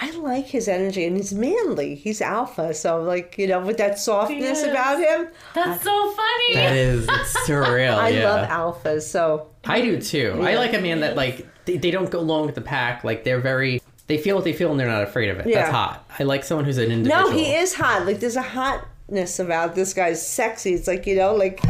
I 0.00 0.10
like 0.12 0.46
his 0.46 0.68
energy, 0.68 1.04
and 1.06 1.16
he's 1.16 1.34
manly. 1.34 1.96
He's 1.96 2.20
alpha, 2.20 2.72
so 2.72 3.02
like 3.02 3.36
you 3.36 3.48
know, 3.48 3.60
with 3.60 3.78
that 3.78 3.98
softness 3.98 4.62
about 4.62 4.98
him, 4.98 5.28
That's 5.54 5.82
so 5.82 6.10
funny. 6.12 6.54
That 6.54 6.76
is 6.76 7.08
it's 7.08 7.36
surreal. 7.48 7.94
I 8.08 8.10
yeah. 8.10 8.30
love 8.30 8.48
alphas. 8.48 9.02
So 9.02 9.48
I 9.64 9.80
do 9.80 10.00
too. 10.00 10.40
I 10.40 10.54
like 10.54 10.74
a 10.74 10.80
man 10.80 11.00
that 11.00 11.16
like 11.16 11.46
they, 11.64 11.78
they 11.78 11.90
don't 11.90 12.10
go 12.10 12.20
along 12.20 12.46
with 12.46 12.54
the 12.54 12.60
pack. 12.60 13.02
Like 13.02 13.24
they're 13.24 13.40
very 13.40 13.82
they 14.08 14.18
feel 14.18 14.34
what 14.36 14.44
they 14.44 14.52
feel 14.52 14.70
and 14.70 14.80
they're 14.80 14.88
not 14.88 15.02
afraid 15.04 15.28
of 15.30 15.38
it. 15.38 15.46
Yeah. 15.46 15.60
That's 15.60 15.70
hot. 15.70 16.04
I 16.18 16.24
like 16.24 16.42
someone 16.44 16.64
who's 16.64 16.78
an 16.78 16.90
individual. 16.90 17.30
no, 17.30 17.36
he 17.36 17.54
is 17.54 17.74
hot. 17.74 18.04
Like 18.06 18.18
there's 18.20 18.36
a 18.36 18.42
hotness 18.42 19.38
about 19.38 19.74
this 19.74 19.94
guy's 19.94 20.26
sexy. 20.26 20.74
It's 20.74 20.86
like 20.88 21.06
you 21.06 21.14
know, 21.16 21.34
like 21.34 21.60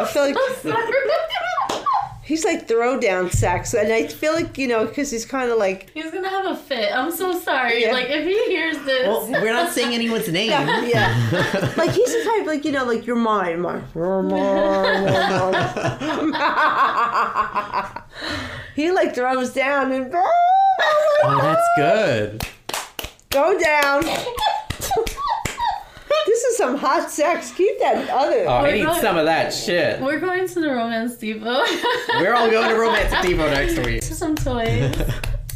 I 0.00 0.04
feel 0.06 0.22
like 0.24 0.36
he's 2.22 2.44
like 2.44 2.66
throwdown 2.68 3.30
sex, 3.30 3.74
and 3.74 3.92
I 3.92 4.06
feel 4.06 4.32
like 4.32 4.56
you 4.56 4.68
know 4.68 4.86
because 4.86 5.10
he's 5.10 5.26
kind 5.26 5.50
of 5.50 5.58
like 5.58 5.90
He's 5.90 6.10
gonna 6.10 6.28
have 6.30 6.46
a 6.46 6.56
fit. 6.56 6.90
I'm 6.94 7.10
so 7.10 7.38
sorry. 7.38 7.82
Yeah. 7.82 7.92
Like 7.92 8.08
if 8.08 8.24
he 8.24 8.34
hears 8.46 8.78
this, 8.84 9.06
Well, 9.06 9.30
we're 9.30 9.52
not 9.52 9.72
saying 9.72 9.92
anyone's 9.94 10.28
name. 10.32 10.50
yeah, 10.50 11.74
like 11.76 11.90
he's 11.90 12.12
the 12.12 12.22
type 12.24 12.46
like 12.46 12.64
you 12.64 12.72
know 12.72 12.84
like 12.86 13.06
you're 13.06 13.16
mine, 13.16 13.60
mine, 13.60 13.84
you're 13.94 14.22
mine, 14.22 15.02
you're 16.00 16.26
mine. 16.28 18.02
he 18.74 18.90
like 18.90 19.14
throws 19.14 19.52
down 19.52 19.92
and 19.92 20.10
Oh, 21.22 21.38
that's 21.42 21.68
good. 21.76 22.42
go 23.30 23.58
down. 23.58 24.02
this 26.26 26.44
is 26.44 26.56
some 26.56 26.76
hot 26.76 27.10
sex. 27.10 27.50
Keep 27.52 27.78
that 27.80 28.08
other. 28.10 28.44
Oh, 28.46 28.48
I 28.48 28.62
We're 28.62 28.72
need 28.76 28.84
going- 28.86 29.00
some 29.00 29.16
of 29.16 29.26
that 29.26 29.52
shit. 29.52 30.00
we're 30.00 30.18
going 30.20 30.46
to 30.48 30.60
the 30.60 30.68
romance 30.70 31.16
depot. 31.16 31.62
We're 32.20 32.34
all 32.34 32.50
going 32.50 32.68
to 32.70 32.76
Romance 32.76 33.10
Depot 33.26 33.48
next 33.50 33.78
week. 33.86 34.02
some 34.02 34.34
toys. 34.36 34.96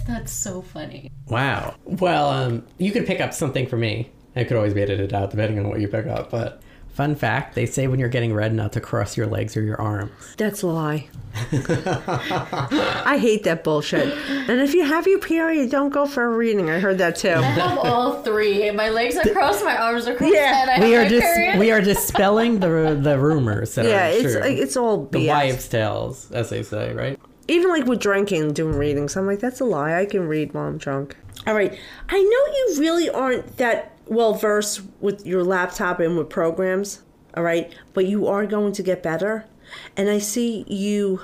That's 0.07 0.33
so 0.33 0.61
funny. 0.63 1.11
Wow. 1.29 1.75
Well, 1.85 2.29
um, 2.29 2.67
you 2.79 2.93
could 2.93 3.07
pick 3.07 3.21
up 3.21 3.33
something 3.33 3.67
for 3.67 3.77
me. 3.77 4.11
I 4.37 4.45
could 4.45 4.57
always 4.57 4.75
be 4.75 4.83
edited 4.83 5.15
out 5.15 5.31
depending 5.31 5.59
on 5.61 5.69
what 5.69 5.81
you 5.81 5.89
pick 5.89 6.07
up, 6.07 6.31
but 6.31 6.61
fun 6.95 7.15
fact, 7.15 7.55
they 7.55 7.67
say 7.67 7.87
when 7.89 7.99
you're 8.01 8.09
getting 8.09 8.33
read 8.33 8.55
not 8.55 8.73
to 8.73 8.81
cross 8.81 9.17
your 9.17 9.27
legs 9.27 9.57
or 9.57 9.63
your 9.63 9.81
arms. 9.81 10.13
That's 10.39 10.63
a 10.63 10.67
lie. 10.69 11.09
I 11.53 13.19
hate 13.21 13.45
that 13.45 13.65
bullshit. 13.65 14.13
And 14.49 14.61
if 14.61 14.75
you 14.75 14.85
have 14.85 15.07
your 15.07 15.19
period, 15.19 15.71
don't 15.71 15.91
go 15.91 16.07
for 16.07 16.25
a 16.25 16.29
reading. 16.37 16.71
I 16.71 16.79
heard 16.79 16.99
that 16.99 17.17
too. 17.17 17.31
I 17.31 17.43
have 17.43 17.79
all 17.79 18.23
three. 18.23 18.71
My 18.71 18.89
legs 18.91 19.17
are 19.17 19.29
crossed, 19.33 19.65
my 19.65 19.77
arms 19.77 20.07
are 20.07 20.15
crossed, 20.15 20.33
Yeah. 20.35 20.63
and 20.63 20.71
I 20.71 20.87
We 20.87 20.93
have 20.93 21.01
are 21.01 21.05
my 21.05 21.09
just 21.11 21.23
period. 21.35 21.59
we 21.59 21.71
are 21.73 21.81
dispelling 21.81 22.61
the 22.61 22.99
the 23.01 23.19
rumors 23.19 23.75
that 23.75 23.87
Yeah, 23.87 24.07
are 24.07 24.11
it's 24.11 24.33
true. 24.33 24.41
like 24.41 24.57
it's 24.59 24.77
all 24.77 25.07
the 25.07 25.27
wives' 25.29 25.69
tales, 25.69 26.31
as 26.33 26.51
they 26.51 26.63
say, 26.63 26.93
right? 26.93 27.19
Even 27.49 27.69
like 27.71 27.85
with 27.87 28.01
drinking, 28.01 28.53
doing 28.55 28.77
readings, 28.77 29.17
I'm 29.17 29.27
like, 29.27 29.41
that's 29.41 29.61
a 29.61 29.65
lie. 29.65 29.99
I 29.99 30.07
can 30.07 30.27
read 30.29 30.55
while 30.55 30.65
I'm 30.67 30.79
drunk. 30.79 31.17
All 31.47 31.55
right. 31.55 31.77
I 32.09 32.17
know 32.23 32.23
you 32.75 32.77
really 32.81 33.11
aren't 33.11 33.59
that 33.59 33.94
well 34.07 34.35
versed 34.35 34.83
with 35.01 35.27
your 35.27 35.43
laptop 35.43 36.01
and 36.01 36.17
with 36.17 36.29
programs. 36.29 37.03
All 37.37 37.43
right. 37.43 37.73
But 37.93 38.07
you 38.07 38.27
are 38.27 38.47
going 38.47 38.73
to 38.73 38.83
get 38.83 39.03
better. 39.03 39.47
And 39.97 40.09
I 40.09 40.19
see 40.19 40.65
you 40.69 41.21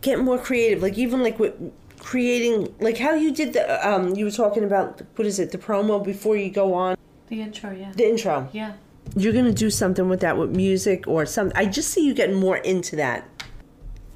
get 0.00 0.18
more 0.18 0.38
creative. 0.38 0.82
Like 0.82 0.98
even 0.98 1.22
like 1.22 1.38
with 1.38 1.54
creating, 1.98 2.74
like 2.80 2.98
how 2.98 3.14
you 3.14 3.32
did 3.32 3.52
the, 3.52 3.88
um, 3.88 4.14
you 4.16 4.24
were 4.24 4.30
talking 4.30 4.64
about, 4.64 5.00
what 5.16 5.26
is 5.26 5.38
it, 5.38 5.52
the 5.52 5.58
promo 5.58 6.02
before 6.02 6.36
you 6.36 6.50
go 6.50 6.74
on, 6.74 6.96
the 7.28 7.40
intro, 7.40 7.70
yeah. 7.70 7.92
the 7.92 8.08
intro. 8.08 8.48
Yeah. 8.52 8.72
You're 9.16 9.32
going 9.32 9.44
to 9.44 9.52
do 9.52 9.70
something 9.70 10.08
with 10.08 10.20
that 10.20 10.36
with 10.36 10.54
music 10.54 11.06
or 11.06 11.26
something. 11.26 11.56
I 11.56 11.66
just 11.66 11.90
see 11.90 12.04
you 12.06 12.14
getting 12.14 12.36
more 12.36 12.56
into 12.56 12.96
that. 12.96 13.28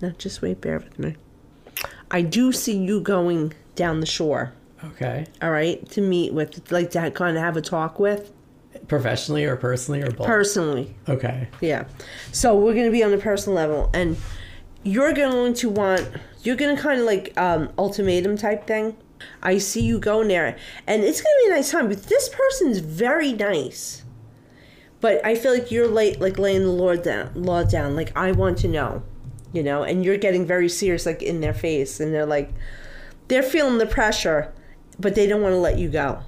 No, 0.00 0.10
just 0.10 0.42
wait, 0.42 0.60
bear 0.60 0.78
with 0.78 0.98
me. 0.98 1.16
I 2.10 2.22
do 2.22 2.52
see 2.52 2.76
you 2.76 3.00
going 3.00 3.52
down 3.74 4.00
the 4.00 4.06
shore, 4.06 4.52
Okay. 4.92 5.26
all 5.42 5.50
right, 5.50 5.86
to 5.90 6.00
meet 6.00 6.32
with, 6.32 6.70
like 6.70 6.90
to 6.90 7.10
kind 7.10 7.36
of 7.36 7.42
have 7.42 7.56
a 7.56 7.62
talk 7.62 7.98
with 7.98 8.32
Professionally 8.88 9.44
or 9.44 9.56
personally 9.56 10.02
or 10.02 10.10
both? 10.10 10.26
personally. 10.26 10.94
okay. 11.08 11.48
Yeah. 11.60 11.86
So 12.32 12.56
we're 12.56 12.74
going 12.74 12.86
to 12.86 12.92
be 12.92 13.02
on 13.02 13.10
the 13.10 13.18
personal 13.18 13.56
level, 13.56 13.90
and 13.94 14.16
you're 14.84 15.12
going 15.12 15.54
to 15.54 15.68
want, 15.68 16.08
you're 16.42 16.56
going 16.56 16.76
to 16.76 16.80
kind 16.80 17.00
of 17.00 17.06
like 17.06 17.32
um, 17.36 17.70
ultimatum 17.78 18.36
type 18.36 18.66
thing. 18.66 18.96
I 19.42 19.58
see 19.58 19.80
you 19.80 19.98
going 19.98 20.28
there, 20.28 20.56
and 20.86 21.02
it's 21.02 21.20
going 21.20 21.34
to 21.34 21.46
be 21.46 21.52
a 21.52 21.56
nice 21.56 21.70
time. 21.70 21.88
But 21.88 22.04
this 22.04 22.28
person's 22.28 22.78
very 22.78 23.32
nice. 23.32 24.04
But 25.00 25.24
I 25.24 25.34
feel 25.34 25.52
like 25.52 25.70
you're 25.70 25.88
late, 25.88 26.20
like 26.20 26.38
laying 26.38 26.62
the 26.62 26.68
law 26.70 26.94
down, 26.96 27.30
law 27.34 27.64
down. 27.64 27.96
Like 27.96 28.12
I 28.16 28.32
want 28.32 28.58
to 28.58 28.68
know, 28.68 29.02
you 29.52 29.62
know, 29.62 29.82
and 29.82 30.04
you're 30.04 30.16
getting 30.18 30.46
very 30.46 30.68
serious, 30.68 31.06
like 31.06 31.22
in 31.22 31.40
their 31.40 31.54
face, 31.54 31.98
and 31.98 32.14
they're 32.14 32.26
like, 32.26 32.52
they're 33.28 33.42
feeling 33.42 33.78
the 33.78 33.86
pressure, 33.86 34.52
but 34.98 35.14
they 35.14 35.26
don't 35.26 35.42
want 35.42 35.52
to 35.52 35.58
let 35.58 35.78
you 35.78 35.88
go. 35.88 36.20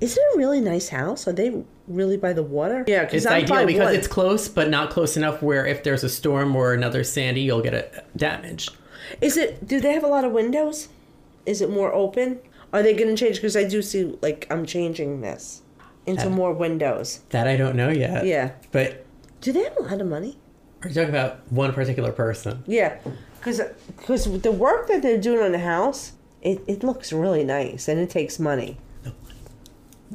Is 0.00 0.16
it 0.16 0.22
a 0.34 0.38
really 0.38 0.60
nice 0.60 0.88
house? 0.88 1.28
Are 1.28 1.32
they 1.32 1.62
really 1.86 2.16
by 2.16 2.32
the 2.32 2.42
water? 2.42 2.84
Yeah, 2.88 3.08
It's 3.12 3.24
I'm 3.26 3.44
ideal 3.44 3.66
because 3.66 3.86
one. 3.86 3.94
it's 3.94 4.08
close, 4.08 4.48
but 4.48 4.68
not 4.68 4.90
close 4.90 5.16
enough 5.16 5.42
where 5.42 5.64
if 5.64 5.84
there's 5.84 6.02
a 6.02 6.08
storm 6.08 6.56
or 6.56 6.72
another 6.74 7.04
Sandy, 7.04 7.42
you'll 7.42 7.62
get 7.62 7.74
it 7.74 8.04
damaged. 8.16 8.74
Is 9.20 9.36
it? 9.36 9.66
Do 9.66 9.80
they 9.80 9.92
have 9.92 10.02
a 10.04 10.08
lot 10.08 10.24
of 10.24 10.32
windows? 10.32 10.88
Is 11.46 11.60
it 11.60 11.70
more 11.70 11.92
open? 11.92 12.40
Are 12.72 12.82
they 12.82 12.94
going 12.94 13.14
to 13.14 13.16
change? 13.16 13.36
Because 13.36 13.56
I 13.56 13.64
do 13.64 13.82
see 13.82 14.16
like 14.22 14.46
I'm 14.50 14.64
changing 14.66 15.20
this 15.20 15.62
into 16.06 16.24
Yeah. 16.24 16.30
more 16.30 16.52
windows. 16.52 17.20
That 17.30 17.46
I 17.46 17.56
don't 17.56 17.76
know 17.76 17.90
yet. 17.90 18.24
Yeah. 18.26 18.52
But 18.72 19.04
Do 19.40 19.52
they 19.52 19.62
have 19.62 19.76
a 19.76 19.82
lot 19.82 20.00
of 20.00 20.06
money? 20.06 20.38
are 20.82 20.88
you 20.88 20.94
talking 20.94 21.10
about 21.10 21.40
one 21.52 21.72
particular 21.72 22.10
person? 22.10 22.64
Yeah, 22.66 22.96
because 23.38 23.60
because 23.98 24.40
the 24.40 24.50
work 24.50 24.88
that 24.88 25.02
they're 25.02 25.20
doing 25.20 25.40
on 25.40 25.52
the 25.52 25.60
house, 25.60 26.12
it, 26.42 26.62
it 26.66 26.82
looks 26.82 27.12
really 27.12 27.44
nice 27.44 27.88
and 27.88 27.98
it 28.00 28.10
takes 28.10 28.38
money. 28.38 28.76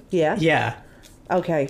Yeah. 0.09 0.37
Yeah. 0.39 0.75
Okay. 1.31 1.69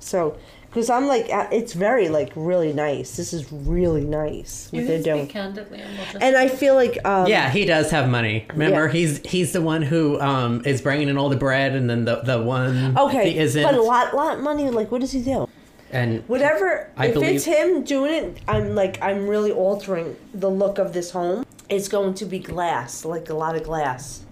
So, 0.00 0.36
because 0.68 0.90
I'm 0.90 1.06
like, 1.06 1.30
uh, 1.32 1.48
it's 1.50 1.72
very 1.72 2.08
like 2.08 2.32
really 2.36 2.72
nice. 2.72 3.16
This 3.16 3.32
is 3.32 3.50
really 3.52 4.04
nice 4.04 4.68
what 4.70 4.80
You 4.80 4.86
they're 4.86 4.96
can 4.96 5.04
doing. 5.04 5.22
speak 5.24 5.32
candidly 5.32 5.80
and 5.80 5.96
we'll 5.96 6.04
just 6.06 6.18
And 6.22 6.36
I 6.36 6.48
feel 6.48 6.74
like, 6.74 6.98
um, 7.06 7.26
Yeah, 7.26 7.50
he 7.50 7.64
does 7.64 7.90
have 7.90 8.08
money. 8.08 8.46
Remember, 8.50 8.86
Yeah. 8.86 8.92
he's 8.92 9.20
he's 9.24 9.52
the 9.52 9.62
one 9.62 9.82
who 9.82 10.20
um 10.20 10.62
is 10.66 10.80
bringing 10.82 11.08
in 11.08 11.16
all 11.16 11.28
the 11.30 11.36
bread, 11.36 11.74
and 11.74 11.88
then 11.88 12.04
the 12.04 12.16
the 12.20 12.40
one 12.42 12.96
okay, 12.98 13.30
he 13.32 13.38
isn't. 13.38 13.62
but 13.62 13.74
a 13.74 13.82
lot, 13.82 14.14
lot 14.14 14.36
of 14.36 14.42
money. 14.42 14.68
Like, 14.70 14.90
what 14.92 15.00
does 15.00 15.12
he 15.12 15.22
do? 15.22 15.48
and 15.90 16.22
Whatever. 16.28 16.90
I 16.98 17.06
if 17.06 17.14
believe- 17.14 17.36
it's 17.36 17.44
him 17.46 17.82
doing 17.82 18.12
it, 18.12 18.38
I'm 18.46 18.74
like, 18.74 19.00
I'm 19.02 19.26
really 19.26 19.52
altering 19.52 20.16
the 20.34 20.50
look 20.50 20.78
of 20.78 20.92
this 20.92 21.10
home. 21.12 21.46
It's 21.68 21.88
going 21.88 22.14
to 22.14 22.24
be 22.24 22.38
glass, 22.38 23.04
like 23.04 23.28
a 23.28 23.34
lot 23.34 23.54
of 23.56 23.62
glass. 23.64 24.24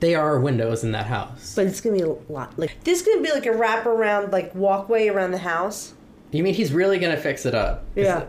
they 0.00 0.14
are 0.14 0.38
windows 0.38 0.84
in 0.84 0.92
that 0.92 1.06
house. 1.06 1.54
But 1.56 1.66
it's 1.66 1.80
gonna 1.80 1.96
be 1.96 2.02
a 2.02 2.08
lot. 2.32 2.58
Like 2.58 2.76
this, 2.84 3.00
is 3.00 3.06
gonna 3.06 3.22
be 3.22 3.30
like 3.32 3.46
a 3.46 3.50
wraparound, 3.50 4.32
like 4.32 4.54
walkway 4.54 5.08
around 5.08 5.30
the 5.30 5.38
house. 5.38 5.94
You 6.30 6.42
mean 6.42 6.54
he's 6.54 6.72
really 6.72 6.98
gonna 6.98 7.16
fix 7.16 7.46
it 7.46 7.54
up? 7.54 7.84
Yeah. 7.94 8.20
it- 8.22 8.28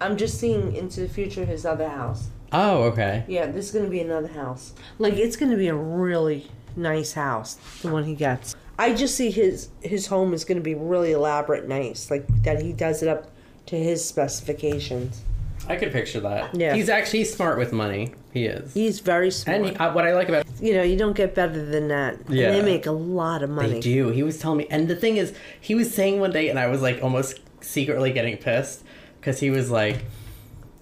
I'm 0.00 0.16
just 0.16 0.38
seeing 0.38 0.76
into 0.76 1.00
the 1.00 1.08
future 1.08 1.44
his 1.44 1.66
other 1.66 1.88
house. 1.88 2.28
Oh, 2.52 2.84
okay. 2.84 3.24
Yeah, 3.26 3.46
this 3.46 3.66
is 3.66 3.72
gonna 3.72 3.88
be 3.90 4.00
another 4.00 4.28
house. 4.28 4.72
Like 4.98 5.14
it's 5.14 5.36
gonna 5.36 5.56
be 5.56 5.68
a 5.68 5.74
really 5.74 6.48
nice 6.76 7.14
house, 7.14 7.54
the 7.82 7.88
one 7.90 8.04
he 8.04 8.14
gets. 8.14 8.54
I 8.78 8.94
just 8.94 9.16
see 9.16 9.30
his 9.32 9.70
his 9.82 10.06
home 10.06 10.32
is 10.32 10.44
gonna 10.44 10.60
be 10.60 10.74
really 10.74 11.12
elaborate, 11.12 11.66
nice, 11.68 12.10
like 12.12 12.26
that 12.44 12.62
he 12.62 12.72
does 12.72 13.02
it 13.02 13.08
up 13.08 13.30
to 13.66 13.76
his 13.76 14.04
specifications. 14.04 15.22
I 15.66 15.76
could 15.76 15.92
picture 15.92 16.20
that. 16.20 16.54
Yeah. 16.54 16.74
He's 16.74 16.88
actually 16.88 17.24
smart 17.24 17.58
with 17.58 17.72
money. 17.72 18.14
He 18.32 18.44
is. 18.46 18.72
He's 18.74 19.00
very 19.00 19.30
smart. 19.30 19.56
and 19.60 19.68
he, 19.70 19.76
uh, 19.76 19.92
what 19.92 20.06
I 20.06 20.14
like 20.14 20.28
about 20.28 20.46
you 20.60 20.74
know, 20.74 20.82
you 20.82 20.96
don't 20.96 21.16
get 21.16 21.34
better 21.34 21.64
than 21.64 21.88
that. 21.88 22.20
And 22.26 22.34
Yeah. 22.34 22.50
they 22.52 22.62
make 22.62 22.86
a 22.86 22.92
lot 22.92 23.42
of 23.42 23.50
money. 23.50 23.74
They 23.74 23.80
do. 23.80 24.08
He 24.08 24.22
was 24.22 24.38
telling 24.38 24.58
me, 24.58 24.66
and 24.70 24.88
the 24.88 24.96
thing 24.96 25.16
is, 25.16 25.32
he 25.60 25.74
was 25.74 25.92
saying 25.92 26.20
one 26.20 26.30
day, 26.30 26.48
and 26.48 26.58
I 26.58 26.66
was 26.68 26.82
like 26.82 27.02
almost 27.02 27.40
secretly 27.60 28.12
getting 28.12 28.36
pissed 28.36 28.82
because 29.20 29.40
he 29.40 29.50
was 29.50 29.70
like, 29.70 30.04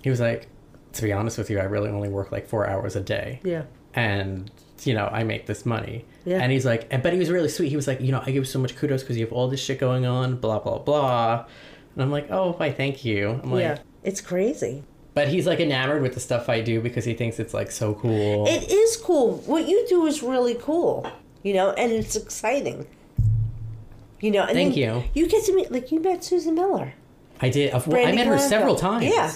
he 0.02 0.10
was 0.10 0.20
like, 0.20 0.46
to 0.92 1.02
be 1.02 1.12
honest 1.12 1.36
with 1.38 1.50
you, 1.50 1.58
I 1.58 1.64
really 1.64 1.90
only 1.90 2.08
work 2.08 2.30
like 2.32 2.46
four 2.46 2.68
hours 2.68 2.96
a 2.96 3.00
day, 3.00 3.40
Yeah. 3.44 3.62
and 3.94 4.50
you 4.84 4.94
know 4.94 5.08
I 5.10 5.24
make 5.24 5.46
this 5.46 5.66
money. 5.66 6.04
Yeah. 6.24 6.38
And 6.38 6.50
he's 6.52 6.64
like, 6.64 6.86
and- 6.90 7.02
but 7.02 7.12
he 7.12 7.18
was 7.18 7.30
really 7.30 7.48
sweet. 7.48 7.68
He 7.70 7.76
was 7.76 7.86
like, 7.86 8.00
you 8.00 8.12
know, 8.12 8.20
I 8.20 8.26
give 8.26 8.36
you 8.36 8.44
so 8.44 8.58
much 8.58 8.76
kudos 8.76 9.02
because 9.02 9.16
you 9.18 9.24
have 9.26 9.32
all 9.32 9.48
this 9.48 9.60
shit 9.60 9.78
going 9.78 10.06
on, 10.06 10.36
blah 10.36 10.58
blah 10.58 10.78
blah. 10.78 11.44
And 11.94 12.02
I'm 12.02 12.10
like, 12.10 12.28
oh, 12.30 12.52
why, 12.52 12.72
thank 12.72 13.04
you. 13.04 13.40
I'm 13.42 13.50
like, 13.50 13.62
yeah. 13.62 13.78
It's 14.06 14.20
crazy. 14.22 14.84
but 15.14 15.28
he's 15.28 15.46
like 15.46 15.60
enamored 15.60 16.00
with 16.02 16.14
the 16.14 16.20
stuff 16.20 16.48
I 16.48 16.60
do 16.60 16.80
because 16.80 17.04
he 17.04 17.14
thinks 17.14 17.38
it's 17.38 17.52
like 17.52 17.70
so 17.70 17.94
cool. 17.94 18.46
It 18.46 18.70
is 18.70 18.96
cool. 18.96 19.38
What 19.46 19.66
you 19.68 19.84
do 19.88 20.06
is 20.06 20.22
really 20.22 20.54
cool. 20.54 21.10
You 21.42 21.54
know, 21.54 21.70
and 21.72 21.90
it's 21.92 22.14
exciting. 22.16 22.86
You 24.20 24.30
know, 24.30 24.42
and 24.44 24.52
Thank 24.52 24.76
you. 24.76 25.04
You 25.14 25.26
get 25.28 25.44
to 25.46 25.54
meet 25.54 25.70
like 25.70 25.90
you 25.92 26.00
met 26.00 26.24
Susan 26.24 26.54
Miller. 26.54 26.94
I 27.40 27.48
did. 27.50 27.72
Well, 27.72 28.06
I 28.06 28.12
met 28.12 28.26
her 28.26 28.38
several 28.38 28.76
times. 28.76 29.06
Yeah. 29.06 29.32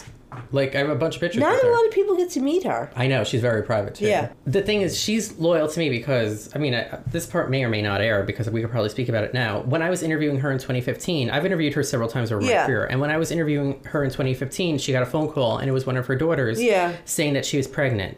Like 0.53 0.75
I 0.75 0.79
have 0.79 0.89
a 0.91 0.95
bunch 0.95 1.17
of 1.17 1.21
pictures. 1.21 1.41
Not 1.41 1.53
with 1.55 1.63
a 1.65 1.67
her. 1.67 1.73
lot 1.73 1.87
of 1.87 1.93
people 1.93 2.17
get 2.17 2.31
to 2.31 2.41
meet 2.41 2.65
her. 2.65 2.91
I 2.97 3.07
know 3.07 3.25
she's 3.25 3.41
very 3.41 3.63
private 3.63 3.97
too. 3.97 4.07
Yeah. 4.07 4.31
The 4.47 4.63
thing 4.63 4.83
is, 4.83 4.99
she's 4.99 5.37
loyal 5.39 5.69
to 5.69 5.79
me 5.79 5.91
because 5.91 6.55
I 6.55 6.59
mean, 6.59 6.75
I, 6.75 6.99
this 7.07 7.27
part 7.27 7.51
may 7.51 7.65
or 7.65 7.69
may 7.69 7.83
not 7.83 8.01
air 8.01 8.23
because 8.23 8.49
we 8.49 8.61
could 8.61 8.71
probably 8.71 8.91
speak 8.91 9.09
about 9.09 9.25
it 9.25 9.35
now. 9.35 9.61
When 9.61 9.83
I 9.83 9.91
was 9.91 10.03
interviewing 10.03 10.39
her 10.41 10.51
in 10.53 10.59
2015, 10.59 11.31
I've 11.31 11.45
interviewed 11.47 11.75
her 11.75 11.83
several 11.83 12.09
times 12.09 12.31
over 12.33 12.43
Yeah. 12.43 12.61
my 12.63 12.67
career, 12.67 12.85
and 12.87 13.01
when 13.01 13.11
I 13.11 13.17
was 13.17 13.31
interviewing 13.31 13.83
her 13.85 14.05
in 14.05 14.11
2015, 14.11 14.79
she 14.79 14.93
got 14.93 15.03
a 15.03 15.07
phone 15.07 15.31
call, 15.33 15.59
and 15.59 15.69
it 15.69 15.73
was 15.73 15.87
one 15.87 15.97
of 15.97 16.07
her 16.07 16.17
daughters. 16.17 16.63
Yeah. 16.63 16.93
Saying 17.05 17.35
that 17.35 17.45
she 17.45 17.57
was 17.57 17.67
pregnant. 17.67 18.17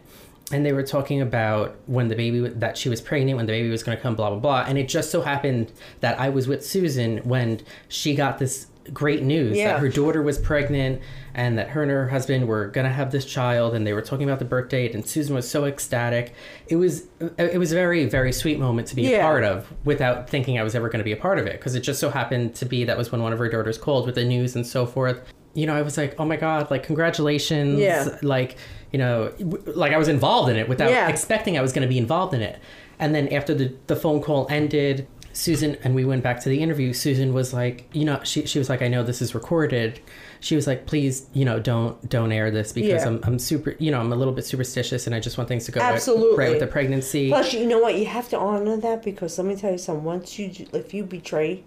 And 0.51 0.67
they 0.67 0.73
were 0.75 0.83
talking 0.83 1.23
about 1.23 1.77
when 1.87 2.09
the 2.09 2.15
baby 2.17 2.41
that 2.41 2.77
she 2.77 2.91
was 2.91 3.01
pregnant, 3.01 3.39
when 3.39 3.47
the 3.47 3.53
baby 3.53 3.71
was 3.71 3.83
going 3.83 3.97
to 3.97 4.03
come, 4.03 4.15
blah 4.15 4.29
blah 4.29 4.39
blah. 4.39 4.65
And 4.69 4.77
it 4.77 4.87
just 4.87 5.11
so 5.11 5.23
happened 5.23 5.73
that 6.01 6.21
I 6.21 6.29
was 6.29 6.47
with 6.47 6.67
Susan 6.67 7.19
when 7.19 7.61
she 7.89 8.15
got 8.15 8.39
this 8.39 8.67
great 8.93 9.23
news 9.23 9.57
Yeah. 9.57 9.73
that 9.73 9.81
her 9.81 9.89
daughter 9.89 10.23
was 10.23 10.39
pregnant 10.39 11.01
and 11.35 11.57
that 11.59 11.69
her 11.71 11.83
and 11.83 11.91
her 11.91 12.09
husband 12.09 12.49
were 12.49 12.67
going 12.69 12.85
to 12.87 12.93
have 12.93 13.13
this 13.13 13.25
child 13.25 13.75
and 13.75 13.87
they 13.87 13.93
were 13.93 14.03
talking 14.03 14.25
about 14.25 14.39
the 14.39 14.45
birth 14.45 14.69
date 14.69 14.95
and 14.95 15.07
Susan 15.07 15.35
was 15.35 15.49
so 15.49 15.65
ecstatic. 15.65 16.35
It 16.67 16.77
was 16.77 17.05
it 17.39 17.59
was 17.59 17.73
a 17.73 17.75
very 17.75 18.05
very 18.07 18.33
sweet 18.33 18.59
moment 18.59 18.89
to 18.89 18.97
be 18.97 19.15
a 19.15 19.21
part 19.21 19.45
of 19.45 19.73
without 19.85 20.29
thinking 20.29 20.59
I 20.59 20.63
was 20.63 20.75
ever 20.75 20.89
going 20.89 20.99
to 21.01 21.05
be 21.05 21.13
a 21.13 21.17
part 21.17 21.39
of 21.39 21.47
it 21.47 21.55
because 21.61 21.75
it 21.75 21.81
just 21.81 22.01
so 22.01 22.11
happened 22.11 22.55
to 22.57 22.65
be 22.65 22.85
that 22.85 22.97
was 22.99 23.13
when 23.13 23.23
one 23.23 23.33
of 23.33 23.39
her 23.39 23.49
daughters 23.49 23.79
called 23.79 24.07
with 24.07 24.15
the 24.17 24.25
news 24.25 24.57
and 24.57 24.67
so 24.67 24.87
forth. 24.87 25.21
You 25.55 25.67
know, 25.67 25.75
I 25.77 25.83
was 25.83 25.99
like, 25.99 26.15
"Oh 26.19 26.25
my 26.25 26.37
god, 26.37 26.71
like 26.71 26.83
congratulations." 26.83 27.79
Yeah. 27.79 28.17
Like, 28.23 28.57
you 28.91 28.99
know, 28.99 29.33
like 29.67 29.93
I 29.93 29.99
was 29.99 30.09
involved 30.09 30.49
in 30.51 30.57
it 30.57 30.67
without 30.69 30.91
Yeah. 30.91 31.09
expecting 31.09 31.59
I 31.59 31.61
was 31.63 31.73
going 31.75 31.83
to 31.83 31.89
be 31.89 31.99
involved 31.99 32.33
in 32.33 32.41
it. 32.41 32.59
And 32.99 33.15
then 33.15 33.29
after 33.29 33.53
the 33.55 33.75
the 33.87 33.97
phone 33.97 34.23
call 34.23 34.47
ended, 34.51 35.07
Susan 35.33 35.77
and 35.83 35.95
we 35.95 36.05
went 36.05 36.23
back 36.23 36.41
to 36.43 36.49
the 36.49 36.63
interview. 36.63 36.93
Susan 36.93 37.33
was 37.33 37.53
like, 37.55 37.89
you 37.93 38.05
know, 38.05 38.21
she 38.23 38.47
she 38.47 38.59
was 38.59 38.69
like, 38.69 38.83
I 38.83 38.89
know 38.89 39.03
this 39.03 39.23
is 39.23 39.35
recorded. 39.35 40.01
She 40.41 40.57
was 40.57 40.67
like, 40.67 40.87
please, 40.87 41.27
you 41.33 41.45
know, 41.45 41.59
don't 41.59 42.09
don't 42.09 42.33
air 42.33 42.51
this 42.51 42.73
because 42.73 43.03
Yeah. 43.03 43.09
I'm 43.09 43.21
I'm 43.25 43.39
super, 43.39 43.75
you 43.79 43.91
know, 43.91 44.01
I'm 44.01 44.13
a 44.13 44.17
little 44.17 44.35
bit 44.35 44.45
superstitious 44.45 45.07
and 45.07 45.15
I 45.15 45.21
just 45.21 45.39
want 45.39 45.49
things 45.49 45.65
to 45.67 45.73
go 45.73 45.81
right- 45.81 45.95
Absolutely. 45.95 46.37
right 46.37 46.51
with 46.51 46.61
the 46.61 46.67
pregnancy. 46.67 47.29
Plus, 47.31 47.55
you 47.55 47.67
know 47.67 47.79
what? 47.79 47.97
You 47.97 48.07
have 48.07 48.29
to 48.31 48.39
honor 48.39 48.77
that 48.79 49.03
because 49.03 49.39
let 49.39 49.47
me 49.47 49.57
tell 49.57 49.73
you 49.73 49.79
something. 49.79 50.05
Once 50.05 50.39
you, 50.39 50.51
if 50.73 50.93
you 50.93 51.05
betray, 51.05 51.65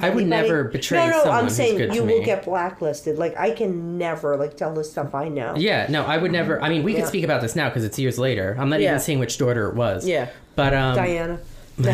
I 0.00 0.08
would 0.08 0.22
anybody- 0.24 0.24
never 0.24 0.64
betray 0.64 0.98
No, 0.98 1.06
no, 1.10 1.18
someone 1.18 1.36
I'm 1.38 1.44
who's 1.44 1.56
saying 1.56 1.76
good 1.76 1.94
you 1.94 2.00
will 2.02 2.20
me. 2.20 2.24
get 2.24 2.44
blacklisted. 2.44 3.18
Like 3.18 3.36
I 3.36 3.50
can 3.50 3.98
never 3.98 4.36
like 4.36 4.56
tell 4.56 4.72
the 4.74 4.82
stuff 4.82 5.14
I 5.14 5.28
know. 5.28 5.54
Yeah, 5.56 5.86
no, 5.90 6.02
I 6.04 6.16
would 6.16 6.32
never. 6.32 6.60
I 6.62 6.70
mean, 6.70 6.82
we 6.82 6.94
Yeah. 6.94 7.00
could 7.00 7.08
speak 7.08 7.24
about 7.24 7.42
this 7.42 7.54
now 7.54 7.68
because 7.68 7.84
it's 7.84 7.98
years 7.98 8.18
later. 8.18 8.56
I'm 8.58 8.70
not 8.70 8.80
Yeah. 8.80 8.88
even 8.92 9.00
saying 9.00 9.18
which 9.18 9.36
daughter 9.38 9.68
it 9.68 9.74
was. 9.76 10.06
Yeah. 10.08 10.28
but 10.56 10.72
um, 10.72 10.96
Diana. 10.96 11.38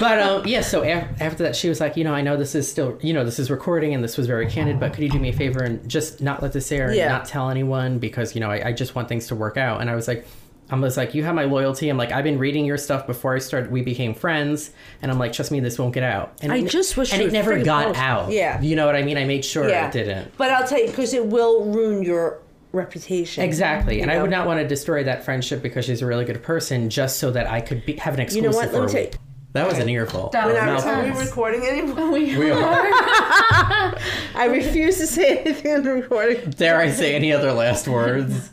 But 0.00 0.18
um, 0.18 0.46
yeah, 0.46 0.60
so 0.60 0.82
af- 0.82 1.20
after 1.20 1.44
that, 1.44 1.54
she 1.54 1.68
was 1.68 1.80
like, 1.80 1.96
you 1.96 2.02
know, 2.04 2.12
I 2.12 2.20
know 2.20 2.36
this 2.36 2.54
is 2.54 2.68
still, 2.70 2.98
you 3.00 3.12
know, 3.12 3.24
this 3.24 3.38
is 3.38 3.50
recording 3.50 3.94
and 3.94 4.02
this 4.02 4.16
was 4.16 4.26
very 4.26 4.46
candid, 4.50 4.80
but 4.80 4.92
could 4.92 5.04
you 5.04 5.10
do 5.10 5.18
me 5.20 5.28
a 5.28 5.32
favor 5.32 5.62
and 5.62 5.88
just 5.88 6.20
not 6.20 6.42
let 6.42 6.52
this 6.52 6.70
air 6.72 6.86
and 6.88 6.96
Yeah. 6.96 7.08
not 7.08 7.26
tell 7.26 7.48
anyone 7.48 7.98
because 8.00 8.34
you 8.34 8.40
know 8.40 8.50
I, 8.50 8.68
I 8.68 8.72
just 8.72 8.94
want 8.96 9.08
things 9.08 9.28
to 9.28 9.36
work 9.36 9.56
out. 9.56 9.80
And 9.80 9.88
I 9.88 9.94
was 9.94 10.08
like, 10.08 10.26
I 10.70 10.76
was 10.76 10.96
like, 10.96 11.14
you 11.14 11.22
have 11.24 11.34
my 11.34 11.44
loyalty. 11.44 11.88
I'm 11.90 11.96
like, 11.96 12.10
I've 12.10 12.24
been 12.24 12.38
reading 12.38 12.64
your 12.64 12.78
stuff 12.78 13.06
before 13.06 13.36
I 13.36 13.38
started. 13.38 13.70
We 13.70 13.82
became 13.82 14.14
friends, 14.14 14.70
and 15.02 15.12
I'm 15.12 15.18
like, 15.18 15.32
trust 15.34 15.50
me, 15.52 15.60
this 15.60 15.78
won't 15.78 15.92
get 15.94 16.02
out. 16.02 16.38
And 16.42 16.50
I 16.52 16.56
it- 16.58 16.70
just 16.70 16.96
wish 16.96 17.12
and 17.12 17.22
it 17.22 17.32
never 17.32 17.62
got 17.62 17.88
post. 17.88 18.00
out. 18.00 18.30
Yeah. 18.32 18.60
you 18.62 18.74
know 18.74 18.86
what 18.86 18.96
I 18.96 19.02
mean. 19.02 19.16
I 19.18 19.24
made 19.24 19.44
sure 19.44 19.68
Yeah. 19.68 19.86
it 19.88 19.92
didn't. 19.92 20.36
But 20.36 20.50
I'll 20.50 20.66
tell 20.66 20.80
you 20.80 20.86
because 20.88 21.14
it 21.14 21.24
will 21.26 21.64
ruin 21.66 22.02
your 22.02 22.40
reputation. 22.74 23.44
Exactly, 23.44 24.00
and 24.02 24.10
I 24.10 24.20
would 24.20 24.30
not 24.30 24.46
want 24.46 24.60
to 24.60 24.66
destroy 24.68 25.04
that 25.04 25.24
friendship 25.24 25.62
because 25.62 25.84
she's 25.84 26.02
a 26.02 26.06
really 26.06 26.24
good 26.24 26.42
person, 26.42 26.90
just 26.90 27.18
so 27.18 27.30
that 27.30 27.46
I 27.46 27.60
could 27.60 27.86
be, 27.86 27.94
have 27.96 28.14
an 28.14 28.20
exclusive 28.20 28.42
You 28.44 28.48
exclusive 28.50 28.72
know 28.72 28.80
what? 28.80 28.90
Let 28.92 28.94
me 28.94 29.00
a 29.00 29.02
tell 29.02 29.10
week. 29.10 29.12
you. 29.14 29.18
That 29.54 29.68
was 29.68 29.78
an 29.78 29.88
earful. 29.88 30.30
That 30.30 30.46
We're 30.46 30.74
was 30.74 30.84
not- 30.84 30.94
are 30.98 31.04
we 31.04 31.10
recording 31.24 31.62
anymore? 31.64 32.10
We 32.10 32.36
We 32.36 32.50
are. 32.50 32.58
I 34.34 34.48
refuse 34.50 34.98
to 34.98 35.06
say 35.06 35.38
anything 35.38 35.72
on 35.76 35.82
the 35.84 35.92
recording. 35.92 36.50
Dare 36.50 36.78
I 36.80 36.90
say 36.90 37.14
any 37.14 37.32
other 37.32 37.52
last 37.52 37.86
words? 37.86 38.50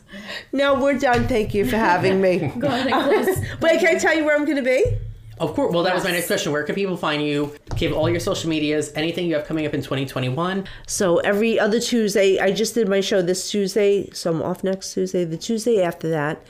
No, 0.52 0.74
we're 0.80 0.98
done. 0.98 1.26
Thank 1.26 1.54
you 1.54 1.64
for 1.68 1.76
having 1.76 2.20
me. 2.20 2.38
Go 2.58 2.68
ahead 2.68 2.86
and 2.86 3.24
close. 3.26 3.38
Wait, 3.60 3.80
can 3.80 3.96
I 3.96 3.98
tell 3.98 4.16
you 4.16 4.24
where 4.24 4.36
I'm 4.36 4.44
going 4.44 4.58
to 4.58 4.62
be? 4.62 4.84
Of 5.38 5.54
course. 5.54 5.72
Well, 5.72 5.82
that 5.82 5.94
was 5.94 6.04
my 6.04 6.12
next 6.12 6.26
question. 6.26 6.52
Where 6.52 6.62
can 6.62 6.74
people 6.74 6.96
find 6.96 7.22
you? 7.22 7.54
Give 7.76 7.92
all 7.92 8.08
your 8.08 8.20
social 8.20 8.48
medias, 8.48 8.92
anything 8.94 9.26
you 9.26 9.34
have 9.34 9.46
coming 9.46 9.66
up 9.66 9.74
in 9.74 9.80
2021. 9.80 10.66
So 10.86 11.18
every 11.18 11.58
other 11.58 11.80
Tuesday, 11.80 12.38
I 12.38 12.52
just 12.52 12.74
did 12.74 12.88
my 12.88 13.00
show 13.00 13.22
this 13.22 13.50
Tuesday, 13.50 14.10
so 14.12 14.30
I'm 14.30 14.42
off 14.42 14.62
next 14.62 14.94
Tuesday. 14.94 15.24
The 15.24 15.36
Tuesday 15.36 15.82
after 15.82 16.08
that, 16.10 16.44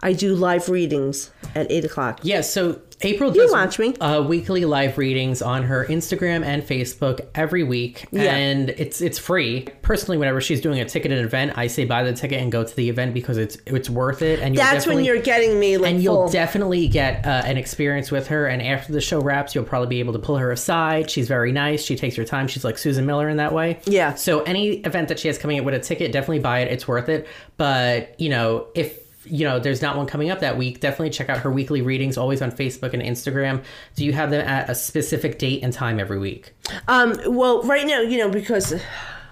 I 0.00 0.12
do 0.12 0.34
live 0.34 0.68
readings 0.68 1.30
at 1.54 1.70
eight 1.70 1.84
o'clock. 1.84 2.20
Yeah, 2.22 2.40
so 2.40 2.80
April 3.02 3.34
You 3.34 3.42
does 3.42 3.52
watch 3.52 3.78
me. 3.78 3.94
Uh, 4.00 4.22
weekly 4.22 4.64
live 4.64 4.98
readings 4.98 5.42
on 5.42 5.62
her 5.64 5.84
Instagram 5.86 6.44
and 6.44 6.62
Facebook 6.62 7.26
every 7.34 7.62
week, 7.64 8.06
Yeah. 8.12 8.34
and 8.34 8.70
it's 8.70 9.00
it's 9.00 9.18
free. 9.18 9.66
Personally, 9.82 10.18
whenever 10.18 10.40
she's 10.40 10.60
doing 10.60 10.80
a 10.80 10.84
ticketed 10.84 11.24
event, 11.24 11.52
I 11.56 11.66
say 11.66 11.84
buy 11.84 12.02
the 12.04 12.12
ticket 12.12 12.40
and 12.40 12.50
go 12.52 12.64
to 12.64 12.76
the 12.76 12.88
event 12.88 13.14
because 13.14 13.38
it's 13.38 13.56
it's 13.66 13.90
worth 13.90 14.22
it. 14.22 14.40
And 14.40 14.54
you'll 14.54 14.64
that's 14.64 14.86
when 14.86 15.04
you're 15.04 15.20
getting 15.20 15.58
me 15.58 15.76
like 15.76 15.92
and 15.92 16.02
you'll 16.02 16.22
full. 16.24 16.28
definitely 16.28 16.88
get 16.88 17.26
uh, 17.26 17.42
an 17.44 17.56
experience 17.56 18.10
with 18.10 18.28
her. 18.28 18.46
And 18.46 18.62
after 18.62 18.92
the 18.92 19.00
show 19.00 19.20
wraps, 19.20 19.54
you'll 19.54 19.64
probably 19.64 19.88
be 19.88 20.00
able 20.00 20.12
to 20.12 20.18
pull 20.18 20.36
her 20.36 20.50
aside. 20.52 21.10
She's 21.10 21.28
very 21.28 21.52
nice. 21.52 21.82
She 21.84 21.96
takes 21.96 22.16
her 22.16 22.24
time. 22.24 22.48
She's 22.48 22.64
like 22.64 22.78
Susan 22.78 23.04
Miller 23.06 23.28
in 23.28 23.36
that 23.38 23.52
way. 23.52 23.80
Yeah. 23.84 24.14
So 24.14 24.42
any 24.42 24.76
event 24.80 25.08
that 25.08 25.18
she 25.18 25.28
has 25.28 25.38
coming 25.38 25.58
up 25.58 25.64
with 25.64 25.74
a 25.74 25.80
ticket, 25.80 26.12
definitely 26.12 26.40
buy 26.40 26.60
it. 26.60 26.72
It's 26.72 26.86
worth 26.86 27.08
it. 27.08 27.26
But 27.56 28.18
you 28.20 28.28
know, 28.28 28.68
if 28.74 29.01
you 29.24 29.44
know 29.46 29.58
there's 29.58 29.82
not 29.82 29.96
one 29.96 30.06
coming 30.06 30.30
up 30.30 30.40
that 30.40 30.56
week, 30.56 30.80
definitely 30.80 31.10
check 31.10 31.28
out 31.28 31.38
her 31.38 31.50
weekly 31.50 31.82
readings, 31.82 32.16
always 32.18 32.42
on 32.42 32.50
Facebook 32.50 32.92
and 32.94 33.02
Instagram. 33.02 33.62
Do 33.96 34.04
you 34.04 34.12
have 34.12 34.30
them 34.30 34.46
at 34.46 34.68
a 34.68 34.74
specific 34.74 35.38
date 35.38 35.62
and 35.62 35.72
time 35.72 36.00
every 36.00 36.18
week? 36.18 36.54
Um, 36.88 37.16
well, 37.26 37.62
right 37.62 37.86
now, 37.86 38.00
you 38.00 38.18
know, 38.18 38.28
because 38.28 38.74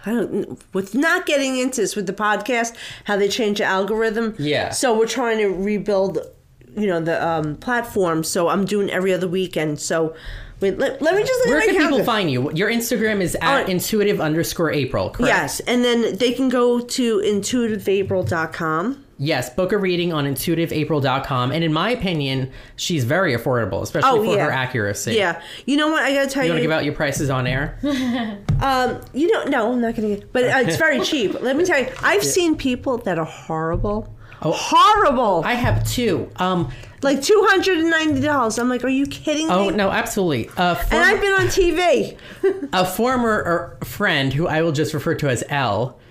I 0.06 0.10
don't 0.12 0.60
with 0.74 0.94
not 0.94 1.26
getting 1.26 1.58
into 1.58 1.80
this 1.80 1.96
with 1.96 2.06
the 2.06 2.12
podcast, 2.12 2.74
how 3.04 3.16
they 3.16 3.28
change 3.28 3.58
the 3.58 3.64
algorithm. 3.64 4.34
Yeah. 4.38 4.70
So 4.70 4.98
we're 4.98 5.06
trying 5.06 5.38
to 5.38 5.48
rebuild, 5.48 6.18
you 6.76 6.86
know, 6.86 7.00
the 7.00 7.24
um, 7.26 7.56
platform. 7.56 8.24
So 8.24 8.48
I'm 8.48 8.64
doing 8.64 8.90
every 8.90 9.12
other 9.12 9.28
weekend. 9.28 9.80
So 9.80 10.14
wait, 10.60 10.78
let, 10.78 11.02
let 11.02 11.14
me 11.16 11.22
just 11.22 11.48
Where 11.48 11.60
can 11.60 11.76
people 11.76 12.04
find 12.04 12.30
you? 12.30 12.50
Your 12.52 12.70
Instagram 12.70 13.20
is 13.20 13.34
at 13.42 13.64
Uh, 13.64 13.70
intuitive 13.70 14.20
underscore 14.20 14.70
April, 14.72 15.10
correct? 15.10 15.28
Yes, 15.28 15.60
and 15.60 15.84
then 15.84 16.16
they 16.16 16.32
can 16.32 16.48
go 16.48 16.80
to 16.80 17.18
intuitiveapril.com. 17.18 19.04
Yes, 19.22 19.50
book 19.50 19.72
a 19.72 19.76
reading 19.76 20.14
on 20.14 20.24
intuitiveapril.com. 20.24 21.52
And 21.52 21.62
in 21.62 21.74
my 21.74 21.90
opinion, 21.90 22.50
she's 22.76 23.04
very 23.04 23.34
affordable, 23.36 23.82
especially 23.82 24.18
Oh, 24.20 24.24
for 24.24 24.34
yeah. 24.36 24.46
her 24.46 24.50
accuracy. 24.50 25.12
Yeah. 25.12 25.42
You 25.66 25.76
know 25.76 25.88
what? 25.88 26.02
I 26.02 26.14
gotta 26.14 26.30
tell 26.30 26.42
You 26.42 26.48
you. 26.48 26.52
want 26.54 26.58
to 26.60 26.62
give 26.62 26.70
out 26.70 26.84
your 26.86 26.94
prices 26.94 27.28
on 27.28 27.46
air? 27.46 27.78
um, 28.60 29.00
you 29.12 29.30
know, 29.30 29.44
no, 29.44 29.72
I'm 29.72 29.80
not 29.82 29.94
gonna 29.94 30.16
get. 30.16 30.32
But 30.32 30.44
uh, 30.44 30.62
it's 30.66 30.76
very 30.76 31.00
cheap. 31.00 31.40
Let 31.40 31.56
me 31.56 31.64
tell 31.66 31.78
you. 31.78 31.88
I've 32.02 32.24
seen 32.24 32.56
people 32.56 32.96
that 32.98 33.18
are 33.18 33.26
horrible. 33.26 34.12
Oh, 34.42 34.52
horrible. 34.52 35.42
I 35.44 35.52
have 35.52 35.86
two. 35.86 36.30
Um, 36.36 36.72
like 37.02 37.22
two 37.22 37.46
hundred 37.50 37.76
and 37.78 37.90
ninety 37.90 38.20
dollars. 38.22 38.58
I'm 38.58 38.70
like, 38.70 38.82
are 38.84 38.88
you 38.88 39.04
kidding 39.06 39.48
me? 39.48 39.52
oh, 39.52 39.68
no, 39.68 39.90
absolutely. 39.90 40.48
Uh, 40.56 40.76
And 40.90 40.98
I've 41.04 41.20
been 41.20 41.32
on 41.32 41.46
TV. 41.48 42.16
a 42.72 42.86
former 42.86 43.30
er, 43.30 43.78
friend 43.84 44.32
who 44.32 44.46
I 44.46 44.62
will 44.62 44.72
just 44.72 44.94
refer 44.94 45.14
to 45.16 45.28
as 45.28 45.44
L 45.50 45.88
m- 45.88 45.94
in- 45.94 46.09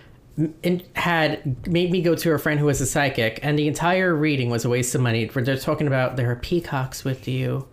had 0.95 1.67
made 1.67 1.91
me 1.91 2.01
go 2.01 2.15
to 2.15 2.31
a 2.31 2.37
friend 2.37 2.59
who 2.59 2.67
was 2.67 2.81
a 2.81 2.85
psychic, 2.85 3.39
and 3.43 3.57
the 3.57 3.67
entire 3.67 4.15
reading 4.15 4.49
was 4.49 4.65
a 4.65 4.69
waste 4.69 4.95
of 4.95 5.01
money. 5.01 5.25
They're 5.25 5.57
talking 5.57 5.87
about 5.87 6.15
there 6.15 6.31
are 6.31 6.35
peacocks 6.35 7.03
with 7.03 7.27
you. 7.27 7.67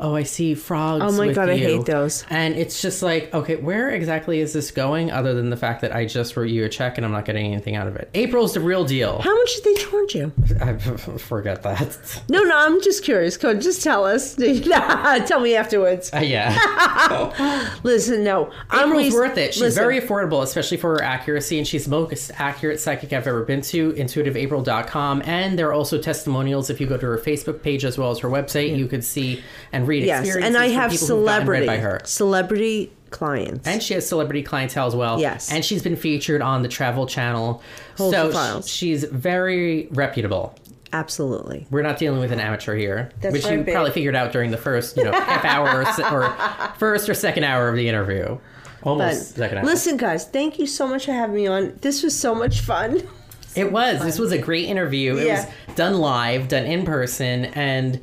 Oh, 0.00 0.16
I 0.16 0.22
see 0.22 0.54
frogs. 0.54 1.04
Oh 1.06 1.12
my 1.12 1.30
God, 1.30 1.50
I 1.50 1.58
hate 1.58 1.84
those. 1.84 2.24
And 2.30 2.54
it's 2.54 2.80
just 2.80 3.02
like, 3.02 3.32
okay, 3.34 3.56
where 3.56 3.90
exactly 3.90 4.40
is 4.40 4.54
this 4.54 4.70
going? 4.70 5.10
Other 5.10 5.34
than 5.34 5.50
the 5.50 5.58
fact 5.58 5.82
that 5.82 5.94
I 5.94 6.06
just 6.06 6.36
wrote 6.38 6.48
you 6.48 6.64
a 6.64 6.70
check 6.70 6.96
and 6.96 7.04
I'm 7.04 7.12
not 7.12 7.26
getting 7.26 7.52
anything 7.52 7.76
out 7.76 7.86
of 7.86 7.96
it. 7.96 8.08
April's 8.14 8.54
the 8.54 8.60
real 8.60 8.84
deal. 8.86 9.20
How 9.20 9.36
much 9.36 9.56
did 9.56 9.64
they 9.64 9.82
charge 9.82 10.14
you? 10.14 10.32
I 10.62 10.76
forget 11.18 11.62
that. 11.64 12.22
No, 12.30 12.42
no, 12.42 12.56
I'm 12.56 12.80
just 12.80 13.04
curious. 13.04 13.36
Go, 13.36 13.52
just 13.52 13.82
tell 13.82 14.06
us. 14.06 14.34
tell 15.26 15.40
me 15.40 15.54
afterwards. 15.54 16.10
Uh, 16.14 16.20
yeah. 16.20 17.78
Listen, 17.82 18.24
no, 18.24 18.50
I'm 18.70 18.88
April's 18.88 19.04
res- 19.04 19.12
worth 19.12 19.36
it. 19.36 19.52
She's 19.52 19.62
listen, 19.62 19.82
very 19.82 20.00
affordable, 20.00 20.42
especially 20.42 20.78
for 20.78 20.94
her 20.94 21.02
accuracy, 21.02 21.58
and 21.58 21.66
she's 21.66 21.84
the 21.84 21.90
most 21.90 22.30
accurate 22.38 22.80
psychic 22.80 23.12
I've 23.12 23.26
ever 23.26 23.42
been 23.42 23.60
to, 23.62 23.92
intuitiveapril.com. 23.92 25.22
And 25.26 25.58
there 25.58 25.68
are 25.68 25.74
also 25.74 26.00
testimonials. 26.00 26.70
If 26.70 26.80
you 26.80 26.86
go 26.86 26.96
to 26.96 27.06
her 27.06 27.18
Facebook 27.18 27.62
page 27.62 27.84
as 27.84 27.98
well 27.98 28.10
as 28.10 28.20
her 28.20 28.30
website, 28.30 28.74
you 28.74 28.86
could 28.86 29.04
see 29.04 29.42
and 29.72 29.89
read 29.90 30.04
Yes, 30.04 30.20
experiences 30.26 30.54
and 30.54 30.56
I 30.62 30.68
from 30.68 30.76
have 30.76 30.90
people 30.92 31.06
who've 31.08 31.26
gotten 31.26 31.48
read 31.48 31.58
celebrity 31.60 31.66
by 31.66 31.76
her. 31.78 32.00
celebrity 32.04 32.92
clients. 33.10 33.66
And 33.66 33.82
she 33.82 33.94
has 33.94 34.08
celebrity 34.08 34.42
clientele 34.42 34.86
as 34.86 34.94
well. 34.96 35.20
Yes. 35.20 35.50
And 35.52 35.64
she's 35.64 35.82
been 35.82 35.96
featured 35.96 36.42
on 36.42 36.62
the 36.62 36.68
Travel 36.68 37.06
Channel. 37.06 37.62
Holzer 37.96 38.32
Files. 38.32 38.68
she's 38.68 39.04
very 39.04 39.88
reputable. 39.90 40.54
Absolutely. 40.92 41.66
We're 41.70 41.82
not 41.82 41.98
dealing 41.98 42.20
with 42.20 42.32
an 42.32 42.40
amateur 42.40 42.76
here, 42.76 43.10
That's 43.20 43.32
which 43.32 43.46
you 43.46 43.62
babe. 43.62 43.74
probably 43.74 43.92
figured 43.92 44.16
out 44.16 44.32
during 44.32 44.50
the 44.50 44.56
first, 44.56 44.96
you 44.96 45.04
know, 45.04 45.12
half 45.20 45.44
hour 45.44 45.82
or, 45.84 46.14
or 46.16 46.72
first 46.78 47.08
or 47.08 47.14
second 47.14 47.44
hour 47.44 47.68
of 47.68 47.76
the 47.76 47.88
interview. 47.88 48.38
But 48.82 48.88
Almost 48.88 49.36
second 49.36 49.58
hour. 49.58 49.64
listen, 49.64 49.96
guys, 49.96 50.26
thank 50.26 50.58
you 50.58 50.66
so 50.66 50.88
much 50.88 51.04
for 51.06 51.12
having 51.12 51.36
me 51.36 51.46
on. 51.46 51.76
This 51.80 52.02
was 52.02 52.18
so 52.18 52.34
much 52.34 52.60
fun. 52.60 53.02
It 53.56 53.72
was. 53.72 54.00
This 54.00 54.20
was 54.20 54.30
a 54.30 54.38
great 54.38 54.68
interview. 54.68 55.16
It 55.16 55.28
was 55.28 55.44
done 55.74 55.98
live, 55.98 56.46
done 56.46 56.66
in 56.66 56.84
person, 56.84 57.46
and 57.46 58.00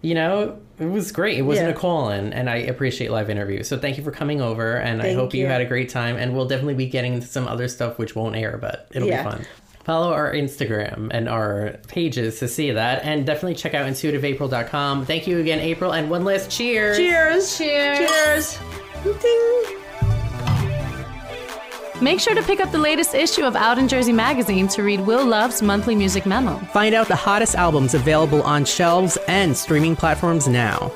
you 0.00 0.14
know, 0.14 0.60
it 0.78 0.86
was 0.86 1.12
great. 1.12 1.38
It 1.38 1.42
wasn't 1.42 1.68
Yeah. 1.68 1.74
a 1.74 1.78
call 1.78 2.10
in, 2.10 2.32
and 2.32 2.48
I 2.50 2.56
appreciate 2.56 3.10
live 3.10 3.30
interviews. 3.30 3.68
So 3.68 3.78
thank 3.78 3.96
you 3.96 4.04
for 4.04 4.10
coming 4.10 4.40
over, 4.40 4.76
and 4.76 5.00
I 5.02 5.14
hope 5.14 5.34
you. 5.34 5.42
you. 5.42 5.46
had 5.46 5.60
a 5.60 5.64
great 5.66 5.88
time. 5.88 6.16
And 6.16 6.34
we'll 6.34 6.46
definitely 6.46 6.74
be 6.74 6.86
getting 6.86 7.14
into 7.14 7.26
some 7.26 7.46
other 7.48 7.68
stuff 7.68 7.98
which 7.98 8.14
won't 8.16 8.36
air, 8.36 8.58
but 8.60 8.86
it'll 8.92 9.08
Yeah. 9.08 9.22
be 9.24 9.30
fun. 9.30 9.46
Follow 9.84 10.12
our 10.12 10.32
Instagram 10.34 11.08
and 11.12 11.28
our 11.28 11.74
pages 11.86 12.40
to 12.40 12.48
see 12.48 12.72
that, 12.72 13.04
and 13.04 13.24
definitely 13.24 13.54
check 13.54 13.72
out 13.72 13.86
intuitiveapril.com. 13.86 15.06
Thank 15.06 15.26
you 15.28 15.38
again, 15.38 15.60
April, 15.60 15.92
and 15.92 16.10
one 16.10 16.24
last 16.24 16.50
cheers. 16.50 16.96
Cheers. 16.96 17.56
Cheers. 17.56 17.98
Cheers. 17.98 18.58
Ding. 19.22 19.85
Make 22.02 22.20
sure 22.20 22.34
to 22.34 22.42
pick 22.42 22.60
up 22.60 22.70
the 22.72 22.78
latest 22.78 23.14
issue 23.14 23.44
of 23.44 23.56
Out 23.56 23.78
in 23.78 23.88
Jersey 23.88 24.12
magazine 24.12 24.68
to 24.68 24.82
read 24.82 25.00
Will 25.00 25.24
Love's 25.24 25.62
monthly 25.62 25.94
music 25.94 26.26
memo. 26.26 26.58
Find 26.74 26.94
out 26.94 27.08
the 27.08 27.16
hottest 27.16 27.54
albums 27.54 27.94
available 27.94 28.42
on 28.42 28.66
shelves 28.66 29.16
and 29.28 29.56
streaming 29.56 29.96
platforms 29.96 30.46
now. 30.46 30.92